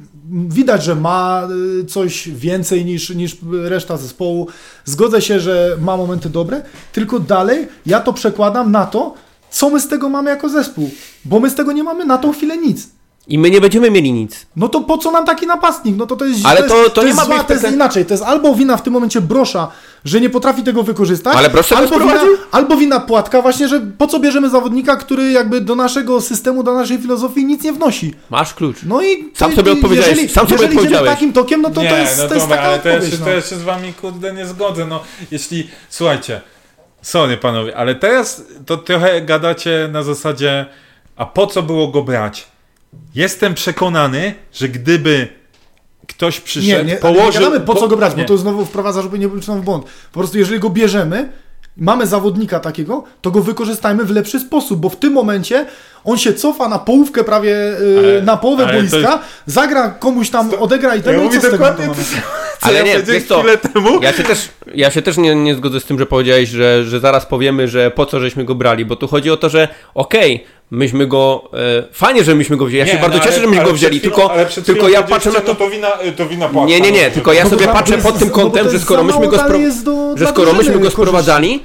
widać, 0.48 0.84
że 0.84 0.94
ma 0.94 1.48
y, 1.80 1.84
coś 1.84 2.28
więcej 2.28 2.84
niż, 2.84 3.10
niż 3.10 3.36
reszta 3.62 3.96
zespołu. 3.96 4.48
Zgodzę 4.84 5.22
się, 5.22 5.40
że 5.40 5.76
ma 5.80 5.96
momenty 5.96 6.30
dobre, 6.30 6.62
tylko 6.92 7.20
dalej 7.20 7.68
ja 7.86 8.00
to 8.00 8.12
przekładam 8.12 8.72
na 8.72 8.86
to, 8.86 9.14
co 9.50 9.70
my 9.70 9.80
z 9.80 9.88
tego 9.88 10.08
mamy 10.08 10.30
jako 10.30 10.48
zespół. 10.48 10.90
Bo 11.24 11.40
my 11.40 11.50
z 11.50 11.54
tego 11.54 11.72
nie 11.72 11.82
mamy 11.84 12.04
na 12.04 12.18
tą 12.18 12.32
chwilę 12.32 12.56
nic. 12.58 12.88
I 13.28 13.38
my 13.38 13.50
nie 13.50 13.60
będziemy 13.60 13.90
mieli 13.90 14.12
nic. 14.12 14.46
No 14.56 14.68
to 14.68 14.80
po 14.80 14.98
co 14.98 15.10
nam 15.10 15.24
taki 15.26 15.46
napastnik? 15.46 15.96
No 15.96 16.06
to 16.06 16.16
to 16.16 16.24
jest 16.24 16.46
Ale 16.46 16.62
to, 16.62 16.68
to- 16.68 16.82
jest, 16.82 16.94
to 16.94 17.00
nie 17.02 17.06
jest 17.08 17.18
ma 17.18 17.24
zła, 17.24 17.44
to 17.44 17.52
jest 17.52 17.72
inaczej. 17.72 18.06
To 18.06 18.14
jest 18.14 18.24
albo 18.24 18.54
wina 18.54 18.76
w 18.76 18.82
tym 18.82 18.92
momencie 18.92 19.20
Brosza, 19.20 19.68
że 20.04 20.20
nie 20.20 20.30
potrafi 20.30 20.62
tego 20.62 20.82
wykorzystać, 20.82 21.36
Ale 21.36 21.50
Brosz 21.50 21.72
albo, 21.72 21.98
wina, 22.00 22.20
albo 22.52 22.76
wina 22.76 23.00
Płatka 23.00 23.42
właśnie, 23.42 23.68
że 23.68 23.80
po 23.98 24.06
co 24.06 24.20
bierzemy 24.20 24.50
zawodnika, 24.50 24.96
który 24.96 25.30
jakby 25.30 25.60
do 25.60 25.74
naszego 25.74 26.20
systemu, 26.20 26.62
do 26.62 26.74
naszej 26.74 26.98
filozofii 26.98 27.44
nic 27.44 27.64
nie 27.64 27.72
wnosi. 27.72 28.14
Masz 28.30 28.54
klucz. 28.54 28.76
No 28.86 29.02
i 29.02 29.30
Sam 29.34 29.54
sobie 29.56 29.72
odpowiedziałeś, 29.72 30.10
Jeżeli, 30.10 30.28
sam 30.28 30.46
sobie 30.46 30.54
jeżeli 30.54 30.76
odpowiedziałeś. 30.76 31.10
takim 31.10 31.32
tokiem, 31.32 31.62
no 31.62 31.70
to 31.70 31.82
nie, 31.82 31.90
to 31.90 31.96
jest, 31.96 32.18
no 32.18 32.28
to 32.28 32.34
jest 32.34 32.46
dobra, 32.46 32.56
taka 32.56 32.68
ale 32.68 32.78
to 32.78 32.88
ja, 32.88 32.94
odpowiedź. 32.94 33.14
się, 33.14 33.20
no. 33.20 33.26
to 33.26 33.32
ja 33.32 33.40
się 33.40 33.56
z 33.56 33.62
wami 33.62 33.92
kurde 33.94 34.32
nie 34.34 34.46
zgodzę. 34.46 34.86
No, 34.86 35.00
jeśli, 35.30 35.68
słuchajcie, 35.88 36.40
sorry 37.02 37.36
panowie, 37.36 37.76
ale 37.76 37.94
teraz 37.94 38.42
to 38.66 38.76
trochę 38.76 39.20
gadacie 39.22 39.88
na 39.92 40.02
zasadzie, 40.02 40.66
a 41.16 41.26
po 41.26 41.46
co 41.46 41.62
było 41.62 41.88
go 41.88 42.02
brać? 42.02 42.53
Jestem 43.14 43.54
przekonany, 43.54 44.34
że 44.52 44.68
gdyby 44.68 45.28
ktoś 46.06 46.40
przyszedł, 46.40 46.84
Nie, 46.84 46.84
nie, 46.84 46.96
położył... 46.96 47.42
nie 47.42 47.46
gadamy 47.46 47.60
po 47.60 47.74
co 47.74 47.88
go 47.88 47.96
brać, 47.96 48.16
nie. 48.16 48.22
bo 48.22 48.28
to 48.28 48.38
znowu 48.38 48.64
wprowadza, 48.64 49.02
żeby 49.02 49.18
nie 49.18 49.28
był 49.28 49.40
w 49.40 49.64
błąd. 49.64 49.84
Po 50.12 50.20
prostu 50.20 50.38
jeżeli 50.38 50.60
go 50.60 50.70
bierzemy, 50.70 51.28
mamy 51.76 52.06
zawodnika 52.06 52.60
takiego, 52.60 53.04
to 53.22 53.30
go 53.30 53.40
wykorzystajmy 53.40 54.04
w 54.04 54.10
lepszy 54.10 54.40
sposób, 54.40 54.80
bo 54.80 54.88
w 54.88 54.96
tym 54.96 55.12
momencie 55.12 55.66
on 56.04 56.18
się 56.18 56.32
cofa 56.32 56.68
na 56.68 56.78
połówkę 56.78 57.24
prawie, 57.24 57.50
yy, 57.50 57.98
Ale- 57.98 58.22
na 58.22 58.36
połowę 58.36 58.66
boiska, 58.66 59.18
zagra 59.46 59.90
komuś 59.90 60.30
tam, 60.30 60.50
odegra 60.58 60.94
i 60.94 60.98
Ja 60.98 61.04
tego, 61.04 61.20
i 61.20 61.24
mówię 61.24 61.40
co 61.40 61.48
z 61.48 61.50
tego 61.50 61.64
to 61.64 61.82
Ale 62.60 62.78
ja 62.78 62.84
nie, 62.84 63.02
wiesz 63.02 63.24
co, 63.24 63.38
chwilę 63.38 63.58
temu. 63.58 64.02
Ja 64.02 64.12
się 64.12 64.22
też, 64.22 64.48
ja 64.74 64.90
się 64.90 65.02
też 65.02 65.16
nie, 65.16 65.34
nie 65.34 65.54
zgodzę 65.54 65.80
z 65.80 65.84
tym, 65.84 65.98
że 65.98 66.06
powiedziałeś, 66.06 66.48
że, 66.48 66.84
że 66.84 67.00
zaraz 67.00 67.26
powiemy, 67.26 67.68
że 67.68 67.90
po 67.90 68.06
co 68.06 68.20
żeśmy 68.20 68.44
go 68.44 68.54
brali, 68.54 68.84
bo 68.84 68.96
tu 68.96 69.08
chodzi 69.08 69.30
o 69.30 69.36
to, 69.36 69.48
że 69.48 69.68
okej, 69.94 70.44
myśmy 70.74 71.06
go, 71.06 71.50
e, 71.52 71.84
fajnie, 71.92 72.24
że 72.24 72.34
myśmy 72.34 72.56
go 72.56 72.66
wzięli, 72.66 72.78
ja 72.80 72.86
się 72.86 72.94
Nie, 72.94 73.00
bardzo 73.00 73.18
no, 73.18 73.24
cieszę, 73.24 73.34
ale- 73.36 73.44
że 73.44 73.50
myśmy 73.50 73.64
go 73.64 73.72
wzięli, 73.72 74.00
chwilą- 74.00 74.02
tylko, 74.02 74.30
tylko 74.66 74.88
ja 74.88 75.02
patrzę 75.02 75.30
na 75.30 75.40
powiedzieliście, 75.40 75.40
to... 75.40 75.52
No 75.52 75.54
to 75.54 75.70
wina, 75.70 76.12
to 76.16 76.26
wina 76.28 76.48
Płachta, 76.48 76.68
Nie, 76.70 76.80
nie, 76.80 76.92
nie, 76.92 77.04
no, 77.08 77.14
tylko 77.14 77.32
ja 77.32 77.44
No 77.44 77.50
sobie 77.50 77.66
patrzę 77.66 77.98
pod 77.98 78.18
tym 78.18 78.28
no 78.28 78.34
kątem, 78.34 78.70
że 78.70 78.78
skoro 78.78 79.04
myśmy 79.04 79.28
go, 79.28 79.38
spro... 79.38 79.58
że 80.16 80.26
skoro 80.26 80.52
myśmy 80.52 80.78
go 80.78 80.90
sprowadzali 80.90 81.62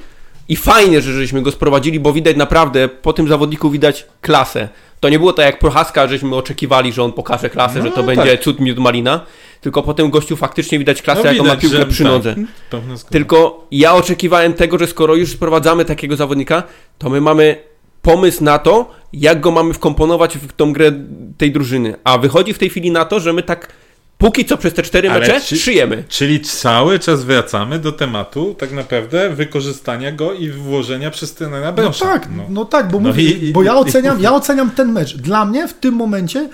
i 0.48 0.56
fajnie, 0.56 1.00
że 1.00 1.12
żeśmy 1.12 1.42
go 1.42 1.50
sprowadzili, 1.50 2.00
bo 2.00 2.12
widać 2.12 2.36
naprawdę, 2.36 2.88
po 2.88 3.12
tym 3.12 3.28
zawodniku 3.28 3.70
widać 3.70 4.06
klasę. 4.20 4.68
To 5.00 5.08
nie 5.08 5.18
było 5.18 5.32
tak 5.32 5.46
jak 5.46 5.58
Prochaska, 5.58 6.08
żeśmy 6.08 6.36
oczekiwali, 6.36 6.92
że 6.92 7.02
on 7.02 7.12
pokaże 7.12 7.50
klasę, 7.50 7.78
No, 7.78 7.84
że 7.84 7.90
to 7.90 7.96
tak. 7.96 8.06
będzie 8.06 8.38
cud 8.38 8.60
miód 8.60 8.78
malina, 8.78 9.20
tylko 9.60 9.82
po 9.82 9.94
tym 9.94 10.10
gościu 10.10 10.36
faktycznie 10.36 10.78
widać 10.78 11.02
klasę, 11.02 11.22
No 11.24 11.32
jaką 11.32 11.44
ma 11.44 11.56
piłkę 11.56 11.76
że- 11.76 11.86
przy 11.86 12.02
tak. 12.02 12.12
nodze. 12.12 12.34
Zgoda. 12.70 13.10
Tylko 13.10 13.66
ja 13.70 13.94
oczekiwałem 13.94 14.52
tego, 14.54 14.78
że 14.78 14.86
skoro 14.86 15.14
już 15.14 15.30
sprowadzamy 15.30 15.84
takiego 15.84 16.16
zawodnika, 16.16 16.62
to 16.98 17.10
my 17.10 17.20
mamy 17.20 17.69
pomysł 18.02 18.44
na 18.44 18.58
to, 18.58 18.90
jak 19.12 19.40
go 19.40 19.50
mamy 19.50 19.74
wkomponować 19.74 20.38
w 20.38 20.52
tą 20.52 20.72
grę 20.72 20.92
tej 21.38 21.52
drużyny. 21.52 21.94
A 22.04 22.18
wychodzi 22.18 22.52
w 22.54 22.58
tej 22.58 22.70
chwili 22.70 22.90
na 22.90 23.04
to, 23.04 23.20
że 23.20 23.32
my 23.32 23.42
tak 23.42 23.72
póki 24.18 24.44
co 24.44 24.56
przez 24.56 24.74
te 24.74 24.82
cztery 24.82 25.10
Ale 25.10 25.20
mecze 25.20 25.40
czy- 25.40 25.56
szyjemy. 25.56 26.04
Czyli 26.08 26.40
cały 26.40 26.98
czas 26.98 27.24
wracamy 27.24 27.78
do 27.78 27.92
tematu 27.92 28.54
tak 28.58 28.72
naprawdę 28.72 29.30
wykorzystania 29.30 30.12
go 30.12 30.32
i 30.32 30.50
włożenia 30.50 31.10
przez 31.10 31.34
trenera 31.34 31.66
No 31.66 31.72
Brosza. 31.72 32.04
tak, 32.06 32.28
no. 32.48 32.64
tak, 32.64 32.90
bo, 32.90 33.00
No 33.00 33.08
mówię, 33.08 33.22
i- 33.24 33.44
i- 33.48 33.52
bo 33.52 33.62
ja, 33.62 33.72
i- 33.72 33.76
oceniam, 33.76 34.20
ja 34.20 34.32
oceniam 34.34 34.70
ten 34.70 34.92
mecz. 34.92 35.16
Dla 35.16 35.44
mnie 35.44 35.68
w 35.68 35.74
tym 35.74 35.94
momencie 35.94 36.48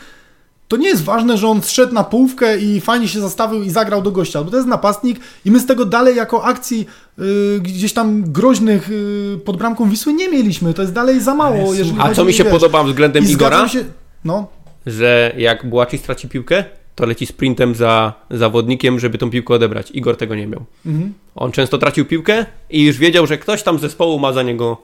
to 0.68 0.76
nie 0.76 0.88
jest 0.88 1.04
ważne, 1.04 1.38
że 1.38 1.48
on 1.48 1.62
zszedł 1.62 1.94
na 1.94 2.04
połówkę 2.04 2.58
i 2.58 2.80
fajnie 2.80 3.08
się 3.08 3.20
zastawił 3.20 3.62
i 3.62 3.70
zagrał 3.70 4.02
do 4.02 4.10
gościa, 4.10 4.44
bo 4.44 4.50
to 4.50 4.56
jest 4.56 4.68
napastnik 4.68 5.20
i 5.44 5.50
my 5.50 5.60
z 5.60 5.66
tego 5.66 5.84
dalej 5.84 6.16
jako 6.16 6.44
akcji 6.44 6.86
y, 7.18 7.60
gdzieś 7.60 7.92
tam 7.92 8.32
groźnych 8.32 8.90
y, 8.90 9.38
pod 9.44 9.56
bramką 9.56 9.90
Wisły 9.90 10.12
nie 10.12 10.28
mieliśmy. 10.28 10.74
To 10.74 10.82
jest 10.82 10.94
dalej 10.94 11.20
za 11.20 11.34
mało, 11.34 11.74
jeżeli 11.74 11.96
A 11.98 12.14
co 12.14 12.24
mi 12.24 12.32
się 12.32 12.44
wiesz, 12.44 12.52
podoba 12.52 12.84
względem 12.84 13.24
i 13.24 13.30
Igora? 13.30 13.68
Się, 13.68 13.84
no, 14.24 14.46
Że 14.86 15.32
jak 15.36 15.66
Bułaci 15.66 15.98
straci 15.98 16.28
piłkę, 16.28 16.64
to 16.94 17.06
leci 17.06 17.26
sprintem 17.26 17.74
za 17.74 18.12
zawodnikiem, 18.30 19.00
żeby 19.00 19.18
tą 19.18 19.30
piłkę 19.30 19.54
odebrać. 19.54 19.90
Igor 19.90 20.16
tego 20.16 20.34
nie 20.34 20.46
miał. 20.46 20.64
mhm. 20.86 21.14
On 21.34 21.52
często 21.52 21.78
tracił 21.78 22.04
piłkę 22.04 22.46
i 22.70 22.84
już 22.84 22.98
wiedział, 22.98 23.26
że 23.26 23.38
ktoś 23.38 23.62
tam 23.62 23.78
z 23.78 23.80
zespołu 23.80 24.18
ma 24.18 24.32
za 24.32 24.42
niego 24.42 24.82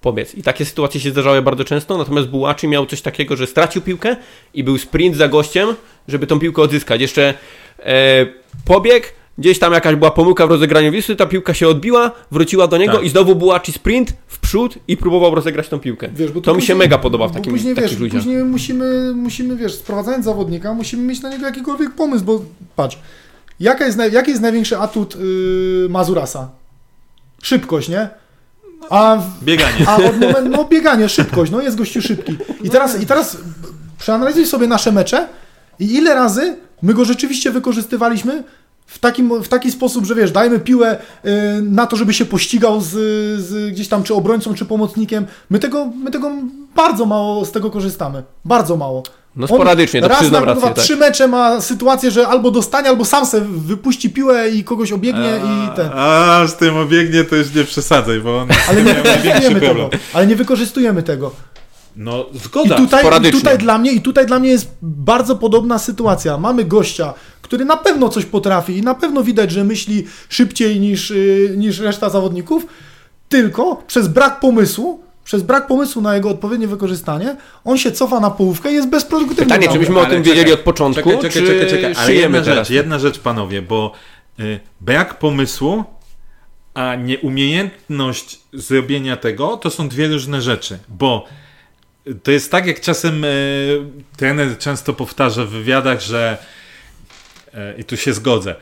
pobiec. 0.00 0.34
I 0.34 0.42
takie 0.42 0.64
sytuacje 0.64 1.00
się 1.00 1.10
zdarzały 1.10 1.42
bardzo 1.42 1.64
często, 1.64 1.98
natomiast 1.98 2.28
Bułaczy 2.28 2.68
miał 2.68 2.86
coś 2.86 3.02
takiego, 3.02 3.36
że 3.36 3.46
stracił 3.46 3.82
piłkę 3.82 4.16
i 4.54 4.64
był 4.64 4.78
sprint 4.78 5.16
za 5.16 5.28
gościem, 5.28 5.68
żeby 6.08 6.26
tą 6.26 6.38
piłkę 6.40 6.62
odzyskać. 6.62 7.00
Jeszcze 7.00 7.34
e, 7.78 8.26
pobieg, 8.64 9.12
gdzieś 9.38 9.58
tam 9.58 9.72
jakaś 9.72 9.94
była 9.96 10.10
pomyłka 10.10 10.46
w 10.46 10.50
rozegraniu 10.50 10.92
Wisły, 10.92 11.16
ta 11.16 11.26
piłka 11.26 11.54
się 11.54 11.68
odbiła, 11.68 12.10
wróciła 12.30 12.66
do 12.66 12.76
niego 12.76 12.92
Tak. 12.92 13.02
i 13.04 13.08
znowu 13.08 13.34
Bułaczy 13.36 13.72
sprint 13.72 14.12
w 14.26 14.38
przód 14.38 14.74
i 14.88 14.96
próbował 14.96 15.34
rozegrać 15.34 15.68
tą 15.68 15.78
piłkę. 15.78 16.08
Wiesz, 16.14 16.32
bo 16.32 16.40
to 16.40 16.54
mi 16.54 16.62
się 16.62 16.66
później- 16.66 16.78
mega 16.78 16.98
podoba 16.98 17.28
w 17.28 17.32
takim, 17.32 17.52
później, 17.52 17.74
takich 17.74 17.90
wiesz, 17.90 17.98
ludziach. 18.00 18.22
Później 18.22 18.44
musimy, 18.44 19.12
musimy, 19.14 19.56
wiesz, 19.56 19.74
sprowadzając 19.74 20.24
zawodnika, 20.24 20.74
musimy 20.74 21.02
mieć 21.02 21.22
na 21.22 21.30
niego 21.30 21.46
jakikolwiek 21.46 21.94
pomysł, 21.94 22.24
bo 22.24 22.42
patrz, 22.76 22.98
jaka 23.60 23.86
jest, 23.86 23.98
jaki 24.12 24.30
jest 24.30 24.42
największy 24.42 24.78
atut 24.78 25.16
yy, 25.16 25.88
Mazurasa? 25.90 26.50
Szybkość, 27.42 27.88
nie? 27.88 28.08
A, 28.90 29.18
Bieganie. 29.42 29.88
a 29.88 29.96
od 29.96 30.20
momentu, 30.20 30.48
no 30.50 30.64
bieganie, 30.64 31.08
szybkość, 31.08 31.52
no 31.52 31.60
jest 31.60 31.76
gościu 31.76 32.02
szybki. 32.02 32.36
I 32.62 32.70
teraz, 32.70 33.00
i 33.00 33.06
teraz 33.06 33.36
przeanalizuj 33.98 34.46
sobie 34.46 34.66
nasze 34.66 34.92
mecze 34.92 35.28
i 35.78 35.94
ile 35.94 36.14
razy 36.14 36.56
my 36.82 36.94
go 36.94 37.04
rzeczywiście 37.04 37.50
wykorzystywaliśmy 37.50 38.44
w, 38.90 38.98
takim, 38.98 39.42
w 39.42 39.48
taki 39.48 39.72
sposób, 39.72 40.04
że 40.06 40.14
wiesz, 40.14 40.32
dajmy 40.32 40.60
piłę 40.60 40.98
y, 41.24 41.30
na 41.62 41.86
to, 41.86 41.96
żeby 41.96 42.14
się 42.14 42.24
pościgał 42.24 42.80
z, 42.80 42.88
z 43.40 43.72
gdzieś 43.72 43.88
tam 43.88 44.02
czy 44.02 44.14
obrońcą, 44.14 44.54
czy 44.54 44.64
pomocnikiem. 44.64 45.26
My 45.50 45.58
tego, 45.58 45.86
my 45.86 46.10
tego 46.10 46.32
bardzo 46.76 47.06
mało 47.06 47.44
z 47.44 47.52
tego 47.52 47.70
korzystamy. 47.70 48.22
Bardzo 48.44 48.76
mało. 48.76 49.02
No 49.36 49.46
sporadycznie, 49.46 50.00
to 50.00 50.08
raz 50.08 50.18
przyznam 50.18 50.44
na 50.46 50.54
rację. 50.54 50.68
Tak. 50.68 50.84
trzy 50.84 50.96
mecze 50.96 51.28
ma 51.28 51.60
sytuację, 51.60 52.10
że 52.10 52.28
albo 52.28 52.50
dostanie, 52.50 52.88
albo 52.88 53.04
sam 53.04 53.26
se 53.26 53.40
wypuści 53.40 54.10
piłę 54.10 54.48
i 54.48 54.64
kogoś 54.64 54.92
obiegnie 54.92 55.40
i 55.44 55.76
ten. 55.76 55.90
A, 55.94 56.46
z 56.46 56.56
tym 56.56 56.76
obiegnie 56.76 57.24
to 57.24 57.36
już 57.36 57.54
nie 57.54 57.64
przesadzaj, 57.64 58.20
bo 58.20 58.38
on 58.38 58.48
Ale 58.68 58.82
nie 58.82 58.94
tego. 59.60 59.90
Ale 60.12 60.26
nie 60.26 60.36
wykorzystujemy 60.36 61.02
tego. 61.02 61.32
No, 61.96 62.26
I 62.34 62.38
zgoda. 62.38 62.76
tutaj, 62.76 63.04
i 63.28 63.30
tutaj 63.30 63.58
dla 63.58 63.78
mnie 63.78 63.92
i 63.92 64.00
tutaj 64.00 64.26
dla 64.26 64.38
mnie 64.38 64.50
jest 64.50 64.70
bardzo 64.82 65.36
podobna 65.36 65.78
sytuacja. 65.78 66.38
Mamy 66.38 66.64
gościa, 66.64 67.14
który 67.42 67.64
na 67.64 67.76
pewno 67.76 68.08
coś 68.08 68.24
potrafi 68.24 68.76
i 68.76 68.82
na 68.82 68.94
pewno 68.94 69.22
widać, 69.22 69.50
że 69.50 69.64
myśli 69.64 70.06
szybciej 70.28 70.80
niż, 70.80 71.10
yy, 71.10 71.54
niż 71.56 71.78
reszta 71.78 72.10
zawodników, 72.10 72.66
tylko 73.28 73.82
przez 73.86 74.08
brak 74.08 74.40
pomysłu, 74.40 75.00
przez 75.24 75.42
brak 75.42 75.66
pomysłu 75.66 76.02
na 76.02 76.14
jego 76.14 76.30
odpowiednie 76.30 76.68
wykorzystanie, 76.68 77.36
on 77.64 77.78
się 77.78 77.92
cofa 77.92 78.20
na 78.20 78.30
połówkę 78.30 78.72
i 78.72 78.74
jest 78.74 78.88
bezproduktywny. 78.88 79.44
Pytanie, 79.44 79.68
czy 79.68 79.78
myśmy 79.78 79.98
o 79.98 80.06
tym 80.06 80.10
czekaj, 80.10 80.22
wiedzieli 80.22 80.52
od 80.52 80.60
początku, 80.60 81.10
Czekaj, 81.10 81.30
czekaj, 81.30 81.42
czy 81.42 81.46
czekaj, 81.46 81.70
czekaj. 81.70 81.94
Ale 81.94 82.06
szyjemy 82.06 82.36
jedna 82.36 82.40
teraz? 82.40 82.68
rzecz, 82.68 82.74
jedna 82.74 82.98
rzecz, 82.98 83.18
panowie, 83.18 83.62
bo 83.62 83.92
y, 84.40 84.60
brak 84.80 85.18
pomysłu, 85.18 85.84
a 86.74 86.94
nieumiejętność 86.94 88.40
zrobienia 88.52 89.16
tego, 89.16 89.56
to 89.56 89.70
są 89.70 89.88
dwie 89.88 90.08
różne 90.08 90.42
rzeczy, 90.42 90.78
bo 90.88 91.24
to 92.22 92.30
jest 92.30 92.50
tak, 92.50 92.66
jak 92.66 92.80
czasem 92.80 93.24
y, 93.24 93.80
trener 94.16 94.58
często 94.58 94.92
powtarza 94.92 95.44
w 95.44 95.48
wywiadach, 95.48 96.00
że 96.00 96.38
y, 97.54 97.58
i 97.78 97.84
tu 97.84 97.96
się 97.96 98.14
zgodzę, 98.14 98.54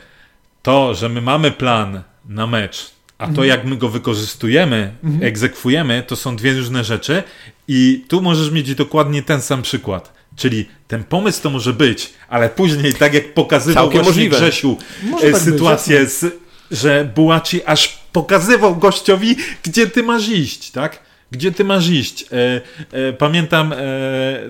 to, 0.61 0.93
że 0.93 1.09
my 1.09 1.21
mamy 1.21 1.51
plan 1.51 2.01
na 2.25 2.47
mecz, 2.47 2.91
a 3.17 3.27
to 3.27 3.43
jak 3.43 3.65
my 3.65 3.77
go 3.77 3.89
wykorzystujemy, 3.89 4.93
egzekwujemy, 5.21 6.03
to 6.07 6.15
są 6.15 6.35
dwie 6.35 6.53
różne 6.53 6.83
rzeczy 6.83 7.23
i 7.67 8.05
tu 8.07 8.21
możesz 8.21 8.51
mieć 8.51 8.75
dokładnie 8.75 9.23
ten 9.23 9.41
sam 9.41 9.61
przykład. 9.61 10.13
Czyli 10.35 10.69
ten 10.87 11.03
pomysł 11.03 11.41
to 11.41 11.49
może 11.49 11.73
być, 11.73 12.13
ale 12.29 12.49
później, 12.49 12.93
tak 12.93 13.13
jak 13.13 13.33
pokazywał 13.33 13.83
Całkiem 13.83 14.03
właśnie 14.03 14.23
możliwe. 14.23 14.37
Grzesiu, 14.37 14.77
Może 15.03 15.27
e, 15.27 15.31
tak 15.31 15.41
być, 15.41 15.51
sytuację, 15.51 16.05
z, 16.05 16.33
że 16.71 17.11
Bułaci 17.15 17.65
aż 17.65 17.99
pokazywał 18.11 18.75
gościowi, 18.75 19.35
gdzie 19.63 19.87
ty 19.87 20.03
masz 20.03 20.27
iść, 20.27 20.71
tak? 20.71 20.99
Gdzie 21.31 21.51
ty 21.51 21.63
masz 21.63 21.89
iść? 21.89 22.25
E, 22.31 22.61
e, 22.91 23.13
pamiętam, 23.13 23.73
e, 23.73 23.77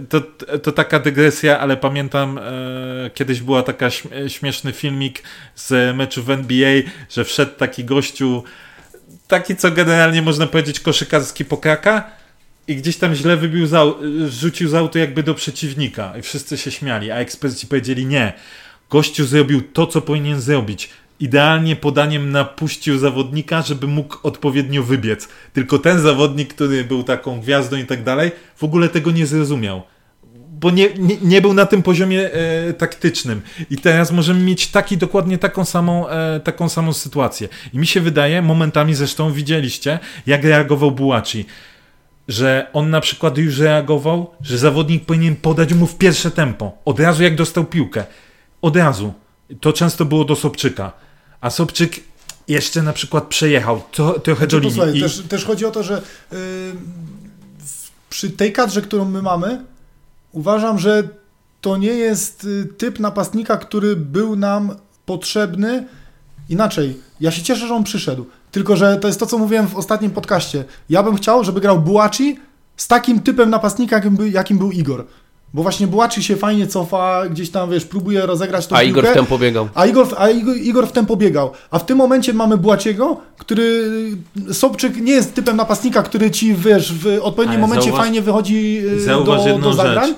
to, 0.09 0.21
to 0.63 0.71
taka 0.71 0.99
dygresja, 0.99 1.59
ale 1.59 1.77
pamiętam, 1.77 2.37
e, 2.37 2.41
kiedyś 3.13 3.41
była 3.41 3.63
taka 3.63 3.87
śm- 3.89 4.29
śmieszny 4.29 4.71
filmik 4.73 5.23
z 5.55 5.95
meczu 5.95 6.23
w 6.23 6.29
NBA, 6.29 6.81
że 7.09 7.23
wszedł 7.25 7.51
taki 7.57 7.83
gościu, 7.83 8.43
taki 9.27 9.55
co 9.55 9.71
generalnie 9.71 10.21
można 10.21 10.47
powiedzieć 10.47 10.79
koszykarski 10.79 11.45
pokraka 11.45 12.11
i 12.67 12.75
gdzieś 12.75 12.97
tam 12.97 13.15
źle 13.15 13.37
wybił 13.37 13.67
z 13.67 13.73
au- 13.73 13.95
rzucił 14.29 14.69
z 14.69 14.73
auto 14.73 14.99
jakby 14.99 15.23
do 15.23 15.33
przeciwnika 15.35 16.13
i 16.19 16.21
wszyscy 16.21 16.57
się 16.57 16.71
śmiali, 16.71 17.11
a 17.11 17.15
eksperci 17.15 17.67
powiedzieli 17.67 18.05
nie. 18.05 18.33
Gościu 18.89 19.25
zrobił 19.25 19.61
to, 19.61 19.87
co 19.87 20.01
powinien 20.01 20.41
zrobić. 20.41 20.89
Idealnie 21.19 21.75
podaniem 21.75 22.31
napuścił 22.31 22.97
zawodnika, 22.97 23.61
żeby 23.61 23.87
mógł 23.87 24.17
odpowiednio 24.23 24.83
wybiec. 24.83 25.27
Tylko 25.53 25.79
ten 25.79 25.99
zawodnik, 25.99 26.53
który 26.53 26.83
był 26.83 27.03
taką 27.03 27.39
gwiazdą 27.39 27.77
i 27.77 27.85
tak 27.85 28.03
dalej, 28.03 28.31
w 28.55 28.63
ogóle 28.63 28.89
tego 28.89 29.11
nie 29.11 29.25
zrozumiał. 29.25 29.81
Bo 30.51 30.71
nie, 30.71 30.93
nie, 30.93 31.17
nie 31.21 31.41
był 31.41 31.53
na 31.53 31.65
tym 31.65 31.83
poziomie 31.83 32.31
e, 32.33 32.73
taktycznym. 32.73 33.41
I 33.69 33.77
teraz 33.77 34.11
możemy 34.11 34.39
mieć 34.39 34.67
taki, 34.67 34.97
dokładnie 34.97 35.37
taką 35.37 35.65
samą, 35.65 36.09
e, 36.09 36.39
taką 36.39 36.69
samą 36.69 36.93
sytuację. 36.93 37.49
I 37.73 37.79
mi 37.79 37.87
się 37.87 38.01
wydaje, 38.01 38.41
momentami 38.41 38.95
zresztą 38.95 39.31
widzieliście, 39.31 39.99
jak 40.25 40.43
reagował 40.43 40.91
Bułaci 40.91 41.45
że 42.29 42.67
on 42.73 42.89
na 42.89 43.01
przykład 43.01 43.37
już 43.37 43.59
reagował, 43.59 44.31
że 44.41 44.57
zawodnik 44.57 45.05
powinien 45.05 45.35
podać 45.35 45.73
mu 45.73 45.87
w 45.87 45.97
pierwsze 45.97 46.31
tempo. 46.31 46.71
Od 46.85 46.99
razu 46.99 47.23
jak 47.23 47.35
dostał 47.35 47.65
piłkę. 47.65 48.03
Od 48.61 48.75
razu. 48.75 49.13
To 49.61 49.73
często 49.73 50.05
było 50.05 50.25
do 50.25 50.35
Sobczyka. 50.35 50.91
A 51.41 51.49
Sobczyk 51.49 51.99
jeszcze 52.47 52.83
na 52.83 52.93
przykład 52.93 53.27
przejechał 53.27 53.81
to, 53.91 54.19
trochę 54.19 54.47
do 54.47 54.59
Znaczy, 54.59 54.61
linii. 54.61 54.75
posłuchaj, 54.75 54.97
I, 54.97 55.01
też, 55.01 55.21
też 55.29 55.45
chodzi 55.45 55.65
o 55.65 55.71
to, 55.71 55.83
że 55.83 56.01
yy, 56.31 56.37
przy 58.09 58.29
tej 58.29 58.53
kadrze, 58.53 58.81
którą 58.81 59.05
my 59.05 59.21
mamy, 59.21 59.65
uważam, 60.31 60.79
że 60.79 61.03
to 61.61 61.77
nie 61.77 61.93
jest 61.93 62.43
y, 62.43 62.65
typ 62.77 62.99
napastnika, 62.99 63.57
który 63.57 63.95
był 63.95 64.35
nam 64.35 64.75
potrzebny. 65.05 65.85
Inaczej, 66.49 66.97
ja 67.19 67.31
się 67.31 67.41
cieszę, 67.41 67.67
że 67.67 67.75
on 67.75 67.83
przyszedł. 67.83 68.25
Tylko, 68.51 68.75
że 68.75 68.97
to 68.97 69.07
jest 69.07 69.19
to, 69.19 69.25
co 69.25 69.37
mówiłem 69.37 69.67
w 69.67 69.75
ostatnim 69.75 70.11
podcaście. 70.11 70.65
Ja 70.89 71.03
bym 71.03 71.15
chciał, 71.15 71.43
żeby 71.43 71.61
grał 71.61 71.79
Bułaci 71.79 72.39
z 72.77 72.87
takim 72.87 73.19
typem 73.19 73.49
napastnika, 73.49 73.95
jakim 73.95 74.15
był, 74.15 74.27
jakim 74.27 74.57
był 74.57 74.71
Igor. 74.71 75.05
Bo 75.53 75.61
właśnie 75.63 75.87
Bułaci 75.87 76.23
się 76.23 76.35
fajnie 76.35 76.67
cofa, 76.67 77.21
gdzieś 77.29 77.49
tam, 77.49 77.69
wiesz, 77.71 77.85
próbuje 77.85 78.25
rozegrać 78.25 78.67
tą 78.67 78.75
A 78.75 78.83
Igor 78.83 79.03
piłkę. 79.03 79.11
w 79.11 79.17
tempo 79.17 79.37
biegał. 79.37 79.69
A 79.75 79.85
Igor, 79.85 80.07
a 80.17 80.29
Igor, 80.29 80.57
Igor 80.57 80.87
w 80.87 80.91
tempo 80.91 81.15
biegał. 81.15 81.51
A 81.71 81.79
w 81.79 81.85
tym 81.85 81.97
momencie 81.97 82.33
mamy 82.33 82.57
Błaciego, 82.57 83.17
który 83.37 83.91
Sobczyk 84.51 84.97
nie 85.01 85.11
jest 85.11 85.33
typem 85.33 85.57
napastnika, 85.57 86.03
który 86.03 86.31
ci 86.31 86.53
wiesz, 86.55 86.93
w 86.93 87.19
odpowiednim 87.21 87.57
Ale 87.59 87.67
momencie 87.67 87.89
zauważ- 87.89 88.01
fajnie 88.01 88.21
wychodzi 88.21 88.81
y, 88.85 88.99
zauważ 88.99 89.45
do, 89.45 89.59
do 89.59 89.73
zagrań. 89.73 90.07
rzecz. 90.07 90.17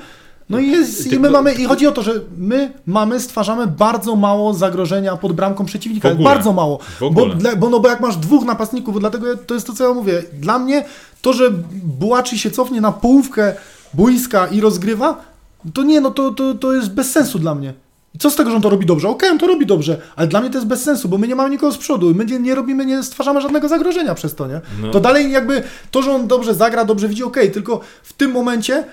No 0.49 0.59
i, 0.59 0.71
jest, 0.71 1.07
i 1.07 1.09
Tylko- 1.09 1.21
my 1.23 1.29
mamy, 1.29 1.53
i 1.53 1.65
chodzi 1.65 1.88
o 1.88 1.91
to, 1.91 2.01
że 2.03 2.13
my 2.38 2.71
mamy, 2.86 3.19
stwarzamy 3.19 3.67
bardzo 3.67 4.15
mało 4.15 4.53
zagrożenia 4.53 5.17
pod 5.17 5.34
bramką 5.34 5.65
przeciwnika. 5.65 6.15
Bardzo 6.15 6.53
mało. 6.53 6.77
W 6.77 6.99
Bo, 6.99 7.25
bo, 7.57 7.69
no, 7.69 7.79
bo 7.79 7.89
jak 7.89 7.99
masz 7.99 8.15
dwóch 8.17 8.45
napastników, 8.45 8.99
dlatego 8.99 9.38
to 9.38 9.53
jest 9.53 9.67
to, 9.67 9.73
co 9.73 9.84
ja 9.88 9.93
mówię. 9.93 10.23
Dla 10.34 10.59
mnie 10.59 10.86
to, 11.21 11.34
że 11.34 11.51
Bułaczy 11.84 12.38
się 12.38 12.51
cofnie 12.51 12.82
na 12.82 12.91
połówkę 12.91 13.53
boiska 13.93 14.47
i 14.47 14.61
rozgrywa, 14.61 15.25
to 15.73 15.83
nie, 15.83 16.01
no 16.01 16.11
to, 16.11 16.31
to, 16.31 16.53
to 16.53 16.73
jest 16.73 16.89
bez 16.89 17.11
sensu 17.11 17.39
dla 17.39 17.55
mnie. 17.55 17.73
I 18.15 18.17
co 18.17 18.29
z 18.29 18.35
tego, 18.35 18.49
że 18.49 18.55
on 18.55 18.61
to 18.61 18.69
robi 18.69 18.85
dobrze? 18.85 19.09
Okej, 19.09 19.29
on 19.29 19.39
to 19.39 19.47
robi 19.47 19.65
dobrze, 19.65 20.01
ale 20.15 20.27
dla 20.27 20.41
mnie 20.41 20.49
to 20.49 20.57
jest 20.57 20.67
bez 20.67 20.83
sensu, 20.83 21.09
bo 21.09 21.17
my 21.17 21.27
nie 21.27 21.35
mamy 21.35 21.49
nikogo 21.49 21.71
z 21.71 21.77
przodu, 21.77 22.15
my 22.15 22.25
nie, 22.25 22.39
nie 22.39 22.55
robimy, 22.55 22.85
nie 22.85 23.03
stwarzamy 23.03 23.41
żadnego 23.41 23.67
zagrożenia 23.67 24.15
przez 24.15 24.35
to, 24.35 24.47
nie? 24.47 24.61
No. 24.81 24.91
To 24.91 24.99
dalej 24.99 25.31
jakby 25.31 25.63
to, 25.91 26.01
że 26.01 26.11
on 26.11 26.27
dobrze 26.27 26.53
zagra, 26.53 26.85
dobrze 26.85 27.07
widzi, 27.07 27.23
okej, 27.23 27.51
tylko 27.51 27.79
w 28.03 28.13
tym 28.13 28.31
momencie 28.31 28.83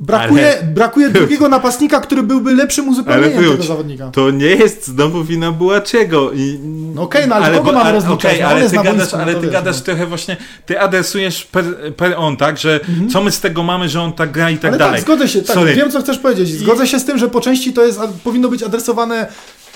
brakuje, 0.00 0.46
Ale- 0.58 0.62
brakuje 0.72 1.10
drugiego 1.18 1.48
napastnika, 1.48 2.00
który 2.00 2.22
byłby 2.22 2.54
lepszym 2.54 2.88
uzupełnieniem 2.88 3.38
Ale 3.38 3.48
tego 3.50 3.62
zawodnika. 3.62 4.10
To 4.10 4.30
nie 4.30 4.46
jest 4.46 4.86
znowu 4.86 5.24
wina 5.24 5.52
Bułaczego. 5.52 6.32
I... 6.32 6.58
No 6.94 7.02
okej, 7.02 7.28
no 7.28 7.34
ale 7.34 7.46
kogo 7.58 7.64
bo- 7.64 7.72
mamy 7.72 7.84
ale- 7.84 7.92
rozliczać? 7.92 8.24
okej, 8.24 8.40
No 8.42 8.48
ale 8.48 8.70
ty 8.70 8.76
gadasz, 8.76 9.12
no 9.12 9.18
ale 9.18 9.34
to 9.34 9.40
ty 9.40 9.46
wiesz, 9.46 9.52
gadasz 9.52 9.76
no. 9.76 9.82
trochę 9.82 10.06
właśnie, 10.06 10.36
ty 10.66 10.80
adresujesz 10.80 11.44
per, 11.44 11.64
per 11.96 12.14
on, 12.16 12.36
tak, 12.36 12.58
że 12.58 12.80
co 13.12 13.22
my 13.22 13.30
z 13.30 13.40
tego 13.40 13.62
mamy, 13.62 13.88
że 13.88 14.00
on 14.00 14.12
tak 14.12 14.32
gra 14.32 14.50
i 14.50 14.54
tak 14.58 14.64
Mhm. 14.64 14.74
Ale 14.74 14.78
dalej. 14.78 15.00
tak, 15.00 15.04
zgodzę 15.14 15.28
się, 15.28 15.42
tak, 15.42 15.54
Sorry. 15.56 15.74
wiem 15.74 15.90
co 15.90 16.00
chcesz 16.02 16.18
powiedzieć. 16.18 16.48
Zgodzę 16.48 16.86
się 16.86 16.98
z 16.98 17.04
tym, 17.04 17.18
że 17.18 17.28
po 17.28 17.40
części 17.40 17.72
to 17.72 17.84
jest, 17.86 18.00
powinno 18.24 18.48
być 18.48 18.62
adresowane 18.62 19.26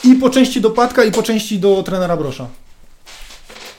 i 0.05 0.15
po 0.15 0.31
części 0.31 0.61
do 0.61 0.71
Płatka, 0.71 1.05
i 1.05 1.13
po 1.13 1.23
części 1.23 1.59
do 1.59 1.83
trenera 1.83 2.17
Brosza. 2.17 2.47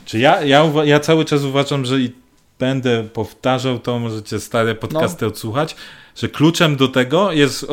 Czy 0.05 0.19
ja, 0.19 0.41
ja, 0.41 0.71
ja 0.83 0.99
cały 0.99 1.25
czas 1.25 1.43
uważam, 1.43 1.85
że 1.85 1.99
i 1.99 2.11
będę 2.59 3.03
powtarzał 3.03 3.79
to, 3.79 3.99
możecie 3.99 4.39
stare 4.39 4.75
podcasty 4.75 5.25
odsłuchać, 5.25 5.75
że 6.15 6.29
kluczem 6.29 6.75
do 6.75 6.87
tego 6.87 7.31
jest 7.31 7.65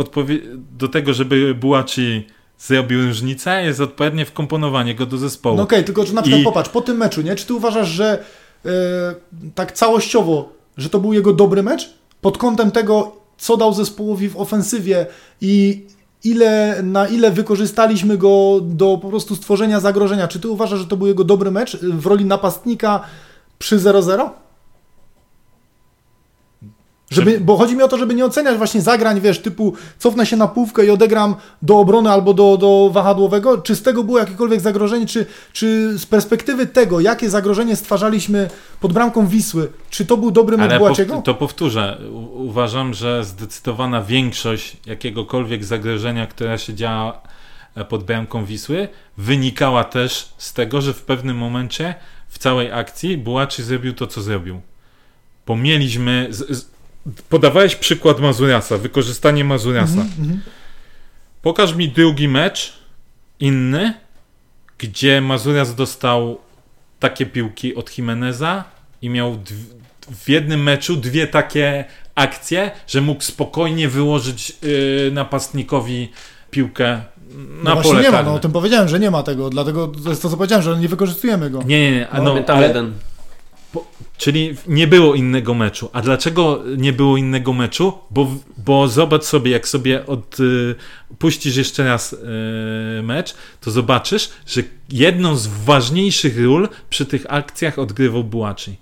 do 0.79 0.89
tego, 0.89 1.15
żeby 1.15 1.55
Bułaci 1.55 2.27
zrobił 2.59 3.07
różnicę, 3.07 3.65
jest 3.65 3.81
odpowiednie 3.81 4.25
wkomponowanie 4.25 4.95
go 4.95 5.07
do 5.07 5.19
zespołu. 5.19 5.57
No 5.57 5.63
okej, 5.63 5.85
tylko 5.85 6.07
że 6.07 6.13
na 6.13 6.23
przykład 6.23 6.43
I- 6.43 6.45
popatrz, 6.45 6.71
po 6.71 6.81
tym 6.81 6.97
meczu, 6.97 7.23
nie? 7.23 7.37
Czy 7.37 7.47
ty 7.47 7.55
uważasz, 7.55 7.89
że 7.89 8.25
e, 8.65 8.71
tak 9.55 9.73
całościowo, 9.73 10.53
że 10.77 10.91
to 10.91 11.01
był 11.01 11.13
jego 11.13 11.33
dobry 11.33 11.63
mecz? 11.63 11.91
Pod 12.21 12.39
kątem 12.39 12.71
tego, 12.71 13.17
co 13.39 13.57
dał 13.57 13.75
zespołowi 13.75 14.29
w 14.29 14.37
ofensywie 14.37 15.07
i 15.41 15.85
ile, 16.25 16.83
na 16.83 17.09
ile 17.09 17.31
wykorzystaliśmy 17.31 18.19
go 18.19 18.61
do 18.63 18.99
po 19.03 19.09
prostu 19.09 19.37
stworzenia 19.37 19.81
zagrożenia. 19.81 20.29
Czy 20.29 20.41
ty 20.41 20.49
uważasz, 20.49 20.79
że 20.79 20.87
to 20.87 20.97
był 20.97 21.07
jego 21.07 21.25
dobry 21.25 21.51
mecz 21.51 21.77
w 21.77 22.07
roli 22.07 22.25
napastnika 22.25 23.01
przy 23.59 23.79
0-0? 23.79 24.31
Żeby, 27.15 27.41
bo 27.41 27.57
chodzi 27.57 27.77
mi 27.77 27.83
o 27.83 27.89
to, 27.89 27.99
żeby 27.99 28.15
nie 28.15 28.25
oceniać 28.25 28.57
właśnie 28.57 28.81
zagrań, 28.81 29.21
wiesz, 29.21 29.39
typu 29.39 29.75
cofnę 29.99 30.27
się 30.27 30.37
na 30.37 30.49
półkę 30.49 30.87
i 30.87 30.91
odegram 30.91 31.35
do 31.63 31.79
obrony 31.79 32.11
albo 32.11 32.35
do, 32.35 32.57
do 32.57 32.91
wahadłowego, 32.93 33.59
czy 33.59 33.77
z 33.77 33.83
tego 33.83 34.05
było 34.05 34.19
jakiekolwiek 34.19 34.61
zagrożenie, 34.61 35.07
czy, 35.07 35.27
czy 35.53 35.99
z 35.99 36.07
perspektywy 36.07 36.67
tego, 36.67 37.01
jakie 37.01 37.31
zagrożenie 37.31 37.77
stwarzaliśmy 37.77 38.51
pod 38.81 38.93
bramką 38.93 39.27
Wisły, 39.27 39.69
czy 39.91 40.07
to 40.07 40.17
był 40.17 40.31
dobry 40.31 40.57
mecz 40.57 40.71
pow- 40.93 40.97
to 41.23 41.35
powtórzę. 41.35 41.99
U- 42.13 42.45
uważam, 42.47 42.95
że 42.95 43.25
zdecydowana 43.25 44.03
większość 44.03 44.77
jakiegokolwiek 44.87 45.65
zagrożenia, 45.65 46.27
które 46.27 46.59
się 46.59 46.75
działa 46.75 47.21
e, 47.75 47.85
pod 47.85 48.05
bramką 48.05 48.45
Wisły, 48.45 48.89
wynikała 49.19 49.85
też 49.85 50.29
z 50.39 50.53
tego, 50.53 50.81
że 50.81 50.93
w 50.95 51.03
pewnym 51.03 51.37
momencie 51.37 51.95
w 52.29 52.39
całej 52.39 52.73
akcji 52.73 53.19
Bułaczy 53.19 53.63
zrobił 53.63 53.93
to, 53.93 54.07
co 54.07 54.23
zrobił. 54.23 54.61
Bo 55.47 55.57
mieliśmy... 55.57 56.27
Z, 56.31 56.39
z, 56.59 56.73
podawałeś 57.29 57.77
przykład 57.77 58.21
Mazuriasa, 58.21 58.79
wykorzystanie 58.79 59.45
Mazuriasa. 59.45 60.01
Mhm, 60.01 60.21
mhm. 60.21 60.41
Pokaż 61.43 61.75
mi 61.75 61.89
drugi 61.89 62.29
mecz 62.29 62.73
inny, 63.41 63.95
gdzie 64.79 65.21
Mazurias 65.21 65.75
dostał 65.75 66.39
takie 67.01 67.27
piłki 67.27 67.75
od 67.75 67.99
Jimeneza 67.99 68.65
i 69.03 69.11
miał 69.11 69.33
dw- 69.33 69.83
w 70.25 70.29
jednym 70.29 70.63
meczu 70.63 70.97
dwie 70.97 71.27
takie 71.27 71.85
akcje, 72.15 72.71
że 72.87 73.01
mógł 73.01 73.23
spokojnie 73.23 73.89
wyłożyć 73.89 74.57
yy, 74.63 75.11
napastnikowi 75.13 76.09
piłkę 76.51 77.03
No 77.35 77.63
na 77.63 77.75
właśnie 77.75 77.91
pole 77.93 78.03
nie 78.03 78.11
ma, 78.11 78.23
no 78.23 78.35
o 78.35 78.39
tym 78.39 78.53
powiedziałem, 78.53 78.89
że 78.89 79.01
nie 79.01 79.11
ma 79.11 79.23
tego, 79.23 79.51
dlatego 79.51 79.89
to 80.05 80.11
jest 80.11 80.23
to, 80.23 80.31
co 80.31 80.37
powiedziałem, 80.37 80.63
że 80.65 80.77
nie 80.79 80.89
wykorzystujemy 80.89 81.51
go. 81.51 81.63
Nie, 81.63 81.81
nie, 81.91 81.97
nie. 81.97 82.09
a 82.11 82.21
No, 82.23 82.35
No, 82.35 82.55
ale, 82.55 82.69
jeden. 82.69 82.93
Czyli 84.23 84.55
nie 84.69 84.87
było 84.87 85.15
innego 85.15 85.55
meczu. 85.55 85.91
A 85.93 86.03
dlaczego 86.03 86.63
nie 86.77 86.93
było 86.93 87.17
innego 87.17 87.53
meczu? 87.53 87.93
Bo, 88.11 88.31
bo 88.59 88.89
zobacz 88.89 89.25
sobie, 89.25 89.51
jak 89.51 89.69
sobie 89.69 90.07
od, 90.07 90.41
y, 90.41 90.75
puścisz 91.19 91.57
jeszcze 91.57 91.85
raz 91.85 92.13
y, 92.13 92.17
mecz, 93.03 93.35
to 93.61 93.71
zobaczysz, 93.71 94.31
że 94.47 94.63
jedną 94.89 95.37
z 95.37 95.47
ważniejszych 95.47 96.41
ról 96.45 96.69
przy 96.91 97.07
tych 97.07 97.27
akcjach 97.29 97.79
odgrywał 97.79 98.25
Bułaczy. 98.25 98.75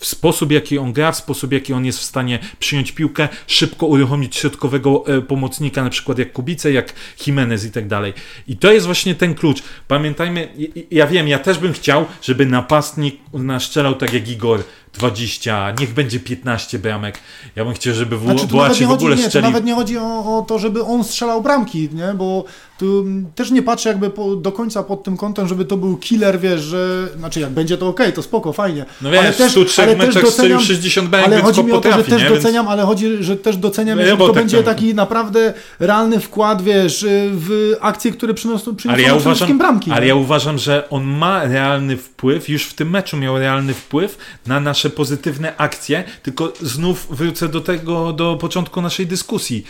W 0.00 0.06
sposób, 0.06 0.52
jaki 0.52 0.78
on 0.78 0.92
gra, 0.92 1.12
w 1.12 1.16
sposób, 1.16 1.52
jaki 1.52 1.72
on 1.72 1.84
jest 1.86 1.98
w 1.98 2.04
stanie 2.04 2.38
przyjąć 2.58 2.92
piłkę, 2.92 3.28
szybko 3.46 3.86
uruchomić 3.86 4.36
środkowego 4.36 5.04
e, 5.06 5.22
pomocnika, 5.22 5.84
na 5.84 5.90
przykład 5.90 6.18
jak 6.18 6.32
Kubice, 6.32 6.72
jak 6.72 6.92
Jimenez 7.26 7.64
i 7.64 7.70
tak 7.70 7.88
dalej. 7.88 8.12
I 8.48 8.56
to 8.56 8.72
jest 8.72 8.86
właśnie 8.86 9.14
ten 9.14 9.34
klucz. 9.34 9.62
Pamiętajmy, 9.88 10.48
ja 10.90 11.06
wiem, 11.06 11.28
ja 11.28 11.38
też 11.38 11.58
bym 11.58 11.72
chciał, 11.72 12.06
żeby 12.22 12.46
napastnik 12.46 13.20
naszczelał 13.32 13.94
tak 13.94 14.12
jak 14.12 14.28
Igor 14.28 14.62
20, 14.92 15.72
niech 15.80 15.94
będzie 15.94 16.20
15 16.20 16.78
bramek. 16.78 17.18
Ja 17.56 17.64
bym 17.64 17.74
chciał, 17.74 17.94
żeby 17.94 18.18
w, 18.18 18.22
Znaczy, 18.22 18.48
tu 18.48 18.56
nie 18.56 18.62
w 18.64 18.68
chodzi, 18.68 18.84
ogóle 18.84 19.16
nie, 19.16 19.22
tu 19.22 19.28
strzelił. 19.28 19.50
nawet 19.50 19.64
nie 19.64 19.74
chodzi 19.74 19.98
o, 19.98 20.02
o 20.38 20.44
to, 20.48 20.58
żeby 20.58 20.84
on 20.84 21.04
strzelał 21.04 21.42
bramki, 21.42 21.88
nie? 21.92 22.14
bo 22.14 22.44
tu 22.78 23.00
mm, 23.00 23.26
też 23.34 23.50
nie 23.50 23.62
patrzę 23.62 23.88
jakby 23.88 24.10
po, 24.10 24.36
do 24.36 24.52
końca 24.52 24.82
pod 24.82 25.04
tym 25.04 25.16
kątem, 25.16 25.48
żeby 25.48 25.64
to 25.64 25.76
był 25.76 25.96
killer, 25.96 26.40
wiesz, 26.40 26.60
że, 26.60 27.08
znaczy 27.18 27.40
jak 27.40 27.50
będzie 27.50 27.78
to 27.78 27.88
okej, 27.88 28.12
to 28.12 28.22
spoko, 28.22 28.52
fajnie. 28.52 28.84
No 29.02 29.10
wiesz, 29.10 29.36
w 29.36 29.50
103 29.50 29.96
meczach 29.96 30.26
strzelił 30.26 30.60
60 30.60 31.08
bramek, 31.08 31.32
ale 31.32 31.42
chodzi 31.42 31.64
mi 31.64 31.72
o 31.72 31.80
to, 31.80 31.92
że 31.92 32.04
też 32.04 32.22
nie? 32.22 32.28
Więc- 32.28 32.42
doceniam, 32.42 32.68
ale 32.68 32.82
chodzi, 32.82 33.06
że 33.20 33.36
też 33.36 33.56
doceniam, 33.56 33.98
No, 34.10 34.16
bo 34.16 34.26
to 34.26 34.32
tak 34.32 34.42
będzie 34.42 34.56
tam- 34.56 34.74
taki 34.74 34.94
naprawdę 34.94 35.54
realny 35.80 36.20
wkład, 36.20 36.62
wiesz, 36.62 37.06
w 37.32 37.74
akcje, 37.80 38.12
które 38.12 38.34
przyniosą, 38.34 38.76
przyniosą 38.76 38.94
Ale 38.94 39.02
ja, 39.02 39.14
uważam, 39.14 39.58
bramki. 39.58 39.90
ale 39.90 40.00
nie? 40.00 40.06
ja 40.08 40.14
uważam, 40.14 40.58
że 40.58 40.90
on 40.90 41.04
ma 41.04 41.44
realny 41.44 41.96
wpływ, 41.96 42.48
już 42.48 42.64
w 42.64 42.74
tym 42.74 42.90
meczu 42.90 43.16
miał 43.16 43.38
realny 43.38 43.74
wpływ 43.74 44.18
na 44.46 44.60
nasze 44.80 44.90
pozytywne 44.90 45.56
akcje, 45.56 46.04
tylko 46.22 46.52
znów 46.60 47.06
wrócę 47.10 47.48
do 47.48 47.60
tego, 47.60 48.12
do 48.12 48.36
początku 48.36 48.82
naszej 48.82 49.06
dyskusji. 49.06 49.66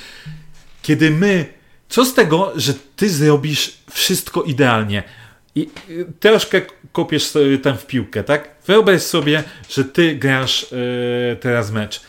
Kiedy 0.83 1.11
my, 1.11 1.47
co 1.89 2.05
z 2.05 2.15
tego, 2.15 2.53
że 2.57 2.75
ty 2.97 3.09
zrobisz 3.09 3.73
wszystko 3.91 4.43
idealnie 4.43 5.03
i 5.55 5.69
y, 5.91 6.07
troszkę 6.21 6.63
kopiesz 6.93 7.33
tam 7.63 7.79
w 7.79 7.87
piłkę, 7.87 8.25
tak? 8.25 8.49
Wyobraź 8.67 9.03
sobie, 9.03 9.45
że 9.71 9.85
ty 9.85 10.17
grasz 10.17 10.63
y, 10.63 11.37
teraz 11.41 11.71
mecz 11.71 12.01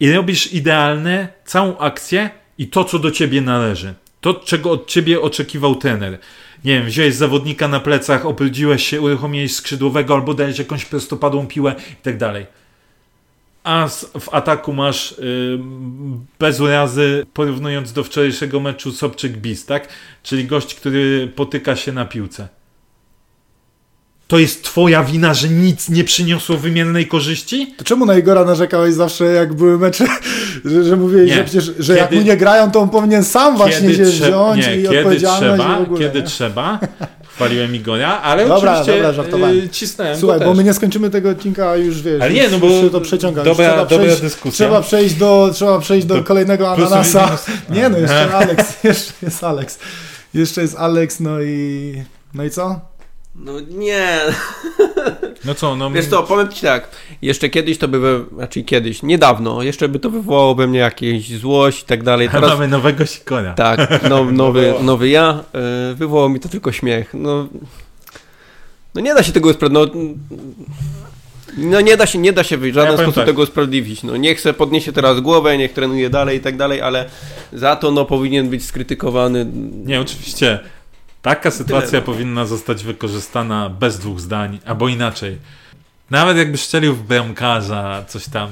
i 0.00 0.12
robisz 0.12 0.52
idealne 0.52 1.28
całą 1.44 1.78
akcję 1.78 2.30
i 2.58 2.68
to, 2.68 2.84
co 2.84 2.98
do 2.98 3.10
ciebie 3.10 3.40
należy. 3.40 3.94
To, 4.20 4.34
czego 4.34 4.70
od 4.70 4.86
ciebie 4.86 5.20
oczekiwał 5.20 5.74
trener. 5.74 6.18
Nie 6.64 6.74
wiem, 6.74 6.86
wziąłeś 6.86 7.14
zawodnika 7.14 7.68
na 7.68 7.80
plecach, 7.80 8.26
obrudziłeś 8.26 8.86
się, 8.86 9.00
uruchomiłeś 9.00 9.54
skrzydłowego 9.54 10.14
albo 10.14 10.34
dałeś 10.34 10.58
jakąś 10.58 10.84
prostopadłą 10.84 11.46
piłę 11.46 11.74
i 11.92 12.02
tak 12.02 12.18
dalej. 12.18 12.46
A 13.64 13.88
w 14.20 14.34
ataku 14.34 14.72
masz 14.72 15.12
y, 15.12 15.58
bez 16.38 16.60
urazy, 16.60 17.26
porównując 17.34 17.92
do 17.92 18.04
wczorajszego 18.04 18.60
meczu 18.60 18.92
Sobczyk 18.92 19.36
Bis, 19.36 19.66
tak? 19.66 19.88
Czyli 20.22 20.44
gość, 20.44 20.74
który 20.74 21.32
potyka 21.36 21.76
się 21.76 21.92
na 21.92 22.04
piłce. 22.04 22.48
To 24.30 24.38
jest 24.38 24.62
twoja 24.64 25.04
wina, 25.04 25.34
że 25.34 25.48
nic 25.48 25.88
nie 25.88 26.04
przyniosło 26.04 26.56
wymiennej 26.56 27.06
korzyści? 27.06 27.74
To 27.76 27.84
czemu 27.84 28.06
na 28.06 28.18
Igora 28.18 28.44
narzekałeś 28.44 28.94
zawsze, 28.94 29.24
jak 29.24 29.54
były 29.54 29.78
mecze, 29.78 30.06
że, 30.64 30.84
że 30.84 30.96
mówiłeś, 30.96 31.30
Nie. 31.30 31.36
że 31.36 31.44
przecież, 31.44 31.72
że 31.78 31.96
jak 31.96 32.08
Kiedy- 32.08 32.20
mu 32.22 32.26
nie 32.28 32.36
grają, 32.36 32.70
to 32.70 32.80
on 32.80 32.88
powinien 32.88 33.24
sam 33.24 33.56
właśnie 33.56 33.94
się 33.94 34.04
wziąć 34.04 34.66
nie, 34.66 34.76
i 34.76 34.82
kiedy 34.82 34.98
odpowiedzialność 34.98 35.62
trzeba, 35.62 35.78
i 35.78 35.82
ogóle. 35.82 36.00
kiedy 36.00 36.20
nie? 36.20 36.26
trzeba. 36.26 36.78
Chwaliłem 37.34 37.74
Igora, 37.74 38.20
ale 38.20 38.48
Dobra, 38.48 38.72
oczywiście 38.72 38.92
dobra, 38.96 39.12
żartowałem. 39.12 39.58
y, 39.58 39.68
cisnąłem 39.68 40.16
Słuchaj, 40.16 40.40
bo 40.40 40.54
my 40.54 40.64
nie 40.64 40.74
skończymy 40.74 41.10
tego 41.10 41.30
odcinka, 41.30 41.70
a 41.70 41.76
już 41.76 42.02
wiesz, 42.02 42.22
Ale 42.22 42.32
nie, 42.32 42.48
no 42.48 42.58
bo 42.58 42.68
się 42.68 42.90
to 42.90 43.00
przeciąga. 43.00 43.42
Dobra- 43.44 43.68
trzeba 43.68 43.84
dobra 43.86 43.98
przejść, 44.04 44.22
dyskusja. 44.22 44.66
Trzeba 44.66 44.82
przejść 44.82 45.14
do, 45.14 45.50
trzeba 45.54 45.78
przejść 45.78 46.06
do 46.06 46.14
Do 46.14 46.24
kolejnego 46.24 46.72
ananasa. 46.72 47.38
Nie 47.74 47.88
no, 47.88 47.98
jeszcze 47.98 48.34
Alex, 48.36 48.84
jeszcze 48.84 49.12
jest 49.22 49.44
Alex. 49.44 49.78
Jeszcze 50.34 50.62
jest 50.62 50.76
Alex, 50.78 51.20
no 51.20 51.42
i... 51.42 51.94
No 52.34 52.44
i 52.44 52.50
co? 52.50 52.89
No 53.44 53.52
nie. 53.60 54.20
No 55.44 55.54
co, 55.54 55.76
no... 55.76 55.90
Wiesz 55.90 56.06
co, 56.06 56.22
powiem 56.22 56.48
ci 56.48 56.62
tak, 56.62 56.88
jeszcze 57.22 57.48
kiedyś 57.48 57.78
to 57.78 57.88
by, 57.88 57.98
we, 57.98 58.24
znaczy 58.34 58.62
kiedyś, 58.62 59.02
niedawno, 59.02 59.62
jeszcze 59.62 59.88
by 59.88 59.98
to 59.98 60.10
wywołało 60.10 60.54
we 60.54 60.66
mnie 60.66 60.78
jakieś 60.78 61.38
złość 61.38 61.82
i 61.82 61.86
tak 61.86 62.02
dalej. 62.02 62.28
Teraz... 62.28 62.50
Mamy 62.50 62.68
nowego 62.68 63.06
sikonia. 63.06 63.54
Tak, 63.54 64.08
no, 64.10 64.24
nowy, 64.32 64.74
nowy 64.82 65.08
ja, 65.08 65.44
yy, 65.88 65.94
wywołał 65.94 66.28
mi 66.28 66.40
to 66.40 66.48
tylko 66.48 66.72
śmiech. 66.72 67.14
No, 67.14 67.48
no 68.94 69.00
nie 69.00 69.14
da 69.14 69.22
się 69.22 69.32
tego 69.32 69.48
usprawiedliwić, 69.48 70.16
no, 71.56 71.70
no 71.70 71.80
nie 71.80 71.96
da 71.96 72.06
się, 72.06 72.18
nie 72.18 72.32
da 72.32 72.44
się 72.44 72.56
w 72.56 72.72
żaden 72.72 72.90
ja 72.90 72.96
sposób 72.96 73.14
tak. 73.14 73.26
tego 73.26 73.42
usprawiedliwić. 73.42 74.02
No 74.02 74.16
niech 74.16 74.40
se 74.40 74.52
podniesie 74.52 74.92
teraz 74.92 75.20
głowę, 75.20 75.58
niech 75.58 75.72
trenuje 75.72 76.10
dalej 76.10 76.38
i 76.38 76.40
tak 76.40 76.56
dalej, 76.56 76.80
ale 76.80 77.10
za 77.52 77.76
to 77.76 77.90
no 77.90 78.04
powinien 78.04 78.48
być 78.48 78.64
skrytykowany. 78.64 79.46
Nie, 79.84 80.00
oczywiście. 80.00 80.58
Taka 81.22 81.50
sytuacja 81.50 81.90
Tyle. 81.90 82.02
powinna 82.02 82.46
zostać 82.46 82.84
wykorzystana 82.84 83.68
bez 83.68 83.98
dwóch 83.98 84.20
zdań, 84.20 84.58
albo 84.66 84.88
inaczej. 84.88 85.38
Nawet 86.10 86.36
jakby 86.36 86.58
szczelił 86.58 86.94
w 86.94 87.02
bramkarza, 87.02 88.04
coś 88.08 88.28
tam, 88.28 88.48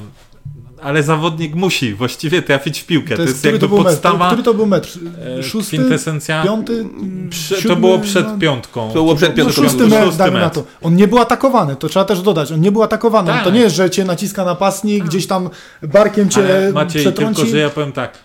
ale 0.83 1.03
zawodnik 1.03 1.55
musi 1.55 1.95
właściwie 1.95 2.43
trafić 2.43 2.81
w 2.81 2.87
piłkę. 2.87 3.16
To 3.16 3.23
jest, 3.23 3.43
to 3.43 3.49
jest 3.49 3.62
jakby 3.62 3.77
to 3.77 3.85
podstawa. 3.85 4.19
Metr, 4.19 4.29
który 4.29 4.43
to 4.43 4.55
był 4.55 4.66
metr? 4.66 4.99
E, 5.39 5.43
Szósty? 5.43 5.77
Kwintesencja? 5.77 6.43
Piąty? 6.45 6.87
Prze, 7.31 7.57
siódmy, 7.57 7.71
to 7.71 7.77
było 7.77 7.99
przed 7.99 8.27
no, 8.27 8.39
piątką. 8.39 8.89
To 8.89 8.95
było 8.95 9.14
przed 9.14 9.35
piątką. 9.35 9.62
No, 9.62 9.69
szósty 9.69 9.87
metr, 9.87 10.16
dajmy 10.16 10.41
na 10.41 10.51
to. 10.51 10.64
On 10.83 10.97
nie 10.97 11.09
był 11.09 11.19
atakowany, 11.19 11.77
to 11.77 11.89
trzeba 11.89 12.05
też 12.05 12.23
dodać. 12.23 12.53
On 12.53 12.61
nie 12.61 12.73
był 12.73 12.83
atakowany. 12.83 13.31
Tak. 13.31 13.45
To 13.45 13.51
nie 13.51 13.61
jest, 13.61 13.77
że 13.77 13.91
cię 13.91 14.05
naciska 14.05 14.45
napastnik, 14.45 14.99
tak. 14.99 15.09
gdzieś 15.09 15.27
tam 15.27 15.51
barkiem 15.83 16.29
cię 16.29 16.41
ale 16.41 16.73
Maciej, 16.73 17.03
przetrąci. 17.03 17.37
tylko 17.37 17.51
że 17.51 17.59
ja 17.59 17.71
powiem 17.71 17.93
tak. 17.93 18.19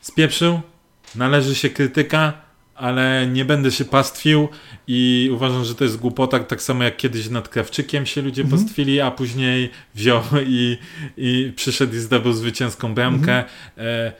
Spieprzył, 0.00 0.60
należy 1.14 1.54
się 1.54 1.70
krytyka, 1.70 2.32
ale 2.82 3.26
nie 3.26 3.44
będę 3.44 3.70
się 3.70 3.84
pastwił 3.84 4.48
i 4.86 5.30
uważam, 5.34 5.64
że 5.64 5.74
to 5.74 5.84
jest 5.84 5.96
głupota, 5.96 6.38
tak 6.40 6.62
samo 6.62 6.84
jak 6.84 6.96
kiedyś 6.96 7.28
nad 7.28 7.48
Krawczykiem 7.48 8.06
się 8.06 8.22
ludzie 8.22 8.42
mhm. 8.42 8.62
pastwili, 8.62 9.00
a 9.00 9.10
później 9.10 9.70
wziął 9.94 10.22
i, 10.46 10.78
i 11.16 11.52
przyszedł 11.56 11.94
i 11.94 11.98
zdobył 11.98 12.32
zwycięską 12.32 12.94
bramkę. 12.94 13.38
Mhm. 13.38 13.46
E, 13.78 14.12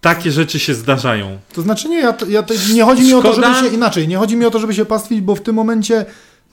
takie 0.00 0.32
rzeczy 0.32 0.58
się 0.58 0.74
zdarzają. 0.74 1.38
To 1.52 1.62
znaczy 1.62 1.88
nie, 1.88 2.00
ja, 2.00 2.14
ja 2.28 2.44
nie 2.74 2.84
chodzi 2.84 3.02
mi 3.02 3.08
Szkoda. 3.08 3.28
o 3.28 3.32
to, 3.32 3.42
żeby 3.42 3.68
się 3.68 3.74
inaczej, 3.74 4.08
nie 4.08 4.16
chodzi 4.16 4.36
mi 4.36 4.44
o 4.44 4.50
to, 4.50 4.58
żeby 4.58 4.74
się 4.74 4.84
pastwić, 4.84 5.20
bo 5.20 5.34
w 5.34 5.40
tym 5.40 5.54
momencie 5.54 6.04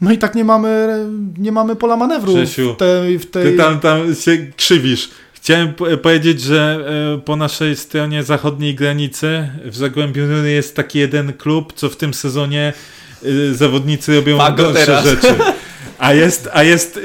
no 0.02 0.12
i 0.12 0.18
tak 0.18 0.36
nie 0.36 0.44
mamy, 0.44 1.00
nie 1.38 1.52
mamy 1.52 1.76
pola 1.76 1.98
manewru 1.98 2.34
Grzesiu, 2.34 2.74
w 2.74 2.78
tej, 2.78 3.20
w 3.20 3.32
tej... 3.32 3.44
Ty 3.52 3.58
tam, 3.58 3.80
tam 3.80 4.16
się 4.16 4.48
krzywisz. 4.58 5.10
Chciałem 5.42 5.74
powiedzieć, 6.02 6.42
że 6.42 6.80
e, 7.16 7.22
po 7.22 7.36
naszej 7.36 7.76
stronie 7.76 8.24
zachodniej 8.24 8.76
granicy 8.76 9.50
w 9.66 9.76
Zagłębiu 9.76 10.46
jest 10.46 10.76
taki 10.76 11.00
jeden 11.00 11.34
klub, 11.34 11.74
co 11.74 11.90
w 11.90 11.96
tym 11.96 12.14
sezonie 12.14 12.74
e, 13.24 13.54
zawodnicy 13.54 14.16
robią 14.16 14.38
gorsze 14.56 15.02
rzeczy. 15.04 15.36
A 15.98 16.14
jest, 16.14 16.50
a 16.54 16.64
jest 16.64 16.98
e, 16.98 17.02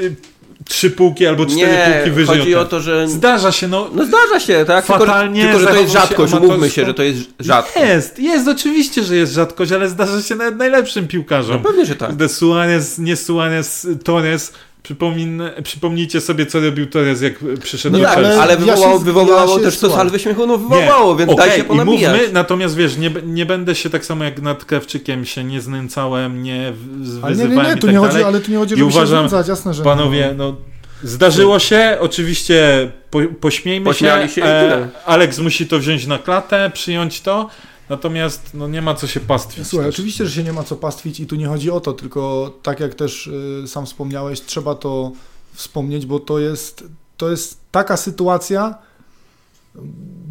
trzy 0.65 0.91
półki 0.91 1.27
albo 1.27 1.45
cztery 1.45 1.71
nie, 1.71 1.93
półki 1.95 2.11
wyżej. 2.11 2.39
chodzi 2.39 2.55
o 2.55 2.65
to, 2.65 2.81
że... 2.81 3.07
Zdarza 3.07 3.51
się, 3.51 3.67
no... 3.67 3.89
No 3.93 4.05
zdarza 4.05 4.39
się, 4.39 4.65
tak? 4.67 4.85
Fatalnie 4.85 5.41
tylko, 5.41 5.57
tylko 5.57 5.71
że 5.71 5.77
to 5.77 5.81
jest 5.81 5.93
rzadkość, 5.93 6.33
umówmy 6.33 6.69
się, 6.69 6.85
że 6.85 6.93
to 6.93 7.03
jest 7.03 7.19
rzadkość. 7.39 7.85
Jest, 7.85 8.19
jest, 8.19 8.47
oczywiście, 8.47 9.03
że 9.03 9.15
jest 9.15 9.33
rzadkość, 9.33 9.71
ale 9.71 9.89
zdarza 9.89 10.21
się 10.21 10.35
nawet 10.35 10.57
najlepszym 10.57 11.07
piłkarzom. 11.07 11.61
No 11.63 11.69
pewnie, 11.69 11.85
że 11.85 11.95
tak. 11.95 12.15
De 12.15 12.29
Suarez, 12.29 12.97
nie 12.97 13.15
Suarez, 13.15 13.87
Torres 14.03 14.53
Przypomin, 14.87 15.41
przypomnijcie 15.63 16.21
sobie, 16.21 16.45
co 16.45 16.59
robił 16.59 16.85
Torres, 16.85 17.21
jak 17.21 17.33
przyszedł 17.63 17.93
no 17.93 17.99
do 17.99 18.05
tak, 18.05 18.17
ale, 18.17 18.41
ale 18.41 18.57
wywołało, 18.57 18.87
ja 18.87 18.99
się, 18.99 19.05
wywołało 19.05 19.57
ja 19.57 19.63
też 19.63 19.79
to 19.79 19.89
salwy 19.89 20.19
śmiechu, 20.19 20.47
no 20.47 20.57
wywołało, 20.57 21.13
nie. 21.13 21.19
więc 21.19 21.31
okay, 21.31 21.47
daj 21.47 21.57
się 21.57 21.63
ponabijać. 21.63 22.01
I 22.01 22.21
mówmy, 22.21 22.33
natomiast 22.33 22.75
wiesz, 22.75 22.97
nie, 22.97 23.11
nie 23.23 23.45
będę 23.45 23.75
się 23.75 23.89
tak 23.89 24.05
samo 24.05 24.23
jak 24.23 24.41
nad 24.41 24.65
Krawczykiem 24.65 25.25
się 25.25 25.43
nie 25.43 25.61
znęcałem, 25.61 26.43
nie 26.43 26.73
wyzywałem 26.99 27.39
ale 27.39 27.49
nie, 27.49 27.55
nie, 27.55 27.63
nie, 27.63 27.75
tu 27.75 27.87
tak 27.87 27.95
nie 27.95 27.99
chodzi, 27.99 28.23
ale 28.23 28.39
tu 28.39 28.51
nie 28.51 28.57
chodzi, 28.57 28.69
żeby 28.69 28.81
I 28.81 28.83
uważam, 28.83 29.23
się 29.23 29.29
znęcać, 29.29 29.47
jasne, 29.47 29.73
że 29.73 29.83
Panowie, 29.83 30.33
no 30.37 30.55
Zdarzyło 31.03 31.59
się, 31.59 31.97
oczywiście 31.99 32.91
po, 33.11 33.19
pośmiejmy 33.39 33.85
Pośmiali 33.85 34.29
się. 34.29 34.35
się 34.35 34.43
e, 34.43 34.87
Alex 35.05 35.39
musi 35.39 35.67
to 35.67 35.79
wziąć 35.79 36.07
na 36.07 36.17
klatę, 36.17 36.71
przyjąć 36.73 37.21
to. 37.21 37.49
Natomiast 37.89 38.53
no, 38.53 38.67
nie 38.67 38.81
ma 38.81 38.95
co 38.95 39.07
się 39.07 39.19
pastwić. 39.19 39.67
Słuchaj, 39.67 39.87
też. 39.87 39.95
oczywiście, 39.95 40.25
że 40.25 40.31
się 40.31 40.43
nie 40.43 40.53
ma 40.53 40.63
co 40.63 40.75
pastwić 40.75 41.19
i 41.19 41.27
tu 41.27 41.35
nie 41.35 41.47
chodzi 41.47 41.71
o 41.71 41.79
to, 41.79 41.93
tylko 41.93 42.53
tak 42.63 42.79
jak 42.79 42.95
też 42.95 43.27
y, 43.27 43.63
sam 43.67 43.85
wspomniałeś, 43.85 44.41
trzeba 44.41 44.75
to 44.75 45.11
wspomnieć, 45.53 46.05
bo 46.05 46.19
to 46.19 46.39
jest, 46.39 46.83
to 47.17 47.29
jest 47.29 47.59
taka 47.71 47.97
sytuacja, 47.97 48.77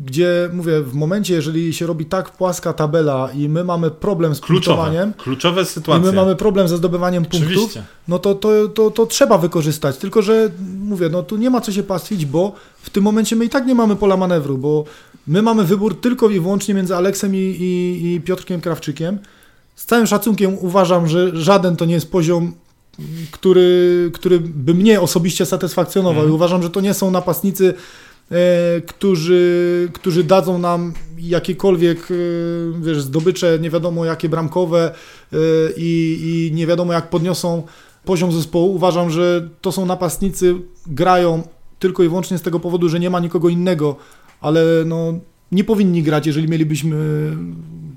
gdzie 0.06 0.50
mówię, 0.52 0.80
w 0.80 0.94
momencie, 0.94 1.34
jeżeli 1.34 1.74
się 1.74 1.86
robi 1.86 2.04
tak 2.04 2.30
płaska 2.30 2.72
tabela 2.72 3.30
i 3.34 3.48
my 3.48 3.64
mamy 3.64 3.90
problem 3.90 4.34
z 4.34 4.40
kluczowaniem, 4.40 5.12
kluczowe 5.12 5.64
sytuacje. 5.64 6.02
I 6.02 6.06
my 6.06 6.12
mamy 6.12 6.36
problem 6.36 6.68
ze 6.68 6.76
zdobywaniem 6.76 7.24
punktów, 7.24 7.52
Oczywiście. 7.52 7.84
no 8.08 8.18
to, 8.18 8.34
to, 8.34 8.68
to, 8.68 8.90
to 8.90 9.06
trzeba 9.06 9.38
wykorzystać. 9.38 9.96
Tylko, 9.96 10.22
że 10.22 10.50
mówię, 10.78 11.08
no 11.08 11.22
tu 11.22 11.36
nie 11.36 11.50
ma 11.50 11.60
co 11.60 11.72
się 11.72 11.82
pastwić, 11.82 12.26
bo 12.26 12.52
w 12.82 12.90
tym 12.90 13.04
momencie 13.04 13.36
my 13.36 13.44
i 13.44 13.48
tak 13.48 13.66
nie 13.66 13.74
mamy 13.74 13.96
pola 13.96 14.16
manewru, 14.16 14.58
bo 14.58 14.84
my 15.26 15.42
mamy 15.42 15.64
wybór 15.64 16.00
tylko 16.00 16.30
i 16.30 16.40
wyłącznie 16.40 16.74
między 16.74 16.96
Aleksem 16.96 17.34
i, 17.34 17.38
i, 17.38 18.14
i 18.14 18.20
Piotrkiem 18.20 18.60
Krawczykiem. 18.60 19.18
Z 19.76 19.86
całym 19.86 20.06
szacunkiem 20.06 20.58
uważam, 20.58 21.08
że 21.08 21.36
żaden 21.36 21.76
to 21.76 21.84
nie 21.84 21.94
jest 21.94 22.10
poziom 22.10 22.52
który, 23.30 24.10
który 24.14 24.40
by 24.40 24.74
mnie 24.74 25.00
osobiście 25.00 25.46
satysfakcjonował. 25.46 26.20
Mm. 26.20 26.32
I 26.32 26.34
uważam, 26.34 26.62
że 26.62 26.70
to 26.70 26.80
nie 26.80 26.94
są 26.94 27.10
napastnicy, 27.10 27.74
którzy, 28.86 29.88
którzy 29.92 30.24
dadzą 30.24 30.58
nam 30.58 30.92
jakiekolwiek 31.18 32.08
e, 32.10 32.14
wiesz, 32.80 33.02
zdobycze, 33.02 33.58
nie 33.60 33.70
wiadomo 33.70 34.04
jakie 34.04 34.28
bramkowe 34.28 34.94
e, 35.32 35.36
i, 35.76 36.18
i 36.50 36.54
nie 36.54 36.66
wiadomo 36.66 36.92
jak 36.92 37.10
podniosą 37.10 37.62
poziom 38.04 38.32
zespołu. 38.32 38.74
Uważam, 38.74 39.10
że 39.10 39.48
to 39.60 39.72
są 39.72 39.86
napastnicy, 39.86 40.54
grają 40.86 41.42
tylko 41.78 42.02
i 42.02 42.08
wyłącznie 42.08 42.38
z 42.38 42.42
tego 42.42 42.60
powodu, 42.60 42.88
że 42.88 43.00
nie 43.00 43.10
ma 43.10 43.20
nikogo 43.20 43.48
innego, 43.48 43.96
ale 44.40 44.64
no, 44.86 45.14
nie 45.52 45.64
powinni 45.64 46.02
grać, 46.02 46.26
jeżeli 46.26 46.48
mielibyśmy 46.48 46.96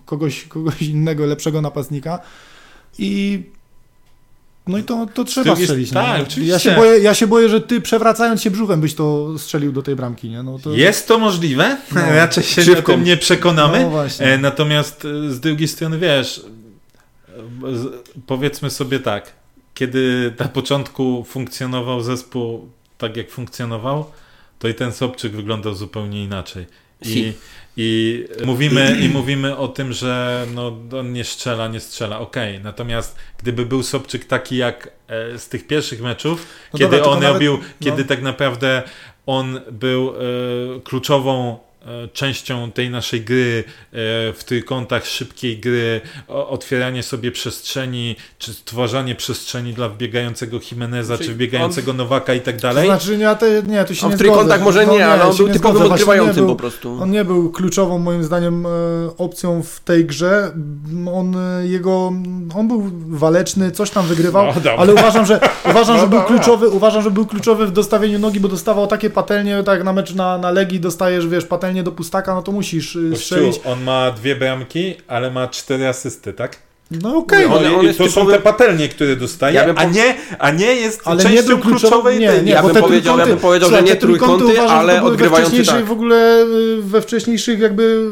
kogoś, 0.06 0.44
kogoś 0.44 0.82
innego, 0.82 1.26
lepszego 1.26 1.62
napastnika. 1.62 2.20
I 3.00 3.44
no 4.70 4.78
i 4.78 4.84
to, 4.84 5.08
to 5.14 5.24
trzeba 5.24 5.56
strzelić. 5.56 5.92
Tak, 5.92 6.18
no. 6.18 6.24
oczywiście. 6.24 6.54
Ja 6.54 6.60
się, 6.60 6.76
boję, 6.76 7.00
ja 7.00 7.14
się 7.14 7.28
boję, 7.28 7.50
że 7.50 7.62
ty 7.62 7.82
przewracając 7.82 8.42
się 8.42 8.52
brzuchem 8.52 8.82
byś 8.82 8.96
to 8.96 9.38
strzelił 9.38 9.72
do 9.72 9.82
tej 9.82 9.96
bramki. 9.96 10.30
Nie? 10.30 10.44
No 10.44 10.60
to... 10.60 10.74
Jest 10.74 11.08
to 11.08 11.20
możliwe, 11.20 11.78
no. 11.96 12.02
raczej 12.16 12.44
się 12.44 12.78
o 12.78 12.82
tym 12.82 13.04
nie 13.04 13.18
przekonamy. 13.18 13.90
No 13.92 14.26
e, 14.26 14.38
natomiast 14.38 15.06
e, 15.06 15.32
z 15.32 15.40
drugiej 15.40 15.68
strony 15.68 15.98
wiesz, 15.98 16.42
powiedzmy 18.28 18.70
sobie 18.70 19.00
tak, 19.00 19.34
kiedy 19.74 20.34
na 20.40 20.48
początku 20.48 21.26
funkcjonował 21.28 22.02
zespół 22.02 22.70
tak 22.98 23.18
jak 23.18 23.32
funkcjonował, 23.32 24.06
to 24.60 24.68
i 24.68 24.74
ten 24.74 24.92
Sobczyk 24.92 25.36
wyglądał 25.36 25.76
zupełnie 25.76 26.24
inaczej. 26.24 26.66
I, 27.02 27.34
i 27.78 28.26
mówimy, 28.46 28.98
I 29.02 29.10
mówimy 29.10 29.58
o 29.58 29.68
tym, 29.68 29.94
że 29.94 30.46
no, 30.56 30.78
on 31.00 31.14
nie 31.14 31.24
strzela, 31.24 31.68
nie 31.68 31.80
strzela. 31.80 32.20
Okej, 32.20 32.52
okay. 32.52 32.64
natomiast 32.64 33.16
gdyby 33.38 33.66
był 33.66 33.84
Sobczyk 33.84 34.26
taki 34.26 34.58
jak 34.58 34.92
e, 35.08 35.40
z 35.40 35.50
tych 35.50 35.68
pierwszych 35.68 36.02
meczów, 36.02 36.48
no 36.74 36.80
kiedy 36.80 36.98
dobra, 36.98 37.12
on 37.12 37.24
robił, 37.24 37.54
nawet, 37.54 37.68
no. 37.82 37.86
kiedy 37.86 38.06
tak 38.06 38.22
naprawdę 38.22 38.84
on 39.26 39.60
był 39.72 40.10
e, 40.10 40.14
kluczową 40.84 41.60
częścią 42.14 42.72
tej 42.72 42.90
naszej 42.90 43.22
gry 43.22 43.64
e, 43.64 43.94
w 44.34 44.44
trójkątach 44.46 45.06
szybkiej 45.06 45.58
gry, 45.58 46.02
otwieranie 46.28 47.04
sobie 47.04 47.32
przestrzeni, 47.32 48.16
czy 48.40 48.54
stwarzanie 48.54 49.16
przestrzeni 49.16 49.74
dla 49.74 49.90
wbiegającego 49.90 50.60
Jimeneza, 50.72 51.18
Czyli 51.18 51.30
czy 51.30 51.36
wbiegającego 51.36 51.92
on... 51.92 51.98
Nowaka 51.98 52.34
i 52.34 52.42
tak 52.42 52.62
dalej. 52.62 52.90
To 52.90 52.98
znaczy, 52.98 53.18
nie, 53.18 53.36
te, 53.36 53.64
nie, 53.64 53.86
tu 53.86 53.96
się 53.96 54.06
on 54.06 54.12
nie 54.12 54.18
w 54.18 54.20
trójkątach 54.20 54.62
może 54.62 54.86
no, 54.86 54.94
nie, 54.94 55.08
ale 55.08 55.24
on 55.24 55.38
był 55.38 55.50
typowym 55.50 55.82
odgrywającym 55.82 56.48
po 56.48 56.56
prostu. 56.56 56.98
On 57.02 57.12
nie 57.12 57.26
był 57.26 57.52
kluczową 57.52 58.00
moim 58.00 58.24
zdaniem 58.24 58.66
e, 58.66 58.70
opcją 59.18 59.64
w 59.64 59.80
tej 59.80 60.06
grze. 60.06 60.52
On 61.14 61.36
jego, 61.64 62.14
on 62.56 62.68
był 62.68 62.92
waleczny, 63.08 63.72
coś 63.72 63.90
tam 63.90 64.06
wygrywał, 64.06 64.46
no, 64.46 64.72
ale 64.78 64.94
uważam, 64.94 65.26
że 65.26 65.40
uważam, 65.72 65.96
no, 65.96 66.02
że 66.02 66.08
był 66.08 66.22
kluczowy, 66.22 66.70
uważam, 66.70 67.02
że 67.02 67.12
był 67.12 67.26
kluczowy 67.26 67.68
w 67.68 67.72
dostawieniu 67.72 68.20
nogi, 68.20 68.40
bo 68.40 68.48
dostawał 68.48 68.88
takie 68.88 69.10
patelnie, 69.10 69.64
tak 69.64 69.84
na 69.84 69.94
mecz 69.94 70.16
na, 70.16 70.38
na 70.38 70.52
Legii 70.52 70.80
dostajesz, 70.80 71.28
wiesz, 71.28 71.46
patelnie 71.46 71.79
do 71.84 71.92
pustaka, 71.92 72.36
no 72.36 72.42
to 72.42 72.52
musisz 72.52 72.96
y, 72.96 73.10
Kościół, 73.12 73.18
strzelić. 73.18 73.60
on 73.66 73.84
ma 73.84 74.12
dwie 74.12 74.36
bramki, 74.36 74.96
ale 75.08 75.32
ma 75.32 75.48
cztery 75.48 75.88
asysty, 75.88 76.34
tak? 76.34 76.70
No 76.92 77.18
okej. 77.18 77.46
Okay. 77.46 77.58
On 77.58 77.86
to 77.86 77.92
typowy... 77.92 78.12
są 78.12 78.28
te 78.28 78.40
patelnie, 78.40 78.90
które 78.90 79.16
dostaje, 79.16 79.56
ja 79.56 79.74
a, 79.76 79.84
nie, 79.84 80.16
a 80.40 80.52
nie 80.52 80.76
jest 80.76 81.02
ale 81.06 81.24
częścią 81.24 81.56
nie 81.56 81.62
kluczowej 81.62 82.20
nie, 82.20 82.42
nie, 82.44 82.52
ja, 82.52 82.64
bym 82.64 82.76
powiedział, 82.76 83.20
ja 83.20 83.26
bym 83.26 83.38
powiedział, 83.38 83.70
że 83.70 83.84
nie 83.84 83.96
trójkąty, 83.96 84.46
uważam, 84.46 84.68
ale 84.68 85.04
odgrywający 85.04 85.66
tak. 85.66 85.86
w 85.86 85.92
ogóle 85.92 86.44
y, 86.44 86.82
we 86.82 87.02
wcześniejszych 87.02 87.60
jakby 87.60 88.12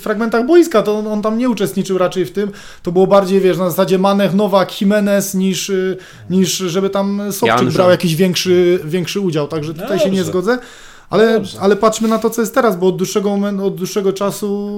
fragmentach 0.00 0.46
boiska, 0.46 0.82
to 0.82 0.98
on, 0.98 1.06
on, 1.06 1.22
tam 1.22 1.38
nie 1.38 1.48
uczestniczył 1.48 1.98
raczej 1.98 2.24
w 2.24 2.32
tym. 2.32 2.50
To 2.82 2.92
było 2.92 3.06
bardziej, 3.06 3.40
wiesz, 3.40 3.58
na 3.58 3.70
zasadzie 3.70 3.98
Manech, 3.98 4.34
Nowak, 4.34 4.80
Jimenez, 4.80 5.34
niż, 5.34 5.68
y, 5.68 5.96
niż 6.30 6.56
żeby 6.56 6.90
tam 6.90 7.22
Sobczyk 7.32 7.68
brał 7.68 7.90
jakiś 7.90 8.16
większy, 8.16 8.80
większy 8.84 9.20
udział, 9.20 9.48
także 9.48 9.74
tutaj 9.74 9.98
no 9.98 10.04
się 10.04 10.10
nie 10.10 10.24
zgodzę. 10.24 10.58
Ale, 11.10 11.40
ale 11.60 11.76
patrzmy 11.76 12.08
na 12.08 12.18
to, 12.18 12.30
co 12.30 12.40
jest 12.40 12.54
teraz, 12.54 12.76
bo 12.76 12.86
od 12.86 12.96
dłuższego, 12.96 13.30
momentu, 13.30 13.66
od 13.66 13.74
dłuższego 13.74 14.12
czasu 14.12 14.70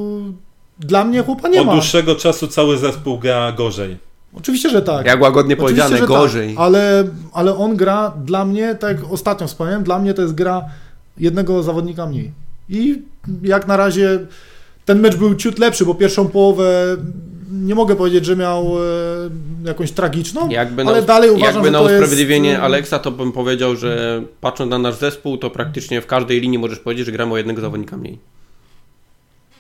dla 0.79 1.05
mnie 1.05 1.23
chłopa 1.23 1.49
nie 1.49 1.61
od 1.61 1.67
ma. 1.67 1.73
Od 1.73 1.79
dłuższego 1.79 2.15
czasu 2.15 2.49
cały 2.49 2.79
zespół 2.79 3.19
gra 3.19 3.53
gorzej. 3.53 3.97
Oczywiście, 4.35 4.71
że 4.71 4.83
tak. 4.83 5.07
Jak 5.07 5.21
łagodnie 5.21 5.55
Oczywiście, 5.55 5.83
powiedziane, 5.83 6.01
że 6.01 6.07
gorzej. 6.07 6.49
Tak, 6.49 6.65
ale, 6.65 7.05
ale 7.33 7.57
on 7.57 7.77
gra 7.77 8.13
dla 8.25 8.45
mnie, 8.45 8.75
tak 8.75 8.97
jak 8.97 9.13
ostatnio 9.13 9.47
wspomniałem, 9.47 9.83
dla 9.83 9.99
mnie 9.99 10.15
to 10.15 10.23
jest 10.23 10.35
gra 10.35 10.65
jednego 11.19 11.63
zawodnika 11.63 12.07
mniej. 12.07 12.33
I 12.69 13.03
jak 13.43 13.67
na 13.67 13.77
razie 13.77 14.19
ten 14.85 15.01
mecz 15.01 15.17
był 15.17 15.35
ciut 15.35 15.59
lepszy, 15.59 15.85
bo 15.85 15.95
pierwszą 15.95 16.29
połowę 16.29 16.97
nie 17.51 17.75
mogę 17.75 17.97
powiedzieć, 17.97 18.25
że 18.25 18.37
miał 18.37 18.79
e, 18.79 18.81
jakąś 19.65 19.93
tragiczną, 19.93 20.49
Jakby 20.49 20.85
na, 20.85 20.91
ale 20.91 21.03
dalej 21.03 21.31
uważam, 21.31 21.55
jakby 21.55 21.67
że 21.69 21.73
na 21.73 21.81
usprawiedliwienie 21.81 22.49
jest... 22.51 22.63
Aleksa, 22.63 22.99
to 22.99 23.11
bym 23.11 23.33
powiedział, 23.33 23.77
że 23.77 24.23
patrząc 24.41 24.71
na 24.71 24.79
nasz 24.79 24.95
zespół, 24.95 25.39
to 25.39 25.51
praktycznie 25.51 26.01
w 26.01 26.07
każdej 26.07 26.41
linii 26.41 26.59
możesz 26.59 26.79
powiedzieć, 26.79 27.07
że 27.07 27.13
gramy 27.13 27.33
o 27.33 27.37
jednego 27.37 27.61
zawodnika 27.61 27.97
mniej. 27.97 28.19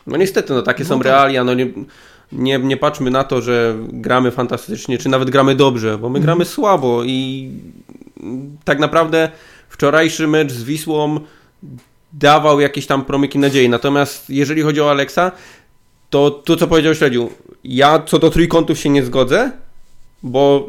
No 0.07 0.17
niestety, 0.17 0.53
no 0.55 0.63
takie 0.63 0.83
No 0.85 0.89
są 0.89 0.99
tak. 0.99 1.05
realia, 1.07 1.45
no 1.45 1.55
nie, 1.55 1.71
nie, 2.33 2.59
nie 2.59 2.77
patrzmy 2.77 3.11
na 3.11 3.25
to, 3.25 3.43
że 3.43 3.75
gramy 3.93 4.31
fantastycznie, 4.31 4.99
czy 4.99 5.09
nawet 5.09 5.31
gramy 5.31 5.55
dobrze, 5.55 5.99
bo 5.99 6.09
my 6.09 6.19
Mhm. 6.19 6.23
gramy 6.23 6.45
słabo 6.45 7.03
i 7.05 7.51
tak 8.65 8.79
naprawdę 8.79 9.29
wczorajszy 9.69 10.27
mecz 10.27 10.53
z 10.53 10.63
Wisłą 10.65 11.21
dawał 12.13 12.61
jakieś 12.61 12.87
tam 12.87 13.05
promyki 13.05 13.39
nadziei, 13.39 13.69
natomiast 13.69 14.31
jeżeli 14.31 14.63
chodzi 14.63 14.81
o 14.81 14.91
Aleksa, 14.91 15.33
to 16.11 16.31
to 16.31 16.57
co 16.57 16.67
powiedział 16.67 16.95
Śledziu, 16.95 17.31
ja 17.65 18.03
co 18.07 18.19
do 18.19 18.31
trójkątów 18.31 18.79
się 18.79 18.89
nie 18.89 19.05
zgodzę, 19.05 19.51
bo 20.23 20.69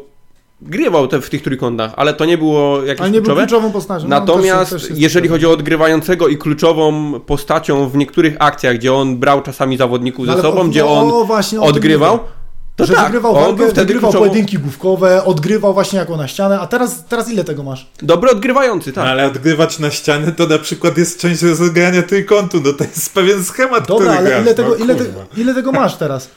grywał 0.62 1.08
te, 1.08 1.20
w 1.20 1.30
tych 1.30 1.42
trójkątach, 1.42 1.92
ale 1.96 2.14
to 2.14 2.24
nie 2.24 2.38
było 2.38 2.82
jakieś 2.82 3.00
Ale 3.00 3.10
nie 3.10 3.20
był 3.20 3.24
kluczowe. 3.24 3.46
kluczową 3.46 3.72
postacią. 3.72 4.02
No, 4.08 4.20
Natomiast 4.20 4.70
też- 4.72 4.80
też 4.82 4.90
jest 4.90 5.02
jeżeli 5.02 5.28
chodzi 5.28 5.46
o 5.46 5.50
odgrywającego 5.50 6.28
i 6.28 6.36
kluczową 6.38 7.12
postacią 7.20 7.88
w 7.88 7.96
niektórych 7.96 8.36
akcjach, 8.38 8.76
gdzie 8.76 8.94
on 8.94 9.16
brał 9.16 9.42
czasami 9.42 9.76
zawodników 9.76 10.26
No 10.26 10.36
ze 10.36 10.42
sobą, 10.42 10.60
o- 10.60 10.64
gdzie 10.64 10.86
o- 10.86 11.00
on 11.00 11.10
o, 11.12 11.24
właśnie 11.24 11.60
odgrywał, 11.60 12.18
to 12.86 12.86
że 12.86 12.94
tak, 12.94 13.04
wygrywał 13.04 13.34
walkę, 13.34 13.66
wygrywał 13.66 14.10
kluczową... 14.10 14.18
pojedynki 14.18 14.58
główkowe, 14.58 15.24
odgrywał 15.24 15.74
właśnie 15.74 15.98
jako 15.98 16.16
na 16.16 16.28
ścianę, 16.28 16.60
a 16.60 16.66
teraz, 16.66 17.04
teraz 17.04 17.30
ile 17.30 17.44
tego 17.44 17.62
masz? 17.62 17.86
Dobry 18.02 18.30
odgrywający, 18.30 18.92
tak. 18.92 19.04
No, 19.04 19.10
ale 19.10 19.26
odgrywać 19.26 19.78
na 19.78 19.90
ścianę 19.90 20.32
to 20.32 20.46
na 20.46 20.58
przykład 20.58 20.98
jest 20.98 21.20
część 21.20 21.42
rozegrania 21.42 22.02
trójkątu, 22.02 22.60
no 22.64 22.72
to 22.72 22.84
jest 22.84 23.14
pewien 23.14 23.44
schemat, 23.44 23.86
Dobra, 23.88 24.06
który 24.06 24.18
ale 24.18 24.30
grasz, 24.30 24.42
ile 24.42 24.54
tego, 24.54 24.68
no, 24.68 24.84
ile, 24.84 24.94
te, 24.94 25.04
ile 25.36 25.54
tego 25.54 25.72
masz 25.72 25.96
teraz? 25.96 26.28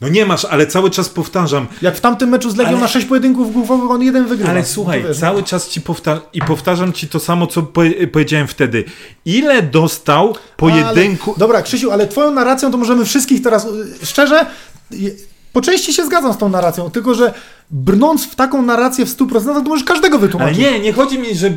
No 0.00 0.08
nie 0.08 0.26
masz, 0.26 0.44
ale 0.44 0.66
cały 0.66 0.90
czas 0.90 1.08
powtarzam. 1.08 1.66
Jak 1.82 1.96
w 1.96 2.00
tamtym 2.00 2.28
meczu 2.28 2.50
z 2.50 2.56
Legią 2.56 2.70
Ale- 2.70 2.80
na 2.80 2.88
6 2.88 3.06
pojedynków 3.06 3.52
główkowych 3.52 3.90
on 3.90 4.02
jeden 4.02 4.26
wygrywa. 4.26 4.50
Ale 4.50 4.60
No 4.60 4.66
słuchaj, 4.66 5.02
wiesz, 5.02 5.18
cały 5.18 5.42
czas 5.42 5.68
ci 5.68 5.80
powtarzam 5.80 6.22
i 6.32 6.40
powtarzam 6.40 6.92
ci 6.92 7.08
to 7.08 7.20
samo, 7.20 7.46
co 7.46 7.62
powie- 7.62 8.06
powiedziałem 8.06 8.48
wtedy. 8.48 8.84
Ile 9.24 9.62
dostał 9.62 10.36
pojedynku... 10.56 11.30
Ale, 11.30 11.38
dobra, 11.38 11.62
Krzysiu, 11.62 11.90
ale 11.90 12.06
twoją 12.06 12.30
narracją 12.30 12.70
to 12.70 12.76
możemy 12.76 13.04
wszystkich 13.04 13.42
teraz, 13.42 13.64
y, 14.02 14.06
szczerze, 14.06 14.46
y, 14.92 15.16
po 15.52 15.60
części 15.60 15.94
się 15.94 16.06
zgadzam 16.06 16.32
z 16.32 16.38
tą 16.38 16.48
narracją, 16.48 16.90
tylko 16.90 17.14
że 17.14 17.34
brnąc 17.70 18.24
w 18.26 18.34
taką 18.34 18.62
narrację 18.62 19.06
w 19.06 19.16
100%, 19.16 19.44
to 19.54 19.62
możesz 19.62 19.84
każdego 19.84 20.16
Ale 20.16 20.26
wytłumaczyć. 20.26 20.58
nie, 20.58 20.80
nie 20.80 20.92
chodzi 20.92 21.18
mi, 21.18 21.34
że 21.34 21.50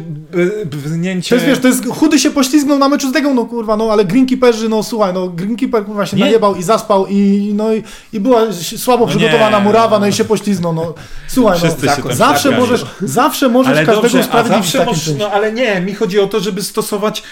brnięcie... 0.65 1.29
To 1.29 1.35
jest, 1.35 1.47
wiesz, 1.47 1.59
to 1.59 1.67
jest, 1.67 1.85
chudy 1.89 2.19
się 2.19 2.31
poślizgnął 2.31 2.79
na 2.79 2.89
meczu 2.89 3.09
z 3.09 3.13
Legą, 3.13 3.33
no 3.33 3.45
kurwa, 3.45 3.77
no 3.77 3.91
ale 3.91 4.05
greenkeeperzy, 4.05 4.69
no 4.69 4.83
słuchaj, 4.83 5.13
no 5.13 5.27
greenkeeper 5.27 5.85
kurwa 5.85 6.05
się 6.05 6.17
Nie. 6.17 6.23
najebał 6.23 6.55
i 6.55 6.63
zaspał 6.63 7.07
i, 7.07 7.51
no, 7.55 7.73
i, 7.73 7.83
i 8.13 8.19
była 8.19 8.41
słabo 8.77 9.05
No 9.05 9.09
przygotowana 9.09 9.57
nie. 9.57 9.63
murawa, 9.63 9.99
no 9.99 10.07
i 10.07 10.13
się 10.13 10.25
poślizgnął, 10.25 10.73
no 10.73 10.93
słuchaj, 11.27 11.57
Wszyscy 11.57 11.85
no, 11.85 11.95
tam 11.95 12.13
zawsze 12.13 12.41
zgadzają. 12.49 12.59
możesz, 12.59 12.85
zawsze 13.01 13.49
możesz 13.49 13.71
Ale 13.77 13.85
każdego 13.85 14.01
dobrze, 14.01 14.19
usprawiedliwić 14.19 14.65
w 14.69 14.71
zawsze 14.71 14.85
możesz, 14.85 15.13
no 15.19 15.31
ale 15.31 15.53
nie, 15.53 15.81
mi 15.81 15.93
chodzi 15.93 16.19
o 16.19 16.27
to, 16.27 16.39
żeby 16.39 16.61
stosować, 16.63 17.23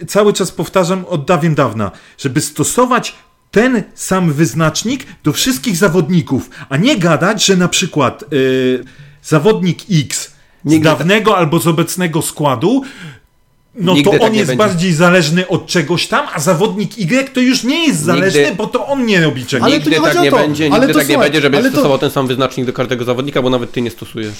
e, 0.00 0.06
cały 0.06 0.32
czas 0.32 0.50
powtarzam 0.50 1.04
od 1.08 1.24
dawien 1.24 1.54
dawna, 1.54 1.90
żeby 2.18 2.40
stosować 2.40 3.14
ten 3.50 3.82
sam 3.94 4.32
wyznacznik 4.32 5.06
do 5.24 5.32
wszystkich 5.32 5.76
zawodników, 5.76 6.50
a 6.68 6.76
nie 6.76 6.96
gadać, 6.96 7.44
że 7.46 7.56
na 7.56 7.68
przykład 7.68 8.22
e, 8.22 8.26
zawodnik 9.22 9.78
X 9.90 10.32
z 10.64 10.80
dawnego 10.80 11.36
albo 11.36 11.58
z 11.58 11.66
obecnego 11.66 12.22
składu 12.22 12.82
no 13.74 13.94
Nigdy 13.94 14.10
to 14.10 14.18
tak 14.18 14.22
on 14.22 14.32
nie 14.32 14.38
jest 14.38 14.50
będzie. 14.50 14.64
bardziej 14.64 14.92
zależny 14.92 15.48
od 15.48 15.66
czegoś 15.66 16.06
tam, 16.06 16.26
a 16.34 16.40
zawodnik 16.40 16.98
Y 16.98 17.30
to 17.34 17.40
już 17.40 17.64
nie 17.64 17.86
jest 17.86 18.00
zależny, 18.00 18.40
Nigdy- 18.40 18.56
bo 18.56 18.66
to 18.66 18.86
on 18.86 19.06
nie 19.06 19.20
robi 19.20 19.46
czegoś. 19.46 19.66
Ale 19.66 19.74
Nigdy 19.78 19.90
nie 19.90 20.00
tak 20.00 20.16
o 20.16 20.22
nie 20.22 20.30
to, 20.30 20.36
będzie, 20.36 20.64
ale 20.64 20.80
nigdy 20.80 20.92
to 20.92 20.98
tak 20.98 21.08
nie 21.08 21.14
słuchaj, 21.14 21.30
będzie, 21.30 21.40
żeby 21.40 21.62
to- 21.62 21.70
stosował 21.70 21.98
ten 21.98 22.10
sam 22.10 22.26
wyznacznik 22.26 22.66
do 22.66 22.72
każdego 22.72 23.04
zawodnika, 23.04 23.42
bo 23.42 23.50
nawet 23.50 23.72
ty 23.72 23.82
nie 23.82 23.90
stosujesz. 23.90 24.34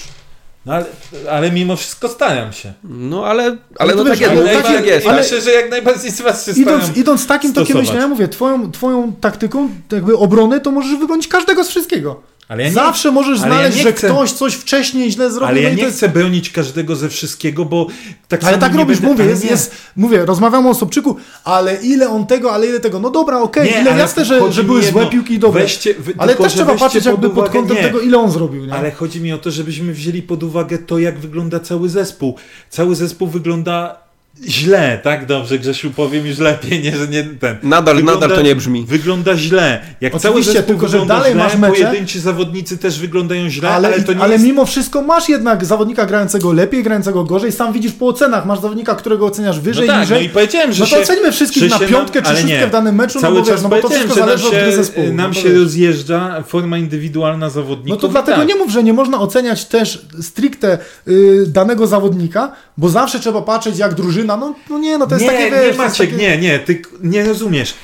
No, 0.68 0.74
ale, 0.74 0.84
ale 1.30 1.50
mimo 1.52 1.76
wszystko 1.76 2.08
staram 2.08 2.52
się. 2.52 2.72
No 2.84 3.26
ale, 3.26 3.56
ale, 3.78 3.94
no 3.94 4.04
to 4.04 4.10
tak 4.10 4.18
wiesz, 4.18 4.20
jest, 4.20 4.32
ale 4.42 4.54
no, 4.54 4.62
takie- 4.62 4.74
tak 4.76 4.86
jest. 4.86 5.06
ale- 5.06 5.22
Myślę, 5.22 5.40
że 5.40 5.50
jak 5.52 5.70
najbardziej 5.70 6.10
z 6.10 6.20
was 6.20 6.46
się 6.46 6.52
Idąc, 6.52 6.96
idąc 6.96 7.26
takim 7.26 7.52
tokiem 7.52 7.76
myślenia, 7.76 8.08
mówię, 8.08 8.28
twoją, 8.28 8.72
twoją 8.72 9.12
taktyką 9.12 9.68
jakby 9.92 10.16
obrony, 10.18 10.60
to 10.60 10.70
możesz 10.70 10.98
wybronić 10.98 11.28
każdego 11.28 11.64
z 11.64 11.68
wszystkiego. 11.68 12.20
Ale 12.48 12.62
ja 12.62 12.68
nie- 12.68 12.74
Zawsze 12.74 13.10
możesz 13.12 13.38
ale 13.40 13.48
ja 13.48 13.54
znaleźć, 13.54 13.76
nie 13.76 13.82
że 13.82 13.92
chcę- 13.92 14.08
ktoś 14.08 14.32
coś 14.32 14.54
wcześniej 14.54 15.10
źle 15.12 15.30
zrobił. 15.30 15.48
Ale 15.48 15.60
ja 15.62 15.68
no 15.70 15.74
nie 15.76 15.84
to 15.84 15.90
chcę 15.90 16.08
bronić 16.08 16.50
każdego 16.50 16.96
ze 16.96 17.08
wszystkiego, 17.08 17.64
bo 17.64 17.86
tak 18.28 18.44
Ale 18.44 18.58
tak 18.58 18.74
robisz, 18.74 18.98
będę, 19.00 19.12
mówię, 19.12 19.30
jest, 19.30 19.44
jest, 19.44 19.74
mówię, 19.96 20.26
rozmawiamy 20.26 20.68
o 20.68 20.74
Sobczyku, 20.74 21.16
ale 21.44 21.74
ile 21.82 22.08
on 22.08 22.26
tego, 22.26 22.52
ale 22.52 22.66
ile 22.66 22.80
tego, 22.80 23.00
no 23.00 23.10
dobra, 23.10 23.38
okej, 23.40 23.70
Nie, 23.70 23.80
ile 23.80 23.98
jasne, 23.98 24.24
że, 24.24 24.52
że 24.52 24.64
były 24.64 24.82
złe 24.82 25.06
piłki 25.06 25.34
i 25.34 25.38
dobre, 25.38 25.62
weźcie- 25.62 25.94
wy- 25.94 26.14
ale 26.18 26.28
tylko, 26.28 26.42
też 26.44 26.52
trzeba 26.52 26.74
patrzeć 26.74 27.04
pod 27.04 27.12
jakby 27.12 27.30
pod 27.30 27.48
kątem 27.48 27.76
nie. 27.76 27.82
tego, 27.82 28.00
ile 28.00 28.18
on 28.18 28.30
zrobił, 28.30 28.64
nie? 28.66 28.72
Ale 28.74 28.90
chodzi 28.90 29.20
mi 29.20 29.32
o 29.32 29.38
to, 29.38 29.50
żebyśmy 29.50 29.92
wzięli 29.92 30.22
pod 30.22 30.42
uwagę 30.42 30.78
to, 30.78 30.98
jak 30.98 31.18
wygląda 31.18 31.60
cały 31.60 31.88
zespół. 31.88 32.34
Cały 32.70 32.94
zespół 32.96 33.28
wygląda 33.28 34.07
źle, 34.46 34.98
tak? 35.02 35.26
Dobrze, 35.26 35.58
Grzesiu, 35.58 35.90
powiem 35.90 36.26
już 36.26 36.38
lepiej, 36.38 36.82
nie, 36.82 36.96
że 36.96 37.08
nie 37.08 37.24
ten. 37.24 37.56
Nadal, 37.62 38.04
nadal 38.04 38.30
to 38.30 38.42
nie 38.42 38.54
brzmi. 38.56 38.84
Wygląda 38.84 39.36
źle. 39.36 39.80
Jak 40.00 40.12
cały 40.12 40.34
Oczywiście, 40.34 40.52
zespół 40.52 40.66
tylko 40.68 40.88
że 40.88 40.98
wygląda 40.98 41.14
dalej 41.14 41.32
źle, 41.32 41.42
masz 41.42 41.54
mecze- 41.56 41.68
pojedynczy 41.84 42.20
zawodnicy 42.20 42.78
też 42.78 42.98
wyglądają 42.98 43.48
źle, 43.50 43.68
ale, 43.70 43.88
ale, 43.88 44.02
to 44.02 44.12
nie 44.12 44.20
ale 44.20 44.32
jest... 44.32 44.44
mimo 44.44 44.66
wszystko 44.66 45.02
masz 45.02 45.28
jednak 45.28 45.64
zawodnika 45.64 46.06
grającego 46.06 46.52
lepiej, 46.52 46.82
grającego 46.82 47.24
gorzej, 47.24 47.52
sam 47.52 47.72
widzisz 47.72 47.92
po 47.92 48.06
ocenach, 48.06 48.46
masz 48.46 48.60
zawodnika, 48.60 48.94
którego 48.94 49.26
oceniasz 49.26 49.60
wyżej, 49.60 49.86
no 49.86 49.92
tak, 49.92 50.02
niżej. 50.02 50.18
no 50.18 50.26
i 50.26 50.28
powiedziałem, 50.28 50.72
że 50.72 50.80
No 50.84 50.90
to 50.90 50.96
się, 50.96 51.02
ocenimy 51.02 51.32
wszystkich 51.32 51.70
na 51.70 51.78
piątkę 51.78 52.22
czy 52.22 52.30
szóstkę 52.36 52.66
w 52.66 52.70
danym 52.70 52.94
meczu, 52.94 53.14
no 53.14 53.20
Cały 53.20 53.34
bo 53.34 53.40
wiesz, 53.40 53.48
czas 53.54 53.62
no 53.62 53.68
bo 53.68 53.80
to 53.80 53.88
wszystko 53.88 54.14
że 54.14 54.20
nam 54.20 54.28
zależy 54.28 54.46
od 54.46 54.52
się, 54.52 54.60
gry 54.60 54.72
zespołu. 54.72 55.12
Nam 55.12 55.30
no 55.30 55.34
się 55.34 55.48
wiesz. 55.48 55.58
rozjeżdża 55.58 56.42
forma 56.42 56.78
indywidualna 56.78 57.46
No 57.46 57.50
zawodników. 57.50 58.00
to 58.00 58.08
dlatego 58.08 58.38
tak. 58.38 58.48
nie 58.48 58.54
mów, 58.56 58.70
że 58.72 58.82
nie 58.82 58.92
można 58.92 59.20
oceniać 59.20 59.64
też 59.64 60.06
stricte 60.20 60.78
y, 61.08 61.44
danego 61.46 61.86
zawodnika, 61.86 62.52
bo 62.76 62.88
zawsze 62.88 63.20
trzeba 63.20 63.42
patrzeć 63.42 63.78
jak 63.78 63.94
drużyna, 63.94 64.27
no, 64.36 64.54
no 64.70 64.78
nie, 64.78 64.98
no 64.98 65.06
to 65.06 65.14
jest 65.14 65.24
nie, 65.24 65.30
takie, 65.30 65.44
nie 65.44 65.50
wiesz, 65.50 65.66
jest 65.66 65.78
Maciek, 65.78 66.10
takie... 66.10 66.22
nie, 66.22 66.38
nie, 66.38 66.58
ty 66.58 66.82
nie 67.02 67.24
rozumiesz. 67.24 67.74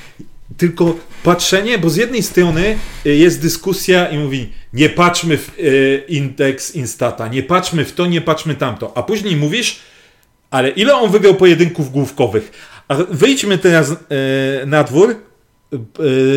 Tylko 0.57 0.95
patrzenie, 1.23 1.77
bo 1.77 1.89
z 1.89 1.95
jednej 1.95 2.23
strony 2.23 2.77
y, 3.05 3.15
jest 3.15 3.41
dyskusja 3.41 4.09
i 4.09 4.17
mówi, 4.17 4.53
nie 4.73 4.89
patrzmy 4.89 5.37
w 5.37 5.59
y, 5.59 6.03
indeks 6.07 6.75
Instata, 6.75 7.27
nie 7.27 7.43
patrzmy 7.43 7.85
w 7.85 7.93
to, 7.93 8.05
nie 8.05 8.21
patrzmy 8.21 8.55
tamto. 8.55 8.97
A 8.97 9.03
później 9.03 9.35
mówisz, 9.35 9.79
ale 10.51 10.69
ile 10.69 10.95
on 10.95 11.11
wygrał 11.11 11.35
pojedynków 11.35 11.91
główkowych? 11.91 12.51
A 12.87 12.95
wyjdźmy 12.95 13.57
teraz 13.57 13.91
y, 13.91 13.95
na 14.65 14.83
dwór, 14.83 15.15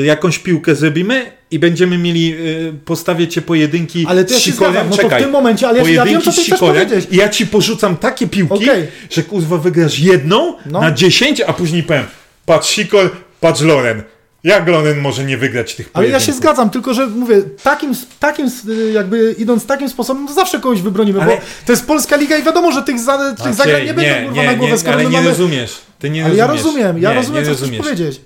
jakąś 0.05 0.39
piłkę 0.39 0.75
zrobimy 0.75 1.33
i 1.51 1.59
będziemy 1.59 1.99
mieli, 1.99 2.35
y, 2.35 2.73
postawię 2.85 3.29
cię 3.29 3.43
pojedynki 3.43 4.07
Ale 4.09 4.21
ja 4.23 4.29
z 4.39 4.41
Sikorem. 4.41 4.75
no 4.91 4.97
to 4.97 5.03
w 5.03 5.05
Czekaj, 5.05 5.23
tym 5.23 5.31
momencie, 5.31 5.69
ale 5.69 5.79
ja, 5.79 5.85
ja 5.85 5.89
wiem, 5.91 5.97
pojedynki 6.03 6.25
co 6.25 6.31
ty 6.31 6.37
chcesz 6.43 6.47
Sikorem 6.59 6.87
powiedzieć. 6.89 7.09
i 7.13 7.17
ja 7.17 7.29
ci 7.29 7.47
porzucam 7.47 7.97
takie 7.97 8.27
piłki, 8.29 8.55
Okej. 8.71 8.87
że 9.11 9.23
kurwa 9.23 9.57
wygrasz 9.59 9.99
jedną 9.99 10.55
No. 10.67 10.81
na 10.81 10.91
10, 10.93 11.41
a 11.41 11.53
później 11.53 11.83
powiem, 11.83 12.05
patrz 12.47 12.69
Sikor, 12.69 13.11
patrz 13.41 13.61
Loren. 13.61 14.03
Jak 14.45 14.69
Loren 14.69 14.99
może 15.01 15.25
nie 15.25 15.39
wygrać 15.39 15.75
tych 15.75 15.91
Ale 15.93 16.07
ja 16.07 16.13
pojedynków? 16.13 16.27
się 16.35 16.41
zgadzam, 16.43 16.71
tylko 16.71 16.95
że 16.95 17.07
mówię, 17.07 17.43
takim, 17.63 17.93
takim 18.21 18.47
y, 18.69 18.93
jakby 18.93 19.35
idąc 19.39 19.67
takim 19.67 19.89
sposobem, 19.89 20.27
to 20.29 20.35
zawsze 20.35 20.61
kogoś 20.61 20.83
wybronimy, 20.83 21.23
Ale- 21.23 21.37
bo 21.37 21.41
to 21.67 21.73
jest 21.73 21.87
polska 21.87 22.17
liga 22.17 22.37
i 22.37 22.43
wiadomo, 22.43 22.73
że 22.73 22.83
tych, 22.83 22.99
za, 23.01 23.19
tych 23.31 23.39
Maciej, 23.39 23.55
zagrań 23.55 23.85
nie 23.87 23.95
będą 23.95 24.27
kurwa 24.27 24.43
na 24.43 24.55
głowę, 24.55 24.79
skoro 24.79 24.95
ale 24.95 25.05
my 25.05 25.11
nie 25.11 25.17
mamy... 25.17 25.29
rozumiesz. 25.29 25.75
Ty 25.99 26.11
nie 26.11 26.25
Ale 26.25 26.35
ja 26.37 26.47
rozumiesz. 26.47 26.65
rozumiem, 26.67 26.99
ja 27.03 27.11
nie, 27.11 27.17
rozumiem, 27.17 27.43
nie 27.43 27.47
co 27.49 27.53
chcesz 27.55 27.61
rozumiesz. 27.61 27.83
powiedzieć. 27.83 28.21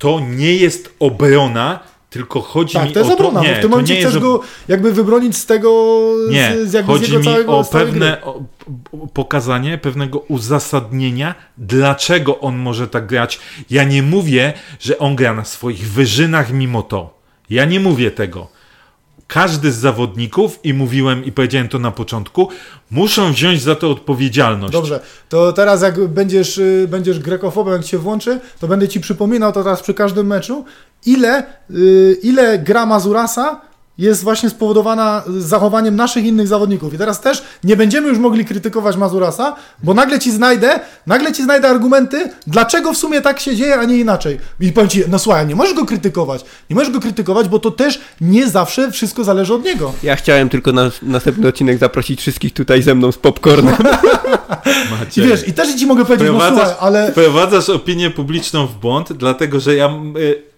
To 0.00 0.20
nie 0.20 0.56
jest 0.56 0.94
obrona, 0.98 1.80
tylko 2.10 2.40
chodzi 2.40 2.74
Tak, 2.74 2.86
mi 2.88 2.92
to 2.92 2.98
jest 2.98 3.12
o 3.12 3.16
to... 3.16 3.28
obrona, 3.28 3.40
nie, 3.46 3.48
bo 3.48 3.54
w 3.54 3.60
tym 3.60 3.62
to 3.62 3.68
momencie 3.68 3.94
chcesz 3.94 4.04
jest 4.04 4.18
go 4.18 4.40
jakby 4.68 4.92
wybronić 4.92 5.36
z 5.36 5.46
tego, 5.46 6.00
Nie, 6.30 6.52
z, 6.64 6.70
z, 6.70 6.86
chodzi 6.86 7.16
mi 7.16 7.24
całego 7.24 7.58
o 7.58 7.64
pewne 7.64 8.22
o, 8.22 8.40
pokazanie 9.14 9.78
pewnego 9.78 10.18
uzasadnienia, 10.18 11.34
dlaczego 11.58 12.40
on 12.40 12.56
może 12.56 12.88
tak 12.88 13.06
grać. 13.06 13.40
Ja 13.70 13.84
nie 13.84 14.02
mówię, 14.02 14.52
że 14.80 14.98
on 14.98 15.16
gra 15.16 15.34
na 15.34 15.44
swoich 15.44 15.88
wyżynach 15.88 16.52
mimo 16.52 16.82
to. 16.82 17.20
Ja 17.50 17.64
nie 17.64 17.80
mówię 17.80 18.10
tego. 18.10 18.48
Każdy 19.32 19.72
z 19.72 19.76
zawodników, 19.76 20.58
i 20.64 20.74
mówiłem 20.74 21.24
i 21.24 21.32
powiedziałem 21.32 21.68
to 21.68 21.78
na 21.78 21.90
początku, 21.90 22.48
muszą 22.90 23.32
wziąć 23.32 23.62
za 23.62 23.74
to 23.74 23.90
odpowiedzialność. 23.90 24.72
Dobrze, 24.72 25.00
to 25.28 25.52
teraz 25.52 25.82
jak 25.82 26.08
będziesz, 26.08 26.58
y, 26.58 26.86
będziesz 26.90 27.18
grekofobem, 27.18 27.74
jak 27.74 27.86
się 27.86 27.98
włączy, 27.98 28.40
to 28.60 28.68
będę 28.68 28.88
ci 28.88 29.00
przypominał 29.00 29.52
to 29.52 29.62
teraz 29.62 29.82
przy 29.82 29.94
każdym 29.94 30.26
meczu, 30.26 30.64
ile, 31.06 31.42
y, 31.70 32.18
ile 32.22 32.58
gra 32.58 32.86
Mazurasa 32.86 33.60
jest 34.00 34.24
właśnie 34.24 34.50
spowodowana 34.50 35.22
zachowaniem 35.38 35.96
naszych 35.96 36.24
innych 36.24 36.48
zawodników. 36.48 36.94
I 36.94 36.98
teraz 36.98 37.20
też 37.20 37.42
nie 37.64 37.76
będziemy 37.76 38.08
już 38.08 38.18
mogli 38.18 38.44
krytykować 38.44 38.96
Mazurasa, 38.96 39.56
bo 39.82 39.94
nagle 39.94 40.18
ci 40.18 40.32
znajdę, 40.32 40.80
nagle 41.06 41.32
ci 41.32 41.42
znajdę 41.42 41.68
argumenty, 41.68 42.30
dlaczego 42.46 42.92
w 42.92 42.96
sumie 42.96 43.20
tak 43.20 43.40
się 43.40 43.56
dzieje, 43.56 43.76
a 43.76 43.84
nie 43.84 43.96
inaczej. 43.96 44.38
I 44.60 44.72
powiem 44.72 44.90
ci, 44.90 45.02
no 45.08 45.18
słuchaj, 45.18 45.46
nie 45.46 45.54
możesz 45.54 45.74
go 45.74 45.86
krytykować. 45.86 46.44
Nie 46.70 46.76
możesz 46.76 46.92
go 46.92 47.00
krytykować, 47.00 47.48
bo 47.48 47.58
to 47.58 47.70
też 47.70 48.00
nie 48.20 48.48
zawsze 48.48 48.92
wszystko 48.92 49.24
zależy 49.24 49.54
od 49.54 49.64
niego. 49.64 49.92
Ja 50.02 50.16
chciałem 50.16 50.48
tylko 50.48 50.72
na 50.72 50.90
następny 51.02 51.48
odcinek 51.48 51.78
zaprosić 51.78 52.20
wszystkich 52.20 52.52
tutaj 52.52 52.82
ze 52.82 52.94
mną 52.94 53.12
z 53.12 53.18
popcornem. 53.18 53.76
I 55.16 55.20
wiesz, 55.20 55.48
i 55.48 55.52
też 55.52 55.74
ci 55.74 55.86
mogę 55.86 56.04
powiedzieć, 56.04 56.28
no 56.32 56.48
słuchaj, 56.48 56.74
ale... 56.80 57.10
Wprowadzasz 57.10 57.68
opinię 57.68 58.10
publiczną 58.10 58.66
w 58.66 58.74
błąd, 58.74 59.12
dlatego 59.12 59.60
że 59.60 59.74
ja 59.74 59.90
y, 60.16 60.49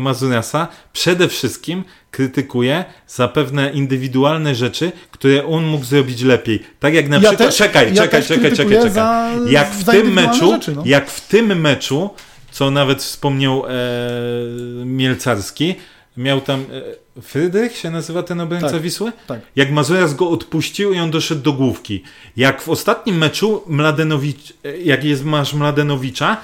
Mazuriasa 0.00 0.68
przede 0.92 1.28
wszystkim 1.28 1.84
krytykuję 2.10 2.84
za 3.08 3.28
pewne 3.28 3.70
indywidualne 3.70 4.54
rzeczy, 4.54 4.92
które 5.10 5.46
on 5.46 5.64
mógł 5.64 5.84
zrobić 5.84 6.22
lepiej. 6.22 6.62
Tak 6.80 6.94
jak 6.94 7.08
na 7.08 7.16
Ja 7.16 7.22
przykład. 7.22 7.38
też- 7.48 7.56
czekaj, 7.56 7.86
ja 7.94 8.02
czekaj, 8.02 8.22
czekaj, 8.22 8.52
czekaj, 8.56 8.76
czekaj. 8.76 8.90
za- 8.90 9.30
jak 9.50 9.70
w 9.74 9.84
tym 9.84 10.12
meczu, 10.12 10.50
rzeczy, 10.52 10.72
no. 10.76 10.82
jak 10.86 11.10
w 11.10 11.28
tym 11.28 11.60
meczu, 11.60 12.10
co 12.50 12.70
nawet 12.70 13.02
wspomniał 13.02 13.64
e, 13.66 13.70
Mielcarski, 14.84 15.74
miał 16.16 16.40
tam. 16.40 16.60
E, 16.60 17.00
Frydrych 17.22 17.76
się 17.76 17.90
nazywa 17.90 18.22
ten 18.22 18.40
obrońca 18.40 18.70
Tak, 18.70 18.80
Wisły? 18.82 19.12
tak. 19.26 19.40
Jak 19.56 19.70
Mazurias 19.70 20.14
go 20.14 20.30
odpuścił 20.30 20.92
i 20.92 20.98
on 20.98 21.10
doszedł 21.10 21.42
do 21.42 21.52
główki. 21.52 22.02
Jak 22.36 22.62
w 22.62 22.68
ostatnim 22.68 23.16
meczu 23.18 23.62
Mladenowicz, 23.66 24.52
e, 24.64 24.76
jak 24.78 25.04
jest, 25.04 25.24
masz 25.24 25.54
Mladenowicza, 25.54 26.36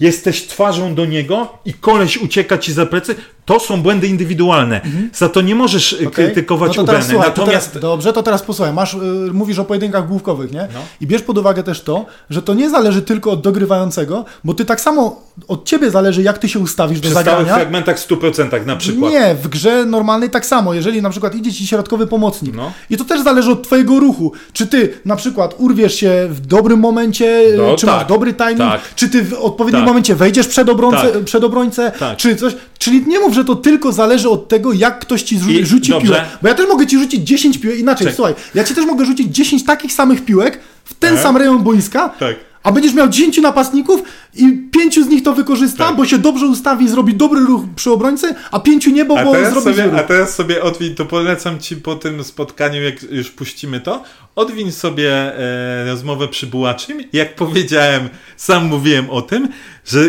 jesteś 0.00 0.46
twarzą 0.46 0.94
do 0.94 1.04
niego 1.04 1.58
i 1.64 1.74
koleś 1.74 2.16
ucieka 2.16 2.58
ci 2.58 2.72
za 2.72 2.86
plecy, 2.86 3.14
to 3.54 3.60
są 3.60 3.82
błędy 3.82 4.06
indywidualne. 4.06 4.80
Za 5.14 5.28
to 5.28 5.40
nie 5.40 5.54
możesz 5.54 5.92
e, 5.92 5.96
Mhm. 5.96 6.12
Okej? 6.12 6.24
krytykować 6.26 6.76
no 6.76 6.84
to 6.84 6.92
słuchaj, 7.02 7.32
to 7.32 7.40
Natomiast 7.40 7.68
teraz, 7.72 7.82
Dobrze, 7.82 8.12
to 8.12 8.22
teraz 8.22 8.42
posłuchaj. 8.42 8.74
Masz, 8.74 8.94
y, 8.94 8.98
mówisz 9.32 9.58
o 9.58 9.64
pojedynkach 9.64 10.08
główkowych, 10.08 10.52
nie? 10.52 10.68
No. 10.74 10.80
I 11.00 11.06
bierz 11.06 11.22
pod 11.22 11.38
uwagę 11.38 11.62
też 11.62 11.80
to, 11.82 12.06
że 12.30 12.42
to 12.42 12.54
nie 12.54 12.70
zależy 12.70 13.02
tylko 13.02 13.30
od 13.30 13.40
dogrywającego, 13.40 14.24
bo 14.44 14.54
ty 14.54 14.64
tak 14.64 14.80
samo 14.80 15.22
od 15.48 15.64
ciebie 15.64 15.90
zależy, 15.90 16.22
jak 16.22 16.38
ty 16.38 16.48
się 16.48 16.58
ustawisz 16.58 17.00
do 17.00 17.02
przy 17.02 17.10
stałych 17.10 17.26
zagrania. 17.28 17.54
fragmentach 17.54 17.98
100% 17.98 18.66
na 18.66 18.76
przykład. 18.76 19.12
Nie, 19.12 19.34
w 19.34 19.48
grze 19.48 19.84
normalnej 19.86 20.30
tak 20.30 20.46
samo. 20.46 20.74
Jeżeli 20.74 21.02
na 21.02 21.10
przykład 21.10 21.34
idzie 21.34 21.52
ci 21.52 21.66
środkowy 21.66 22.06
pomocnik 22.06 22.56
No. 22.56 22.72
i 22.90 22.96
to 22.96 23.04
też 23.04 23.20
zależy 23.22 23.50
od 23.50 23.62
twojego 23.62 24.00
ruchu. 24.00 24.32
Czy 24.52 24.66
ty 24.66 24.92
na 25.04 25.16
przykład 25.16 25.54
urwiesz 25.58 25.94
się 25.94 26.26
w 26.30 26.40
dobrym 26.40 26.80
momencie, 26.80 27.42
No, 27.56 27.76
czy 27.76 27.86
tak, 27.86 27.94
masz 27.96 28.06
dobry 28.06 28.34
timing, 28.34 28.58
tak. 28.58 28.80
czy 28.94 29.08
ty 29.08 29.24
w 29.24 29.34
odpowiednim 29.34 29.80
Tak. 29.82 29.88
momencie 29.88 30.14
wejdziesz 30.14 30.46
przed, 30.46 30.68
obrońcę, 30.68 31.08
Tak. 31.12 31.24
przed 31.24 31.44
obrońcę, 31.44 31.92
Tak. 31.98 32.16
czy 32.16 32.36
coś. 32.36 32.56
Czyli 32.78 33.06
nie 33.06 33.20
mów, 33.20 33.34
że 33.34 33.39
to 33.44 33.56
tylko 33.56 33.92
zależy 33.92 34.28
od 34.28 34.48
tego, 34.48 34.72
jak 34.72 34.98
ktoś 35.00 35.22
ci 35.22 35.34
I- 35.48 35.66
rzuci 35.66 35.90
dobrze. 35.90 36.06
piłę. 36.06 36.24
Bo 36.42 36.48
ja 36.48 36.54
też 36.54 36.68
mogę 36.68 36.86
ci 36.86 36.98
rzucić 36.98 37.20
10 37.28 37.58
piłek, 37.58 37.78
inaczej, 37.78 38.06
Czek. 38.06 38.16
słuchaj, 38.16 38.34
ja 38.54 38.64
ci 38.64 38.74
też 38.74 38.86
mogę 38.86 39.04
rzucić 39.04 39.34
10 39.34 39.64
takich 39.64 39.92
samych 39.92 40.24
piłek 40.24 40.60
w 40.84 40.94
ten 40.94 41.14
Tak. 41.14 41.22
sam 41.22 41.36
rejon 41.36 41.62
boiska, 41.62 42.08
Tak. 42.08 42.36
a 42.62 42.72
będziesz 42.72 42.94
miał 42.94 43.08
10 43.08 43.38
napastników 43.42 44.02
i 44.34 44.68
pięciu 44.72 45.04
z 45.04 45.08
nich 45.08 45.22
to 45.22 45.32
wykorzysta, 45.34 45.86
Tak. 45.86 45.96
bo 45.96 46.06
się 46.06 46.18
dobrze 46.18 46.46
ustawi, 46.46 46.88
zrobi 46.88 47.14
dobry 47.14 47.40
ruch 47.40 47.62
przy 47.76 47.90
obrońcy, 47.90 48.34
a 48.50 48.60
pięciu 48.60 48.90
nie, 48.90 49.04
bo, 49.04 49.24
bo 49.24 49.32
zrobi 49.50 49.60
sobie, 49.76 49.82
ruch. 49.84 49.94
a 49.98 50.02
teraz 50.02 50.34
sobie 50.34 50.62
odwiń, 50.62 50.94
to 50.94 51.04
polecam 51.06 51.58
Ci 51.58 51.76
po 51.76 51.94
tym 51.94 52.24
spotkaniu, 52.24 52.82
jak 52.82 53.02
już 53.02 53.30
puścimy 53.30 53.80
to, 53.80 54.02
odwiń 54.36 54.72
sobie 54.72 55.10
e, 55.38 55.84
rozmowę 55.86 56.28
przy 56.28 56.46
Bułaczym. 56.46 56.98
Jak 57.12 57.34
powiedziałem, 57.36 58.08
sam 58.36 58.66
mówiłem 58.66 59.10
o 59.10 59.22
tym, 59.22 59.48
że 59.86 60.00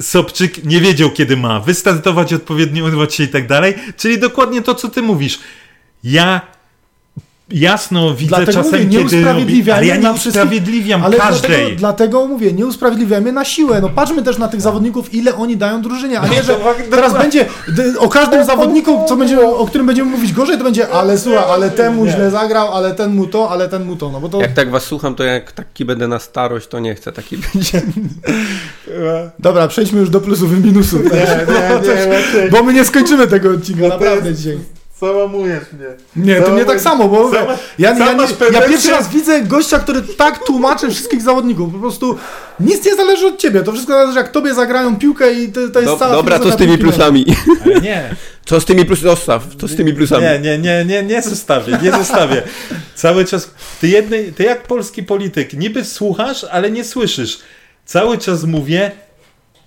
Sobczyk 0.00 0.64
nie 0.64 0.80
wiedział, 0.80 1.10
kiedy 1.10 1.36
ma 1.36 1.60
wystartować, 1.60 2.34
odpowiednio 2.34 2.84
urwać 2.84 3.14
się 3.14 3.24
i 3.24 3.28
tak 3.28 3.46
dalej, 3.46 3.74
czyli 3.96 4.18
dokładnie 4.18 4.62
to, 4.62 4.74
co 4.74 4.88
Ty 4.88 5.02
mówisz. 5.02 5.38
Ja 6.04 6.55
jasno 7.50 8.14
widzę 8.14 8.28
Dlatego 8.28 8.52
czasem, 8.52 8.72
mówię, 8.72 8.84
nie 8.86 8.98
kiedy 8.98 9.24
robi, 9.24 9.70
ale 9.70 9.86
ja 9.86 9.96
nie 9.96 10.12
usprawiedliwiam 10.12 11.04
Ale 11.04 11.16
każdej. 11.16 11.50
dlatego, 11.50 11.76
dlatego 11.78 12.26
mówię, 12.26 12.52
nie 12.52 12.66
usprawiedliwiamy 12.66 13.32
na 13.32 13.44
siłę. 13.44 13.80
No 13.80 13.88
patrzmy 13.88 14.22
też 14.22 14.38
na 14.38 14.48
tych 14.48 14.60
zawodników, 14.60 15.14
ile 15.14 15.34
oni 15.34 15.56
dają 15.56 15.82
drużynie, 15.82 16.20
a 16.20 16.28
nie, 16.28 16.42
że 16.42 16.56
teraz 16.90 17.12
będzie 17.12 17.46
o 17.98 18.08
każdym 18.08 18.44
zawodniku, 18.44 19.04
co 19.08 19.16
będzie, 19.16 19.40
o 19.40 19.66
którym 19.66 19.86
będziemy 19.86 20.10
mówić 20.10 20.32
gorzej, 20.32 20.58
to 20.58 20.64
będzie, 20.64 20.88
ale 20.88 21.18
słuchaj, 21.18 21.44
ale 21.50 21.70
ten 21.70 21.94
mu 21.94 22.06
źle 22.06 22.30
zagrał, 22.30 22.74
ale 22.74 22.94
ten 22.94 23.14
mu 23.14 23.26
to, 23.26 23.50
ale 23.50 23.68
ten 23.68 23.84
mu 23.84 23.96
to, 23.96 24.10
no 24.10 24.20
bo 24.20 24.28
to... 24.28 24.40
Jak 24.40 24.52
tak 24.52 24.70
was 24.70 24.84
słucham, 24.84 25.14
to 25.14 25.24
jak 25.24 25.52
taki 25.52 25.84
będę 25.84 26.08
na 26.08 26.18
starość, 26.18 26.68
to 26.68 26.78
nie 26.78 26.94
chcę 26.94 27.12
taki 27.12 27.36
być. 27.36 27.72
Dobra, 29.38 29.68
przejdźmy 29.68 30.00
już 30.00 30.10
do 30.10 30.20
plusów 30.20 30.52
i 30.52 30.66
minusów. 30.66 31.04
Nie, 31.04 31.10
nie, 31.10 32.42
nie, 32.44 32.50
Bo 32.50 32.62
my 32.62 32.72
nie 32.72 32.84
skończymy 32.84 33.26
tego 33.26 33.50
odcinka, 33.50 33.88
naprawdę 33.88 34.28
jest- 34.28 34.42
dzisiaj. 34.42 34.75
Załamujesz 35.00 35.64
mnie. 35.72 35.86
Nie, 36.16 36.42
to 36.42 36.54
nie 36.54 36.64
tak 36.64 36.80
samo, 36.80 37.08
bo 37.08 37.30
Sama- 37.30 37.58
ja, 37.78 37.98
ja, 37.98 38.12
nie, 38.12 38.26
ja 38.52 38.68
pierwszy 38.68 38.90
raz 38.90 39.08
widzę 39.08 39.42
gościa, 39.42 39.78
który 39.78 40.02
tak 40.02 40.44
tłumaczy 40.44 40.90
wszystkich 40.90 41.22
zawodników. 41.22 41.72
Po 41.72 41.78
prostu 41.78 42.18
nic 42.60 42.84
nie 42.84 42.94
zależy 42.94 43.26
od 43.26 43.38
ciebie. 43.38 43.62
To 43.62 43.72
wszystko 43.72 43.92
zależy, 43.92 44.18
jak 44.18 44.32
tobie 44.32 44.54
zagrają 44.54 44.96
piłkę 44.96 45.32
i 45.32 45.52
to, 45.52 45.68
to 45.68 45.80
jest 45.80 45.92
Do, 45.92 45.98
cała 45.98 46.12
dobra, 46.12 46.38
co 46.38 46.50
z 46.52 46.56
tymi 46.56 46.78
plusami? 46.78 47.26
Ale 47.64 47.80
nie. 47.80 48.04
Co 48.46 48.60
z 48.60 48.64
tymi 48.64 48.84
plusami? 48.84 49.10
Zostaw, 49.10 49.42
co 49.60 49.68
z 49.68 49.76
tymi 49.76 49.94
plusami? 49.94 50.22
Nie, 50.22 50.38
nie, 50.38 50.58
nie, 50.58 50.84
nie, 50.84 51.02
nie 51.02 51.22
zostawię, 51.22 51.78
nie 51.82 51.92
zostawię. 51.92 52.42
Cały 52.94 53.24
czas, 53.24 53.50
ty, 53.80 53.88
jednej, 53.88 54.32
ty 54.32 54.42
jak 54.42 54.62
polski 54.62 55.02
polityk, 55.02 55.52
niby 55.52 55.84
słuchasz, 55.84 56.44
ale 56.44 56.70
nie 56.70 56.84
słyszysz. 56.84 57.38
Cały 57.84 58.18
czas 58.18 58.44
mówię, 58.44 58.90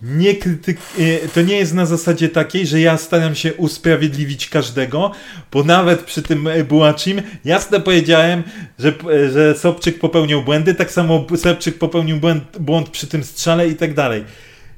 nie 0.02 0.36
krytyk, 0.36 0.78
e, 1.00 1.28
to 1.28 1.42
nie 1.42 1.56
jest 1.56 1.74
na 1.74 1.86
zasadzie 1.86 2.30
takiej, 2.30 2.68
że 2.68 2.80
ja 2.80 2.98
staram 2.98 3.36
się 3.36 3.54
usprawiedliwić 3.54 4.50
każdego, 4.50 5.12
bo 5.52 5.64
nawet 5.64 6.04
przy 6.04 6.22
tym 6.22 6.48
e, 6.48 6.64
Bułacim 6.64 7.22
jasno 7.46 7.80
powiedziałem, 7.80 8.44
że, 8.80 8.94
e, 9.14 9.30
że 9.32 9.58
Sobczyk 9.58 10.00
popełnił 10.00 10.42
błędy, 10.44 10.76
tak 10.76 10.92
samo 10.92 11.28
Sobczyk 11.36 11.78
popełnił 11.78 12.18
błąd, 12.18 12.44
błąd 12.60 12.90
przy 12.90 13.08
tym 13.08 13.24
strzale 13.24 13.68
i 13.68 13.76
tak 13.76 13.94
dalej. 13.94 14.24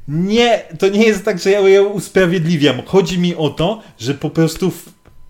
Nie, 0.08 0.64
to 0.80 0.88
nie 0.88 1.06
jest 1.06 1.26
tak, 1.26 1.40
że 1.40 1.52
ja 1.52 1.60
ją 1.60 1.86
usprawiedliwiam. 1.86 2.82
Chodzi 2.86 3.20
mi 3.20 3.36
o 3.36 3.50
to, 3.50 3.82
że 4.00 4.14
po 4.14 4.30
prostu 4.30 4.72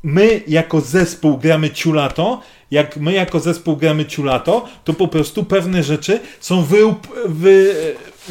my 0.03 0.41
jako 0.47 0.81
zespół 0.81 1.37
gramy 1.37 1.69
ciulato, 1.69 2.41
jak 2.71 2.97
my 2.97 3.13
jako 3.13 3.39
zespół 3.39 3.77
gramy 3.77 4.05
ciulato, 4.05 4.67
to 4.83 4.93
po 4.93 5.07
prostu 5.07 5.43
pewne 5.43 5.83
rzeczy 5.83 6.19
są 6.39 6.63
wy, 6.63 6.77
wy 7.25 7.75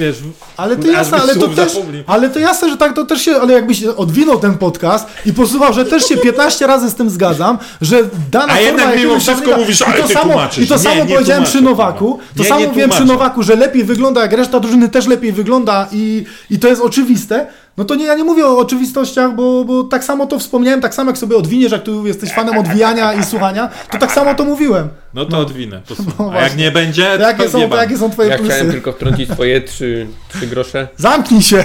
wiesz, 0.01 0.16
Ale 0.57 0.76
to 0.76 0.88
jasne, 0.88 1.18
ale 1.18 1.34
to 1.34 1.48
też, 1.48 1.72
ale 2.07 2.30
to 2.30 2.38
jasne, 2.38 2.70
że 2.70 2.76
tak 2.76 2.94
to 2.94 3.05
też 3.05 3.22
się, 3.22 3.36
ale 3.36 3.53
jakbyś 3.53 3.84
odwinął 3.84 4.38
ten 4.38 4.59
podcast 4.59 5.07
i 5.26 5.32
posłuchał, 5.32 5.72
że 5.72 5.84
też 5.84 6.05
się 6.05 6.16
15 6.16 6.66
razy 6.66 6.90
z 6.90 6.94
tym 6.94 7.11
zgadzam, 7.11 7.59
że 7.80 8.03
dana 8.30 8.53
A 8.53 8.61
jednak 8.61 8.96
mimo 8.96 9.18
wszystko 9.20 9.57
mówisz, 9.57 9.80
i 9.80 9.84
ale 9.84 10.03
to 10.03 10.09
ty 10.09 10.14
samo, 10.14 10.32
tłumaczysz. 10.32 10.64
I 10.64 10.68
to 10.68 10.74
Nie, 10.74 10.80
samo 10.80 10.94
nie 10.94 11.14
powiedziałem 11.14 11.42
tłumaczę, 11.42 11.51
przy 11.51 11.61
Nowaku, 11.62 12.18
to 12.36 12.42
Nie, 12.42 12.48
samo 12.48 12.61
nie 12.61 12.66
mówiłem 12.66 12.90
przy. 12.90 13.05
Nowaku, 13.05 13.42
że 13.42 13.57
lepiej 13.57 13.84
wygląda, 13.84 14.20
jak 14.20 14.32
reszta 14.32 14.61
drużyny 14.61 14.88
też 14.88 15.07
lepiej 15.07 15.32
wygląda 15.32 15.88
i, 15.92 16.24
i 16.51 16.59
to 16.59 16.68
jest 16.68 16.82
oczywiste, 16.82 17.46
no 17.77 17.85
to 17.85 17.95
nie, 17.95 18.05
ja 18.05 18.14
nie 18.14 18.25
mówię 18.25 18.47
o 18.47 18.59
oczywistościach, 18.59 19.35
bo, 19.35 19.64
bo 19.64 19.85
tak 19.85 20.05
samo 20.05 20.27
to 20.27 20.39
wspomniałem, 20.39 20.81
tak 20.81 20.95
samo 20.95 21.11
jak 21.11 21.18
sobie 21.18 21.37
odwiniesz, 21.37 21.73
jak 21.73 21.83
tu 21.83 22.07
jesteś 22.07 22.33
fanem 22.33 22.59
odwijania 22.59 23.12
i 23.12 23.25
słuchania, 23.25 23.71
to 23.91 23.99
tak 23.99 24.12
samo 24.12 24.35
to 24.35 24.45
mówiłem. 24.45 24.89
No 25.14 25.25
to 25.25 25.39
odwinę. 25.39 25.83
posłuchaj. 25.89 26.14
No 26.18 26.33
A 26.33 26.43
jak 26.43 26.57
nie 26.57 26.71
będzie, 26.71 27.03
To 27.05 27.16
to 27.18 27.23
jakie, 27.23 27.49
są, 27.49 27.68
to 27.71 27.77
jakie 27.77 27.99
są 27.99 28.11
twoje 28.11 28.29
Ja 28.31 28.37
plusy? 28.39 28.53
chciałem 28.53 28.73
tylko 28.73 28.93
wtrącić 28.93 29.31
swoje 29.31 29.61
trzy, 29.61 30.07
trzy 30.29 30.47
grosze. 30.47 30.89
Zamknij 30.97 31.43
się! 31.43 31.64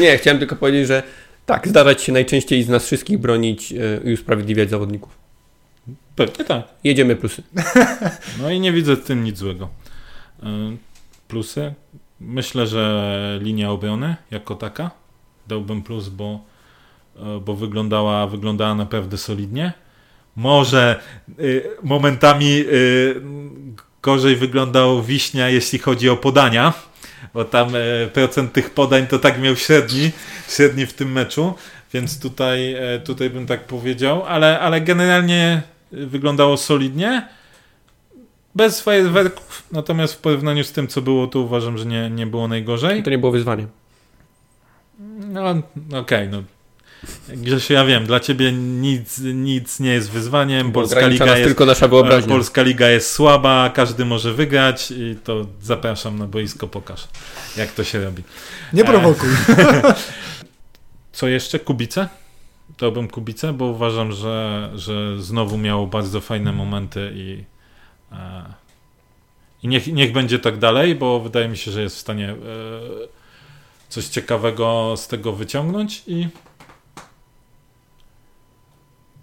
Nie, 0.00 0.18
chciałem 0.18 0.38
tylko 0.38 0.56
powiedzieć, 0.56 0.86
że 0.86 1.02
tak, 1.46 1.68
zdarzać 1.68 2.02
się 2.02 2.12
najczęściej 2.12 2.62
z 2.62 2.68
nas 2.68 2.84
wszystkich 2.86 3.18
bronić 3.18 3.72
e, 3.72 3.76
i 4.10 4.12
usprawiedliwiać 4.14 4.70
zawodników. 4.70 5.12
Pewnie 6.16 6.44
tak. 6.44 6.62
Jedziemy 6.84 7.16
plusy. 7.16 7.42
No 8.42 8.50
i 8.50 8.60
nie 8.60 8.72
widzę 8.72 8.96
w 8.96 9.04
tym 9.04 9.24
nic 9.24 9.38
złego. 9.38 9.68
Y, 10.42 10.46
Plusy? 11.28 11.74
Myślę, 12.20 12.66
że 12.66 13.38
linia 13.42 13.70
obrony 13.70 14.16
jako 14.30 14.54
taka 14.54 14.90
dałbym 15.46 15.82
plus, 15.82 16.08
bo, 16.08 16.40
y, 17.16 17.40
bo 17.40 17.54
wyglądała, 17.54 18.26
wyglądała 18.26 18.74
naprawdę 18.74 19.18
solidnie. 19.18 19.72
Może 20.36 21.00
y, 21.40 21.64
momentami 21.82 22.64
y, 22.66 23.20
gorzej 24.02 24.36
wyglądał 24.36 25.02
Wiśnia, 25.02 25.48
jeśli 25.48 25.78
chodzi 25.78 26.08
o 26.08 26.16
podania, 26.16 26.72
bo 27.34 27.44
tam 27.44 27.74
y, 27.74 28.10
procent 28.12 28.52
tych 28.52 28.70
podań 28.70 29.06
to 29.06 29.18
tak 29.18 29.40
miał 29.40 29.56
średni, 29.56 30.10
średni 30.48 30.86
w 30.86 30.92
tym 30.92 31.12
meczu, 31.12 31.54
więc 31.92 32.20
tutaj, 32.20 32.74
y, 32.96 33.00
tutaj 33.00 33.30
bym 33.30 33.46
tak 33.46 33.64
powiedział, 33.64 34.24
ale, 34.26 34.60
ale 34.60 34.80
generalnie 34.80 35.62
wyglądało 35.92 36.56
solidnie. 36.56 37.28
Bez 38.56 38.80
fajerwerków, 38.80 39.62
natomiast 39.72 40.14
w 40.14 40.18
porównaniu 40.18 40.64
z 40.64 40.72
tym, 40.72 40.88
co 40.88 41.02
było, 41.02 41.26
to 41.26 41.40
uważam, 41.40 41.78
że 41.78 41.86
nie, 41.86 42.10
nie 42.10 42.26
było 42.26 42.48
najgorzej. 42.48 43.02
To 43.02 43.10
nie 43.10 43.18
było 43.18 43.32
wyzwanie. 43.32 43.66
No, 45.18 45.62
okej, 46.00 46.28
no. 46.28 46.42
Grzesiu, 47.28 47.72
ja 47.72 47.84
wiem, 47.84 48.06
dla 48.06 48.20
ciebie 48.20 48.52
nic, 48.52 49.18
nic 49.18 49.80
nie 49.80 49.90
jest 49.90 50.10
wyzwaniem. 50.10 50.72
Polska 50.72 51.06
Liga, 51.06 51.36
jest, 51.36 51.48
tylko 51.48 51.66
nasza 51.66 51.88
wyobraźnia. 51.88 52.34
Polska 52.34 52.62
Liga 52.62 52.88
jest 52.88 53.12
słaba, 53.12 53.70
każdy 53.74 54.04
może 54.04 54.34
wygrać 54.34 54.90
i 54.90 55.16
to 55.24 55.46
zapraszam 55.62 56.18
na 56.18 56.26
boisko, 56.26 56.66
pokaż, 56.68 57.08
jak 57.56 57.72
to 57.72 57.84
się 57.84 58.04
robi. 58.04 58.22
Nie 58.72 58.84
prowokuj. 58.84 59.28
Co 61.12 61.28
jeszcze? 61.28 61.58
Kubice? 61.58 62.08
Dałbym 62.78 63.08
Kubice, 63.08 63.52
bo 63.52 63.64
uważam, 63.64 64.12
że, 64.12 64.70
że 64.74 65.22
znowu 65.22 65.58
miał 65.58 65.86
bardzo 65.86 66.20
fajne 66.20 66.52
momenty 66.52 67.12
i, 67.14 67.32
e, 67.42 67.55
i 69.62 69.68
niech, 69.68 69.86
niech 69.86 70.12
będzie 70.12 70.38
tak 70.38 70.58
dalej, 70.58 70.94
bo 70.94 71.20
wydaje 71.20 71.48
mi 71.48 71.56
się, 71.56 71.70
że 71.70 71.82
jest 71.82 71.96
w 71.96 72.00
stanie 72.00 72.30
e, 72.30 72.36
coś 73.88 74.08
ciekawego 74.08 74.94
z 74.96 75.08
tego 75.08 75.32
wyciągnąć 75.32 76.02
i 76.06 76.28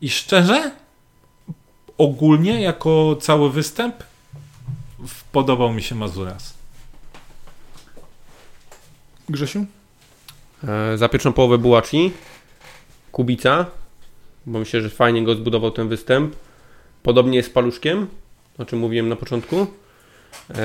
i 0.01 0.09
szczerze 0.09 0.71
ogólnie 1.97 2.61
jako 2.61 3.15
cały 3.21 3.51
występ 3.51 4.03
podobał 5.31 5.73
mi 5.73 5.83
się 5.83 5.95
Mazuras. 5.95 6.53
Grzesiu? 9.29 9.65
E, 10.67 10.97
za 10.97 11.09
pierwszą 11.09 11.33
połowę 11.33 11.57
Bułaci, 11.57 12.11
Kubica, 13.11 13.65
bo 14.45 14.59
myślę, 14.59 14.81
że 14.81 14.89
fajnie 14.89 15.23
go 15.23 15.35
zbudował 15.35 15.71
ten 15.71 15.89
występ. 15.89 16.35
Podobnie 17.03 17.37
jest 17.37 17.49
z 17.49 17.53
Paluszkiem, 17.53 18.07
o 18.57 18.65
czym 18.65 18.79
mówiłem 18.79 19.09
na 19.09 19.15
początku. 19.15 19.55
E, 20.49 20.55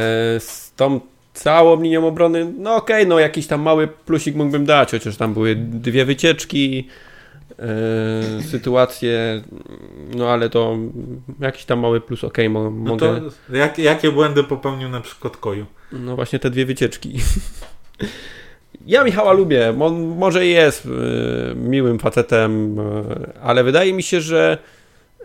z 0.41 0.73
tą 0.77 1.01
całą 1.35 1.83
linią 1.83 2.07
obrony, 2.09 2.53
no 2.59 2.77
okej, 2.77 2.97
okay, 2.97 3.07
no 3.07 3.19
jakiś 3.19 3.47
tam 3.47 3.63
mały 3.63 3.89
plusik 3.89 4.35
mógłbym 4.35 4.65
dać, 4.65 4.91
chociaż 4.91 5.17
tam 5.17 5.35
były 5.35 5.57
dwie 5.57 6.05
wycieczki, 6.05 6.89
e, 7.59 8.43
sytuacje, 8.43 9.43
no 10.17 10.31
ale 10.31 10.51
to 10.51 10.77
jakiś 11.41 11.65
tam 11.65 11.79
mały 11.81 12.01
plus, 12.01 12.25
okej, 12.25 12.47
okay, 12.47 12.51
mo, 12.51 12.63
no 12.65 12.71
mogę... 12.71 13.21
jak, 13.53 13.79
jakie 13.79 14.13
błędy 14.13 14.45
popełnił 14.45 14.89
na 14.89 15.01
przykład 15.01 15.37
Koju? 15.37 15.67
No 15.93 16.17
właśnie 16.17 16.39
te 16.39 16.51
dwie 16.51 16.67
wycieczki. 16.67 17.19
Ja 18.87 19.05
Michała 19.05 19.33
lubię, 19.33 19.75
on 19.81 20.17
może 20.19 20.47
jest 20.47 20.87
y, 20.87 20.89
miłym 21.55 21.99
facetem, 21.99 22.77
ale 23.43 23.65
wydaje 23.65 23.93
mi 23.93 24.03
się, 24.03 24.21
że 24.21 24.59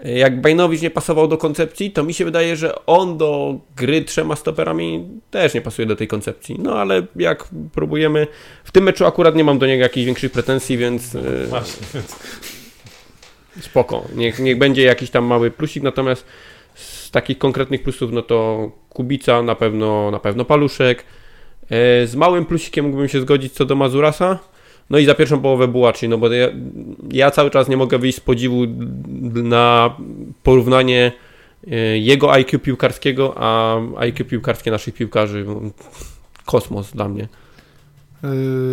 jak 0.04 0.42
Bajnowicz 0.42 0.82
nie 0.82 0.90
pasował 0.90 1.28
do 1.28 1.38
koncepcji, 1.38 1.92
to 1.92 2.04
mi 2.04 2.14
się 2.14 2.26
wydaje, 2.26 2.56
że 2.56 2.86
on 2.86 3.18
do 3.18 3.60
gry 3.76 4.02
trzema 4.02 4.36
stoperami 4.36 5.08
też 5.32 5.54
nie 5.54 5.62
pasuje 5.62 5.86
do 5.86 5.96
tej 5.96 6.08
koncepcji. 6.08 6.56
No 6.60 6.80
ale 6.80 7.06
jak 7.16 7.48
próbujemy, 7.74 8.28
w 8.64 8.72
tym 8.72 8.84
meczu 8.84 9.06
akurat 9.06 9.36
nie 9.36 9.44
mam 9.44 9.60
do 9.60 9.68
niego 9.68 9.84
jakichś 9.84 10.06
większych 10.06 10.32
pretensji, 10.32 10.78
więc 10.78 11.16
y, 11.16 11.48
Właśnie, 11.48 12.02
spoko. 13.62 14.06
Niech, 14.16 14.40
niech 14.40 14.58
będzie 14.58 14.84
jakiś 14.84 15.10
tam 15.10 15.26
mały 15.26 15.52
plusik, 15.52 15.84
natomiast 15.84 16.26
z 16.76 17.12
takich 17.12 17.38
konkretnych 17.38 17.84
plusów, 17.84 18.12
no 18.12 18.22
to 18.22 18.72
Kubica, 18.90 19.44
na 19.44 19.56
pewno, 19.56 20.12
na 20.12 20.20
pewno 20.20 20.46
Paluszek, 20.46 21.06
E, 21.70 22.08
z 22.08 22.16
małym 22.16 22.46
plusikiem 22.46 22.86
mógłbym 22.86 23.08
się 23.08 23.22
zgodzić 23.22 23.54
co 23.54 23.66
do 23.66 23.76
Mazurasa. 23.76 24.40
No 24.90 24.98
i 24.98 25.06
za 25.06 25.16
pierwszą 25.16 25.42
połowę 25.42 25.68
Bułaczy, 25.68 26.08
no 26.08 26.18
bo 26.18 26.30
ja, 26.30 26.48
ja, 27.12 27.32
cały 27.32 27.50
czas 27.50 27.70
nie 27.70 27.78
mogę 27.78 28.00
wyjść 28.00 28.18
z 28.18 28.22
podziwu 28.22 28.66
na 29.44 29.96
porównanie 30.44 31.12
e, 31.68 31.76
jego 31.98 32.34
IQ 32.34 32.60
piłkarskiego, 32.60 33.34
a 33.38 33.78
IQ 33.98 34.26
piłkarskie 34.26 34.72
naszych 34.72 34.94
piłkarzy. 34.94 35.46
Kosmos 36.46 36.92
dla 36.92 37.10
mnie. 37.10 37.28
E, 38.24 38.28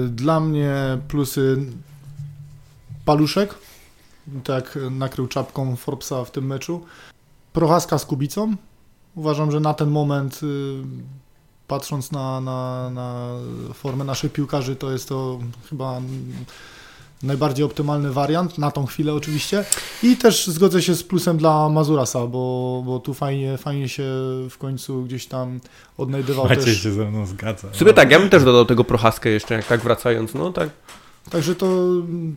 dla 0.08 0.40
mnie 0.40 0.74
plusy 1.08 1.56
Paluszek, 3.04 3.54
tak 4.44 4.78
nakrył 4.90 5.26
czapką 5.26 5.76
Forbesa 5.76 6.24
w 6.24 6.30
tym 6.30 6.46
meczu. 6.46 6.84
Prochaska 7.52 7.98
z 7.98 8.06
Kubicą. 8.06 8.56
Uważam, 9.14 9.50
że 9.50 9.60
na 9.60 9.74
ten 9.74 9.90
moment 9.90 10.40
patrząc 11.70 12.12
na, 12.12 12.40
na, 12.40 12.90
na 12.90 13.28
formę 13.74 14.04
naszych 14.04 14.32
piłkarzy, 14.32 14.76
to 14.76 14.92
jest 14.92 15.08
to 15.08 15.38
chyba 15.70 16.00
najbardziej 17.22 17.64
optymalny 17.64 18.12
wariant, 18.12 18.58
na 18.58 18.70
tą 18.70 18.86
chwilę 18.86 19.14
oczywiście. 19.14 19.64
I 20.02 20.16
też 20.16 20.46
zgodzę 20.46 20.82
się 20.82 20.94
z 20.94 21.02
plusem 21.02 21.36
dla 21.36 21.68
Mazurasa, 21.68 22.26
bo, 22.26 22.82
bo 22.86 22.98
tu 22.98 23.14
fajnie, 23.14 23.58
fajnie 23.58 23.88
się 23.88 24.04
w 24.50 24.56
końcu 24.58 25.02
gdzieś 25.02 25.26
tam 25.26 25.60
odnajdywał 25.98 26.48
Maciej 26.48 26.64
też. 26.64 26.82
się 26.82 26.92
ze 26.92 27.04
mną 27.04 27.26
zgadza. 27.26 27.68
W 27.72 27.76
sumie 27.76 27.92
tak, 27.92 28.10
ja 28.10 28.18
bym 28.18 28.30
też 28.30 28.44
dodał 28.44 28.64
tego 28.64 28.84
Prochaskę 28.84 29.30
jeszcze, 29.30 29.54
jak 29.54 29.66
tak 29.66 29.80
wracając, 29.80 30.34
no 30.34 30.52
tak. 30.52 30.68
Także 31.30 31.54
to, 31.54 31.66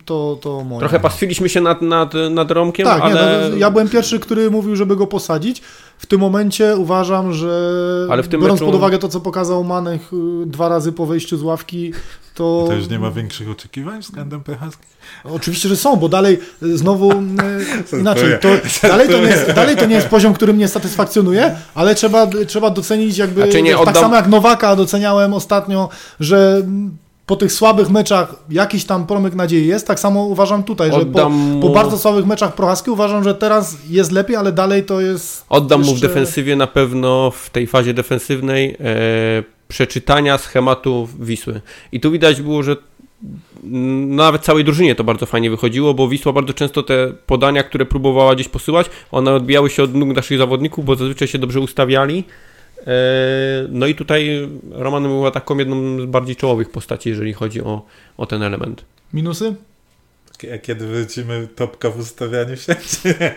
to, 0.04 0.38
to 0.40 0.64
moje. 0.64 0.80
Trochę 0.80 1.00
pastwiliśmy 1.00 1.48
się 1.48 1.60
nad, 1.60 1.82
nad, 1.82 2.12
nad 2.30 2.50
Romkiem, 2.50 2.86
tak, 2.86 3.02
ale... 3.02 3.14
Nie, 3.44 3.50
no, 3.50 3.56
ja 3.56 3.70
byłem 3.70 3.88
pierwszy, 3.88 4.20
który 4.20 4.50
mówił, 4.50 4.76
żeby 4.76 4.96
go 4.96 5.06
posadzić. 5.06 5.62
W 6.04 6.06
tym 6.06 6.20
momencie 6.20 6.76
uważam, 6.76 7.32
że 7.32 8.06
ale 8.10 8.22
w 8.22 8.28
tym 8.28 8.40
biorąc 8.40 8.60
meczu... 8.60 8.70
pod 8.70 8.74
uwagę 8.80 8.98
to, 8.98 9.08
co 9.08 9.20
pokazał 9.20 9.64
Manech 9.64 10.12
y, 10.12 10.46
dwa 10.46 10.68
razy 10.68 10.92
po 10.92 11.06
wejściu 11.06 11.36
z 11.36 11.42
ławki, 11.42 11.92
to... 12.34 12.64
To 12.66 12.74
już 12.74 12.88
nie 12.88 12.98
ma 12.98 13.10
większych 13.10 13.50
oczekiwań 13.50 14.00
względem 14.00 14.42
PHS? 14.42 14.78
Oczywiście, 15.24 15.68
że 15.68 15.76
są, 15.76 15.96
bo 15.96 16.08
dalej 16.08 16.38
y, 16.62 16.78
znowu 16.78 17.12
y, 17.12 18.00
inaczej, 18.00 18.38
to, 18.40 18.48
dalej, 18.88 19.08
to 19.08 19.18
nie 19.18 19.26
jest, 19.26 19.52
dalej 19.52 19.76
to 19.76 19.86
nie 19.86 19.94
jest 19.94 20.08
poziom, 20.08 20.34
który 20.34 20.52
mnie 20.52 20.68
satysfakcjonuje, 20.68 21.56
ale 21.74 21.94
trzeba, 21.94 22.26
trzeba 22.46 22.70
docenić 22.70 23.18
jakby, 23.18 23.62
nie, 23.62 23.72
tak 23.72 23.80
oddam... 23.80 24.02
samo 24.02 24.16
jak 24.16 24.28
Nowaka 24.28 24.76
doceniałem 24.76 25.34
ostatnio, 25.34 25.88
że 26.20 26.62
po 27.26 27.36
tych 27.36 27.52
słabych 27.52 27.90
meczach 27.90 28.34
jakiś 28.50 28.84
tam 28.84 29.06
promyk 29.06 29.34
nadziei 29.34 29.66
jest. 29.66 29.86
Tak 29.86 30.00
samo 30.00 30.24
uważam 30.24 30.62
tutaj, 30.62 30.92
że 30.92 31.06
po, 31.06 31.30
po, 31.60 31.68
bardzo 31.68 31.98
słabych 31.98 32.26
meczach 32.26 32.54
Prochaski 32.54 32.90
uważam, 32.90 33.24
że 33.24 33.34
teraz 33.34 33.76
jest 33.90 34.12
lepiej, 34.12 34.36
ale 34.36 34.52
dalej 34.52 34.84
to 34.84 35.00
jest. 35.00 35.44
Oddam 35.48 35.80
jeszcze... 35.80 35.92
mu 35.92 35.98
w 35.98 36.00
defensywie 36.00 36.56
na 36.56 36.66
pewno 36.66 37.30
w 37.30 37.50
tej 37.50 37.66
fazie 37.66 37.94
defensywnej 37.94 38.76
e, 38.80 39.44
przeczytania 39.68 40.38
schematu 40.38 41.08
Wisły. 41.20 41.60
I 41.92 42.00
tu 42.00 42.10
widać 42.10 42.42
było, 42.42 42.62
że 42.62 42.76
nawet 44.06 44.42
całej 44.42 44.64
drużynie 44.64 44.94
to 44.94 45.04
bardzo 45.04 45.26
fajnie 45.26 45.50
wychodziło, 45.50 45.94
bo 45.94 46.08
Wisła 46.08 46.32
bardzo 46.32 46.52
często 46.52 46.82
te 46.82 47.12
podania, 47.26 47.62
które 47.62 47.84
próbowała 47.84 48.34
gdzieś 48.34 48.48
posyłać, 48.48 48.86
one 49.10 49.32
odbijały 49.32 49.70
się 49.70 49.82
od 49.82 49.94
nóg 49.94 50.08
naszych 50.08 50.38
zawodników, 50.38 50.84
bo 50.84 50.96
zazwyczaj 50.96 51.28
się 51.28 51.38
dobrze 51.38 51.60
ustawiali 51.60 52.24
no 53.68 53.86
i 53.86 53.94
tutaj 53.94 54.48
Roman 54.70 55.02
była 55.02 55.30
taką 55.30 55.58
jedną 55.58 56.00
z 56.00 56.04
bardziej 56.04 56.36
czołowych 56.36 56.70
postaci, 56.70 57.08
jeżeli 57.08 57.32
chodzi 57.32 57.60
o, 57.60 57.86
o 58.16 58.26
ten 58.26 58.42
element. 58.42 58.84
Minusy? 59.12 59.54
A 60.54 60.58
kiedy 60.58 60.86
wrócimy 60.86 61.48
topka 61.48 61.90
w 61.90 61.98
ustawianiu 61.98 62.56
się? 62.56 62.76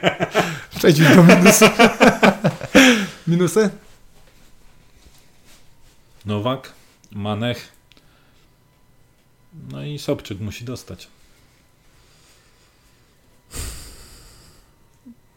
Przejdźmy 0.78 1.16
do 1.16 1.24
minusów. 1.24 1.70
Minusy? 3.28 3.70
Nowak, 6.26 6.74
Manech, 7.12 7.72
no 9.72 9.84
i 9.84 10.00
Sobczyk 10.00 10.40
musi 10.40 10.66
dostać. 10.66 11.08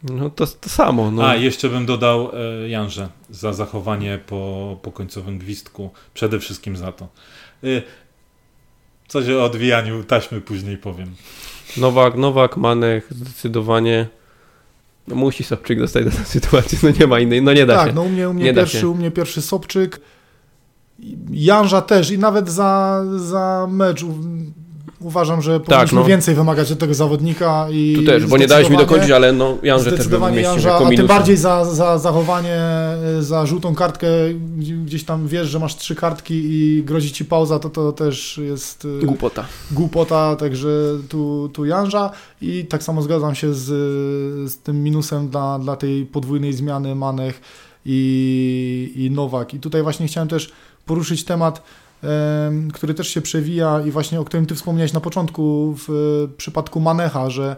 No 0.03 0.31
to, 0.31 0.47
to 0.47 0.69
samo. 0.69 1.11
No. 1.11 1.27
A, 1.27 1.37
jeszcze 1.37 1.69
bym 1.69 1.87
dodał 1.87 2.31
e, 2.35 2.69
Janże 2.69 3.09
za 3.31 3.53
zachowanie 3.53 4.19
po, 4.27 4.77
po 4.83 4.93
końcowym 4.93 5.39
gwizdku. 5.39 5.91
Przede 6.15 6.39
wszystkim 6.39 6.77
za 6.77 6.93
to. 6.93 7.09
E, 7.65 7.83
coś 9.09 9.29
o 9.29 9.45
odwijaniu 9.45 10.05
taśmy 10.05 10.41
później 10.41 10.77
powiem. 10.77 11.15
Nowak, 11.77 12.17
Nowak, 12.17 12.57
Manek 12.57 13.07
zdecydowanie 13.11 14.07
no 15.09 15.15
musi 15.17 15.45
Sobczyk 15.45 15.79
dostać 15.79 16.05
do 16.05 16.11
tej 16.11 16.25
sytuacji, 16.41 16.79
no 16.83 16.91
nie 17.01 17.07
ma 17.07 17.21
innej, 17.21 17.43
no 17.43 17.53
nie 17.53 17.67
da 17.67 17.75
tak, 17.75 17.83
się. 17.83 17.87
Tak, 17.87 17.95
no 17.95 18.03
u 18.03 18.09
mnie, 18.09 18.29
u 18.29 18.35
mnie, 18.35 18.55
pierwszy, 18.55 18.89
u 18.89 18.95
mnie 18.95 19.11
pierwszy 19.11 19.43
Sobczyk, 19.43 20.01
Janża 21.31 21.83
też 21.83 22.11
i 22.11 22.19
nawet 22.19 22.51
za, 22.51 23.05
za 23.17 23.67
mecz 23.71 24.05
uważam, 25.01 25.43
że 25.43 25.61
powinniśmy 25.61 25.87
tak, 25.87 25.93
no. 25.93 26.05
więcej 26.05 26.35
wymagać 26.35 26.73
od 26.73 26.79
tego 26.79 26.95
zawodnika. 26.95 27.67
I 27.71 27.95
tu 27.97 28.05
też, 28.05 28.27
bo 28.27 28.39
nie 28.39 28.47
dałeś 28.47 28.71
mi 28.71 28.77
dokończyć, 28.77 29.11
ale 29.11 29.33
no 29.33 29.59
Janże 29.63 29.93
też 29.93 30.09
bym 30.09 30.35
Janża, 30.35 30.75
A 30.75 30.89
tym 30.89 31.07
bardziej 31.07 31.37
za, 31.37 31.65
za 31.65 31.99
zachowanie, 31.99 32.59
za 33.21 33.47
żółtą 33.47 33.75
kartkę, 33.75 34.09
gdzieś 34.85 35.05
tam 35.05 35.29
wiesz, 35.29 35.49
że 35.49 35.59
masz 35.59 35.77
trzy 35.77 35.95
kartki 35.95 36.35
i 36.35 36.83
grozi 36.83 37.13
ci 37.13 37.25
pauza, 37.25 37.59
to 37.59 37.71
to 37.71 37.93
też 37.93 38.39
jest... 38.39 38.85
Y, 38.85 39.07
głupota. 39.07 39.45
Głupota, 39.71 40.37
także 40.37 40.69
tu, 41.09 41.51
tu 41.53 41.65
Janża 41.65 42.11
i 42.43 42.65
tak 42.65 42.83
samo 42.83 43.03
zgadzam 43.03 43.35
się 43.35 43.55
z, 43.55 43.67
z 44.53 44.59
tym 44.59 44.83
minusem 44.83 45.29
dla, 45.29 45.59
dla 45.59 45.77
tej 45.77 46.07
podwójnej 46.07 46.53
zmiany 46.53 46.95
Manech 46.95 47.41
i, 47.87 48.93
i 48.97 49.11
Nowak. 49.11 49.55
I 49.55 49.61
tutaj 49.61 49.83
właśnie 49.83 50.07
chciałem 50.07 50.29
też 50.29 50.53
poruszyć 50.87 51.25
temat 51.25 51.63
który 52.73 52.95
też 52.95 53.09
się 53.09 53.21
przewija 53.21 53.81
i 53.87 53.91
właśnie 53.91 54.21
o 54.21 54.25
którym 54.25 54.47
Ty 54.47 54.55
wspomniałeś 54.55 54.93
na 54.93 55.01
początku 55.01 55.75
w 55.89 56.29
przypadku 56.37 56.81
Manecha, 56.81 57.31
że 57.31 57.57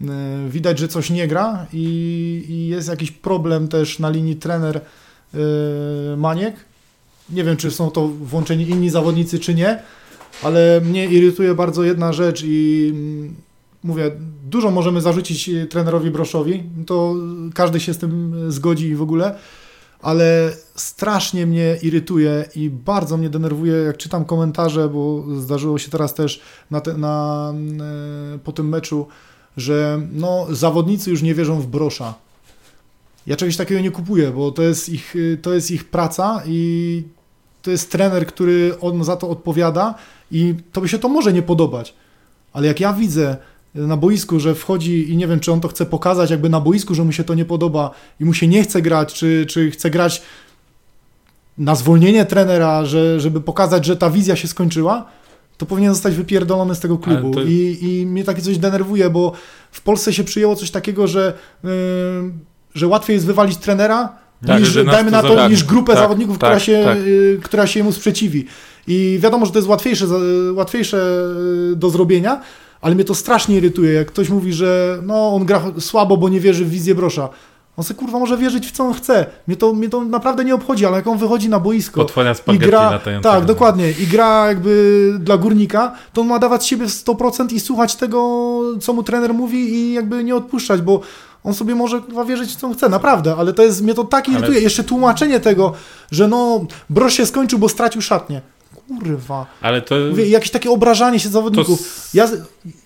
e, 0.00 0.04
widać, 0.48 0.78
że 0.78 0.88
coś 0.88 1.10
nie 1.10 1.28
gra 1.28 1.66
i, 1.72 2.44
i 2.48 2.66
jest 2.66 2.88
jakiś 2.88 3.10
problem 3.10 3.68
też 3.68 3.98
na 3.98 4.10
linii 4.10 4.36
trener 4.36 4.80
e, 5.34 5.38
Maniek. 6.16 6.54
Nie 7.30 7.44
wiem, 7.44 7.56
czy 7.56 7.70
są 7.70 7.90
to 7.90 8.08
włączeni 8.08 8.68
inni 8.68 8.90
zawodnicy, 8.90 9.38
czy 9.38 9.54
nie, 9.54 9.82
ale 10.42 10.80
mnie 10.84 11.06
irytuje 11.06 11.54
bardzo 11.54 11.84
jedna 11.84 12.12
rzecz 12.12 12.42
i 12.44 12.88
mm, 12.94 13.34
mówię, 13.84 14.10
dużo 14.50 14.70
możemy 14.70 15.00
zarzucić 15.00 15.50
trenerowi 15.70 16.10
Broszowi, 16.10 16.62
to 16.86 17.14
każdy 17.54 17.80
się 17.80 17.94
z 17.94 17.98
tym 17.98 18.34
zgodzi 18.52 18.94
w 18.94 19.02
ogóle, 19.02 19.38
ale 20.02 20.52
strasznie 20.74 21.46
mnie 21.46 21.78
irytuje 21.82 22.44
i 22.54 22.70
bardzo 22.70 23.16
mnie 23.16 23.30
denerwuje, 23.30 23.72
jak 23.72 23.96
czytam 23.96 24.24
komentarze, 24.24 24.88
bo 24.88 25.24
zdarzyło 25.40 25.78
się 25.78 25.90
teraz 25.90 26.14
też 26.14 26.40
na 26.70 26.80
te, 26.80 26.94
na, 26.94 27.54
e, 28.34 28.38
po 28.38 28.52
tym 28.52 28.68
meczu, 28.68 29.06
że 29.56 30.00
no, 30.12 30.46
zawodnicy 30.50 31.10
już 31.10 31.22
nie 31.22 31.34
wierzą 31.34 31.60
w 31.60 31.66
Brosza. 31.66 32.14
Ja 33.26 33.36
czegoś 33.36 33.56
takiego 33.56 33.80
nie 33.80 33.90
kupuję, 33.90 34.30
bo 34.30 34.50
to 34.50 34.62
jest 34.62 34.88
ich, 34.88 35.14
to 35.42 35.54
jest 35.54 35.70
ich 35.70 35.84
praca 35.84 36.42
i 36.46 37.02
to 37.62 37.70
jest 37.70 37.92
trener, 37.92 38.26
który 38.26 38.74
on 38.80 39.04
za 39.04 39.16
to 39.16 39.28
odpowiada 39.28 39.94
i 40.30 40.54
to 40.72 40.80
by 40.80 40.88
się 40.88 40.98
to 40.98 41.08
może 41.08 41.32
nie 41.32 41.42
podobać. 41.42 41.94
Ale 42.52 42.66
jak 42.66 42.80
ja 42.80 42.92
widzę 42.92 43.36
na 43.76 43.96
boisku, 43.96 44.40
że 44.40 44.54
wchodzi 44.54 45.10
i 45.12 45.16
nie 45.16 45.26
wiem, 45.26 45.40
czy 45.40 45.52
on 45.52 45.60
to 45.60 45.68
chce 45.68 45.86
pokazać 45.86 46.30
jakby 46.30 46.48
na 46.48 46.60
boisku, 46.60 46.94
że 46.94 47.04
mu 47.04 47.12
się 47.12 47.24
to 47.24 47.34
nie 47.34 47.44
podoba 47.44 47.90
i 48.20 48.24
mu 48.24 48.34
się 48.34 48.48
nie 48.48 48.62
chce 48.62 48.82
grać, 48.82 49.14
czy, 49.14 49.46
czy 49.48 49.70
chce 49.70 49.90
grać 49.90 50.22
na 51.58 51.74
zwolnienie 51.74 52.24
trenera, 52.24 52.84
że, 52.84 53.20
żeby 53.20 53.40
pokazać, 53.40 53.84
że 53.84 53.96
ta 53.96 54.10
wizja 54.10 54.36
się 54.36 54.48
skończyła, 54.48 55.06
to 55.56 55.66
powinien 55.66 55.94
zostać 55.94 56.14
wypierdolony 56.14 56.74
z 56.74 56.80
tego 56.80 56.98
klubu. 56.98 57.30
To... 57.30 57.42
I, 57.42 57.78
I 57.82 58.06
mnie 58.06 58.24
takie 58.24 58.42
coś 58.42 58.58
denerwuje, 58.58 59.10
bo 59.10 59.32
w 59.70 59.80
Polsce 59.80 60.12
się 60.12 60.24
przyjęło 60.24 60.56
coś 60.56 60.70
takiego, 60.70 61.06
że, 61.06 61.32
yy, 61.64 61.70
że 62.74 62.86
łatwiej 62.86 63.14
jest 63.14 63.26
wywalić 63.26 63.56
trenera, 63.56 64.12
tak, 64.46 64.60
niż, 64.60 64.84
dajmy 64.84 65.10
na 65.10 65.22
to, 65.22 65.48
niż 65.48 65.64
grupę 65.64 65.92
tak, 65.92 66.02
zawodników, 66.02 66.38
tak, 66.38 66.50
która, 66.50 66.60
się, 66.60 66.84
tak. 66.84 66.98
yy, 66.98 67.40
która 67.42 67.66
się 67.66 67.80
jemu 67.80 67.92
sprzeciwi. 67.92 68.46
I 68.86 69.18
wiadomo, 69.22 69.46
że 69.46 69.52
to 69.52 69.58
jest 69.58 69.68
łatwiejsze, 69.68 70.06
łatwiejsze 70.54 71.22
y, 71.72 71.76
do 71.76 71.90
zrobienia, 71.90 72.40
ale 72.80 72.94
mnie 72.94 73.04
to 73.04 73.14
strasznie 73.14 73.56
irytuje, 73.56 73.92
jak 73.92 74.06
ktoś 74.06 74.28
mówi, 74.28 74.52
że 74.52 74.98
no, 75.02 75.34
on 75.34 75.44
gra 75.44 75.62
słabo, 75.80 76.16
bo 76.16 76.28
nie 76.28 76.40
wierzy 76.40 76.64
w 76.64 76.70
wizję 76.70 76.94
Brosza. 76.94 77.28
On 77.76 77.84
sobie 77.84 78.00
kurwa 78.00 78.18
może 78.18 78.38
wierzyć 78.38 78.66
w 78.66 78.72
co 78.72 78.84
on 78.84 78.94
chce. 78.94 79.26
Mnie 79.46 79.56
to, 79.56 79.72
mnie 79.72 79.88
to 79.88 80.04
naprawdę 80.04 80.44
nie 80.44 80.54
obchodzi, 80.54 80.86
ale 80.86 80.96
jak 80.96 81.06
on 81.06 81.18
wychodzi 81.18 81.48
na 81.48 81.60
boisko 81.60 82.00
i 82.54 82.58
gra, 82.58 83.00
tak, 83.22 83.44
dokładnie, 83.44 83.90
i 83.90 84.06
gra 84.06 84.46
jakby 84.46 85.12
dla 85.20 85.36
górnika, 85.38 85.92
to 86.12 86.20
on 86.20 86.26
ma 86.26 86.38
dawać 86.38 86.66
siebie 86.66 86.86
100% 86.86 87.52
i 87.52 87.60
słuchać 87.60 87.96
tego, 87.96 88.60
co 88.80 88.92
mu 88.92 89.02
trener 89.02 89.34
mówi 89.34 89.74
i 89.74 89.92
jakby 89.92 90.24
nie 90.24 90.36
odpuszczać, 90.36 90.80
bo 90.80 91.00
on 91.44 91.54
sobie 91.54 91.74
może 91.74 92.00
kurwa 92.00 92.24
wierzyć 92.24 92.50
w 92.50 92.56
co 92.56 92.66
on 92.66 92.74
chce, 92.74 92.88
naprawdę, 92.88 93.34
ale 93.38 93.52
to 93.52 93.62
jest, 93.62 93.82
mnie 93.82 93.94
to 93.94 94.04
tak 94.04 94.28
irytuje. 94.28 94.50
Ale... 94.50 94.60
Jeszcze 94.60 94.84
tłumaczenie 94.84 95.40
tego, 95.40 95.72
że 96.10 96.28
no, 96.28 96.66
Brosz 96.90 97.14
się 97.14 97.26
skończył, 97.26 97.58
bo 97.58 97.68
stracił 97.68 98.02
szatnię 98.02 98.40
kurwa. 98.88 99.46
Ale 99.60 99.82
to... 99.82 99.94
Mówię, 100.10 100.28
jakieś 100.28 100.50
takie 100.50 100.70
obrażanie 100.70 101.20
się 101.20 101.28
zawodników. 101.28 101.78
To... 101.78 102.18
Ja, 102.18 102.28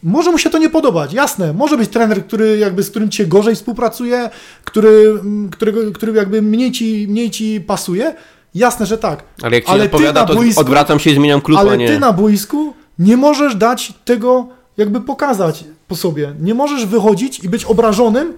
może 0.02 0.30
mu 0.30 0.38
się 0.38 0.50
to 0.50 0.58
nie 0.58 0.70
podobać, 0.70 1.12
jasne. 1.12 1.52
Może 1.52 1.76
być 1.76 1.90
trener, 1.90 2.26
który 2.26 2.58
jakby, 2.58 2.82
z 2.82 2.90
którym 2.90 3.10
ci 3.10 3.18
się 3.18 3.26
gorzej 3.26 3.54
współpracuje, 3.54 4.30
który, 4.64 5.20
którego, 5.50 5.92
który 5.92 6.12
jakby 6.12 6.42
mniej 6.42 6.72
ci, 6.72 7.06
mniej 7.08 7.30
ci 7.30 7.60
pasuje. 7.60 8.14
Jasne, 8.54 8.86
że 8.86 8.98
tak. 8.98 9.24
Ale 9.42 9.56
jak 9.56 9.64
ci 9.64 9.70
ale 9.70 9.84
odpowiada, 9.84 10.24
to 10.24 10.34
boisku, 10.34 10.60
odwracam 10.60 10.98
się 10.98 11.10
i 11.10 11.14
zmieniam 11.14 11.40
klub, 11.40 11.58
Ale 11.58 11.78
ty 11.78 11.98
na 11.98 12.12
boisku 12.12 12.74
nie 12.98 13.16
możesz 13.16 13.54
dać 13.54 13.92
tego 14.04 14.48
jakby 14.76 15.00
pokazać 15.00 15.64
po 15.88 15.96
sobie. 15.96 16.34
Nie 16.40 16.54
możesz 16.54 16.86
wychodzić 16.86 17.44
i 17.44 17.48
być 17.48 17.64
obrażonym, 17.64 18.34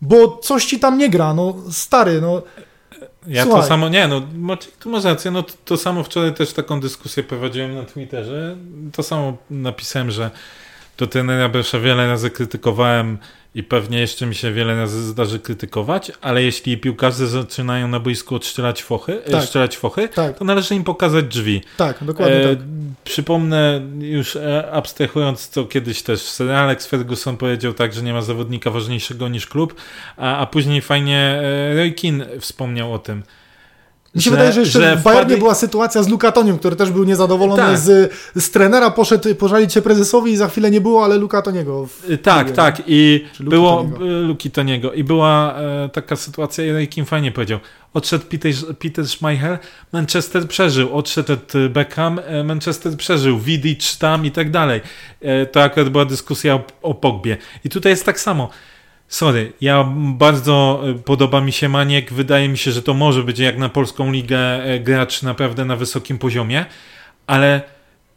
bo 0.00 0.38
coś 0.42 0.66
ci 0.66 0.78
tam 0.78 0.98
nie 0.98 1.08
gra. 1.08 1.34
No 1.34 1.54
stary, 1.70 2.20
no 2.20 2.42
ja 3.28 3.42
Słuchaj. 3.42 3.62
to 3.62 3.68
samo, 3.68 3.88
nie 3.88 4.08
no, 4.08 4.22
tu 4.80 4.90
masz 4.90 5.04
rację, 5.04 5.30
no 5.30 5.42
to, 5.42 5.54
to, 5.64 5.76
samo 5.76 6.04
wczoraj 6.04 6.34
też 6.34 6.52
taką 6.52 6.80
dyskusję 6.80 7.22
prowadziłem 7.22 7.74
na 7.74 7.84
Twitterze, 7.84 8.56
to 8.92 9.02
samo 9.02 9.36
napisałem, 9.50 10.10
że 10.10 10.30
do 10.98 11.06
trenera 11.06 11.48
Bresza 11.48 11.80
wiele 11.80 12.06
razy 12.06 12.30
krytykowałem 12.30 13.18
i 13.58 13.62
pewnie 13.62 13.98
jeszcze 13.98 14.26
mi 14.26 14.34
się 14.34 14.52
wiele 14.52 14.76
razy 14.76 15.02
zdarzy 15.02 15.38
krytykować, 15.40 16.12
ale 16.20 16.42
jeśli 16.42 16.78
piłkarze 16.78 17.26
zaczynają 17.26 17.88
na 17.88 18.00
boisku 18.00 18.34
odstrzelać 18.34 18.82
fochy, 18.82 19.24
e, 19.24 19.30
tak. 19.30 19.44
strzelać 19.44 19.76
fochy, 19.76 20.08
tak. 20.08 20.38
to 20.38 20.44
należy 20.44 20.74
im 20.74 20.84
pokazać 20.84 21.24
drzwi. 21.24 21.62
Tak, 21.76 22.04
dokładnie 22.04 22.36
e, 22.36 22.56
tak. 22.56 22.64
Przypomnę, 23.04 23.80
już 23.98 24.36
e, 24.36 24.70
abstrahując, 24.72 25.48
co 25.48 25.64
kiedyś 25.64 26.02
też 26.02 26.22
Sir 26.22 26.50
Alex 26.50 26.86
Ferguson 26.86 27.36
powiedział 27.36 27.72
tak, 27.72 27.92
że 27.92 28.02
nie 28.02 28.12
ma 28.12 28.22
zawodnika 28.22 28.70
ważniejszego 28.70 29.28
niż 29.28 29.46
klub, 29.46 29.74
a, 30.16 30.36
a 30.36 30.46
później 30.46 30.80
fajnie 30.80 31.18
e, 31.18 31.74
Roy 31.76 31.92
Keane 31.92 32.26
wspomniał 32.40 32.92
o 32.92 32.98
tym, 32.98 33.22
mi 34.14 34.22
się 34.22 34.30
że, 34.30 34.36
wydaje, 34.36 34.52
że 34.52 34.60
jeszcze 34.60 34.80
że 34.80 34.96
w 34.96 35.02
Bayernie 35.02 35.22
wpadli... 35.22 35.36
była 35.36 35.54
sytuacja 35.54 36.02
z 36.02 36.08
Lukatoniem, 36.08 36.58
który 36.58 36.76
też 36.76 36.90
był 36.90 37.04
niezadowolony 37.04 37.62
tak. 37.62 37.78
z, 37.78 38.12
z 38.36 38.50
trenera, 38.50 38.90
poszedł 38.90 39.34
pożalić 39.34 39.72
się 39.72 39.82
prezesowi 39.82 40.32
i 40.32 40.36
za 40.36 40.48
chwilę 40.48 40.70
nie 40.70 40.80
było, 40.80 41.04
ale 41.04 41.16
Lukatoniego. 41.16 41.86
W... 41.86 42.10
Y, 42.10 42.18
tak, 42.18 42.50
tak 42.50 42.82
i 42.86 43.24
było 43.40 43.90
Lukatoniego 44.22 44.92
i 44.92 45.04
była 45.04 45.54
e, 45.58 45.88
taka 45.88 46.16
sytuacja, 46.16 46.80
i 46.80 46.88
Kim 46.88 47.04
fajnie 47.04 47.32
powiedział, 47.32 47.58
odszedł 47.94 48.24
Peter, 48.24 48.52
Peter 48.78 49.08
Schmeichel, 49.08 49.58
Manchester 49.92 50.48
przeżył, 50.48 50.96
odszedł 50.96 51.32
Beckham, 51.70 52.20
e, 52.24 52.44
Manchester 52.44 52.96
przeżył, 52.96 53.38
Vidic 53.38 53.98
tam 53.98 54.26
i 54.26 54.30
tak 54.30 54.50
dalej. 54.50 54.80
E, 55.20 55.46
to 55.46 55.62
akurat 55.62 55.88
była 55.88 56.04
dyskusja 56.04 56.54
o, 56.54 56.62
o 56.82 56.94
Pogbie. 56.94 57.36
I 57.64 57.68
tutaj 57.68 57.92
jest 57.92 58.04
tak 58.04 58.20
samo. 58.20 58.50
Sorry, 59.08 59.52
ja 59.60 59.92
bardzo 59.96 60.82
e, 60.88 60.94
podoba 60.94 61.40
mi 61.40 61.52
się 61.52 61.68
Maniek. 61.68 62.12
Wydaje 62.12 62.48
mi 62.48 62.58
się, 62.58 62.72
że 62.72 62.82
to 62.82 62.94
może 62.94 63.24
być 63.24 63.38
jak 63.38 63.58
na 63.58 63.68
polską 63.68 64.12
ligę 64.12 64.38
e, 64.38 64.80
gracz 64.80 65.22
naprawdę 65.22 65.64
na 65.64 65.76
wysokim 65.76 66.18
poziomie, 66.18 66.66
ale 67.26 67.62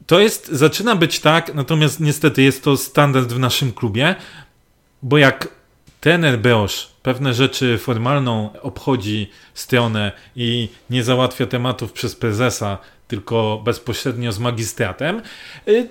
to 0.07 0.19
jest, 0.19 0.47
zaczyna 0.47 0.95
być 0.95 1.19
tak, 1.19 1.53
natomiast 1.53 1.99
niestety 1.99 2.41
jest 2.41 2.63
to 2.63 2.77
standard 2.77 3.33
w 3.33 3.39
naszym 3.39 3.73
klubie, 3.73 4.15
bo 5.03 5.17
jak 5.17 5.47
trener 6.01 6.39
Beosz 6.39 6.91
pewne 7.03 7.33
rzeczy 7.33 7.77
formalną 7.77 8.49
obchodzi 8.61 9.29
stronę 9.53 10.11
i 10.35 10.69
nie 10.89 11.03
załatwia 11.03 11.45
tematów 11.47 11.91
przez 11.91 12.15
prezesa, 12.15 12.77
tylko 13.07 13.61
bezpośrednio 13.65 14.31
z 14.31 14.39
magistratem, 14.39 15.21
y, 15.67 15.89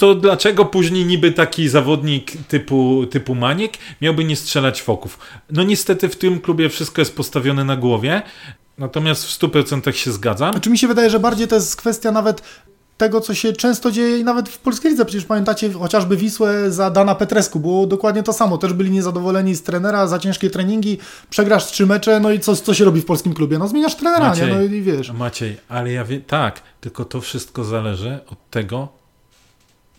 to 0.00 0.14
dlaczego 0.14 0.64
później 0.64 1.06
niby 1.06 1.32
taki 1.32 1.68
zawodnik 1.68 2.32
typu, 2.48 3.06
typu 3.10 3.34
Maniek 3.34 3.72
miałby 4.00 4.24
nie 4.24 4.36
strzelać 4.36 4.82
foków? 4.82 5.18
No 5.50 5.62
niestety 5.62 6.08
w 6.08 6.16
tym 6.16 6.40
klubie 6.40 6.68
wszystko 6.68 7.00
jest 7.00 7.16
postawione 7.16 7.64
na 7.64 7.76
głowie, 7.76 8.22
natomiast 8.78 9.24
w 9.24 9.40
100% 9.40 9.92
się 9.92 10.12
zgadzam. 10.12 10.52
Znaczy 10.52 10.70
mi 10.70 10.78
się 10.78 10.88
wydaje, 10.88 11.10
że 11.10 11.20
bardziej 11.20 11.48
to 11.48 11.54
jest 11.54 11.76
kwestia 11.76 12.12
nawet 12.12 12.42
tego, 12.96 13.20
co 13.20 13.34
się 13.34 13.52
często 13.52 13.90
dzieje 13.90 14.24
nawet 14.24 14.48
w 14.48 14.58
polskiej 14.58 14.90
lidze. 14.90 15.04
Przecież 15.04 15.24
pamiętacie 15.24 15.72
chociażby 15.72 16.16
Wisłę 16.16 16.70
za 16.70 16.90
Dana 16.90 17.14
Petresku, 17.14 17.60
było 17.60 17.86
dokładnie 17.86 18.22
to 18.22 18.32
samo. 18.32 18.58
Też 18.58 18.72
byli 18.72 18.90
niezadowoleni 18.90 19.54
z 19.54 19.62
trenera 19.62 20.06
za 20.06 20.18
ciężkie 20.18 20.50
treningi, 20.50 20.98
przegrasz 21.30 21.66
trzy 21.66 21.86
mecze, 21.86 22.20
no 22.20 22.30
i 22.30 22.40
co, 22.40 22.56
co 22.56 22.74
się 22.74 22.84
robi 22.84 23.00
w 23.00 23.04
polskim 23.04 23.34
klubie? 23.34 23.58
No 23.58 23.68
zmieniasz 23.68 23.96
trenera, 23.96 24.28
Maciej, 24.28 24.46
nie? 24.46 24.54
No 24.54 24.62
i 24.62 24.82
wiesz. 24.82 25.12
Maciej, 25.12 25.56
ale 25.68 25.92
ja 25.92 26.04
wiem, 26.04 26.22
tak, 26.26 26.62
tylko 26.80 27.04
to 27.04 27.20
wszystko 27.20 27.64
zależy 27.64 28.18
od 28.30 28.50
tego, 28.50 28.99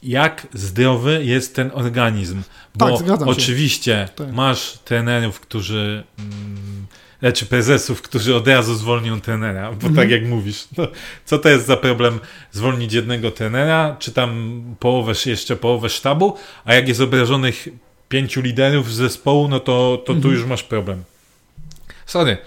jak 0.04 0.48
zdrowy 0.54 1.26
jest 1.26 1.56
ten 1.56 1.72
organizm. 1.74 2.42
Bo 2.76 2.98
tak, 2.98 3.22
oczywiście 3.28 4.10
tak. 4.16 4.34
masz 4.34 4.78
trenerów, 4.86 5.40
którzy. 5.40 6.04
Mm, 6.20 6.86
znaczy 7.20 7.46
prezesów, 7.46 8.02
którzy 8.02 8.36
od 8.36 8.48
razu 8.48 8.76
zwolnią 8.76 9.22
trenera, 9.22 9.72
bo 9.72 9.82
tak 9.82 9.90
mhm. 9.90 10.10
jak 10.10 10.26
mówisz, 10.26 10.68
no, 10.78 10.88
co 11.26 11.40
to 11.40 11.50
jest 11.50 11.66
za 11.66 11.78
problem 11.78 12.20
zwolnić 12.52 12.94
jednego 12.94 13.32
trenera, 13.32 13.96
czy 14.00 14.12
tam 14.12 14.62
połowę, 14.80 15.14
jeszcze 15.26 15.56
połowę 15.56 15.90
sztabu, 15.90 16.38
a 16.66 16.74
jak 16.74 16.88
jest 16.88 17.02
obrażonych 17.02 17.68
pięciu 18.10 18.42
liderów 18.42 18.94
zespołu, 18.94 19.48
no 19.48 19.60
to, 19.60 20.04
to 20.06 20.14
mhm. 20.14 20.22
tu 20.22 20.32
już 20.32 20.46
masz 20.46 20.64
problem. 20.64 21.04
Sorry, 22.06 22.38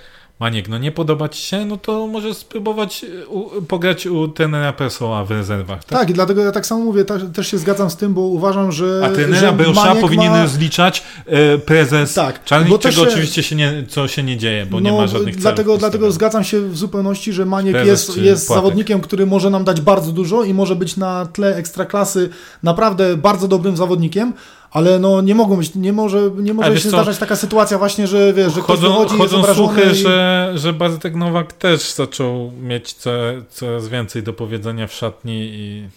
Maniek, 0.44 0.68
no 0.68 0.78
nie 0.78 0.92
podoba 0.92 1.28
ci 1.28 1.42
się, 1.42 1.64
no 1.64 1.76
to 1.76 2.06
możesz 2.06 2.36
spróbować 2.36 3.04
e, 3.22 3.26
u, 3.26 3.62
pograć 3.62 4.06
u 4.06 4.28
trenera 4.28 4.72
Persoła 4.72 5.24
w 5.24 5.30
rezerwach. 5.30 5.84
Tak? 5.84 5.98
tak, 5.98 6.10
i 6.10 6.12
dlatego 6.12 6.44
ja 6.44 6.52
tak 6.52 6.66
samo 6.66 6.84
mówię, 6.84 7.04
ta, 7.04 7.18
też 7.18 7.50
się 7.50 7.58
zgadzam 7.58 7.90
z 7.90 7.96
tym, 7.96 8.14
bo 8.14 8.20
uważam, 8.20 8.72
że 8.72 9.02
A 9.04 9.08
trenera 9.08 9.52
Beusza 9.52 9.94
powinien 9.94 10.32
ma... 10.32 10.46
zliczać 10.46 11.02
e, 11.26 11.58
prezes 11.58 12.14
tak, 12.14 12.44
Czarnik, 12.44 12.78
czego 12.78 12.94
się... 12.94 13.02
oczywiście 13.02 13.42
się 13.42 13.56
nie, 13.56 13.84
co 13.88 14.08
się 14.08 14.22
nie 14.22 14.36
dzieje, 14.36 14.66
bo 14.66 14.80
no, 14.80 14.90
nie 14.90 14.96
ma 14.98 15.06
żadnych 15.06 15.36
dlatego, 15.36 15.68
celów. 15.68 15.80
Dlatego 15.80 16.12
zgadzam 16.12 16.44
się 16.44 16.60
w 16.60 16.76
zupełności, 16.76 17.32
że 17.32 17.46
Maniek 17.46 17.86
jest, 17.86 18.16
jest 18.16 18.48
zawodnikiem, 18.48 19.00
który 19.00 19.26
może 19.26 19.50
nam 19.50 19.64
dać 19.64 19.80
bardzo 19.80 20.12
dużo 20.12 20.44
i 20.44 20.54
może 20.54 20.76
być 20.76 20.96
na 20.96 21.26
tle 21.26 21.56
ekstraklasy 21.56 22.28
naprawdę 22.62 23.16
bardzo 23.16 23.48
dobrym 23.48 23.76
zawodnikiem, 23.76 24.32
ale 24.74 24.98
no 24.98 25.20
nie 25.20 25.34
mogą 25.34 25.56
być, 25.56 25.74
nie 25.74 25.92
może, 25.92 26.30
nie 26.36 26.54
może 26.54 26.80
się 26.80 26.88
zdarzać 26.88 27.18
taka 27.18 27.36
sytuacja 27.36 27.78
właśnie, 27.78 28.06
że 28.06 28.32
wiesz, 28.32 28.54
że 28.54 28.60
chodzą, 28.60 28.86
ktoś 28.86 28.92
wychodzi, 28.92 29.18
chodzą 29.18 29.38
jest 29.38 29.54
słuchy, 29.54 29.82
i... 29.92 29.94
że, 29.94 30.52
że 30.54 30.72
Bartek 30.72 31.14
Nowak 31.14 31.52
też 31.52 31.92
zaczął 31.92 32.52
mieć 32.62 32.92
co, 32.92 33.10
coraz 33.50 33.88
więcej 33.88 34.22
do 34.22 34.32
powiedzenia 34.32 34.86
w 34.86 34.92
szatni 34.92 35.50
i... 35.52 35.88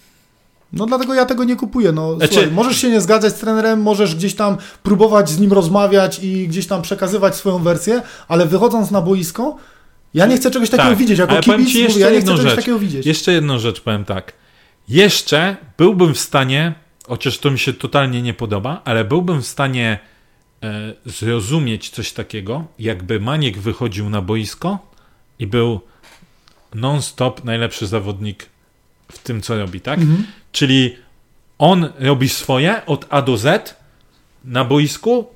No 0.72 0.86
dlatego 0.86 1.14
ja 1.14 1.24
tego 1.24 1.44
nie 1.44 1.56
kupuję. 1.56 1.92
No, 1.92 2.16
znaczy... 2.16 2.34
słuchaj, 2.34 2.52
możesz 2.52 2.76
się 2.76 2.90
nie 2.90 3.00
zgadzać 3.00 3.32
z 3.32 3.36
trenerem, 3.36 3.82
możesz 3.82 4.14
gdzieś 4.14 4.34
tam 4.34 4.56
próbować 4.82 5.30
z 5.30 5.40
nim 5.40 5.52
rozmawiać 5.52 6.18
i 6.22 6.48
gdzieś 6.48 6.66
tam 6.66 6.82
przekazywać 6.82 7.36
swoją 7.36 7.58
wersję, 7.58 8.02
ale 8.28 8.46
wychodząc 8.46 8.90
na 8.90 9.00
boisko, 9.00 9.56
ja 10.14 10.26
nie 10.26 10.36
chcę 10.36 10.50
czegoś 10.50 10.70
takiego 10.70 10.88
tak, 10.88 10.98
widzieć. 10.98 11.18
Jako 11.18 11.40
kibic 11.40 11.88
mówię, 11.88 12.00
ja 12.00 12.10
nie 12.10 12.20
chcę 12.20 12.36
czegoś 12.36 12.54
takiego 12.54 12.78
widzieć. 12.78 13.06
Jeszcze 13.06 13.32
jedną 13.32 13.58
rzecz 13.58 13.80
powiem 13.80 14.04
tak. 14.04 14.32
Jeszcze 14.88 15.56
byłbym 15.78 16.14
w 16.14 16.18
stanie 16.18 16.74
chociaż 17.08 17.38
to 17.38 17.50
mi 17.50 17.58
się 17.58 17.72
totalnie 17.72 18.22
nie 18.22 18.34
podoba, 18.34 18.82
ale 18.84 19.04
byłbym 19.04 19.42
w 19.42 19.46
stanie 19.46 19.98
e, 20.62 20.92
zrozumieć 21.06 21.90
coś 21.90 22.12
takiego, 22.12 22.64
jakby 22.78 23.20
Maniek 23.20 23.58
wychodził 23.58 24.10
na 24.10 24.22
boisko 24.22 24.78
i 25.38 25.46
był 25.46 25.80
non-stop 26.74 27.44
najlepszy 27.44 27.86
zawodnik 27.86 28.46
w 29.12 29.18
tym, 29.18 29.40
co 29.42 29.58
robi, 29.58 29.80
tak? 29.80 29.98
Mhm. 29.98 30.26
Czyli 30.52 30.96
on 31.58 31.88
robi 31.98 32.28
swoje 32.28 32.86
od 32.86 33.06
A 33.10 33.22
do 33.22 33.36
Z 33.36 33.76
na 34.44 34.64
boisku, 34.64 35.26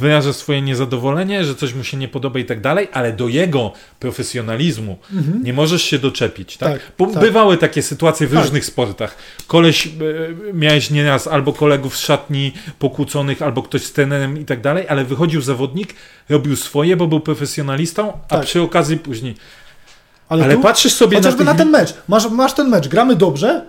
wyraża 0.00 0.32
swoje 0.32 0.62
niezadowolenie, 0.62 1.44
że 1.44 1.54
coś 1.54 1.74
mu 1.74 1.84
się 1.84 1.96
nie 1.96 2.08
podoba 2.08 2.38
i 2.38 2.44
tak 2.44 2.60
dalej, 2.60 2.88
ale 2.92 3.12
do 3.12 3.28
jego 3.28 3.72
profesjonalizmu 4.00 4.96
Mhm. 5.14 5.44
nie 5.44 5.52
możesz 5.52 5.82
się 5.82 5.98
doczepić, 5.98 6.56
tak? 6.56 6.72
Tak, 6.72 6.80
Bo 6.98 7.06
tak. 7.06 7.22
bywały 7.22 7.56
takie 7.56 7.82
sytuacje 7.82 8.26
w 8.26 8.32
Tak. 8.34 8.42
różnych 8.42 8.64
sportach. 8.64 9.16
Koleś, 9.46 9.86
e, 9.86 9.90
miałeś 10.54 10.90
nieraz 10.90 11.26
albo 11.26 11.52
kolegów 11.52 11.96
z 11.96 12.00
szatni 12.00 12.52
pokłóconych, 12.78 13.42
albo 13.42 13.62
ktoś 13.62 13.82
z 13.82 13.92
trenerem 13.92 14.38
i 14.40 14.44
tak 14.44 14.60
dalej, 14.60 14.86
ale 14.88 15.04
wychodził 15.04 15.40
zawodnik, 15.40 15.94
robił 16.28 16.56
swoje, 16.56 16.96
bo 16.96 17.06
był 17.06 17.20
profesjonalistą, 17.20 18.12
a 18.12 18.36
Tak. 18.36 18.44
przy 18.46 18.62
okazji 18.62 18.96
później... 18.96 19.34
Ale, 20.28 20.44
Ale 20.44 20.54
tu, 20.54 20.60
patrzysz 20.60 20.92
sobie 20.92 21.16
na, 21.16 21.20
chociażby 21.20 21.38
tych... 21.38 21.46
na 21.46 21.54
ten 21.54 21.70
mecz. 21.70 21.94
Masz, 22.08 22.30
masz 22.30 22.52
ten 22.52 22.68
mecz, 22.68 22.88
gramy 22.88 23.16
dobrze, 23.16 23.64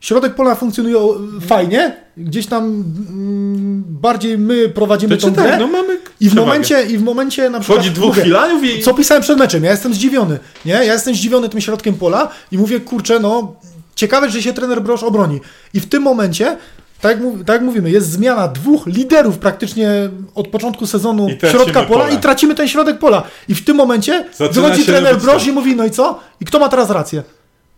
środek 0.00 0.34
pola 0.34 0.54
funkcjonuje 0.54 0.98
fajnie, 1.46 1.96
gdzieś 2.16 2.46
tam 2.46 2.64
mm, 2.64 3.84
bardziej 3.86 4.38
my 4.38 4.68
prowadzimy 4.68 5.16
To 5.16 5.26
tą 5.26 5.32
grę 5.32 5.50
tak, 5.50 5.60
no 5.60 5.66
mamy 5.66 5.98
i, 6.20 6.28
w 6.28 6.34
momencie, 6.34 6.82
i 6.82 6.98
w 6.98 7.02
momencie 7.02 7.50
na 7.50 7.60
przykład... 7.60 7.78
Wchodzi 7.78 7.94
dwóch 7.94 8.16
filarów 8.16 8.64
i... 8.64 8.82
Co 8.82 8.94
pisałem 8.94 9.22
przed 9.22 9.38
meczem? 9.38 9.64
Ja 9.64 9.70
jestem 9.70 9.94
zdziwiony, 9.94 10.38
nie? 10.64 10.72
Ja 10.72 10.92
jestem 10.92 11.14
zdziwiony 11.14 11.48
tym 11.48 11.60
środkiem 11.60 11.94
pola 11.94 12.28
i 12.52 12.58
mówię, 12.58 12.80
kurczę, 12.80 13.20
no 13.20 13.54
ciekawe, 13.94 14.30
że 14.30 14.42
się 14.42 14.52
trener 14.52 14.82
Brosz 14.82 15.02
obroni. 15.02 15.40
I 15.74 15.80
w 15.80 15.88
tym 15.88 16.02
momencie, 16.02 16.56
tak 17.00 17.20
jak, 17.20 17.32
tak 17.38 17.48
jak 17.56 17.62
mówimy, 17.62 17.90
jest 17.90 18.10
zmiana 18.10 18.48
dwóch 18.48 18.86
liderów 18.86 19.38
praktycznie 19.38 19.90
od 20.34 20.48
początku 20.48 20.86
sezonu 20.86 21.28
środka 21.50 21.82
pola 21.82 22.04
pole. 22.04 22.14
i 22.14 22.18
tracimy 22.18 22.54
ten 22.54 22.68
środek 22.68 22.98
pola. 22.98 23.22
I 23.48 23.54
w 23.54 23.64
tym 23.64 23.76
momencie 23.76 24.24
Zaczyna 24.36 24.62
wychodzi 24.62 24.84
trener 24.86 25.16
to. 25.20 25.38
i 25.48 25.52
mówi, 25.52 25.76
no 25.76 25.84
i 25.84 25.90
co? 25.90 26.20
I 26.40 26.44
kto 26.44 26.58
ma 26.58 26.68
teraz 26.68 26.90
rację? 26.90 27.22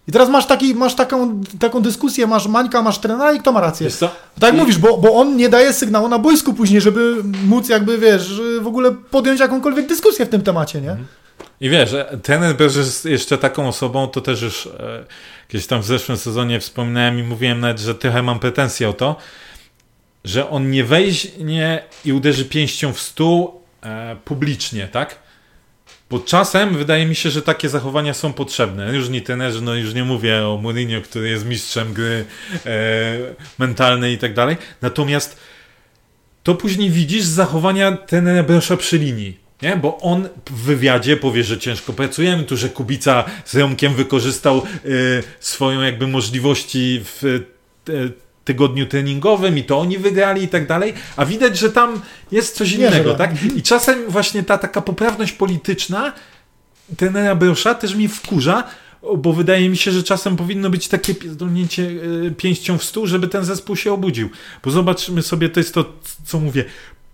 I 0.08 0.12
teraz 0.12 0.28
masz, 0.28 0.46
taki, 0.46 0.74
masz 0.74 0.94
taką, 0.94 1.40
taką 1.60 1.80
dyskusję, 1.82 2.26
masz 2.26 2.46
Mańka, 2.46 2.82
masz 2.82 2.98
trenera 2.98 3.32
i 3.32 3.40
kto 3.40 3.52
ma 3.52 3.60
rację? 3.60 3.86
Wiesz 3.86 3.96
co? 3.96 4.08
Tak 4.08 4.42
jak 4.42 4.54
I- 4.54 4.58
mówisz, 4.58 4.78
bo, 4.78 4.98
bo 4.98 5.14
on 5.14 5.36
nie 5.36 5.48
daje 5.48 5.72
sygnału 5.72 6.08
na 6.08 6.18
boisku 6.18 6.54
później, 6.54 6.80
żeby 6.80 7.14
móc 7.44 7.68
jakby, 7.68 7.98
wiesz, 7.98 8.40
w 8.60 8.66
ogóle 8.66 8.92
podjąć 9.10 9.40
jakąkolwiek 9.40 9.86
dyskusję 9.86 10.26
w 10.26 10.28
tym 10.28 10.42
temacie, 10.42 10.80
nie? 10.80 10.96
I 11.60 11.70
wiesz, 11.70 11.94
ten 12.22 12.42
jest 12.76 13.04
jeszcze 13.04 13.38
taką 13.38 13.68
osobą, 13.68 14.06
to 14.08 14.20
też 14.20 14.42
już 14.42 14.66
e, 14.66 15.04
kiedyś 15.48 15.66
tam 15.66 15.80
w 15.80 15.84
zeszłym 15.84 16.18
sezonie 16.18 16.60
wspominałem 16.60 17.18
i 17.18 17.22
mówiłem 17.22 17.60
nawet, 17.60 17.78
że 17.78 17.94
trochę 17.94 18.22
mam 18.22 18.38
pretensje 18.38 18.88
o 18.88 18.92
to, 18.92 19.16
że 20.24 20.50
on 20.50 20.70
nie 20.70 20.84
weźmie 20.84 21.82
i 22.04 22.12
uderzy 22.12 22.44
pięścią 22.44 22.92
w 22.92 23.00
stół 23.00 23.60
e, 23.82 24.16
publicznie, 24.24 24.88
tak? 24.88 25.18
Bo 26.12 26.20
czasem 26.20 26.76
wydaje 26.76 27.06
mi 27.06 27.14
się, 27.14 27.30
że 27.30 27.42
takie 27.42 27.68
zachowania 27.68 28.14
są 28.14 28.32
potrzebne. 28.32 28.92
Różni 28.92 29.22
trenerzy, 29.22 29.62
no 29.62 29.74
już 29.74 29.94
nie 29.94 30.04
mówię 30.04 30.46
o 30.46 30.58
Mourinho, 30.62 31.00
który 31.00 31.28
jest 31.28 31.46
mistrzem 31.46 31.92
gry 31.92 32.24
e, 32.66 33.18
mentalnej 33.58 34.14
i 34.14 34.18
tak 34.18 34.34
dalej. 34.34 34.56
Natomiast 34.82 35.36
to 36.42 36.54
później 36.54 36.90
widzisz 36.90 37.24
zachowania 37.24 37.96
trenera 37.96 38.42
Brosza 38.42 38.76
przy 38.76 38.98
linii. 38.98 39.38
Nie? 39.62 39.76
Bo 39.76 39.98
on 39.98 40.28
w 40.50 40.62
wywiadzie 40.62 41.16
powie, 41.16 41.44
że 41.44 41.58
ciężko 41.58 41.92
pracujemy, 41.92 42.44
tu, 42.44 42.56
że 42.56 42.68
Kubica 42.68 43.24
z 43.44 43.56
Romkiem 43.56 43.94
wykorzystał 43.94 44.56
e, 44.58 44.62
swoją 45.40 45.82
jakby 45.82 46.06
możliwości 46.06 47.00
w 47.04 47.24
e, 47.88 47.92
tygodniu 48.44 48.86
treningowym 48.86 49.58
i 49.58 49.64
to 49.64 49.78
oni 49.78 49.98
wygrali 49.98 50.42
i 50.42 50.48
tak 50.48 50.66
dalej, 50.66 50.94
a 51.16 51.26
widać, 51.26 51.58
że 51.58 51.72
tam 51.72 52.00
jest 52.32 52.56
coś 52.56 52.72
innego, 52.72 53.14
tak? 53.14 53.30
I 53.56 53.62
czasem 53.62 54.04
właśnie 54.08 54.42
ta 54.42 54.58
taka 54.58 54.80
poprawność 54.80 55.32
polityczna 55.32 56.12
trenera 56.96 57.34
Brosza 57.34 57.74
też 57.74 57.94
mi 57.94 58.08
wkurza, 58.08 58.64
bo 59.18 59.32
wydaje 59.32 59.68
mi 59.68 59.76
się, 59.76 59.90
że 59.90 60.02
czasem 60.02 60.36
powinno 60.36 60.70
być 60.70 60.88
takie 60.88 61.14
pierdolnięcie 61.14 61.90
e, 62.26 62.30
pięścią 62.30 62.78
w 62.78 62.84
stół, 62.84 63.06
żeby 63.06 63.28
ten 63.28 63.44
zespół 63.44 63.76
się 63.76 63.92
obudził. 63.92 64.30
Bo 64.64 64.70
zobaczmy 64.70 65.22
sobie, 65.22 65.48
to 65.48 65.60
jest 65.60 65.74
to, 65.74 65.92
co 66.24 66.40
mówię. 66.40 66.64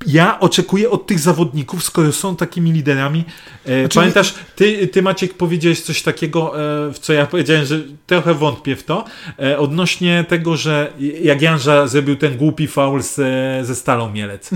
Ja 0.06 0.40
oczekuję 0.40 0.90
od 0.90 1.06
tych 1.06 1.18
zawodników, 1.18 1.84
skoro 1.84 2.12
są 2.12 2.36
takimi 2.36 2.72
liderami. 2.72 3.24
E, 3.66 3.80
Znaczy- 3.80 3.98
Pamiętasz, 3.98 4.34
ty, 4.56 4.88
ty 4.88 5.02
Maciek 5.02 5.34
powiedziałeś 5.34 5.80
coś 5.80 6.02
takiego, 6.02 6.60
e, 6.88 6.92
w 6.92 6.98
co 6.98 7.12
ja 7.12 7.26
powiedziałem, 7.26 7.64
że 7.64 7.80
trochę 8.06 8.34
wątpię 8.34 8.76
w 8.76 8.84
to, 8.84 9.04
e, 9.38 9.58
odnośnie 9.58 10.24
tego, 10.28 10.56
że 10.56 10.92
jak 11.22 11.42
Janża 11.42 11.86
zrobił 11.86 12.16
ten 12.16 12.36
głupi 12.36 12.66
faul 12.66 13.02
ze, 13.02 13.60
ze 13.62 13.74
Stalą 13.74 14.10
Mielec. 14.12 14.50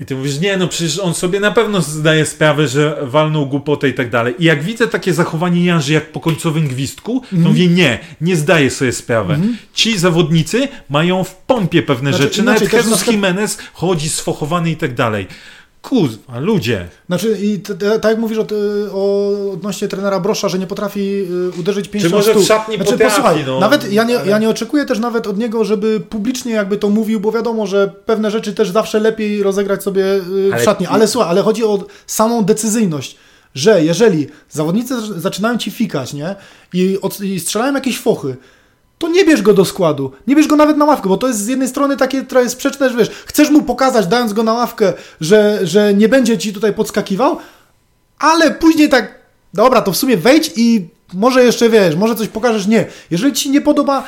I 0.00 0.04
ty 0.04 0.16
mówisz, 0.16 0.40
nie, 0.40 0.56
no 0.56 0.68
przecież 0.68 0.98
on 0.98 1.14
sobie 1.14 1.40
na 1.40 1.50
pewno 1.50 1.80
zdaje 1.80 2.26
sprawę, 2.26 2.68
że 2.68 2.98
walnął 3.02 3.46
głupotę 3.46 3.88
i 3.88 3.94
tak 3.94 4.10
dalej. 4.10 4.34
I 4.38 4.44
jak 4.44 4.62
widzę 4.62 4.88
takie 4.88 5.14
zachowanie 5.14 5.64
Janży 5.64 5.92
jak 5.92 6.12
po 6.12 6.20
końcowym 6.20 6.68
gwizdku, 6.68 7.22
to 7.30 7.36
mówię, 7.36 7.68
nie, 7.68 7.98
nie 8.20 8.36
zdaję 8.36 8.70
sobie 8.70 8.92
sprawy. 8.92 9.38
Ci 9.74 9.98
zawodnicy 9.98 10.68
mają 10.90 11.24
w 11.24 11.34
pompie 11.34 11.82
pewne 11.82 12.10
Znaczy, 12.10 12.24
rzeczy, 12.24 12.40
inaczej 12.40 12.68
nawet 12.68 12.72
na 12.72 12.90
Jesus 12.90 13.06
Jimenez 13.06 13.58
chodzi 13.72 14.08
sfochowany 14.08 14.70
i 14.70 14.76
tak 14.76 14.94
dalej. 14.94 15.26
Kurwa, 15.88 16.40
ludzie. 16.40 16.88
Znaczy, 17.06 17.38
i 17.42 17.58
t- 17.58 17.74
t- 17.74 17.98
tak 18.00 18.10
jak 18.10 18.18
mówisz 18.20 18.38
o, 18.38 18.46
o 18.92 19.28
odnośnie 19.52 19.88
trenera 19.88 20.20
Brosza, 20.20 20.48
że 20.48 20.58
nie 20.58 20.66
potrafi 20.66 21.00
y, 21.00 21.60
uderzyć 21.60 21.88
pięścią 21.88 22.10
może 22.10 22.30
w 22.30 22.34
stół. 22.34 22.42
w 22.42 22.46
szatni 22.46 22.76
znaczy, 22.76 22.90
potrafi, 22.92 23.10
posłuchaj, 23.14 23.44
no, 23.46 23.60
nawet 23.60 23.92
ja 23.92 24.04
nie, 24.04 24.18
ale- 24.20 24.30
ja 24.30 24.38
nie 24.38 24.48
oczekuję 24.48 24.84
też 24.84 24.98
nawet 24.98 25.26
od 25.26 25.38
niego, 25.38 25.64
żeby 25.64 26.00
publicznie 26.00 26.52
jakby 26.52 26.76
to 26.76 26.90
mówił, 26.90 27.20
bo 27.20 27.32
wiadomo, 27.32 27.66
że 27.66 27.92
pewne 28.06 28.30
rzeczy 28.30 28.54
też 28.54 28.70
zawsze 28.70 29.00
lepiej 29.00 29.42
rozegrać 29.42 29.82
sobie 29.82 30.04
y, 30.14 30.20
w 30.50 30.54
Ale- 30.54 30.64
szatni. 30.64 30.86
Ale 30.86 31.08
słuchaj, 31.08 31.30
ale 31.30 31.42
chodzi 31.42 31.64
o 31.64 31.84
samą 32.06 32.44
decyzyjność. 32.44 33.16
Że 33.54 33.84
jeżeli 33.84 34.26
zawodnicy 34.50 34.94
zaczynają 35.20 35.58
ci 35.58 35.70
fikać, 35.70 36.12
nie? 36.14 36.34
I, 36.72 36.98
od, 37.02 37.20
i 37.20 37.40
strzelają 37.40 37.74
jakieś 37.74 37.98
fochy, 37.98 38.36
to 38.98 39.08
nie 39.08 39.24
bierz 39.24 39.42
go 39.42 39.54
do 39.54 39.64
składu. 39.64 40.12
Nie 40.26 40.36
bierz 40.36 40.46
go 40.46 40.56
nawet 40.56 40.76
na 40.76 40.84
ławkę, 40.84 41.08
bo 41.08 41.16
to 41.16 41.28
jest 41.28 41.40
z 41.40 41.46
jednej 41.46 41.68
strony 41.68 41.96
takie 41.96 42.22
trochę 42.22 42.48
sprzeczne, 42.50 42.90
że 42.90 42.96
wiesz, 42.96 43.10
chcesz 43.26 43.50
mu 43.50 43.62
pokazać, 43.62 44.06
dając 44.06 44.32
go 44.32 44.42
na 44.42 44.52
ławkę, 44.52 44.92
że, 45.20 45.58
że 45.62 45.94
nie 45.94 46.08
będzie 46.08 46.38
ci 46.38 46.52
tutaj 46.52 46.72
podskakiwał, 46.72 47.36
ale 48.18 48.50
później 48.50 48.88
tak, 48.88 49.14
dobra, 49.54 49.82
to 49.82 49.92
w 49.92 49.96
sumie 49.96 50.16
wejdź 50.16 50.50
i 50.56 50.88
może 51.14 51.44
jeszcze 51.44 51.68
wiesz, 51.70 51.96
może 51.96 52.14
coś 52.14 52.28
pokażesz. 52.28 52.66
Nie. 52.66 52.86
Jeżeli 53.10 53.32
ci 53.32 53.50
nie 53.50 53.60
podoba, 53.60 54.04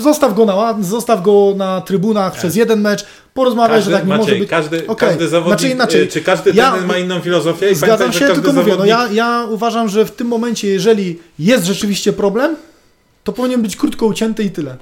zostaw 0.00 0.34
go 0.34 0.44
na 0.46 0.76
zostaw 0.80 1.22
go 1.22 1.54
na 1.56 1.80
trybunach 1.80 2.32
przez 2.32 2.56
jeden 2.56 2.80
mecz, 2.80 3.04
porozmawiaj, 3.34 3.82
że 3.82 3.90
tak 3.90 4.02
nie 4.02 4.08
Maciej, 4.08 4.24
może 4.26 4.36
być. 4.38 4.50
Każdy, 4.50 4.86
Okej, 4.86 5.08
każdy 5.08 5.28
zawodnik, 5.28 5.58
znaczy 5.58 5.74
inaczej. 5.74 6.02
e, 6.02 6.06
czy 6.06 6.20
każdy 6.20 6.50
Ja- 6.54 6.76
ma 6.86 6.98
inną 6.98 7.20
filozofię? 7.20 7.70
I 7.70 7.74
Zgadzam 7.74 7.98
pamiętaj, 7.98 8.20
się, 8.20 8.26
każdy 8.26 8.42
tylko 8.42 8.60
mówię, 8.60 8.72
no 8.72 8.84
zawodnik- 8.84 8.88
ja, 8.88 9.08
ja 9.12 9.46
uważam, 9.50 9.88
że 9.88 10.04
w 10.04 10.10
tym 10.10 10.26
momencie, 10.26 10.68
jeżeli 10.68 11.18
jest 11.38 11.64
rzeczywiście 11.64 12.12
problem, 12.12 12.56
to 13.24 13.32
powinien 13.32 13.62
być 13.62 13.76
krótko 13.76 14.06
ucięty 14.06 14.44
i 14.44 14.50
tyle. 14.50 14.76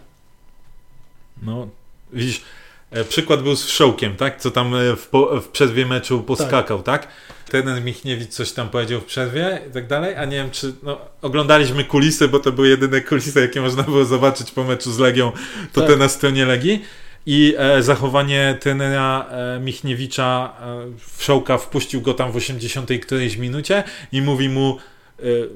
No, 1.42 1.68
widzisz, 2.12 2.42
e, 2.90 3.04
przykład 3.04 3.42
był 3.42 3.56
z 3.56 3.64
Wszołkiem, 3.64 4.16
tak? 4.16 4.40
Co 4.40 4.50
tam 4.50 4.74
e, 4.74 4.96
w, 4.96 5.06
po, 5.06 5.40
w 5.40 5.48
przerwie 5.48 5.86
meczu 5.86 6.22
poskakał, 6.22 6.82
tak? 6.82 7.08
Trener 7.50 7.82
Michniewicz 7.82 8.28
coś 8.28 8.52
tam 8.52 8.68
powiedział 8.68 9.00
w 9.00 9.04
przerwie 9.04 9.60
i 9.70 9.72
tak 9.72 9.86
dalej, 9.86 10.14
a 10.14 10.24
nie 10.24 10.36
wiem 10.36 10.50
czy, 10.50 10.72
no, 10.82 11.00
oglądaliśmy 11.22 11.84
kulisy, 11.84 12.28
bo 12.28 12.38
to 12.38 12.52
były 12.52 12.68
jedyne 12.68 13.00
kulisy, 13.00 13.40
jakie 13.40 13.60
można 13.60 13.82
było 13.82 14.04
zobaczyć 14.04 14.50
po 14.50 14.64
meczu 14.64 14.92
z 14.92 14.98
Legią, 14.98 15.32
to 15.72 15.80
Tak. 15.80 15.90
te 15.90 15.96
na 15.96 16.08
stronie 16.08 16.46
Legii. 16.46 16.84
I 17.26 17.54
e, 17.58 17.82
zachowanie 17.82 18.56
trenera 18.60 19.26
e, 19.30 19.60
Michniewicza 19.60 20.56
e, 20.60 20.86
Wszołka 21.16 21.58
wpuścił 21.58 22.00
go 22.00 22.14
tam 22.14 22.32
w 22.32 22.36
80 22.36 22.90
którejś 23.02 23.36
minucie 23.36 23.84
i 24.12 24.22
mówi 24.22 24.48
mu 24.48 24.78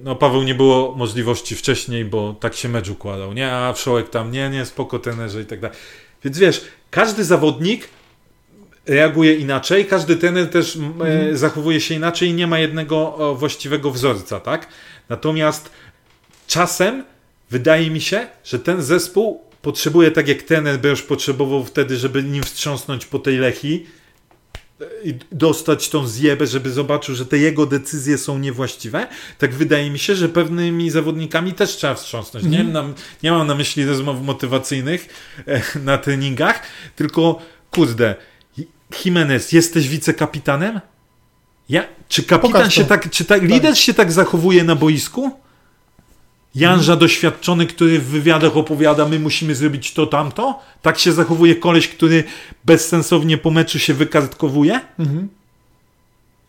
no 0.05 0.17
Paweł 0.17 0.43
nie 0.43 0.55
było 0.55 0.95
możliwości 0.97 1.57
wcześniej, 1.57 2.05
bo 2.05 2.37
tak 2.41 2.55
się 2.55 2.69
mecz 2.69 2.89
układał, 2.89 3.33
nie? 3.33 3.53
A 3.53 3.73
Wszołek 3.73 4.11
tam, 4.11 4.31
nie, 4.31 4.51
nie, 4.51 4.65
spoko 4.65 4.99
trenerze 4.99 5.43
i 5.43 5.45
tak 5.47 5.61
dalej. 5.61 5.79
Więc 6.25 6.39
wiesz, 6.39 6.65
każdy 6.91 7.25
zawodnik 7.25 7.89
reaguje 8.87 9.35
inaczej, 9.35 9.87
każdy 9.87 10.17
trener 10.17 10.51
też 10.51 10.79
e, 11.05 11.37
zachowuje 11.37 11.81
się 11.81 11.95
inaczej 11.95 12.29
i 12.29 12.35
nie 12.35 12.47
ma 12.47 12.59
jednego 12.59 13.35
właściwego 13.35 13.91
wzorca, 13.91 14.41
tak? 14.41 14.69
Natomiast 15.09 15.71
czasem 16.47 17.05
wydaje 17.51 17.91
mi 17.91 18.01
się, 18.01 18.27
że 18.45 18.59
ten 18.59 18.83
zespół 18.83 19.41
potrzebuje, 19.63 20.11
tak 20.11 20.29
jak 20.29 20.43
trener 20.43 20.79
Broż 20.79 21.03
potrzebował 21.03 21.65
wtedy, 21.65 21.97
żeby 21.97 22.23
nim 22.23 22.43
wstrząsnąć 22.43 23.07
po 23.07 23.19
tej 23.19 23.39
Lechi 23.39 23.87
i 25.05 25.15
dostać 25.33 25.89
tą 25.89 26.07
zjebę, 26.07 26.47
żeby 26.47 26.71
zobaczył, 26.71 27.15
że 27.15 27.27
te 27.27 27.39
jego 27.39 27.67
decyzje 27.67 28.19
są 28.19 28.39
niewłaściwe, 28.39 29.07
tak 29.39 29.55
wydaje 29.55 29.91
mi 29.91 29.99
się, 29.99 30.15
że 30.15 30.29
pewnymi 30.29 30.91
zawodnikami 30.91 31.53
też 31.53 31.77
trzeba 31.77 31.95
wstrząsnąć. 31.95 32.45
Nie, 32.45 32.65
na, 32.65 32.85
nie 33.23 33.31
mam 33.31 33.47
na 33.47 33.55
myśli 33.55 33.85
rozmów 33.85 34.23
motywacyjnych 34.23 35.09
e, 35.47 35.63
na 35.81 35.99
treningach, 35.99 36.63
tylko 36.97 37.39
kurde, 37.71 38.15
Jimenez, 39.05 39.53
jesteś 39.53 39.89
wicekapitanem? 39.89 40.81
Ja, 41.69 41.85
czy 42.09 42.23
kapitan 42.23 42.71
się 42.71 42.85
tak, 42.85 43.11
czy 43.11 43.25
tak, 43.25 43.43
lider 43.43 43.79
się 43.79 43.95
tak 43.95 44.13
zachowuje 44.13 44.65
na 44.65 44.77
boisku? 44.77 45.44
Janża 46.55 46.97
doświadczony, 46.97 47.67
który 47.67 47.99
w 47.99 48.05
wywiadach 48.05 48.57
opowiada, 48.57 49.09
my 49.09 49.19
musimy 49.19 49.55
zrobić 49.55 49.93
to, 49.93 50.07
tamto? 50.07 50.59
Tak 50.83 50.99
się 50.99 51.13
zachowuje 51.13 51.57
koleś, 51.57 51.89
który 51.89 52.25
bezsensownie 52.65 53.39
po 53.39 53.51
meczu 53.51 53.79
się 53.79 53.95
wykartkowuje? 53.95 54.81
Mhm. 54.99 55.29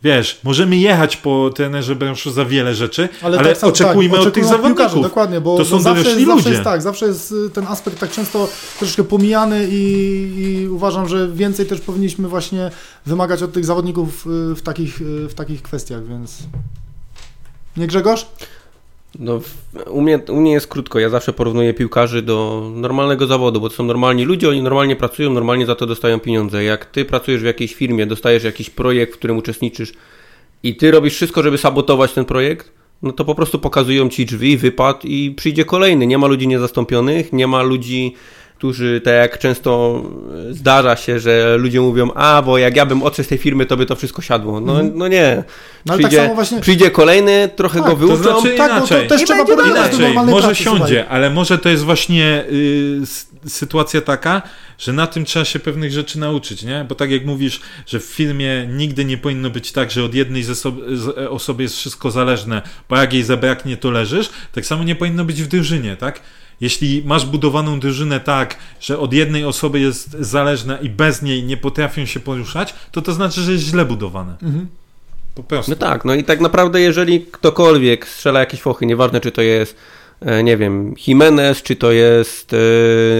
Wiesz, 0.02 0.40
możemy 0.44 0.76
jechać 0.76 1.16
po 1.16 1.50
trenerze 1.54 1.94
Bręszu 1.94 2.30
za 2.30 2.44
wiele 2.44 2.74
rzeczy, 2.74 3.08
ale, 3.22 3.38
tak 3.38 3.56
samo- 3.56 3.72
oczekujmy 3.72 4.16
tak, 4.18 4.26
od 4.26 4.34
tych 4.34 4.44
oczekujemy 4.44 4.68
piłkarzy, 4.68 4.88
zawodników. 4.88 5.10
Dokładnie, 5.10 5.40
bo 5.40 5.56
To 5.56 5.64
są 5.64 5.76
bo 5.76 5.82
zawsze, 5.82 6.04
zawsze 6.04 6.20
ludzie. 6.20 6.50
jest 6.50 6.62
tak, 6.62 6.82
zawsze 6.82 7.06
jest 7.06 7.32
y, 7.32 7.50
ten 7.50 7.66
aspekt 7.66 7.98
tak 7.98 8.10
często 8.10 8.48
troszeczkę 8.78 9.04
pomijany 9.04 9.68
i, 9.70 9.82
i 10.38 10.68
uważam, 10.68 11.08
że 11.08 11.28
więcej 11.28 11.66
też 11.66 11.80
powinniśmy 11.80 12.28
właśnie 12.28 12.70
wymagać 13.06 13.42
od 13.42 13.52
tych 13.52 13.64
zawodników 13.64 14.26
y, 14.26 14.54
w 14.54 14.62
takich, 14.62 15.00
y, 15.00 15.28
w 15.28 15.34
takich 15.34 15.62
kwestiach, 15.62 16.06
więc... 16.08 16.38
Nie 17.76 17.86
Grzegorz? 17.86 18.26
No, 19.18 19.40
u, 19.90 20.00
mnie, 20.00 20.20
u 20.28 20.40
mnie 20.40 20.52
jest 20.52 20.66
krótko. 20.66 20.98
Ja 20.98 21.08
zawsze 21.08 21.32
porównuję 21.32 21.74
piłkarzy 21.74 22.22
do 22.22 22.68
normalnego 22.74 23.26
zawodu, 23.26 23.60
bo 23.60 23.68
to 23.68 23.74
są 23.74 23.84
normalni 23.84 24.24
ludzie, 24.24 24.48
oni 24.48 24.62
normalnie 24.62 24.96
pracują, 24.96 25.32
normalnie 25.32 25.66
za 25.66 25.74
to 25.74 25.86
dostają 25.86 26.20
pieniądze. 26.20 26.64
Jak 26.64 26.86
ty 26.86 27.04
pracujesz 27.04 27.42
w 27.42 27.44
jakiejś 27.44 27.74
firmie, 27.74 28.06
dostajesz 28.06 28.44
jakiś 28.44 28.70
projekt, 28.70 29.14
w 29.14 29.18
którym 29.18 29.36
uczestniczysz 29.36 29.92
i 30.62 30.76
ty 30.76 30.90
robisz 30.90 31.14
wszystko, 31.14 31.42
żeby 31.42 31.58
sabotować 31.58 32.12
ten 32.12 32.24
projekt, 32.24 32.72
no 33.02 33.12
to 33.12 33.24
po 33.24 33.34
prostu 33.34 33.58
pokazują 33.58 34.08
ci 34.08 34.26
drzwi, 34.26 34.56
wypad 34.56 35.04
i 35.04 35.34
przyjdzie 35.36 35.64
kolejny. 35.64 36.06
Nie 36.06 36.18
ma 36.18 36.26
ludzi 36.26 36.48
niezastąpionych, 36.48 37.32
nie 37.32 37.46
ma 37.46 37.62
ludzi, 37.62 38.14
którzy, 38.58 39.00
tak 39.04 39.14
jak 39.14 39.38
często 39.38 40.02
zdarza 40.50 40.96
się, 40.96 41.20
że 41.20 41.56
ludzie 41.58 41.80
mówią, 41.80 42.12
a 42.14 42.42
bo 42.42 42.58
jak 42.58 42.76
ja 42.76 42.86
bym 42.86 43.02
odszedł 43.02 43.26
z 43.26 43.28
tej 43.28 43.38
firmy, 43.38 43.66
to 43.66 43.76
by 43.76 43.86
to 43.86 43.96
wszystko 43.96 44.22
siadło. 44.22 44.60
No, 44.60 44.74
no 44.94 45.08
nie. 45.08 45.42
No 45.86 45.92
ale 45.94 46.02
tak 46.02 46.10
Przyjdzie, 46.10 46.16
samo 46.24 46.34
właśnie- 46.34 46.60
przyjdzie 46.60 46.90
kolejny, 46.90 47.48
trochę 47.56 47.78
Tak, 47.78 47.84
go 47.84 47.90
to 47.90 47.96
wyuczą. 47.96 48.16
znaczy- 48.40 48.56
Tak, 48.56 48.80
bo 48.80 48.86
to 48.86 48.94
Inaczej. 48.94 49.08
też 49.08 49.22
I 49.22 49.24
trzeba 49.24 49.42
Inaczej, 49.70 50.14
może 50.14 50.46
pracy, 50.46 50.62
siądzie, 50.64 50.78
słuchaj. 50.86 51.04
ale 51.08 51.30
może 51.30 51.58
to 51.58 51.68
jest 51.68 51.84
właśnie 51.84 52.44
y, 52.52 53.00
sytuacja 53.48 54.00
taka, 54.00 54.42
że 54.78 54.92
na 54.92 55.06
tym 55.06 55.24
trzeba 55.24 55.44
się 55.44 55.58
pewnych 55.58 55.92
rzeczy 55.92 56.18
nauczyć, 56.18 56.62
nie? 56.62 56.86
Bo 56.88 56.94
tak 56.94 57.10
jak 57.10 57.26
mówisz, 57.26 57.60
że 57.86 58.00
w 58.00 58.04
firmie 58.04 58.66
nigdy 58.68 59.04
nie 59.04 59.18
powinno 59.18 59.50
być 59.50 59.72
tak, 59.72 59.90
że 59.90 60.04
od 60.04 60.14
jednej 60.14 60.44
e, 61.18 61.30
osoby 61.30 61.62
jest 61.62 61.76
wszystko 61.76 62.10
zależne, 62.10 62.62
bo 62.88 62.96
jak 62.96 63.12
jej 63.12 63.22
zabraknie, 63.22 63.76
to 63.76 63.90
leżysz, 63.90 64.30
tak 64.52 64.66
samo 64.66 64.84
nie 64.84 64.94
powinno 64.94 65.24
być 65.24 65.42
w 65.42 65.46
drużynie, 65.46 65.96
tak? 65.96 66.20
Jeśli 66.60 67.02
masz 67.06 67.26
budowaną 67.26 67.80
drużynę 67.80 68.20
tak, 68.20 68.56
że 68.80 68.98
od 68.98 69.12
jednej 69.12 69.44
osoby 69.44 69.80
jest 69.80 70.10
zależna 70.20 70.76
i 70.78 70.88
bez 70.90 71.22
niej 71.22 71.42
nie 71.44 71.56
potrafią 71.56 72.06
się 72.06 72.20
poruszać, 72.20 72.74
to 72.92 73.02
to 73.02 73.12
znaczy, 73.12 73.40
że 73.40 73.52
jest 73.52 73.64
źle 73.64 73.84
budowane. 73.84 74.36
Mhm. 74.42 74.66
Po 75.34 75.42
prostu. 75.42 75.70
No 75.70 75.76
tak, 75.76 76.04
no 76.04 76.14
i 76.14 76.24
tak 76.24 76.40
naprawdę 76.40 76.80
jeżeli 76.80 77.20
ktokolwiek 77.20 78.08
strzela 78.08 78.40
jakieś 78.40 78.60
fochy, 78.60 78.86
nieważne 78.86 79.20
czy 79.20 79.32
to 79.32 79.42
jest, 79.42 79.76
e, 80.20 80.42
nie 80.42 80.56
wiem, 80.56 80.94
Jimenez, 81.06 81.62
czy 81.62 81.76
to 81.76 81.92
jest 81.92 82.52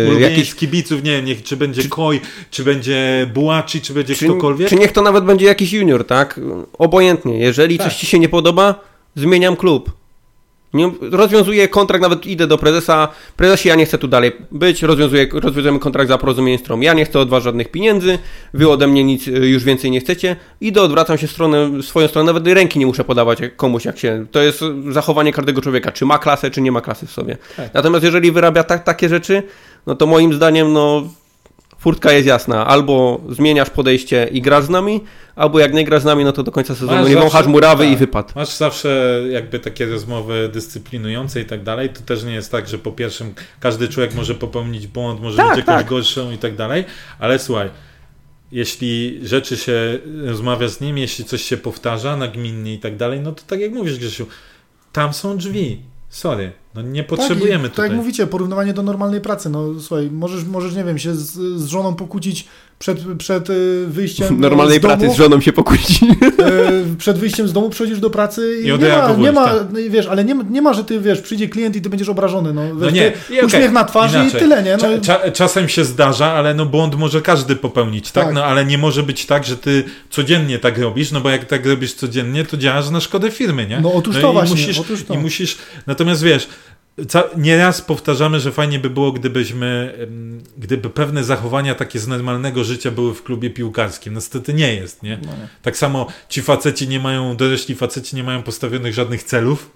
Ulubieniec 0.09 0.31
jakiś... 0.31 0.55
kibiców, 0.55 1.03
nie 1.03 1.11
wiem, 1.13 1.25
niech, 1.25 1.43
czy 1.43 1.57
będzie 1.57 1.89
Koi, 1.89 2.21
czy 2.51 2.65
będzie 2.65 3.31
Bułaci, 3.35 3.81
czy 3.81 3.95
będzie 3.95 4.15
Czy, 4.15 4.25
ktokolwiek. 4.25 4.69
czy 4.69 4.77
niech 4.77 4.93
to 4.93 5.03
nawet 5.03 5.25
będzie 5.25 5.47
jakiś 5.47 5.73
junior, 5.73 6.07
tak? 6.07 6.41
Obojętnie. 6.79 7.39
Jeżeli 7.39 7.79
Tak. 7.79 7.87
coś 7.87 7.97
ci 7.97 8.07
się 8.07 8.19
nie 8.19 8.29
podoba, 8.29 8.81
zmieniam 9.17 9.57
klub. 9.57 9.96
Nie, 10.77 10.91
rozwiązuję 11.01 11.69
kontrakt, 11.69 12.03
nawet 12.03 12.27
idę 12.27 12.47
do 12.47 12.59
prezesa. 12.59 13.09
Prezesie, 13.37 13.69
ja 13.69 13.75
nie 13.75 13.87
chcę 13.87 13.99
tu 13.99 14.09
dalej 14.09 14.33
być. 14.51 14.83
Rozwiązuję, 14.83 15.27
rozwiązujemy 15.33 15.79
kontrakt 15.79 16.09
za 16.09 16.19
porozumienie 16.19 16.59
stron. 16.59 16.83
Ja 16.83 16.95
nie 16.95 17.05
chcę 17.05 17.21
od 17.21 17.29
was 17.29 17.43
żadnych 17.43 17.71
pieniędzy. 17.71 18.19
Wy 18.55 18.69
ode 18.69 18.87
mnie 18.87 19.05
nic 19.05 19.29
y, 19.29 19.31
już 19.31 19.65
więcej 19.65 19.91
nie 19.91 20.01
chcecie. 20.01 20.37
Idę, 20.61 20.83
odwracam 20.83 21.19
się 21.19 21.27
w 21.27 21.31
stronę, 21.31 21.83
swoją 21.83 22.09
stronę. 22.09 22.27
Nawet 22.27 22.47
ręki 22.47 22.79
nie 22.79 22.87
muszę 22.87 23.05
podawać 23.05 23.39
komuś, 23.57 23.85
jak 23.85 23.99
się. 23.99 24.27
To 24.31 24.43
jest 24.43 24.61
zachowanie 24.91 25.33
każdego 25.33 25.63
człowieka, 25.63 25.93
czy 25.93 26.05
ma 26.07 26.19
klasę, 26.19 26.51
czy 26.51 26.61
nie 26.61 26.73
ma 26.73 26.81
klasy 26.81 27.07
w 27.07 27.11
sobie. 27.11 27.37
Tak. 27.57 27.75
Natomiast 27.75 28.05
jeżeli 28.05 28.33
wyrabia 28.33 28.65
tak, 28.65 28.85
takie 28.85 29.09
rzeczy, 29.09 29.43
no 29.87 29.95
to 29.95 30.07
moim 30.07 30.35
zdaniem, 30.35 30.73
no. 30.73 31.09
Furtka 31.79 32.13
jest 32.13 32.27
jasna. 32.27 32.67
Albo 32.67 33.21
zmieniasz 33.31 33.71
podejście 33.71 34.29
i 34.33 34.43
grasz 34.43 34.65
z 34.65 34.69
nami, 34.69 35.01
albo 35.37 35.59
jak 35.59 35.75
nie 35.75 35.85
grasz 35.85 36.03
z 36.03 36.05
nami, 36.05 36.25
no 36.25 36.33
to 36.33 36.43
do 36.43 36.53
końca 36.53 36.75
sezonu 36.75 37.01
Masz 37.01 37.11
nie 37.11 37.17
wąchasz 37.17 37.47
murawy 37.47 37.85
tak. 37.85 37.93
i 37.93 37.97
wypad. 37.97 38.37
Masz 38.37 38.57
zawsze 38.57 39.23
jakby 39.31 39.59
takie 39.59 39.87
rozmowy 39.87 40.51
dyscyplinujące 40.53 41.41
i 41.41 41.45
tak 41.45 41.63
dalej. 41.63 41.89
To 41.89 42.01
też 42.01 42.25
nie 42.25 42.35
jest 42.35 42.53
tak, 42.53 42.69
że 42.69 42.79
po 42.79 42.93
pierwszym 42.93 43.35
każdy 43.61 43.89
człowiek 43.89 44.15
może 44.15 44.35
popełnić 44.35 44.87
błąd, 44.87 45.21
może 45.21 45.37
Tak, 45.37 45.49
być 45.49 45.59
jakąś 45.59 45.77
tak. 45.77 45.89
gorszą 45.89 46.31
i 46.31 46.39
tak 46.39 46.57
dalej, 46.57 46.85
ale 47.19 47.39
słuchaj, 47.39 47.71
jeśli 48.53 49.21
rzeczy 49.23 49.57
się 49.57 49.99
rozmawia 50.25 50.69
z 50.69 50.81
nim, 50.81 50.99
jeśli 50.99 51.25
coś 51.25 51.43
się 51.43 51.57
powtarza 51.57 52.17
nagminnie 52.17 52.75
i 52.75 52.79
tak 52.79 52.97
dalej, 52.97 53.21
no 53.21 53.33
to 53.33 53.43
tak 53.47 53.61
jak 53.61 53.73
mówisz 53.73 53.99
Grzesiu, 53.99 54.27
tam 54.93 55.13
są 55.15 55.37
drzwi. 55.37 55.81
Sorry, 56.09 56.53
no 56.77 56.83
nie 56.83 57.05
potrzebujemy 57.05 57.63
tak, 57.63 57.67
i, 57.67 57.71
tutaj. 57.71 57.85
Tak 57.85 57.91
jak 57.93 58.01
mówicie, 58.01 58.27
porównywanie 58.27 58.73
do 58.73 58.83
normalnej 58.83 59.21
pracy. 59.21 59.51
No 59.51 59.81
słuchaj, 59.81 60.11
możesz, 60.11 60.45
możesz 60.45 60.75
nie 60.75 60.85
wiem, 60.85 60.99
się 60.99 61.15
z, 61.15 61.33
z 61.61 61.67
żoną 61.67 61.95
pokłócić 61.95 62.47
przed, 62.79 62.99
przed 63.19 63.51
y, 63.51 63.87
wyjściem 63.87 64.41
Normalnej 64.41 64.79
z 64.79 64.83
domu. 64.83 64.97
pracy 64.97 65.15
z 65.15 65.17
żoną 65.17 65.41
się 65.41 65.53
pokłócić. 65.53 66.03
E, 66.03 66.07
przed 66.99 67.19
wyjściem 67.19 67.49
z 67.49 67.53
domu 67.53 67.71
przychodzisz 67.71 68.01
do 68.01 68.11
pracy 68.11 68.57
i, 68.63 68.69
I 68.69 68.79
nie 68.79 68.89
ma, 68.89 69.13
nie 69.19 69.33
ma 69.33 69.45
tak. 69.45 69.67
no 69.73 69.79
i 69.79 69.91
wiesz, 69.91 70.07
ale 70.07 70.25
nie, 70.25 70.35
nie 70.51 70.63
ma, 70.63 70.75
że 70.75 70.85
ty 70.85 71.01
wiesz, 71.01 71.21
przyjdzie 71.21 71.49
klient 71.49 71.77
i 71.77 71.81
ty 71.81 71.91
będziesz 71.91 72.09
obrażony, 72.09 72.53
no, 72.53 72.77
wiesz, 72.77 72.93
nie, 72.93 73.13
i 73.31 73.45
uśmiech 73.47 73.73
na 73.73 73.85
twarzy 73.85 74.19
inaczej. 74.19 74.41
i 74.41 74.43
tyle, 74.43 74.63
nie? 74.63 74.77
No, 74.77 74.79
Cza, 74.79 75.01
cza, 75.01 75.31
czasem 75.31 75.69
się 75.69 75.85
zdarza, 75.85 76.27
ale 76.33 76.55
no 76.55 76.67
błąd 76.67 76.95
może 76.95 77.23
każdy 77.23 77.57
popełnić, 77.57 78.13
tak? 78.13 78.25
Tak. 78.25 78.35
No 78.35 78.45
ale 78.45 78.65
nie 78.65 78.79
może 78.79 79.03
być 79.03 79.27
tak, 79.27 79.45
że 79.45 79.57
ty 79.57 79.85
codziennie 80.11 80.59
tak 80.59 80.79
robisz, 80.79 81.13
no 81.13 81.21
bo 81.21 81.31
jak 81.31 81.45
tak 81.45 81.67
robisz 81.67 81.95
codziennie, 81.95 82.45
to 82.45 82.57
działasz 82.57 82.91
na 82.91 83.01
szkodę 83.01 83.31
firmy, 83.31 83.67
nie? 83.67 83.81
No 83.81 83.93
otóż 83.93 84.17
i 84.17 84.21
to 84.21 84.33
właśnie, 84.33 84.57
Musisz, 84.57 84.79
otóż 84.79 85.05
to. 85.05 85.15
I 85.15 85.19
musisz, 85.19 85.57
natomiast 85.87 86.23
wiesz, 86.23 86.49
nieraz 87.37 87.83
powtarzamy, 87.83 88.41
że 88.41 88.53
fajnie 88.53 88.79
by 88.79 88.91
było, 88.91 89.13
gdybyśmy, 89.13 89.99
gdyby 90.59 90.91
pewne 90.91 91.25
zachowania 91.25 91.75
takie 91.75 91.99
z 91.99 92.09
normalnego 92.09 92.65
życia 92.65 92.91
były 92.91 93.15
w 93.15 93.23
klubie 93.23 93.51
piłkarskim. 93.51 94.13
No 94.13 94.17
Niestety 94.19 94.55
nie 94.55 94.75
jest, 94.75 95.03
nie? 95.03 95.19
no 95.23 95.33
nie. 95.33 95.49
Tak 95.63 95.77
samo 95.77 96.07
ci 96.29 96.43
faceci 96.43 96.89
nie 96.89 97.01
mają, 97.01 97.37
dorośli 97.37 97.75
faceci 97.75 98.17
nie 98.17 98.25
mają 98.25 98.43
postawionych 98.43 98.95
żadnych 98.95 99.23
celów. 99.23 99.71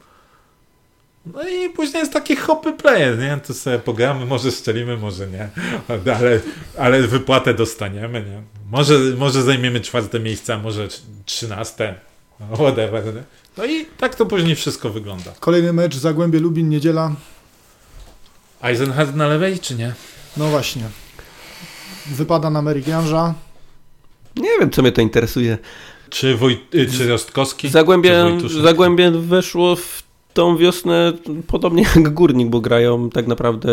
No 1.27 1.49
i 1.49 1.71
później 1.71 2.01
jest 2.01 2.13
taki 2.13 2.37
hopy 2.37 2.73
player, 2.73 3.19
nie? 3.19 3.39
To 3.47 3.55
sobie 3.55 3.79
pogramy, 3.79 4.27
może 4.27 4.51
strzelimy, 4.51 4.97
może 4.97 5.27
nie. 5.27 5.49
Ale, 6.19 6.41
ale 6.79 7.03
wypłatę 7.03 7.55
dostaniemy, 7.55 8.23
nie? 8.23 8.43
Może, 8.71 8.99
może 9.19 9.43
zajmiemy 9.43 9.81
czwarte 9.81 10.21
miejsce, 10.21 10.55
a 10.55 10.59
może 10.59 10.89
trzynaste. 11.25 11.95
No, 12.41 12.57
Whatever. 12.57 13.05
Nie? 13.05 13.23
No 13.56 13.64
i 13.64 13.86
tak 13.98 14.14
to 14.14 14.27
później 14.27 14.56
wszystko 14.56 14.90
wygląda. 14.90 15.32
Kolejny 15.40 15.72
mecz, 15.72 15.97
Zagłębie 15.97 16.40
Lubin, 16.40 16.68
niedziela, 16.68 17.12
Eisenhardt 18.62 19.14
na 19.14 19.28
lewej, 19.28 19.59
czy 19.59 19.74
nie? 19.74 19.94
no 20.36 20.48
właśnie. 20.48 20.82
Wypada 22.06 22.51
na 22.51 22.62
Merik 22.62 22.86
Janża. 22.86 23.35
Nie 24.36 24.59
wiem, 24.60 24.70
co 24.70 24.82
mnie 24.82 24.93
to 24.93 25.01
interesuje. 25.01 25.59
Czy, 26.10 26.36
Woj, 26.36 26.60
y, 26.74 26.86
czy 26.98 27.09
Rostkowski? 27.09 27.68
Zagłębie, 27.68 28.39
Czy? 28.40 28.62
Zagłębie 28.62 29.10
weszło 29.10 29.77
w 29.77 30.02
tą 30.35 30.56
wiosnę 30.56 31.12
podobnie 31.47 31.82
jak 31.97 32.14
Górnik, 32.14 32.48
bo 32.48 32.60
grają 32.60 33.10
tak 33.10 33.27
naprawdę 33.27 33.68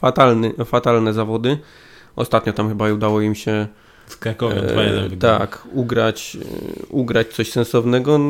fatalny, 0.00 0.52
fatalne 0.64 1.12
zawody. 1.14 1.58
Ostatnio 2.16 2.52
tam 2.52 2.68
chyba 2.68 2.92
udało 2.92 3.20
im 3.20 3.34
się 3.34 3.66
Z 4.06 4.16
Krakowem 4.16 4.58
e, 4.58 4.62
2-1 4.62 4.74
wygrali. 4.74 5.16
tak, 5.16 5.68
ugrać, 5.72 6.36
e, 6.82 6.86
ugrać 6.86 7.28
coś 7.28 7.52
sensownego, 7.52 8.20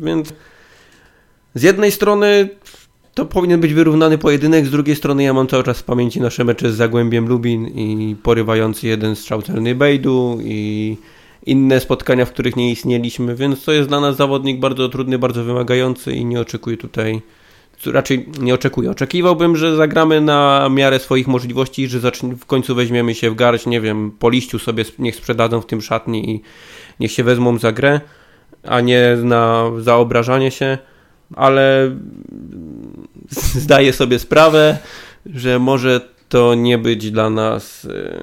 więc 0.00 0.32
z 1.54 1.62
jednej 1.62 1.92
strony 1.92 2.48
to 3.14 3.26
powinien 3.26 3.60
być 3.60 3.74
wyrównany 3.74 4.18
pojedynek, 4.18 4.66
z 4.66 4.70
drugiej 4.70 4.96
strony 4.96 5.22
ja 5.22 5.34
mam 5.34 5.46
cały 5.46 5.64
czas 5.64 5.78
w 5.78 5.84
pamięci 5.84 6.20
nasze 6.20 6.44
mecze 6.44 6.72
z 6.72 6.76
Zagłębiem 6.76 7.28
Lubin 7.28 7.66
i 7.66 8.16
porywający 8.22 8.86
jeden 8.86 9.16
strzał 9.16 9.42
celny 9.42 9.74
Bejdu 9.74 10.38
i 10.42 10.96
inne 11.46 11.80
spotkania, 11.80 12.24
w 12.24 12.32
których 12.32 12.56
nie 12.56 12.70
istnieliśmy, 12.70 13.36
więc 13.36 13.64
to 13.64 13.72
jest 13.72 13.88
dla 13.88 14.00
nas 14.00 14.16
zawodnik 14.16 14.60
bardzo 14.60 14.88
trudny, 14.88 15.18
bardzo 15.18 15.44
wymagający 15.44 16.12
i 16.12 16.24
nie 16.24 16.40
oczekuję 16.40 16.76
tutaj 16.76 17.22
raczej 17.86 18.28
nie 18.40 18.54
oczekuję. 18.54 18.90
Oczekiwałbym, 18.90 19.56
że 19.56 19.76
zagramy 19.76 20.20
na 20.20 20.68
miarę 20.70 20.98
swoich 20.98 21.26
możliwości, 21.26 21.88
że 21.88 22.10
w 22.38 22.46
końcu 22.46 22.74
weźmiemy 22.74 23.14
się 23.14 23.30
w 23.30 23.34
garść, 23.34 23.66
nie 23.66 23.80
wiem, 23.80 24.12
po 24.18 24.30
liściu 24.30 24.58
sobie 24.58 24.84
niech 24.98 25.16
sprzedadzą 25.16 25.60
w 25.60 25.66
tym 25.66 25.82
szatni 25.82 26.30
i 26.30 26.42
niech 27.00 27.12
się 27.12 27.24
wezmą 27.24 27.58
za 27.58 27.72
grę, 27.72 28.00
a 28.62 28.80
nie 28.80 29.16
na 29.22 29.70
zaobrażanie 29.78 30.50
się, 30.50 30.78
ale 31.36 31.96
zdaję 33.64 33.92
sobie 33.92 34.18
sprawę, 34.18 34.78
że 35.26 35.58
może 35.58 36.00
to 36.28 36.54
nie 36.54 36.78
być 36.78 37.10
dla 37.10 37.30
nas 37.30 37.84
e, 37.84 38.20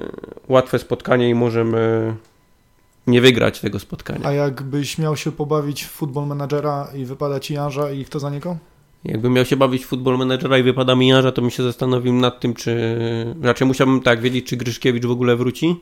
łatwe 0.48 0.78
spotkanie 0.78 1.30
i 1.30 1.34
możemy 1.34 2.14
nie 3.06 3.20
wygrać 3.20 3.60
tego 3.60 3.78
spotkania. 3.78 4.26
A 4.26 4.32
jakbyś 4.32 4.98
miał 4.98 5.16
się 5.16 5.32
pobawić 5.32 5.84
w 5.84 5.90
futbol 5.90 6.26
menadżera 6.26 6.88
i 6.94 7.04
wypada 7.04 7.40
ci 7.40 7.54
Janża 7.54 7.90
i 7.90 8.04
kto 8.04 8.20
za 8.20 8.30
niego? 8.30 8.56
Jakbym 9.04 9.32
miał 9.32 9.44
się 9.44 9.56
bawić 9.56 9.84
w 9.84 9.86
futbol 9.86 10.18
menedżera 10.18 10.58
i 10.58 10.62
wypada 10.62 10.94
mi 10.94 11.08
Jarza, 11.08 11.32
to 11.32 11.42
bym 11.42 11.50
się 11.50 11.62
zastanowił 11.62 12.12
nad 12.12 12.40
tym, 12.40 12.54
czy 12.54 12.96
raczej 13.42 13.66
musiałbym 13.66 14.00
tak 14.00 14.20
wiedzieć, 14.20 14.46
czy 14.46 14.56
Gryszkiewicz 14.56 15.06
w 15.06 15.10
ogóle 15.10 15.36
wróci, 15.36 15.76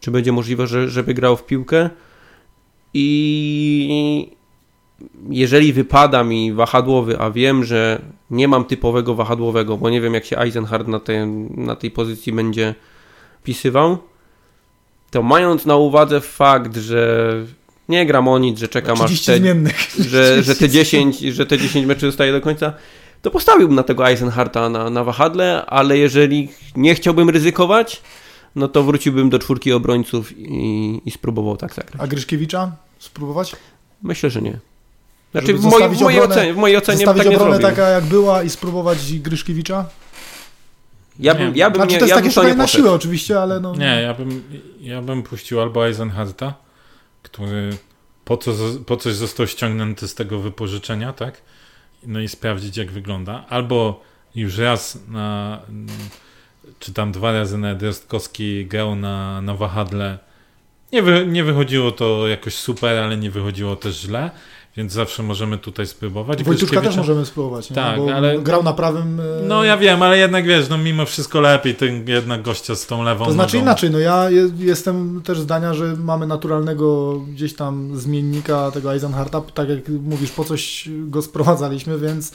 czy 0.00 0.10
będzie 0.10 0.32
możliwe, 0.32 0.66
że, 0.66 0.88
żeby 0.88 1.14
grał 1.14 1.36
w 1.36 1.46
piłkę. 1.46 1.90
I 2.94 4.36
jeżeli 5.30 5.72
wypada 5.72 6.24
mi 6.24 6.52
wahadłowy, 6.52 7.18
a 7.18 7.30
wiem, 7.30 7.64
że 7.64 8.02
nie 8.30 8.48
mam 8.48 8.64
typowego 8.64 9.14
wahadłowego, 9.14 9.76
bo 9.76 9.90
nie 9.90 10.00
wiem 10.00 10.14
jak 10.14 10.24
się 10.24 10.38
Eisenhardt 10.38 10.88
na, 10.88 11.00
tej 11.00 11.26
na 11.56 11.76
tej 11.76 11.90
pozycji 11.90 12.32
będzie 12.32 12.74
pisywał, 13.44 13.98
to 15.10 15.22
mając 15.22 15.66
na 15.66 15.76
uwadze 15.76 16.20
fakt, 16.20 16.76
że 16.76 17.32
nie 17.88 18.06
gram 18.06 18.28
o 18.28 18.38
nic, 18.38 18.58
że 18.58 18.68
czekam 18.68 19.02
aż 19.02 19.22
te, 19.22 19.38
że, 20.10 20.42
że, 20.42 20.54
te 20.54 20.68
10, 20.68 21.18
że 21.18 21.46
te 21.46 21.58
10 21.58 21.86
meczy 21.86 22.06
zostaje 22.06 22.32
do 22.32 22.40
końca, 22.40 22.72
to 23.22 23.30
postawiłbym 23.30 23.76
na 23.76 23.82
tego 23.82 24.08
Eisenharta 24.08 24.68
na, 24.68 24.90
na 24.90 25.04
wahadle, 25.04 25.66
ale 25.66 25.98
jeżeli 25.98 26.48
nie 26.76 26.94
chciałbym 26.94 27.30
ryzykować, 27.30 28.02
no 28.56 28.68
to 28.68 28.82
wróciłbym 28.82 29.30
do 29.30 29.38
czwórki 29.38 29.72
obrońców 29.72 30.38
i, 30.38 31.00
i 31.04 31.10
spróbował 31.10 31.56
tak 31.56 31.74
zagrać. 31.74 32.02
A 32.02 32.06
Gryszkiewicza 32.06 32.72
spróbować? 32.98 33.56
Myślę, 34.02 34.30
że 34.30 34.42
nie. 34.42 34.58
Znaczy 35.32 35.54
w, 35.54 35.64
moj, 35.64 35.88
w, 35.88 36.00
mojej 36.00 36.20
ocenie, 36.20 36.54
w 36.54 36.56
mojej 36.56 36.76
ocenie 36.76 36.98
zostawić 36.98 37.38
tak 37.38 37.52
nie 37.52 37.58
taka 37.58 37.88
jak 37.88 38.04
była 38.04 38.42
i 38.42 38.50
spróbować 38.50 39.18
Gryszkiewicza? 39.18 39.84
Ja 41.18 41.34
bym, 41.34 41.56
ja 41.56 41.70
bym 41.70 41.76
znaczy, 41.76 41.92
nie, 41.92 41.98
to 41.98 42.04
jest 42.04 42.10
ja 42.10 42.16
takie 42.16 42.28
bym 42.28 42.34
to 42.34 42.48
nie 42.48 42.54
na 42.54 42.66
siłę 42.66 42.92
oczywiście, 42.92 43.40
ale 43.40 43.60
no... 43.60 43.76
Nie, 43.76 44.00
ja 44.02 44.14
bym, 44.14 44.42
ja 44.80 45.02
bym 45.02 45.22
puścił 45.22 45.60
albo 45.60 45.86
Eisenharta, 45.86 46.54
który 47.26 47.76
po, 48.24 48.36
co, 48.36 48.52
po 48.86 48.96
coś 48.96 49.14
został 49.14 49.46
ściągnięty 49.46 50.08
z 50.08 50.14
tego 50.14 50.38
wypożyczenia, 50.38 51.12
tak? 51.12 51.42
No 52.06 52.20
i 52.20 52.28
sprawdzić 52.28 52.76
jak 52.76 52.90
wygląda. 52.90 53.44
Albo 53.48 54.02
już 54.34 54.58
raz 54.58 54.98
na 55.08 55.60
czy 56.78 56.92
tam 56.92 57.12
dwa 57.12 57.32
razy 57.32 57.58
na 57.58 57.74
Drostkowski 57.74 58.66
grał 58.66 58.96
na, 58.96 59.40
na 59.40 59.54
wahadle. 59.54 60.18
Nie, 60.92 61.02
wy, 61.02 61.26
nie 61.26 61.44
wychodziło 61.44 61.92
to 61.92 62.28
jakoś 62.28 62.54
super, 62.54 62.98
ale 62.98 63.16
nie 63.16 63.30
wychodziło 63.30 63.76
też 63.76 64.00
źle. 64.00 64.30
Więc 64.76 64.92
zawsze 64.92 65.22
możemy 65.22 65.58
tutaj 65.58 65.86
spróbować. 65.86 66.44
Wojtuszka 66.44 66.80
też 66.80 66.96
możemy 66.96 67.26
spróbować. 67.26 67.68
Tak, 67.68 67.98
ale 68.14 68.38
grał 68.38 68.62
na 68.62 68.72
prawym. 68.72 69.20
E, 69.20 69.22
no 69.48 69.64
ja 69.64 69.76
wiem, 69.76 70.02
ale 70.02 70.18
jednak 70.18 70.46
wiesz, 70.46 70.68
no 70.68 70.78
mimo 70.78 71.06
wszystko 71.06 71.40
lepiej 71.40 71.74
ten 71.74 72.08
jednak 72.08 72.42
gościa 72.42 72.74
z 72.74 72.86
tą 72.86 73.02
lewą. 73.02 73.24
To 73.24 73.32
znaczy 73.32 73.56
nogą. 73.56 73.64
inaczej, 73.64 73.90
no 73.90 73.98
ja 73.98 74.30
jestem 74.58 75.22
też 75.24 75.40
zdania, 75.40 75.74
że 75.74 75.96
mamy 75.96 76.26
naturalnego 76.26 77.18
gdzieś 77.18 77.54
tam 77.54 77.96
zmiennika 77.96 78.70
tego 78.70 78.92
Eisenharta, 78.92 79.40
tak 79.40 79.68
jak 79.68 79.88
mówisz, 79.88 80.30
po 80.30 80.44
coś 80.44 80.88
go 80.88 81.22
sprowadzaliśmy, 81.22 81.98
więc 81.98 82.32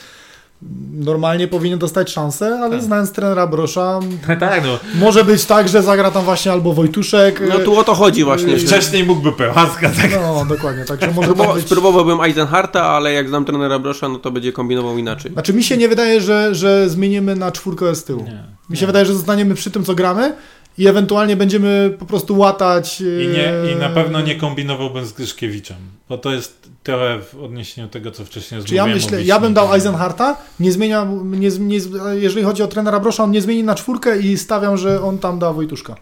normalnie 0.93 1.47
powinien 1.47 1.79
dostać 1.79 2.11
szansę, 2.11 2.59
ale 2.61 2.75
tak. 2.75 2.83
znając 2.83 3.11
trenera 3.11 3.47
Brosza, 3.47 3.99
tak, 4.39 4.63
no. 4.63 4.79
może 4.99 5.25
być 5.25 5.45
tak, 5.45 5.69
że 5.69 5.83
zagra 5.83 6.11
tam 6.11 6.23
właśnie 6.25 6.51
albo 6.51 6.73
Wojtuszek. 6.73 7.41
No 7.49 7.59
tu 7.59 7.79
o 7.79 7.83
to 7.83 7.93
chodzi 7.93 8.23
właśnie. 8.23 8.57
Wcześniej 8.57 9.03
mógłby 9.03 9.31
Pełaska, 9.31 9.89
tak? 9.89 10.11
No, 10.11 10.45
dokładnie. 10.45 10.85
Także 10.85 11.11
może 11.15 11.33
być... 11.33 11.65
Spróbowałbym 11.65 12.21
Eisenharta, 12.21 12.83
ale 12.83 13.13
jak 13.13 13.27
znam 13.27 13.45
trenera 13.45 13.79
Brosza, 13.79 14.09
no 14.09 14.19
to 14.19 14.31
będzie 14.31 14.51
kombinował 14.53 14.97
inaczej. 14.97 15.31
Znaczy 15.31 15.53
mi 15.53 15.63
się 15.63 15.77
nie 15.77 15.89
wydaje, 15.89 16.21
że, 16.21 16.55
że 16.55 16.89
zmienimy 16.89 17.35
na 17.35 17.51
czwórkę 17.51 17.95
z 17.95 18.03
tyłu. 18.03 18.23
Nie, 18.23 18.43
mi 18.69 18.77
się 18.77 18.81
nie. 18.81 18.87
wydaje, 18.87 19.05
że 19.05 19.13
zostaniemy 19.13 19.55
przy 19.55 19.71
tym, 19.71 19.83
co 19.83 19.95
gramy, 19.95 20.33
i 20.77 20.87
ewentualnie 20.87 21.35
będziemy 21.35 21.95
po 21.99 22.05
prostu 22.05 22.37
łatać. 22.37 23.01
I, 23.01 23.27
nie, 23.27 23.73
I 23.73 23.75
na 23.75 23.89
pewno 23.89 24.21
nie 24.21 24.35
kombinowałbym 24.35 25.05
z 25.05 25.13
Gryszkiewiczem, 25.13 25.77
bo 26.09 26.17
to 26.17 26.31
jest 26.31 26.69
trochę 26.83 27.19
w 27.21 27.43
odniesieniu 27.43 27.87
do 27.87 27.93
tego, 27.93 28.11
co 28.11 28.25
wcześniej 28.25 28.63
Czy 28.63 28.75
ja 28.75 28.85
myślę, 28.85 29.23
ja 29.23 29.39
bym 29.39 29.53
dał 29.53 29.73
Eisenharta, 29.73 30.37
nie 30.59 30.71
zmienia, 30.71 31.07
nie, 31.23 31.49
nie, 31.49 31.77
jeżeli 32.13 32.45
chodzi 32.45 32.63
o 32.63 32.67
trenera 32.67 32.99
Brosza, 32.99 33.23
on 33.23 33.31
nie 33.31 33.41
zmieni 33.41 33.63
na 33.63 33.75
czwórkę 33.75 34.19
i 34.19 34.37
stawiam, 34.37 34.77
że 34.77 35.01
on 35.01 35.17
tam 35.17 35.39
da 35.39 35.53
Wojtuszka. 35.53 35.95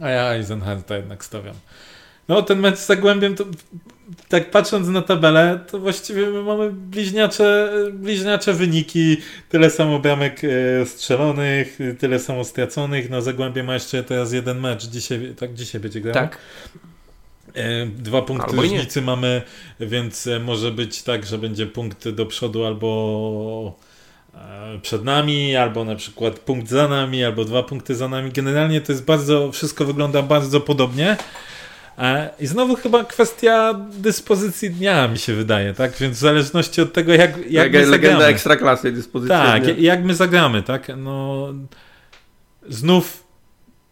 A 0.00 0.08
ja 0.08 0.34
Eisenharta 0.34 0.96
jednak 0.96 1.24
stawiam. 1.24 1.54
No 2.28 2.42
ten 2.42 2.60
mecz 2.60 2.78
z 2.78 2.86
Zagłębiem 2.86 3.34
to 3.34 3.44
tak 4.28 4.50
patrząc 4.50 4.88
na 4.88 5.02
tabelę, 5.02 5.60
to 5.70 5.78
właściwie 5.78 6.26
my 6.26 6.42
mamy 6.42 6.70
bliźniacze, 6.72 7.72
bliźniacze 7.92 8.52
wyniki, 8.52 9.16
tyle 9.48 9.70
samo 9.70 9.98
bramek 9.98 10.40
e, 10.44 10.86
strzelonych, 10.86 11.78
tyle 11.98 12.18
samo 12.18 12.44
straconych, 12.44 13.10
no 13.10 13.22
Zagłębie 13.22 13.62
ma 13.62 13.74
jeszcze 13.74 14.04
teraz 14.04 14.32
jeden 14.32 14.60
mecz, 14.60 14.86
dzisiaj, 14.86 15.34
tak 15.38 15.54
dzisiaj 15.54 15.80
będzie 15.80 16.00
grał. 16.00 16.14
Tak. 16.14 16.38
E, 17.54 17.86
dwa 17.86 18.22
punkty 18.22 18.56
różnicy 18.56 19.02
mamy, 19.02 19.42
więc 19.80 20.26
e, 20.26 20.40
może 20.40 20.70
być 20.70 21.02
tak, 21.02 21.26
że 21.26 21.38
będzie 21.38 21.66
punkt 21.66 22.08
do 22.08 22.26
przodu 22.26 22.64
albo 22.64 23.78
przed 24.82 25.04
nami, 25.04 25.56
albo 25.56 25.84
na 25.84 25.96
przykład 25.96 26.38
punkt 26.38 26.68
za 26.68 26.88
nami, 26.88 27.24
albo 27.24 27.44
dwa 27.44 27.62
punkty 27.62 27.94
za 27.94 28.08
nami. 28.08 28.30
Generalnie 28.32 28.80
to 28.80 28.92
jest 28.92 29.04
bardzo, 29.04 29.52
wszystko 29.52 29.84
wygląda 29.84 30.22
bardzo 30.22 30.60
podobnie. 30.60 31.16
I 32.40 32.46
znowu 32.46 32.76
chyba 32.76 33.04
kwestia 33.04 33.74
dyspozycji 33.92 34.70
dnia 34.70 35.08
mi 35.08 35.18
się 35.18 35.34
wydaje, 35.34 35.74
tak? 35.74 35.92
Więc 35.96 36.16
w 36.16 36.20
zależności 36.20 36.80
od 36.80 36.92
tego, 36.92 37.12
jak, 37.12 37.36
jak, 37.36 37.46
jak 37.50 37.72
my 37.72 37.78
Legenda 37.86 37.96
zagramy. 37.96 38.24
ekstraklasy 38.24 38.92
dyspozycji 38.92 39.36
Tak, 39.36 39.62
dnia. 39.64 39.74
jak 39.78 40.04
my 40.04 40.14
zagramy, 40.14 40.62
tak? 40.62 40.86
No, 40.96 41.46
znów 42.68 43.24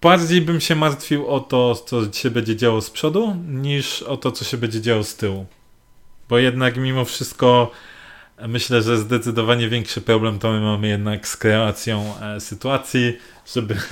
bardziej 0.02 0.40
bym 0.40 0.60
się 0.60 0.74
martwił 0.74 1.26
o 1.26 1.40
to, 1.40 1.74
co 1.74 2.12
się 2.12 2.30
będzie 2.30 2.56
działo 2.56 2.80
z 2.80 2.90
przodu, 2.90 3.36
niż 3.48 4.02
o 4.02 4.16
to, 4.16 4.32
co 4.32 4.44
się 4.44 4.56
będzie 4.56 4.80
działo 4.80 5.05
z 5.05 5.16
tyłu. 5.16 5.47
Bo 6.28 6.39
jednak 6.39 6.76
mimo 6.76 7.05
wszystko 7.05 7.70
myślę, 8.48 8.82
że 8.82 8.98
zdecydowanie 8.98 9.68
większy 9.68 10.01
problem 10.01 10.39
to 10.39 10.52
my 10.52 10.60
mamy 10.60 10.89
jednak 10.89 11.28
z 11.28 11.36
kreacją 11.36 12.14
e, 12.22 12.40
sytuacji, 12.40 13.18
żeby... 13.55 13.76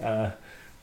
E, 0.00 0.32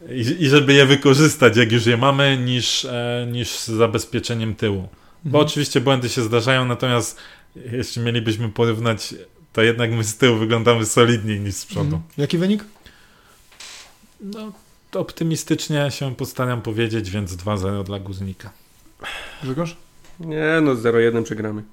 i, 0.10 0.44
I, 0.44 0.50
żeby 0.50 0.74
je 0.74 0.86
wykorzystać, 0.86 1.58
jak 1.58 1.72
już 1.72 1.86
je 1.86 1.98
mamy, 1.98 2.38
niż, 2.38 2.86
e, 2.86 3.28
niż 3.32 3.50
z 3.50 3.68
zabezpieczeniem 3.68 4.56
tyłu. 4.56 4.88
Bo 5.24 5.30
mhm. 5.30 5.46
oczywiście 5.46 5.82
błędy 5.82 6.10
się 6.10 6.22
zdarzają, 6.22 6.66
natomiast 6.66 7.18
jeśli 7.56 8.02
mielibyśmy 8.02 8.50
porównać, 8.50 9.16
to 9.54 9.62
jednak 9.62 9.92
my 9.92 10.04
z 10.04 10.18
tyłu 10.18 10.38
wyglądamy 10.38 10.86
solidniej 10.86 11.40
niż 11.40 11.56
z 11.56 11.66
przodu. 11.66 11.96
Mhm. 11.96 12.04
Jaki 12.18 12.38
wynik? 12.38 12.64
No, 14.22 14.52
optymistycznie 14.94 15.92
się 15.92 16.16
postaram 16.16 16.62
powiedzieć, 16.62 17.10
więc 17.10 17.36
2-0 17.36 17.84
dla 17.84 18.00
Guznika. 18.00 18.52
Grzegorz? 19.44 19.78
Nie, 20.20 20.60
no 20.62 20.76
0-1 20.76 21.24
przegramy. 21.24 21.64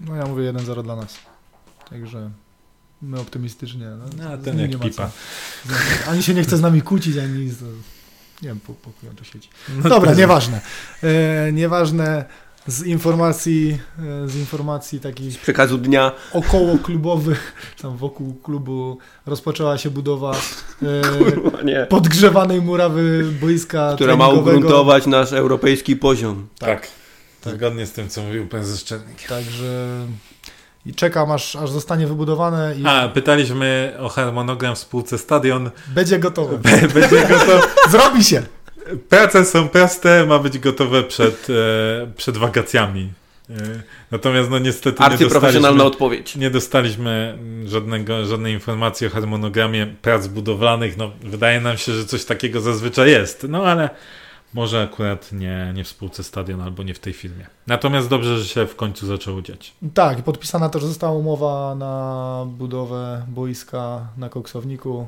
No 0.00 0.16
ja 0.16 0.26
mówię 0.26 0.52
1-0 0.52 0.82
dla 0.82 0.96
nas. 0.96 1.18
Także 1.90 2.30
My 3.02 3.20
optymistycznie. 3.20 3.86
No, 4.18 4.30
A 4.30 4.36
ten 4.36 4.58
jak 4.58 4.78
pipa. 4.80 5.10
Ani 6.08 6.22
się 6.22 6.34
nie 6.34 6.42
chce 6.42 6.56
z 6.56 6.60
nami 6.60 6.82
kłócić, 6.82 7.16
ani 7.16 7.38
nic. 7.38 7.54
Nie 8.42 8.48
wiem, 8.48 8.60
po, 8.60 8.72
po 8.72 8.90
to 9.16 9.24
siedzi. 9.24 9.48
No 9.68 9.88
Dobra, 9.88 10.12
to... 10.12 10.18
nieważne. 10.18 10.60
E, 11.02 11.52
nieważne 11.52 12.24
z 12.66 12.82
informacji, 12.82 13.78
e, 14.24 14.28
z 14.28 14.36
informacji 14.36 15.00
takich... 15.00 15.32
Z 15.32 15.36
przekazu 15.38 15.78
dnia. 15.78 16.12
Około 16.32 16.78
klubowych, 16.78 17.54
tam 17.82 17.96
wokół 17.96 18.34
klubu 18.34 18.98
rozpoczęła 19.26 19.78
się 19.78 19.90
budowa 19.90 20.32
e, 20.32 21.18
Kurwa, 21.18 21.86
podgrzewanej 21.88 22.62
murawy 22.62 23.24
boiska 23.40 23.92
Która 23.94 24.16
ma 24.16 24.28
ugruntować 24.28 25.06
nasz 25.06 25.32
europejski 25.32 25.96
poziom. 25.96 26.46
Tak. 26.58 26.88
tak. 27.40 27.54
Zgodnie 27.54 27.86
z 27.86 27.92
tym, 27.92 28.08
co 28.08 28.22
mówił 28.22 28.46
pan 28.46 28.64
Zeszczelnik. 28.64 29.22
Także 29.28 30.06
i 30.86 30.94
czekam, 30.94 31.30
aż, 31.30 31.56
aż 31.56 31.70
zostanie 31.70 32.06
wybudowane. 32.06 32.74
I... 32.78 32.86
A, 32.86 33.08
pytaliśmy 33.08 33.94
o 33.98 34.08
harmonogram 34.08 34.74
w 34.74 34.78
spółce 34.78 35.18
Stadion. 35.18 35.70
Będzie 35.88 36.18
gotowe. 36.18 36.58
Będzie 36.94 37.26
gotowe. 37.28 37.60
Zrobi 37.90 38.24
się. 38.24 38.42
Prace 39.08 39.44
są 39.44 39.68
proste, 39.68 40.26
ma 40.26 40.38
być 40.38 40.58
gotowe 40.58 41.02
przed, 41.02 41.46
e, 41.50 42.12
przed 42.16 42.36
wakacjami. 42.36 43.12
E, 43.50 43.54
natomiast 44.10 44.50
no 44.50 44.58
niestety 44.58 45.02
nie 45.10 45.18
dostaliśmy, 45.18 45.82
odpowiedź. 45.82 46.36
nie 46.36 46.50
dostaliśmy 46.50 47.38
żadnego, 47.66 48.26
żadnej 48.26 48.54
informacji 48.54 49.06
o 49.06 49.10
harmonogramie 49.10 49.86
prac 50.02 50.26
budowlanych. 50.26 50.96
No, 50.96 51.10
wydaje 51.22 51.60
nam 51.60 51.78
się, 51.78 51.92
że 51.92 52.04
coś 52.04 52.24
takiego 52.24 52.60
zazwyczaj 52.60 53.10
jest. 53.10 53.46
No 53.48 53.64
ale 53.64 53.90
może 54.54 54.82
akurat 54.82 55.32
nie, 55.32 55.72
nie 55.74 55.84
w 55.84 55.88
spółce 55.88 56.24
stadion 56.24 56.60
albo 56.60 56.82
nie 56.82 56.94
w 56.94 56.98
tej 56.98 57.12
firmie. 57.12 57.46
Natomiast 57.66 58.08
dobrze, 58.08 58.38
że 58.38 58.44
się 58.44 58.66
w 58.66 58.76
końcu 58.76 59.06
zaczęło 59.06 59.42
dziać. 59.42 59.72
Tak, 59.94 60.22
podpisana 60.22 60.68
też 60.68 60.84
została 60.84 61.18
umowa 61.18 61.74
na 61.74 62.44
budowę 62.58 63.26
boiska 63.28 64.08
na 64.16 64.28
koksowniku. 64.28 65.06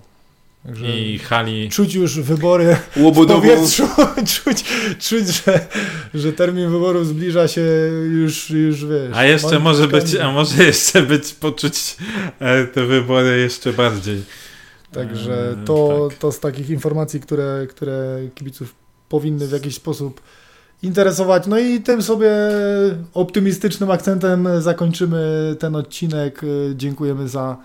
Także 0.67 0.99
I 0.99 1.19
hali. 1.19 1.69
Czuć 1.69 1.95
już 1.95 2.21
wybory 2.21 2.77
w 2.97 3.27
powietrzu, 3.27 3.89
czuć, 4.45 4.65
czuć 4.99 5.27
że, 5.27 5.69
że 6.15 6.33
termin 6.33 6.71
wyborów 6.71 7.07
zbliża 7.07 7.49
się 7.49 7.63
już, 8.13 8.51
już 8.51 8.85
wiesz. 8.85 9.11
A 9.15 9.25
jeszcze 9.25 9.59
może 9.59 9.89
być, 9.89 10.15
a 10.15 10.33
może 10.33 10.65
jeszcze 10.65 11.03
być 11.03 11.35
poczuć 11.35 11.97
e, 12.39 12.65
te 12.67 12.85
wybory 12.85 13.41
jeszcze 13.41 13.73
bardziej. 13.73 14.23
Także 14.93 15.51
e, 15.51 15.65
to, 15.65 16.09
tak. 16.11 16.19
to 16.19 16.33
z 16.33 16.41
takich 16.41 16.71
informacji, 16.71 17.21
które, 17.21 17.67
które 17.71 18.19
kibiców 18.35 18.80
powinny 19.11 19.47
w 19.47 19.53
jakiś 19.53 19.75
sposób 19.75 20.21
interesować. 20.83 21.47
No 21.47 21.59
i 21.59 21.81
tym 21.81 22.03
sobie 22.03 22.31
optymistycznym 23.15 23.91
akcentem 23.91 24.49
zakończymy 24.59 25.57
ten 25.59 25.77
odcinek. 25.77 26.41
Dziękujemy 26.75 27.29
za, 27.29 27.57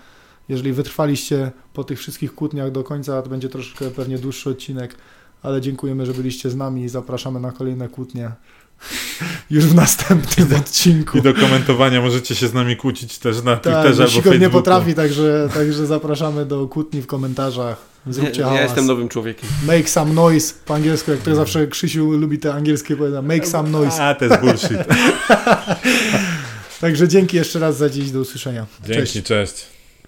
jeżeli 0.48 0.72
wytrwaliście 0.72 1.50
po 1.74 1.84
tych 1.84 1.98
wszystkich 1.98 2.34
kłótniach 2.34 2.70
do 2.70 2.84
końca, 2.84 3.22
to 3.22 3.30
będzie 3.30 3.48
troszkę 3.48 3.90
pewnie 3.90 4.18
dłuższy 4.18 4.50
odcinek. 4.50 4.96
ale 5.42 5.60
dziękujemy, 5.60 6.06
że 6.06 6.14
byliście 6.14 6.50
z 6.50 6.56
nami 6.56 6.82
i 6.82 6.88
zapraszamy 6.88 7.40
na 7.40 7.52
kolejne 7.52 7.88
kłótnie 7.88 8.30
już 9.50 9.64
w 9.64 9.74
następnym 9.74 10.54
odcinku. 10.54 11.18
I 11.18 11.22
do 11.22 11.34
komentowania 11.34 12.00
możecie 12.00 12.34
się 12.34 12.48
z 12.48 12.54
nami 12.54 12.76
kłócić 12.76 13.18
też 13.18 13.42
na 13.42 13.56
Tak, 13.56 13.62
Twitterze 13.62 13.96
bo 13.96 14.02
albo 14.02 14.14
Facebooku. 14.14 14.38
nie 14.40 14.50
potrafi, 14.50 14.94
także, 14.94 15.48
także 15.54 15.86
zapraszamy 15.86 16.46
do 16.46 16.66
kłótni 16.66 17.02
w 17.02 17.06
komentarzach. 17.06 17.76
Zróbcie 18.06 18.40
ja, 18.40 18.54
ja 18.54 18.62
jestem 18.62 18.86
nowym 18.86 19.08
człowiekiem. 19.08 19.48
Make 19.66 19.90
some 19.90 20.12
noise 20.14 20.54
po 20.66 20.74
angielsku, 20.74 21.10
jak 21.10 21.20
to 21.20 21.34
zawsze 21.34 21.66
Krzysiu 21.66 22.10
lubi 22.12 22.38
te 22.38 22.54
angielskie 22.54 22.96
powiedzenia. 22.96 23.22
Make 23.22 23.48
some 23.48 23.70
noise. 23.70 24.04
A, 24.04 24.14
to 24.14 24.24
jest 24.24 24.40
bullshit. 24.40 24.78
Także 26.80 27.08
dzięki 27.08 27.36
jeszcze 27.36 27.58
raz 27.58 27.76
za 27.76 27.90
dziś, 27.90 28.10
do 28.10 28.20
usłyszenia. 28.20 28.66
Dzięki, 28.86 29.22
cześć. 29.22 29.75